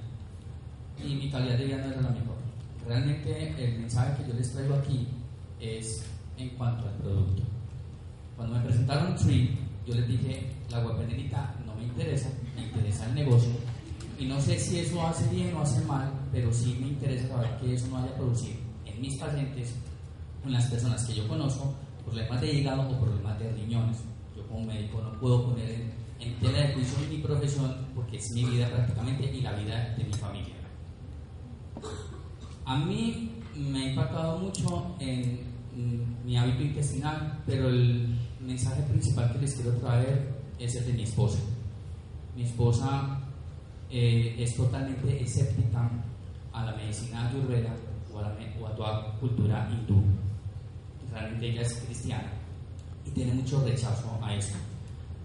y 1.02 1.14
mi 1.14 1.30
calidad 1.30 1.58
de 1.58 1.64
vida 1.66 1.76
no 1.78 1.92
era 1.92 2.00
la 2.00 2.10
mejor. 2.10 2.36
Realmente 2.86 3.64
el 3.64 3.78
mensaje 3.80 4.22
que 4.22 4.28
yo 4.30 4.34
les 4.34 4.52
traigo 4.52 4.74
aquí 4.74 5.08
es 5.60 6.04
en 6.36 6.50
cuanto 6.50 6.88
al 6.88 6.94
producto. 6.96 7.42
Cuando 8.36 8.56
me 8.56 8.64
presentaron 8.64 9.14
Tree, 9.16 9.56
yo 9.86 9.94
les 9.94 10.08
dije, 10.08 10.50
la 10.70 10.84
webpenerita 10.84 11.54
no 11.66 11.74
me 11.74 11.84
interesa, 11.84 12.28
me 12.56 12.64
interesa 12.64 13.06
el 13.06 13.14
negocio 13.14 13.50
y 14.18 14.26
no 14.26 14.40
sé 14.40 14.58
si 14.58 14.78
eso 14.78 15.04
hace 15.06 15.28
bien 15.28 15.54
o 15.54 15.60
hace 15.60 15.84
mal, 15.84 16.12
pero 16.32 16.52
sí 16.52 16.76
me 16.80 16.88
interesa 16.88 17.28
saber 17.28 17.58
que 17.58 17.74
eso 17.74 17.86
no 17.88 17.98
haya 17.98 18.14
producido 18.16 18.56
en 18.84 19.00
mis 19.00 19.16
pacientes, 19.16 19.74
en 20.44 20.52
las 20.52 20.66
personas 20.66 21.04
que 21.04 21.14
yo 21.14 21.26
conozco, 21.26 21.74
problemas 22.04 22.40
de 22.40 22.52
hígado 22.52 22.88
o 22.88 23.00
problemas 23.00 23.38
de 23.38 23.52
riñones. 23.52 23.98
Yo 24.36 24.46
como 24.46 24.66
médico 24.66 25.00
no 25.00 25.18
puedo 25.18 25.46
poner 25.46 25.70
en, 25.70 25.92
en 26.20 26.34
tela 26.38 26.58
de 26.58 26.74
juicio 26.74 26.98
mi 27.10 27.18
profesión 27.18 27.76
porque 27.94 28.18
es 28.18 28.30
mi 28.32 28.44
vida 28.44 28.68
prácticamente 28.68 29.24
y 29.34 29.40
la 29.40 29.52
vida 29.52 29.94
de 29.96 30.04
mi 30.04 30.12
familia. 30.12 30.54
A 32.64 32.78
mí 32.78 33.33
me 33.56 33.78
ha 33.78 33.88
impactado 33.90 34.38
mucho 34.38 34.96
en 34.98 35.54
mi 36.24 36.36
hábito 36.36 36.62
intestinal, 36.62 37.42
pero 37.46 37.68
el 37.68 38.16
mensaje 38.40 38.82
principal 38.82 39.32
que 39.32 39.38
les 39.40 39.54
quiero 39.54 39.72
traer 39.78 40.34
es 40.58 40.74
el 40.76 40.86
de 40.86 40.92
mi 40.92 41.02
esposa. 41.02 41.38
Mi 42.36 42.42
esposa 42.42 43.20
eh, 43.90 44.36
es 44.38 44.56
totalmente 44.56 45.22
escéptica 45.22 45.90
a 46.52 46.64
la 46.64 46.72
medicina 46.76 47.28
ayurveda 47.28 47.74
o 48.12 48.18
a, 48.18 48.22
la, 48.22 48.36
o 48.60 48.66
a 48.66 48.74
toda 48.74 49.12
cultura 49.18 49.68
hindú. 49.70 50.02
Realmente 51.12 51.50
ella 51.50 51.62
es 51.62 51.74
cristiana 51.74 52.32
y 53.06 53.10
tiene 53.10 53.34
mucho 53.34 53.64
rechazo 53.64 54.18
a 54.22 54.34
eso. 54.34 54.54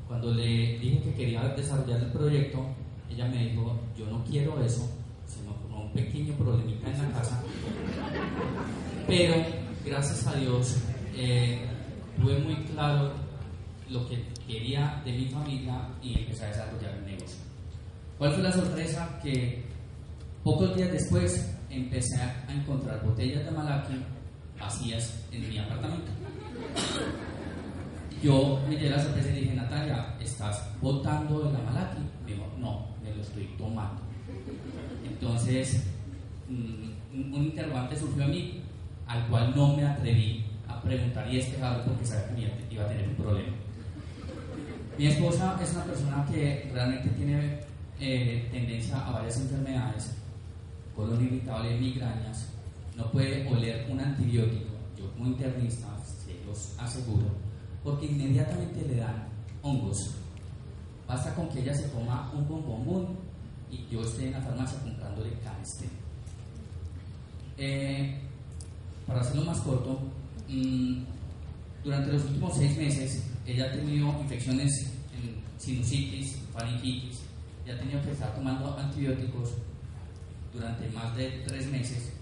Cuando 0.07 0.33
le 0.33 0.79
dije 0.79 1.01
que 1.03 1.13
quería 1.13 1.43
desarrollar 1.49 2.01
el 2.01 2.11
proyecto, 2.11 2.65
ella 3.09 3.27
me 3.27 3.49
dijo, 3.49 3.79
yo 3.97 4.07
no 4.07 4.23
quiero 4.23 4.61
eso, 4.63 4.89
pequeño 5.93 6.33
problemita 6.35 6.89
en 6.89 7.01
la 7.01 7.19
casa. 7.19 7.41
Pero 9.07 9.35
gracias 9.85 10.27
a 10.27 10.35
Dios 10.35 10.77
eh, 11.15 11.65
tuve 12.19 12.37
muy 12.39 12.55
claro 12.65 13.13
lo 13.89 14.07
que 14.07 14.23
quería 14.47 15.01
de 15.03 15.13
mi 15.13 15.25
familia 15.27 15.89
y 16.01 16.19
empecé 16.19 16.45
a 16.45 16.47
desarrollar 16.49 16.95
el 16.95 17.05
negocio. 17.05 17.39
¿Cuál 18.17 18.33
fue 18.33 18.43
la 18.43 18.51
sorpresa? 18.51 19.19
Que 19.23 19.63
pocos 20.43 20.75
días 20.75 20.91
después 20.91 21.55
empecé 21.69 22.21
a 22.21 22.45
encontrar 22.53 23.03
botellas 23.03 23.45
de 23.45 23.51
Malaki 23.51 23.93
vacías 24.59 25.25
en 25.31 25.49
mi 25.49 25.57
apartamento. 25.57 26.11
Yo 28.21 28.59
me 28.67 28.75
llevé 28.75 28.89
la 28.89 29.01
sorpresa 29.01 29.29
y 29.29 29.41
dije, 29.41 29.55
Natalia, 29.55 30.17
¿estás 30.19 30.69
botando 30.81 31.47
el 31.47 31.63
Malaki? 31.63 32.01
Me 32.25 32.33
dijo, 32.33 32.45
no, 32.57 32.87
me 33.01 33.15
lo 33.15 33.21
estoy 33.21 33.45
tomando. 33.57 34.01
Entonces, 35.19 35.83
un 36.49 37.43
interrogante 37.43 37.97
surgió 37.97 38.23
a 38.23 38.27
mí, 38.27 38.61
al 39.05 39.27
cual 39.27 39.53
no 39.55 39.75
me 39.75 39.85
atreví 39.85 40.45
a 40.67 40.81
preguntar 40.81 41.27
y 41.31 41.37
despejarlo 41.37 41.83
porque 41.83 42.05
sabía 42.05 42.55
que 42.57 42.75
iba 42.75 42.85
a 42.85 42.87
tener 42.87 43.07
un 43.09 43.15
problema. 43.15 43.53
Mi 44.97 45.07
esposa 45.07 45.57
es 45.61 45.71
una 45.73 45.83
persona 45.83 46.25
que 46.31 46.69
realmente 46.73 47.09
tiene 47.09 47.59
eh, 47.99 48.47
tendencia 48.51 48.99
a 49.05 49.11
varias 49.11 49.37
enfermedades, 49.37 50.13
colon 50.95 51.23
irritable, 51.23 51.77
migrañas, 51.77 52.49
no 52.95 53.09
puede 53.11 53.47
oler 53.47 53.87
un 53.89 53.99
antibiótico. 53.99 54.69
Yo 54.97 55.11
como 55.13 55.27
internista 55.27 55.87
se 56.03 56.45
los 56.45 56.77
aseguro, 56.79 57.27
porque 57.83 58.05
inmediatamente 58.05 58.85
le 58.87 58.97
dan 58.97 59.27
hongos. 59.61 60.15
Basta 61.07 61.33
con 61.33 61.49
que 61.49 61.61
ella 61.61 61.73
se 61.73 61.89
coma 61.91 62.31
un 62.33 62.47
bombón 62.47 63.17
y 63.71 63.87
yo 63.91 64.01
esté 64.01 64.27
en 64.27 64.33
la 64.33 64.41
farmacia 64.41 64.79
comprándole 64.79 65.31
canesten. 65.43 65.89
Eh, 67.57 68.19
para 69.05 69.21
hacerlo 69.21 69.45
más 69.45 69.59
corto, 69.61 69.99
mmm, 70.47 71.03
durante 71.83 72.13
los 72.13 72.23
últimos 72.25 72.55
seis 72.55 72.77
meses 72.77 73.23
ella 73.45 73.65
ha 73.65 73.71
tenido 73.71 74.07
infecciones 74.21 74.71
en 75.13 75.35
sinusitis, 75.57 76.37
faringitis, 76.53 77.19
y 77.65 77.71
ha 77.71 77.79
tenido 77.79 78.01
que 78.01 78.11
estar 78.11 78.33
tomando 78.35 78.77
antibióticos 78.77 79.49
durante 80.53 80.89
más 80.89 81.15
de 81.15 81.43
tres 81.47 81.67
meses 81.71 82.13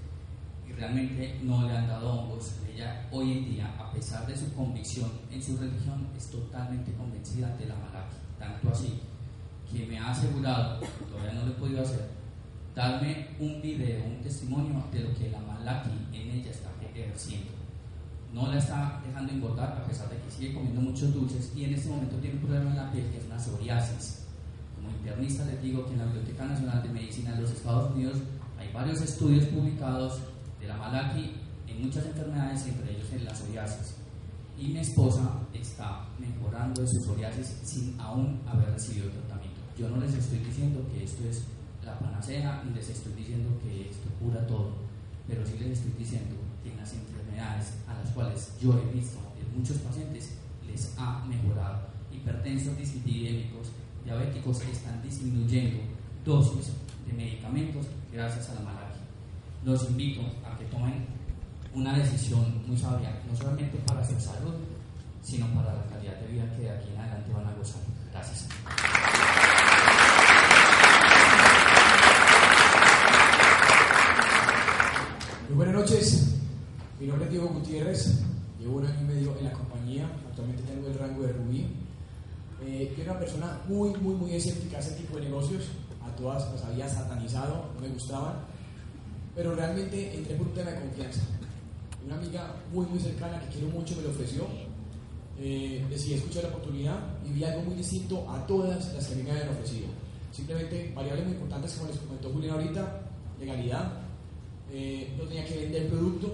y 0.67 0.73
realmente 0.73 1.39
no 1.43 1.67
le 1.67 1.77
han 1.77 1.87
dado 1.87 2.13
hongos. 2.13 2.53
Ella 2.73 3.07
hoy 3.11 3.31
en 3.31 3.45
día, 3.45 3.75
a 3.79 3.91
pesar 3.91 4.27
de 4.27 4.35
su 4.35 4.53
convicción 4.53 5.09
en 5.31 5.41
su 5.41 5.57
religión, 5.57 6.07
es 6.15 6.29
totalmente 6.29 6.93
convencida 6.93 7.55
de 7.57 7.65
la 7.65 7.75
malaki, 7.75 8.15
tanto 8.37 8.69
así 8.69 8.99
que 9.71 9.85
me 9.85 9.99
ha 9.99 10.11
asegurado, 10.11 10.79
todavía 11.09 11.33
no 11.33 11.45
lo 11.45 11.51
he 11.51 11.55
podido 11.55 11.81
hacer, 11.81 12.07
darme 12.75 13.27
un 13.39 13.61
video, 13.61 14.05
un 14.05 14.21
testimonio 14.21 14.83
de 14.91 14.99
lo 15.01 15.13
que 15.15 15.29
la 15.29 15.39
malaki 15.39 15.89
en 16.13 16.29
ella 16.29 16.51
está 16.51 16.69
ejerciendo. 16.99 17.51
No 18.33 18.47
la 18.47 18.57
está 18.57 19.01
dejando 19.05 19.33
engordar 19.33 19.71
a 19.71 19.87
pesar 19.87 20.09
de 20.09 20.17
que 20.17 20.31
sigue 20.31 20.53
comiendo 20.53 20.81
muchos 20.81 21.13
dulces 21.13 21.51
y 21.55 21.63
en 21.63 21.73
este 21.73 21.89
momento 21.89 22.17
tiene 22.17 22.35
un 22.35 22.41
problema 22.43 22.71
en 22.71 22.77
la 22.77 22.91
piel 22.91 23.09
que 23.09 23.17
es 23.17 23.25
una 23.25 23.39
psoriasis. 23.39 24.25
Como 24.75 24.89
internista 24.89 25.45
les 25.45 25.61
digo 25.61 25.85
que 25.85 25.93
en 25.93 25.99
la 25.99 26.05
Biblioteca 26.05 26.45
Nacional 26.45 26.83
de 26.83 26.89
Medicina 26.89 27.33
de 27.33 27.41
los 27.41 27.51
Estados 27.51 27.93
Unidos 27.95 28.17
hay 28.59 28.71
varios 28.73 29.01
estudios 29.01 29.45
publicados 29.45 30.19
de 30.59 30.67
la 30.67 30.77
malaki 30.77 31.31
en 31.67 31.81
muchas 31.81 32.05
enfermedades, 32.05 32.67
entre 32.67 32.91
ellos 32.91 33.11
en 33.11 33.25
la 33.25 33.33
psoriasis. 33.33 33.95
Y 34.57 34.69
mi 34.69 34.79
esposa 34.79 35.39
está 35.53 36.05
mejorando 36.19 36.81
de 36.81 36.87
su 36.87 37.01
psoriasis 37.03 37.59
sin 37.63 37.99
aún 37.99 38.41
haber 38.47 38.71
recibido 38.71 39.09
tratamiento. 39.09 39.36
Yo 39.77 39.87
no 39.89 39.97
les 39.97 40.13
estoy 40.15 40.39
diciendo 40.39 40.83
que 40.91 41.03
esto 41.03 41.23
es 41.29 41.43
la 41.85 41.99
panacea 41.99 42.63
y 42.67 42.73
les 42.73 42.89
estoy 42.89 43.13
diciendo 43.13 43.49
que 43.61 43.89
esto 43.91 44.09
cura 44.19 44.45
todo, 44.47 44.71
pero 45.27 45.45
sí 45.45 45.53
les 45.59 45.77
estoy 45.77 45.91
diciendo 45.99 46.35
que 46.63 46.71
en 46.71 46.77
las 46.77 46.93
enfermedades 46.93 47.73
a 47.87 47.93
las 47.93 48.11
cuales 48.11 48.53
yo 48.59 48.73
he 48.73 48.91
visto 48.91 49.19
en 49.39 49.55
muchos 49.55 49.77
pacientes 49.77 50.31
les 50.65 50.93
ha 50.97 51.23
mejorado. 51.25 51.87
Hipertensos, 52.11 52.75
dislipidémicos, 52.75 53.67
diabéticos 54.03 54.61
están 54.61 54.99
disminuyendo 55.03 55.77
dosis 56.25 56.73
de 57.05 57.13
medicamentos 57.13 57.85
gracias 58.11 58.49
a 58.49 58.55
la 58.55 58.61
malaria. 58.61 58.97
Los 59.63 59.87
invito 59.89 60.21
a 60.43 60.57
que 60.57 60.65
tomen 60.65 61.05
una 61.75 61.95
decisión 61.95 62.63
muy 62.65 62.77
sabia, 62.77 63.21
no 63.29 63.37
solamente 63.37 63.77
para 63.85 64.03
su 64.03 64.19
salud, 64.19 64.55
sino 65.21 65.45
para 65.53 65.75
la 65.75 65.85
calidad 65.85 66.19
de 66.19 66.27
vida 66.33 66.55
que 66.55 66.63
de 66.63 66.71
aquí 66.71 66.89
en 66.93 66.99
adelante 66.99 67.31
van 67.31 67.45
a 67.45 67.53
gozar. 67.53 67.81
Gracias. 68.11 68.47
Muy 75.47 75.55
buenas 75.55 75.75
noches, 75.75 76.35
mi 76.99 77.05
nombre 77.05 77.25
es 77.25 77.31
Diego 77.31 77.47
Gutiérrez, 77.49 78.21
llevo 78.59 78.77
un 78.77 78.85
año 78.87 79.01
y 79.01 79.03
medio 79.03 79.37
en 79.37 79.45
la 79.45 79.51
compañía, 79.51 80.09
actualmente 80.27 80.63
tengo 80.63 80.87
el 80.87 80.97
rango 80.97 81.23
de 81.23 81.33
Rubí. 81.33 81.65
Eh, 82.65 82.95
una 83.03 83.19
persona 83.19 83.61
muy, 83.67 83.91
muy, 83.99 84.15
muy 84.15 84.33
escéptica 84.33 84.77
a 84.77 84.79
ese 84.79 84.95
tipo 84.95 85.17
de 85.17 85.25
negocios, 85.25 85.65
a 86.03 86.15
todas 86.15 86.51
las 86.51 86.63
había 86.65 86.89
satanizado, 86.89 87.65
no 87.75 87.81
me 87.81 87.89
gustaban, 87.89 88.33
pero 89.35 89.53
realmente 89.53 90.15
entré 90.15 90.35
por 90.35 90.47
un 90.47 90.53
tema 90.53 90.71
de 90.71 90.79
confianza. 90.79 91.21
Una 92.03 92.15
amiga 92.15 92.55
muy, 92.73 92.87
muy 92.87 92.99
cercana 92.99 93.39
que 93.41 93.57
quiero 93.57 93.67
mucho 93.67 93.95
me 93.95 94.01
lo 94.01 94.09
ofreció, 94.09 94.47
eh, 95.39 95.85
decidí 95.91 96.15
escuchar 96.15 96.43
la 96.43 96.49
oportunidad 96.49 96.97
y 97.23 97.31
vi 97.31 97.43
algo 97.43 97.61
muy 97.61 97.75
distinto 97.75 98.27
a 98.27 98.43
todas 98.47 98.91
las 98.95 99.05
que 99.05 99.21
me 99.21 99.29
habían 99.29 99.49
ofrecido. 99.49 99.87
Simplemente 100.31 100.91
variables 100.95 101.25
muy 101.25 101.33
importantes, 101.35 101.73
como 101.73 101.91
les 101.91 101.99
comentó 101.99 102.29
Julián 102.31 102.55
ahorita, 102.55 103.01
legalidad, 103.39 103.91
eh, 104.71 105.13
no 105.15 105.25
tenía 105.25 105.45
que 105.45 105.57
vender 105.57 105.89
producto, 105.89 106.33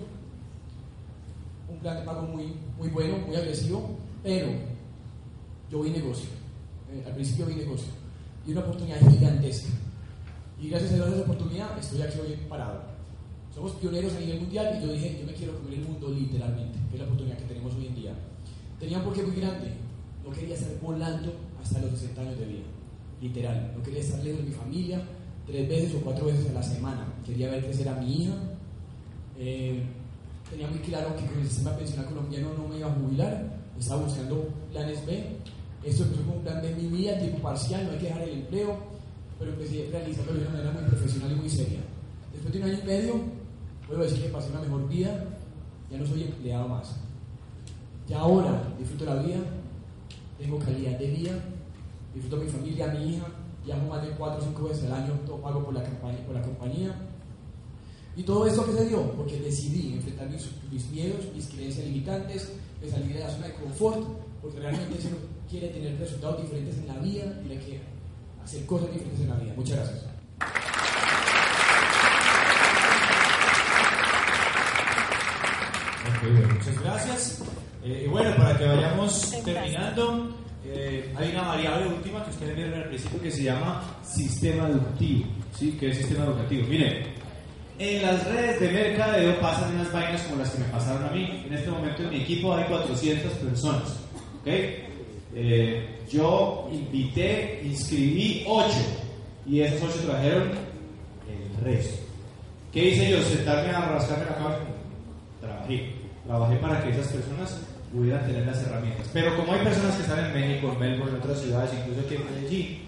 un 1.74 1.80
plan 1.80 1.98
de 1.98 2.04
pago 2.04 2.22
muy, 2.24 2.54
muy 2.78 2.90
bueno, 2.90 3.18
muy 3.26 3.36
agresivo, 3.36 3.98
pero 4.24 4.48
yo 5.70 5.82
vi 5.82 5.90
negocio. 5.90 6.30
Eh, 6.91 7.04
al 7.06 7.14
principio 7.14 7.45
vi 7.45 7.56
negocio 7.56 7.91
y 8.45 8.52
una 8.52 8.62
oportunidad 8.62 9.00
gigantesca. 9.10 9.70
Y 10.62 10.70
gracias 10.70 10.91
a 10.94 10.95
Dios 10.95 11.08
esa 11.10 11.22
oportunidad 11.22 11.78
estoy 11.78 12.02
aquí 12.02 12.20
hoy 12.20 12.38
parado. 12.48 12.82
Somos 13.54 13.74
pioneros 13.74 14.14
a 14.14 14.20
nivel 14.20 14.41
mundial 14.41 14.78
y 14.78 14.86
yo 14.86 14.94
dije, 14.94 15.18
yo 15.20 15.26
me 15.26 15.34
quiero 15.34 15.58
comer 15.58 15.74
el 15.80 15.86
mundo 15.86 16.10
literalmente, 16.10 16.80
es 16.91 17.00
la 17.00 17.06
oportunidad 17.06 17.38
que 17.38 17.45
tenemos 17.45 17.76
hoy 17.76 17.88
en 17.88 17.95
día. 17.95 18.14
Tenía 18.80 18.98
un 18.98 19.04
porqué 19.04 19.24
muy 19.24 19.36
grande, 19.36 19.74
no 20.26 20.32
quería 20.32 20.56
estar 20.56 20.72
volando 20.82 21.34
hasta 21.62 21.80
los 21.80 21.91
60 21.91 22.22
años 22.22 22.40
de 22.40 22.45
vida, 22.45 22.64
literal. 23.22 23.74
No 23.76 23.84
quería 23.84 24.02
estar 24.02 24.24
lejos 24.24 24.40
de 24.40 24.50
mi 24.50 24.56
familia 24.56 25.02
tres 25.45 25.68
veces 25.68 25.95
o 25.95 26.02
cuatro 26.02 26.26
veces 26.26 26.50
a 26.50 26.54
la 26.54 26.64
semana. 26.64 27.06
Quería 27.26 27.52
ver 27.52 27.64
crecer 27.64 27.88
a 27.90 27.95
mi 27.95 28.24
hija. 28.24 28.34
Eh, 29.38 29.84
tenía 30.53 30.67
muy 30.67 30.80
claro 30.80 31.15
que 31.15 31.25
con 31.25 31.39
el 31.39 31.47
sistema 31.47 31.75
pensional 31.75 32.05
colombiano 32.05 32.53
no 32.55 32.67
me 32.67 32.77
iba 32.77 32.88
a 32.88 32.93
jubilar. 32.93 33.43
Estaba 33.77 34.03
buscando 34.03 34.47
planes 34.71 35.05
B. 35.05 35.38
Esto 35.84 36.03
empezó 36.03 36.21
como 36.21 36.38
un 36.38 36.43
plan 36.43 36.61
de 36.61 36.75
mi 36.75 36.88
vida, 36.88 37.19
tiempo 37.19 37.39
parcial, 37.39 37.85
no 37.85 37.91
hay 37.91 37.97
que 37.97 38.05
dejar 38.05 38.21
el 38.21 38.39
empleo, 38.39 38.77
pero 39.38 39.51
empecé 39.51 39.88
a 39.88 39.91
realizarlo 39.91 40.34
de 40.34 40.41
una 40.41 40.49
manera 40.51 40.71
muy 40.71 40.84
profesional 40.84 41.31
y 41.31 41.35
muy 41.35 41.49
seria. 41.49 41.80
Después 42.31 42.53
de 42.53 42.59
un 42.59 42.65
año 42.65 42.80
y 42.81 42.88
medio, 42.88 43.13
puedo 43.88 44.03
decir 44.03 44.21
que 44.21 44.30
pasé 44.30 44.51
una 44.51 44.61
mejor 44.61 44.88
vida, 44.88 45.25
ya 45.91 45.97
no 45.97 46.05
soy 46.05 46.23
empleado 46.23 46.67
más. 46.69 46.95
Ya 48.07 48.19
ahora 48.19 48.63
disfruto 48.80 49.05
la 49.05 49.15
vida, 49.15 49.39
tengo 50.38 50.59
calidad 50.59 50.97
de 50.99 51.07
vida, 51.07 51.31
disfruto 52.13 52.38
a 52.38 52.45
mi 52.45 52.49
familia, 52.49 52.89
a 52.89 52.93
mi 52.93 53.15
hija, 53.15 53.25
viajo 53.65 53.88
más 53.88 54.03
de 54.03 54.09
4 54.11 54.39
o 54.39 54.45
5 54.45 54.63
veces 54.63 54.85
al 54.85 54.93
año, 54.93 55.13
todo 55.25 55.41
pago 55.41 55.65
por 55.65 55.73
la, 55.73 55.84
campaña, 55.84 56.19
por 56.25 56.35
la 56.35 56.41
compañía. 56.41 56.95
Y 58.15 58.23
todo 58.23 58.45
esto 58.45 58.65
que 58.65 58.73
se 58.73 58.85
dio, 58.85 59.11
porque 59.14 59.40
decidí 59.40 59.94
enfrentar 59.94 60.30
mis, 60.30 60.48
mis 60.72 60.90
miedos, 60.91 61.19
mis 61.35 61.48
creencias 61.48 61.85
limitantes, 61.88 62.52
de 62.81 62.91
salir 62.91 63.14
de 63.14 63.19
la 63.19 63.30
zona 63.30 63.48
de 63.48 63.53
confort, 63.53 64.07
porque 64.41 64.60
realmente 64.60 65.02
si 65.02 65.07
uno 65.07 65.18
quiere 65.49 65.69
tener 65.69 65.98
resultados 65.98 66.41
diferentes 66.41 66.77
en 66.77 66.88
la 66.88 66.98
vida, 66.99 67.40
tiene 67.41 67.64
que 67.64 67.80
hacer 68.44 68.65
cosas 68.65 68.91
diferentes 68.91 69.22
en 69.22 69.30
la 69.30 69.35
vida. 69.35 69.53
Muchas 69.56 69.77
gracias. 69.77 70.03
Ok, 76.06 76.31
bueno, 76.31 76.53
muchas 76.53 76.81
gracias. 76.81 77.44
Eh, 77.84 78.03
y 78.06 78.10
bueno, 78.10 78.35
para 78.35 78.57
que 78.57 78.65
vayamos 78.65 79.31
terminando, 79.44 80.35
eh, 80.65 81.14
hay 81.18 81.31
una 81.31 81.41
variable 81.41 81.88
última 81.95 82.23
que 82.23 82.31
ustedes 82.31 82.56
vieron 82.56 82.73
al 82.76 82.88
principio 82.90 83.22
que 83.22 83.31
se 83.31 83.44
llama 83.44 83.98
sistema 84.03 84.69
educativo. 84.69 85.26
¿Sí? 85.57 85.77
¿Qué 85.80 85.90
es 85.90 85.98
sistema 85.98 86.26
educativo? 86.26 86.68
Miren, 86.68 87.12
en 87.84 88.01
las 88.01 88.26
redes 88.26 88.60
de 88.60 88.72
mercadeo 88.72 89.39
pasan 89.39 89.76
unas 89.76 89.91
vainas 89.91 90.22
como 90.23 90.41
las 90.41 90.49
que 90.51 90.60
me 90.60 90.65
pasaron 90.65 91.03
a 91.05 91.11
mí. 91.11 91.43
En 91.45 91.53
este 91.53 91.69
momento 91.69 92.03
en 92.03 92.10
mi 92.10 92.22
equipo 92.22 92.53
hay 92.53 92.65
400 92.65 93.31
personas. 93.34 93.89
¿ok? 94.41 94.47
Eh, 95.35 95.99
yo 96.11 96.69
invité, 96.72 97.61
inscribí 97.64 98.43
8 98.47 98.69
y 99.47 99.61
esos 99.61 99.81
8 99.81 100.07
trajeron 100.07 100.51
el 101.27 101.64
resto. 101.64 102.03
¿Qué 102.72 102.89
hice 102.89 103.11
yo? 103.11 103.22
Sentarme 103.22 103.69
a 103.69 103.81
rascarme 103.81 104.26
la 104.26 104.35
cabeza. 104.35 104.60
Trabajé. 105.41 105.93
Trabajé 106.26 106.55
para 106.57 106.84
que 106.84 106.89
esas 106.89 107.07
personas 107.07 107.60
pudieran 107.93 108.26
tener 108.26 108.45
las 108.45 108.61
herramientas. 108.64 109.07
Pero 109.14 109.35
como 109.35 109.53
hay 109.53 109.64
personas 109.64 109.95
que 109.95 110.01
están 110.03 110.26
en 110.26 110.34
México, 110.34 110.72
en 110.73 110.80
Melbourne, 110.80 111.11
en 111.11 111.22
otras 111.22 111.39
ciudades, 111.39 111.72
incluso 111.80 112.01
aquí 112.01 112.15
en 112.15 112.26
Medellín, 112.26 112.80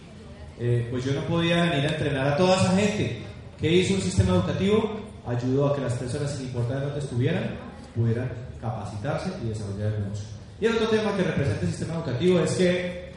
eh, 0.59 0.88
pues 0.89 1.03
yo 1.03 1.13
no 1.13 1.22
podía 1.26 1.63
venir 1.63 1.89
a 1.89 1.93
entrenar 1.93 2.27
a 2.27 2.38
toda 2.38 2.55
esa 2.55 2.76
gente. 2.76 3.24
¿Qué 3.60 3.72
hizo 3.72 3.94
un 3.95 4.02
sistema 4.02 4.36
educativo? 4.36 4.99
Ayudó 5.26 5.68
a 5.68 5.76
que 5.76 5.82
las 5.82 5.94
personas, 5.94 6.32
sin 6.32 6.48
importar 6.48 6.82
dónde 6.82 6.99
estuvieran, 6.99 7.56
pudieran 7.95 8.30
capacitarse 8.61 9.32
y 9.44 9.49
desarrollar 9.49 9.94
el 9.94 10.03
negocio. 10.03 10.26
Y 10.60 10.65
el 10.65 10.76
otro 10.76 10.88
tema 10.90 11.15
que 11.15 11.23
representa 11.23 11.61
el 11.61 11.68
sistema 11.68 11.95
educativo 11.95 12.40
es 12.40 12.52
que, 12.52 13.11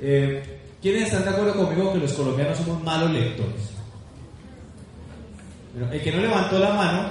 eh, 0.00 0.60
¿quiénes 0.80 1.04
están 1.04 1.24
de 1.24 1.30
acuerdo 1.30 1.54
conmigo 1.54 1.92
que 1.92 1.98
los 1.98 2.12
colombianos 2.12 2.58
somos 2.58 2.82
malos 2.82 3.10
lectores? 3.10 3.70
El 5.90 6.00
que 6.00 6.12
no 6.12 6.20
levantó 6.20 6.58
la 6.58 6.72
mano, 6.72 7.08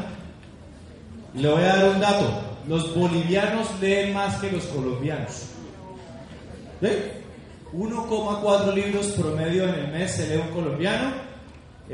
le 1.35 1.49
voy 1.49 1.64
a 1.64 1.76
dar 1.76 1.89
un 1.89 1.99
dato. 1.99 2.41
Los 2.68 2.95
bolivianos 2.95 3.68
leen 3.81 4.14
más 4.14 4.38
que 4.38 4.51
los 4.51 4.64
colombianos. 4.65 5.47
¿Sí? 6.81 6.88
1,4 7.73 8.73
libros 8.73 9.07
promedio 9.07 9.68
en 9.68 9.76
el 9.76 9.91
mes 9.91 10.11
se 10.11 10.27
lee 10.27 10.41
un 10.41 10.49
colombiano, 10.49 11.11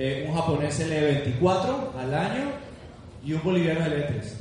eh, 0.01 0.25
un 0.25 0.33
japonés 0.33 0.75
se 0.75 0.87
lee 0.87 1.13
24 1.13 1.93
al 1.99 2.13
año 2.13 2.51
y 3.21 3.33
un 3.33 3.43
boliviano 3.43 3.83
se 3.83 3.89
lee 3.89 4.03
3. 4.07 4.37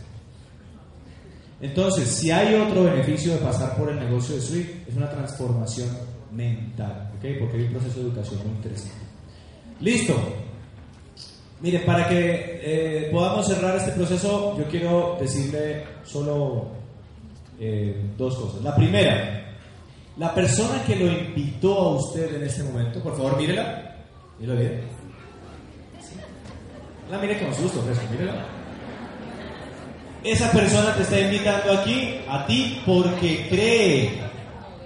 Entonces, 1.62 2.08
si 2.08 2.30
hay 2.30 2.54
otro 2.54 2.84
beneficio 2.84 3.32
de 3.32 3.38
pasar 3.38 3.76
por 3.76 3.90
el 3.90 3.98
negocio 3.98 4.36
de 4.36 4.40
Swift, 4.40 4.70
es 4.86 4.94
una 4.94 5.10
transformación 5.10 5.88
mental, 6.30 7.10
¿ok? 7.16 7.24
Porque 7.40 7.56
hay 7.56 7.64
un 7.64 7.72
proceso 7.72 7.98
de 7.98 8.06
educación 8.06 8.40
muy 8.46 8.56
interesante. 8.56 9.04
Listo. 9.80 10.14
Mire, 11.60 11.80
para 11.80 12.08
que 12.08 12.60
eh, 12.62 13.08
podamos 13.10 13.48
cerrar 13.48 13.76
este 13.78 13.90
proceso, 13.90 14.56
yo 14.56 14.64
quiero 14.66 15.16
decirle 15.20 15.84
solo 16.04 16.68
eh, 17.58 18.00
dos 18.16 18.36
cosas. 18.36 18.62
La 18.62 18.76
primera, 18.76 19.56
la 20.18 20.32
persona 20.32 20.84
que 20.84 20.94
lo 20.94 21.10
invitó 21.10 21.74
a 21.80 21.96
usted 21.96 22.36
en 22.36 22.44
este 22.44 22.62
momento, 22.62 23.02
por 23.02 23.16
favor, 23.16 23.36
mírela. 23.36 23.96
Mírela 24.38 24.60
bien. 24.60 24.97
La 27.10 27.18
mire 27.18 27.38
con 27.38 27.54
susto, 27.54 27.80
fresco, 27.82 28.04
mírela. 28.10 28.44
Esa 30.22 30.50
persona 30.50 30.94
te 30.94 31.02
está 31.02 31.20
invitando 31.20 31.72
aquí, 31.72 32.20
a 32.28 32.44
ti, 32.46 32.82
porque 32.84 33.46
cree, 33.48 34.20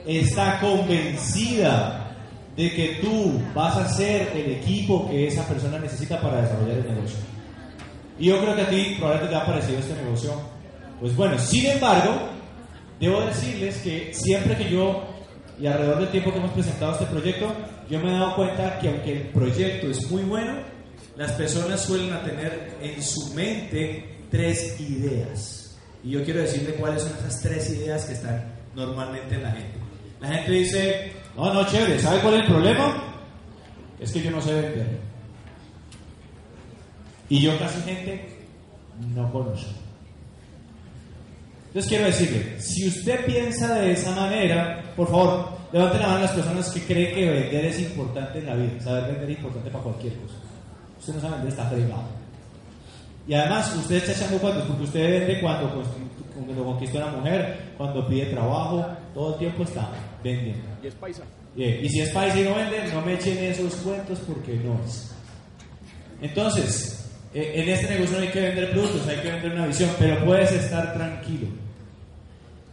está 0.06 0.60
convencida 0.60 2.14
de 2.56 2.70
que 2.70 2.98
tú 3.00 3.40
vas 3.54 3.76
a 3.76 3.88
ser 3.88 4.30
el 4.36 4.52
equipo 4.52 5.08
que 5.08 5.26
esa 5.26 5.46
persona 5.48 5.78
necesita 5.78 6.20
para 6.20 6.42
desarrollar 6.42 6.78
el 6.78 6.94
negocio. 6.94 7.18
Y 8.18 8.26
yo 8.26 8.40
creo 8.40 8.54
que 8.54 8.62
a 8.62 8.68
ti 8.68 8.94
probablemente 8.98 9.34
te 9.34 9.42
ha 9.42 9.46
parecido 9.46 9.78
este 9.78 9.94
negocio. 9.94 10.32
Pues 11.00 11.16
bueno, 11.16 11.38
sin 11.38 11.70
embargo, 11.70 12.12
debo 13.00 13.22
decirles 13.22 13.78
que 13.78 14.12
siempre 14.12 14.56
que 14.56 14.70
yo, 14.70 15.02
y 15.58 15.66
alrededor 15.66 15.98
del 16.00 16.10
tiempo 16.10 16.30
que 16.30 16.38
hemos 16.38 16.52
presentado 16.52 16.92
este 16.92 17.06
proyecto, 17.06 17.52
yo 17.90 17.98
me 17.98 18.10
he 18.10 18.12
dado 18.12 18.36
cuenta 18.36 18.78
que 18.78 18.88
aunque 18.88 19.12
el 19.12 19.28
proyecto 19.28 19.90
es 19.90 20.08
muy 20.10 20.22
bueno, 20.22 20.52
las 21.16 21.32
personas 21.32 21.80
suelen 21.80 22.10
tener 22.24 22.76
en 22.80 23.02
su 23.02 23.34
mente 23.34 24.26
tres 24.30 24.80
ideas. 24.80 25.76
Y 26.02 26.10
yo 26.10 26.24
quiero 26.24 26.40
decirle 26.40 26.74
cuáles 26.74 27.02
son 27.02 27.12
esas 27.12 27.40
tres 27.42 27.70
ideas 27.70 28.04
que 28.04 28.14
están 28.14 28.52
normalmente 28.74 29.34
en 29.34 29.42
la 29.42 29.52
gente. 29.52 29.78
La 30.20 30.28
gente 30.28 30.52
dice, 30.52 31.12
no, 31.36 31.52
no, 31.52 31.66
chévere, 31.66 31.98
¿sabe 32.00 32.20
cuál 32.20 32.34
es 32.34 32.40
el 32.40 32.46
problema? 32.46 33.14
Es 34.00 34.10
que 34.10 34.22
yo 34.22 34.30
no 34.30 34.40
sé 34.40 34.52
vender. 34.52 35.00
Y 37.28 37.40
yo 37.40 37.58
casi 37.58 37.80
gente 37.82 38.38
no 39.14 39.30
conozco. 39.32 39.70
Entonces 41.68 41.88
quiero 41.88 42.04
decirle, 42.04 42.60
si 42.60 42.88
usted 42.88 43.24
piensa 43.24 43.74
de 43.74 43.92
esa 43.92 44.14
manera, 44.14 44.92
por 44.94 45.08
favor, 45.08 45.48
levante 45.72 45.98
la 45.98 46.06
mano 46.06 46.18
a 46.18 46.22
las 46.22 46.32
personas 46.32 46.70
que 46.70 46.82
creen 46.82 47.14
que 47.14 47.30
vender 47.30 47.64
es 47.64 47.80
importante 47.80 48.40
en 48.40 48.46
la 48.46 48.54
vida, 48.54 48.80
saber 48.80 49.12
vender 49.12 49.30
es 49.30 49.36
importante 49.38 49.70
para 49.70 49.84
cualquier 49.84 50.14
cosa. 50.16 50.34
Usted 51.02 51.14
no 51.14 51.20
sabe 51.20 51.34
vender, 51.34 51.48
está 51.48 51.68
fregado. 51.68 52.02
Y 53.26 53.34
además, 53.34 53.74
usted 53.76 53.96
está 53.96 54.12
echando 54.12 54.38
cuentos, 54.38 54.64
porque 54.66 54.82
usted 54.84 55.10
vende 55.10 55.40
cuando, 55.40 55.74
pues, 55.74 55.88
cuando 56.32 56.64
conquista 56.64 56.98
una 56.98 57.16
mujer, 57.16 57.72
cuando 57.76 58.06
pide 58.06 58.26
trabajo, 58.26 58.86
todo 59.12 59.32
el 59.32 59.38
tiempo 59.40 59.64
está 59.64 59.90
vendiendo. 60.22 60.62
Y 60.80 60.86
es 60.86 60.94
paisa. 60.94 61.22
Bien, 61.56 61.84
Y 61.84 61.88
si 61.88 62.00
es 62.00 62.10
país 62.10 62.34
y 62.36 62.42
no 62.42 62.54
vende, 62.54 62.92
no 62.92 63.02
me 63.02 63.14
echen 63.14 63.36
esos 63.38 63.74
cuentos 63.76 64.20
porque 64.20 64.54
no 64.54 64.80
es. 64.84 65.12
Entonces, 66.20 67.10
eh, 67.34 67.52
en 67.56 67.68
este 67.68 67.94
negocio 67.94 68.18
no 68.18 68.22
hay 68.22 68.30
que 68.30 68.40
vender 68.40 68.70
productos, 68.70 69.08
hay 69.08 69.18
que 69.18 69.32
vender 69.32 69.52
una 69.52 69.66
visión, 69.66 69.90
pero 69.98 70.24
puedes 70.24 70.52
estar 70.52 70.94
tranquilo. 70.94 71.48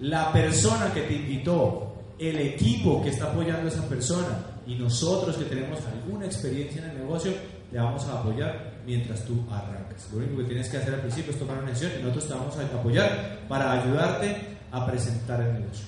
La 0.02 0.32
persona 0.32 0.94
que 0.94 1.02
te 1.02 1.16
invitó, 1.16 1.96
el 2.20 2.40
equipo 2.40 3.02
que 3.02 3.10
está 3.10 3.26
apoyando 3.26 3.66
a 3.66 3.72
esa 3.72 3.88
persona 3.90 4.46
y 4.68 4.76
nosotros 4.76 5.36
que 5.36 5.46
tenemos 5.46 5.80
alguna 5.88 6.28
experiencia 6.28 6.84
en 6.84 6.92
el 6.92 6.98
negocio, 7.00 7.34
te 7.72 7.78
vamos 7.78 8.06
a 8.06 8.20
apoyar 8.20 8.80
mientras 8.86 9.24
tú 9.26 9.46
arrancas. 9.52 10.10
Lo 10.12 10.20
único 10.20 10.38
que 10.38 10.44
tienes 10.46 10.70
que 10.70 10.78
hacer 10.78 10.94
al 10.94 11.02
principio 11.02 11.32
es 11.32 11.40
tomar 11.40 11.58
una 11.58 11.70
decisión 11.70 11.92
y 12.00 12.02
nosotros 12.02 12.28
te 12.28 12.34
vamos 12.34 12.58
a 12.58 12.80
apoyar 12.80 13.40
para 13.48 13.72
ayudarte 13.72 14.58
a 14.72 14.86
presentar 14.86 15.42
el 15.42 15.54
negocio. 15.54 15.86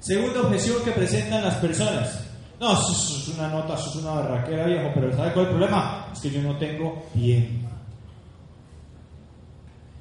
Segunda 0.00 0.40
objeción 0.42 0.76
que 0.84 0.92
presentan 0.92 1.44
las 1.44 1.54
personas. 1.56 2.24
No, 2.60 2.72
eso, 2.72 2.92
es 2.92 3.28
una 3.36 3.48
nota, 3.48 3.74
eso 3.74 3.90
es 3.90 3.96
una 3.96 4.12
barraquera 4.12 4.66
viejo, 4.66 4.90
pero 4.94 5.16
¿sabe 5.16 5.32
cuál 5.32 5.46
es 5.46 5.52
el 5.52 5.56
problema? 5.58 6.06
Es 6.12 6.20
que 6.20 6.30
yo 6.30 6.42
no 6.42 6.56
tengo 6.56 7.06
tiempo. 7.12 7.68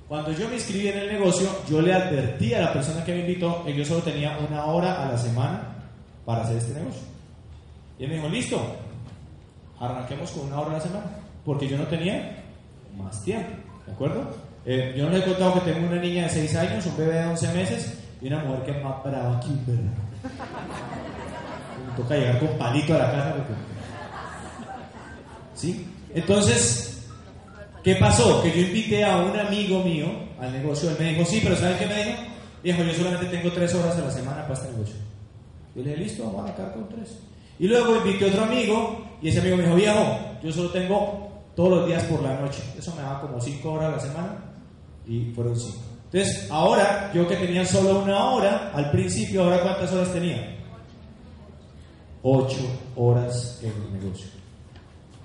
Cuando 0.08 0.32
yo 0.32 0.48
me 0.48 0.56
inscribí 0.56 0.88
en 0.88 1.00
el 1.00 1.12
negocio, 1.12 1.50
yo 1.70 1.82
le 1.82 1.94
advertí 1.94 2.54
a 2.54 2.62
la 2.62 2.74
persona 2.74 3.04
que 3.04 3.14
me 3.14 3.20
invitó 3.20 3.64
que 3.66 3.76
yo 3.76 3.84
solo 3.84 4.02
tenía 4.02 4.38
una 4.38 4.66
hora 4.66 5.04
a 5.04 5.12
la 5.12 5.18
semana 5.18 5.76
para 6.26 6.44
hacer 6.44 6.58
este 6.58 6.74
negocio. 6.80 7.02
Y 8.00 8.04
él 8.06 8.10
me 8.10 8.16
dijo, 8.16 8.30
listo, 8.30 8.76
arranquemos 9.80 10.32
con 10.32 10.48
una 10.48 10.62
hora 10.62 10.72
a 10.72 10.74
la 10.76 10.80
semana, 10.80 11.06
porque 11.48 11.66
yo 11.66 11.78
no 11.78 11.86
tenía 11.86 12.44
más 12.98 13.24
tiempo, 13.24 13.52
¿de 13.86 13.94
acuerdo? 13.94 14.36
Eh, 14.66 14.94
yo 14.98 15.06
no 15.06 15.12
les 15.12 15.22
he 15.22 15.26
contado 15.30 15.54
que 15.54 15.72
tengo 15.72 15.88
una 15.88 16.02
niña 16.02 16.24
de 16.24 16.30
6 16.30 16.56
años, 16.58 16.86
un 16.86 16.98
bebé 16.98 17.14
de 17.14 17.26
11 17.26 17.54
meses 17.54 17.98
y 18.22 18.28
una 18.28 18.44
mujer 18.44 18.66
que 18.66 18.72
es 18.72 18.84
más 18.84 19.02
brava 19.02 19.40
que 19.40 19.48
un 19.48 19.58
perro. 19.60 19.78
Me 21.88 21.96
toca 21.96 22.16
llegar 22.16 22.40
con 22.40 22.50
palito 22.58 22.96
a 22.96 22.98
la 22.98 23.12
casa. 23.12 23.36
¿Sí? 25.56 25.88
Entonces, 26.14 27.08
¿qué 27.82 27.96
pasó? 27.96 28.44
Que 28.44 28.52
yo 28.52 28.68
invité 28.68 29.06
a 29.06 29.16
un 29.16 29.40
amigo 29.40 29.82
mío 29.86 30.08
al 30.42 30.52
negocio, 30.52 30.90
él 30.90 30.98
me 31.00 31.14
dijo, 31.14 31.24
sí, 31.24 31.40
pero 31.42 31.56
¿saben 31.56 31.78
qué 31.78 31.86
me 31.86 31.96
dijo? 31.96 32.18
Dijo, 32.62 32.84
yo 32.84 32.94
solamente 32.94 33.28
tengo 33.28 33.54
3 33.54 33.74
horas 33.76 33.98
a 33.98 34.02
la 34.02 34.12
semana 34.12 34.42
para 34.42 34.54
este 34.54 34.70
negocio. 34.74 34.96
Yo 35.74 35.82
le 35.82 35.92
dije, 35.92 36.04
listo, 36.04 36.26
vamos 36.26 36.42
a 36.42 36.44
arrancar 36.44 36.74
con 36.74 36.90
3. 36.90 37.20
Y 37.60 37.68
luego 37.70 37.96
invité 37.96 38.26
a 38.26 38.28
otro 38.28 38.44
amigo 38.44 39.06
y 39.22 39.30
ese 39.30 39.40
amigo 39.40 39.56
me 39.56 39.64
dijo, 39.64 39.76
viejo, 39.76 40.20
yo 40.44 40.52
solo 40.52 40.72
tengo 40.72 41.27
todos 41.58 41.72
los 41.72 41.88
días 41.88 42.04
por 42.04 42.22
la 42.22 42.40
noche. 42.40 42.62
Eso 42.78 42.94
me 42.96 43.02
da 43.02 43.20
como 43.20 43.42
5 43.42 43.72
horas 43.72 43.88
a 43.88 43.96
la 43.96 44.00
semana 44.00 44.36
y 45.08 45.32
fueron 45.34 45.60
5. 45.60 45.76
Entonces, 46.06 46.48
ahora, 46.52 47.12
yo 47.16 47.28
que 47.28 47.36
tenía 47.36 47.66
solo 47.66 48.04
una 48.04 48.26
hora, 48.32 48.72
al 48.76 48.92
principio, 48.92 49.44
ahora 49.44 49.62
cuántas 49.64 49.92
horas 49.92 50.14
tenía? 50.14 50.56
8 52.22 52.58
horas 52.96 53.60
en 53.64 53.72
el 53.72 54.00
negocio. 54.00 54.28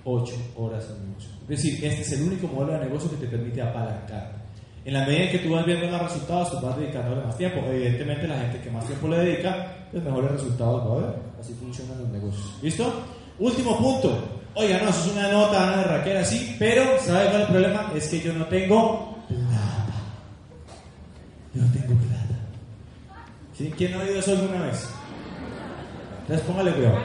8 0.04 0.34
horas 0.56 0.86
en 0.86 1.02
el 1.02 1.08
negocio. 1.10 1.30
Es 1.42 1.48
decir, 1.48 1.84
este 1.84 2.00
es 2.00 2.12
el 2.12 2.22
único 2.22 2.46
modelo 2.46 2.78
de 2.78 2.86
negocio 2.86 3.10
que 3.10 3.16
te 3.16 3.26
permite 3.26 3.60
apalancar. 3.60 4.32
En 4.86 4.94
la 4.94 5.04
medida 5.04 5.24
en 5.24 5.30
que 5.32 5.38
tú 5.40 5.52
vas 5.52 5.66
viendo 5.66 5.86
los 5.86 6.02
resultados, 6.02 6.50
tú 6.50 6.66
vas 6.66 6.78
dedicándole 6.78 7.26
más 7.26 7.36
tiempo. 7.36 7.60
Evidentemente, 7.66 8.26
la 8.26 8.38
gente 8.38 8.58
que 8.62 8.70
más 8.70 8.86
tiempo 8.86 9.06
le 9.08 9.18
dedica, 9.18 9.86
pues 9.92 10.02
mejores 10.02 10.30
resultados 10.32 10.90
va 10.90 10.94
a 10.94 11.06
ver. 11.06 11.16
Así 11.38 11.52
funcionan 11.52 12.00
los 12.00 12.08
negocios. 12.08 12.58
¿Listo? 12.62 12.90
Último 13.42 13.76
punto. 13.76 14.16
Oiga, 14.54 14.78
no, 14.80 14.90
eso 14.90 15.00
es 15.00 15.12
una 15.16 15.28
nota, 15.32 15.64
una 15.64 15.82
raquera, 15.82 16.24
sí, 16.24 16.54
pero 16.60 16.84
¿sabe 17.00 17.24
cuál 17.24 17.34
es 17.34 17.40
el 17.40 17.46
problema? 17.48 17.92
Es 17.96 18.08
que 18.08 18.20
yo 18.20 18.32
no 18.34 18.46
tengo 18.46 19.16
plata. 19.26 19.94
Yo 21.52 21.62
no 21.62 21.72
tengo 21.72 22.00
plata. 22.00 22.38
¿Sí? 23.58 23.72
¿Quién 23.76 23.94
ha 23.94 23.98
oído 23.98 24.20
eso 24.20 24.30
alguna 24.30 24.62
vez? 24.66 24.88
Entonces 26.20 26.46
póngale 26.46 26.72
cuidado. 26.72 26.98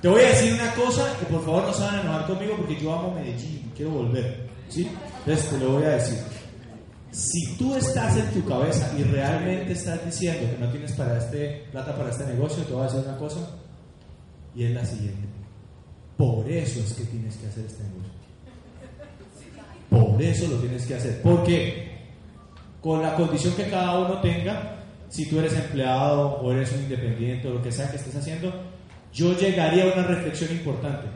Te 0.00 0.08
voy 0.08 0.22
a 0.22 0.28
decir 0.28 0.54
una 0.54 0.72
cosa 0.72 1.06
que 1.18 1.26
por 1.26 1.44
favor 1.44 1.64
no 1.64 1.74
se 1.74 1.82
van 1.82 1.96
a 1.96 2.00
enojar 2.00 2.26
conmigo 2.26 2.54
porque 2.56 2.80
yo 2.80 2.94
amo 2.94 3.14
Medellín, 3.14 3.70
quiero 3.76 3.90
volver. 3.90 4.48
¿Sí? 4.70 4.90
Entonces 5.18 5.50
te 5.50 5.58
lo 5.58 5.72
voy 5.72 5.84
a 5.84 5.90
decir. 5.90 6.18
Si 7.10 7.58
tú 7.58 7.74
estás 7.74 8.16
en 8.16 8.30
tu 8.30 8.42
cabeza 8.48 8.90
y 8.96 9.02
realmente 9.02 9.72
estás 9.72 10.02
diciendo 10.02 10.48
que 10.50 10.64
no 10.64 10.70
tienes 10.70 10.92
para 10.92 11.18
este, 11.18 11.66
plata 11.72 11.94
para 11.94 12.08
este 12.08 12.24
negocio, 12.24 12.62
te 12.64 12.72
voy 12.72 12.82
a 12.82 12.84
decir 12.84 13.04
una 13.06 13.18
cosa 13.18 13.59
y 14.54 14.64
es 14.64 14.70
la 14.72 14.84
siguiente. 14.84 15.28
Por 16.16 16.50
eso 16.50 16.80
es 16.80 16.92
que 16.92 17.04
tienes 17.04 17.36
que 17.36 17.46
hacer 17.46 17.64
este 17.66 17.82
negocio. 17.84 18.10
Por 19.88 20.22
eso 20.22 20.48
lo 20.48 20.56
tienes 20.58 20.86
que 20.86 20.94
hacer. 20.94 21.22
Porque 21.22 21.90
con 22.80 23.02
la 23.02 23.14
condición 23.14 23.54
que 23.54 23.68
cada 23.68 23.98
uno 23.98 24.20
tenga, 24.20 24.76
si 25.08 25.28
tú 25.28 25.38
eres 25.38 25.54
empleado 25.54 26.36
o 26.40 26.52
eres 26.52 26.72
un 26.72 26.82
independiente 26.82 27.48
o 27.48 27.54
lo 27.54 27.62
que 27.62 27.72
sea 27.72 27.90
que 27.90 27.96
estés 27.96 28.14
haciendo, 28.14 28.52
yo 29.12 29.36
llegaría 29.36 29.84
a 29.84 29.94
una 29.94 30.06
reflexión 30.06 30.50
importante. 30.52 31.08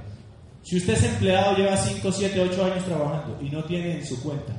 Si 0.63 0.77
usted 0.79 0.95
es 0.95 1.05
empleado, 1.05 1.57
lleva 1.57 1.77
5, 1.77 2.11
7, 2.11 2.41
8 2.41 2.65
años 2.65 2.85
trabajando 2.85 3.39
y 3.41 3.51
no 3.51 3.63
tiene 3.65 3.99
en 3.99 4.07
su 4.07 4.23
cuenta 4.23 4.53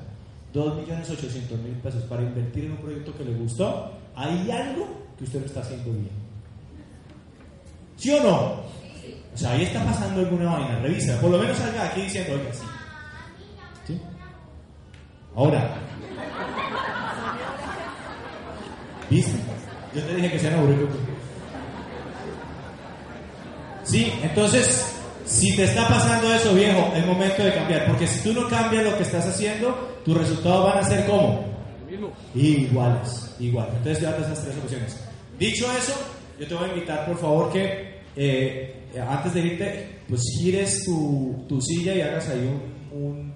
2.800.000 0.53 1.81
pesos 1.81 2.03
para 2.03 2.21
invertir 2.21 2.65
en 2.65 2.71
un 2.71 2.77
proyecto 2.77 3.13
que 3.17 3.25
le 3.25 3.33
gustó, 3.33 3.91
hay 4.15 4.49
algo 4.49 4.87
que 5.17 5.25
usted 5.25 5.39
no 5.39 5.45
está 5.47 5.61
haciendo 5.61 5.91
bien. 5.91 6.24
¿Sí 7.97 8.11
o 8.11 8.23
no? 8.23 8.65
O 9.33 9.37
sea, 9.37 9.51
ahí 9.51 9.63
está 9.63 9.83
pasando 9.83 10.21
alguna 10.21 10.51
vaina, 10.51 10.79
revisa. 10.79 11.19
Por 11.19 11.31
lo 11.31 11.37
menos 11.37 11.57
salga 11.57 11.85
aquí 11.85 12.01
diciendo, 12.03 12.33
oiga, 12.33 12.53
sí. 12.53 12.63
¿Sí? 13.87 14.01
Ahora. 15.35 15.75
¿Viste? 19.09 19.33
Yo 19.93 20.01
te 20.03 20.15
dije 20.15 20.31
que 20.31 20.39
sean 20.39 20.55
aburridos. 20.55 20.89
Sí, 23.83 24.11
entonces, 24.23 24.95
si 25.25 25.55
te 25.55 25.65
está 25.65 25.87
pasando 25.87 26.33
eso, 26.33 26.53
viejo, 26.53 26.91
es 26.95 27.05
momento 27.05 27.43
de 27.43 27.53
cambiar. 27.53 27.85
Porque 27.87 28.07
si 28.07 28.21
tú 28.21 28.33
no 28.33 28.47
cambias 28.47 28.83
lo 28.85 28.97
que 28.97 29.03
estás 29.03 29.27
haciendo, 29.27 29.99
tus 30.03 30.17
resultados 30.17 30.73
van 30.73 30.77
a 30.79 30.87
ser 30.87 31.05
como 31.05 31.45
iguales, 32.33 33.35
igual. 33.39 33.67
Entonces, 33.77 34.01
ya 34.01 34.09
esas 34.11 34.43
tres 34.43 34.57
opciones. 34.57 34.97
Dicho 35.37 35.65
eso, 35.77 35.93
yo 36.39 36.47
te 36.47 36.53
voy 36.53 36.65
a 36.65 36.73
invitar, 36.73 37.05
por 37.05 37.17
favor, 37.17 37.51
que 37.51 37.95
eh, 38.15 38.75
antes 39.07 39.33
de 39.33 39.39
irte, 39.41 39.99
pues 40.07 40.21
gires 40.37 40.83
tu, 40.85 41.45
tu, 41.47 41.61
silla 41.61 41.93
y 41.93 42.01
hagas 42.01 42.29
ahí 42.29 42.39
un, 42.91 43.01
un, 43.01 43.33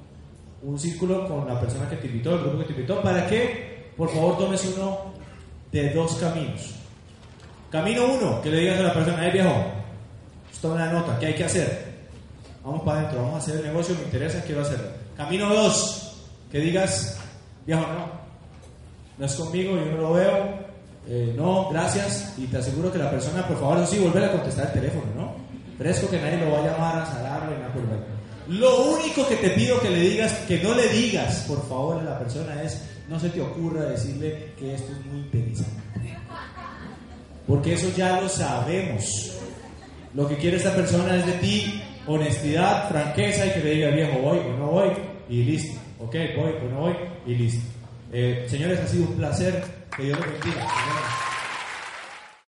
un 0.62 0.80
círculo 0.80 1.28
con 1.28 1.48
la 1.48 1.60
persona 1.60 1.90
que 1.90 1.98
te 1.98 2.08
invitó, 2.08 2.36
el 2.36 2.42
grupo 2.42 2.60
que 2.60 2.66
te 2.66 2.74
invitó, 2.74 3.02
para 3.02 3.28
que, 3.28 3.92
por 3.98 4.10
favor, 4.10 4.38
tomes 4.38 4.64
uno 4.76 5.14
de 5.72 5.90
dos 5.92 6.16
caminos. 6.16 6.76
Camino 7.72 8.06
uno, 8.06 8.42
que 8.42 8.50
le 8.50 8.62
digas 8.62 8.80
a 8.80 8.84
la 8.84 8.94
persona, 8.94 9.20
hey 9.22 9.32
viejo, 9.32 9.54
toma 10.62 10.76
una 10.76 10.92
nota, 10.92 11.20
¿qué 11.20 11.28
hay 11.28 11.36
que 11.36 11.44
hacer? 11.46 11.90
Vamos 12.64 12.82
para 12.84 13.00
adentro, 13.00 13.22
vamos 13.22 13.36
a 13.36 13.38
hacer 13.38 13.56
el 13.58 13.64
negocio, 13.68 13.96
me 13.96 14.04
interesa, 14.04 14.44
quiero 14.44 14.62
hacerlo. 14.62 14.88
Camino 15.16 15.54
dos, 15.54 16.16
que 16.52 16.60
digas, 16.60 17.20
viejo, 17.66 17.82
no, 17.82 18.10
no 19.18 19.26
es 19.26 19.36
conmigo, 19.36 19.76
yo 19.76 19.86
no 19.86 19.98
lo 19.98 20.14
veo, 20.14 20.59
eh, 21.12 21.34
no, 21.36 21.70
gracias, 21.70 22.36
y 22.38 22.46
te 22.46 22.58
aseguro 22.58 22.92
que 22.92 23.00
la 23.00 23.10
persona, 23.10 23.48
por 23.48 23.60
favor, 23.60 23.88
sí, 23.88 23.98
volver 23.98 24.26
a 24.26 24.32
contestar 24.32 24.68
el 24.68 24.74
teléfono, 24.74 25.06
¿no? 25.16 25.36
Fresco 25.76 26.08
que 26.08 26.22
nadie 26.22 26.38
lo 26.38 26.52
va 26.52 26.60
a 26.60 26.72
llamar 26.72 27.00
a 27.00 27.06
salarle, 27.08 27.58
nada 27.58 27.74
por 27.74 28.54
Lo 28.54 28.92
único 28.92 29.28
que 29.28 29.38
te 29.38 29.50
pido 29.50 29.80
que 29.80 29.90
le 29.90 30.02
digas, 30.02 30.34
que 30.48 30.60
no 30.62 30.76
le 30.76 30.88
digas, 30.90 31.46
por 31.48 31.68
favor, 31.68 32.00
a 32.00 32.04
la 32.04 32.20
persona 32.20 32.62
es, 32.62 32.80
no 33.10 33.20
se 33.20 33.30
te 33.30 33.42
ocurra 33.42 33.86
decirle 33.86 34.54
que 34.60 34.76
esto 34.76 34.92
es 34.92 35.06
muy 35.08 35.22
interesante. 35.22 35.82
Porque 37.48 37.74
eso 37.74 37.88
ya 37.98 38.22
lo 38.22 38.30
sabemos. 38.30 39.34
Lo 40.14 40.28
que 40.28 40.38
quiere 40.38 40.58
esta 40.58 40.76
persona 40.76 41.16
es 41.16 41.26
de 41.26 41.34
ti 41.34 41.82
honestidad, 42.06 42.88
franqueza 42.90 43.48
y 43.48 43.52
que 43.52 43.60
le 43.64 43.72
diga, 43.72 43.90
viejo, 43.90 44.20
voy 44.20 44.38
o 44.38 44.58
no 44.58 44.68
voy, 44.68 44.90
y 45.28 45.44
listo. 45.44 45.80
Ok, 46.00 46.16
voy 46.38 46.52
o 46.64 46.70
no 46.72 46.82
voy, 46.82 46.94
y 47.26 47.36
listo. 47.36 47.62
Eh, 48.12 48.46
señores, 48.48 48.80
ha 48.80 48.88
sido 48.88 49.08
un 49.08 49.16
placer. 49.16 49.79
Que 49.96 50.04
Dios 50.04 50.20
los 50.20 50.28
bendiga. 50.28 51.29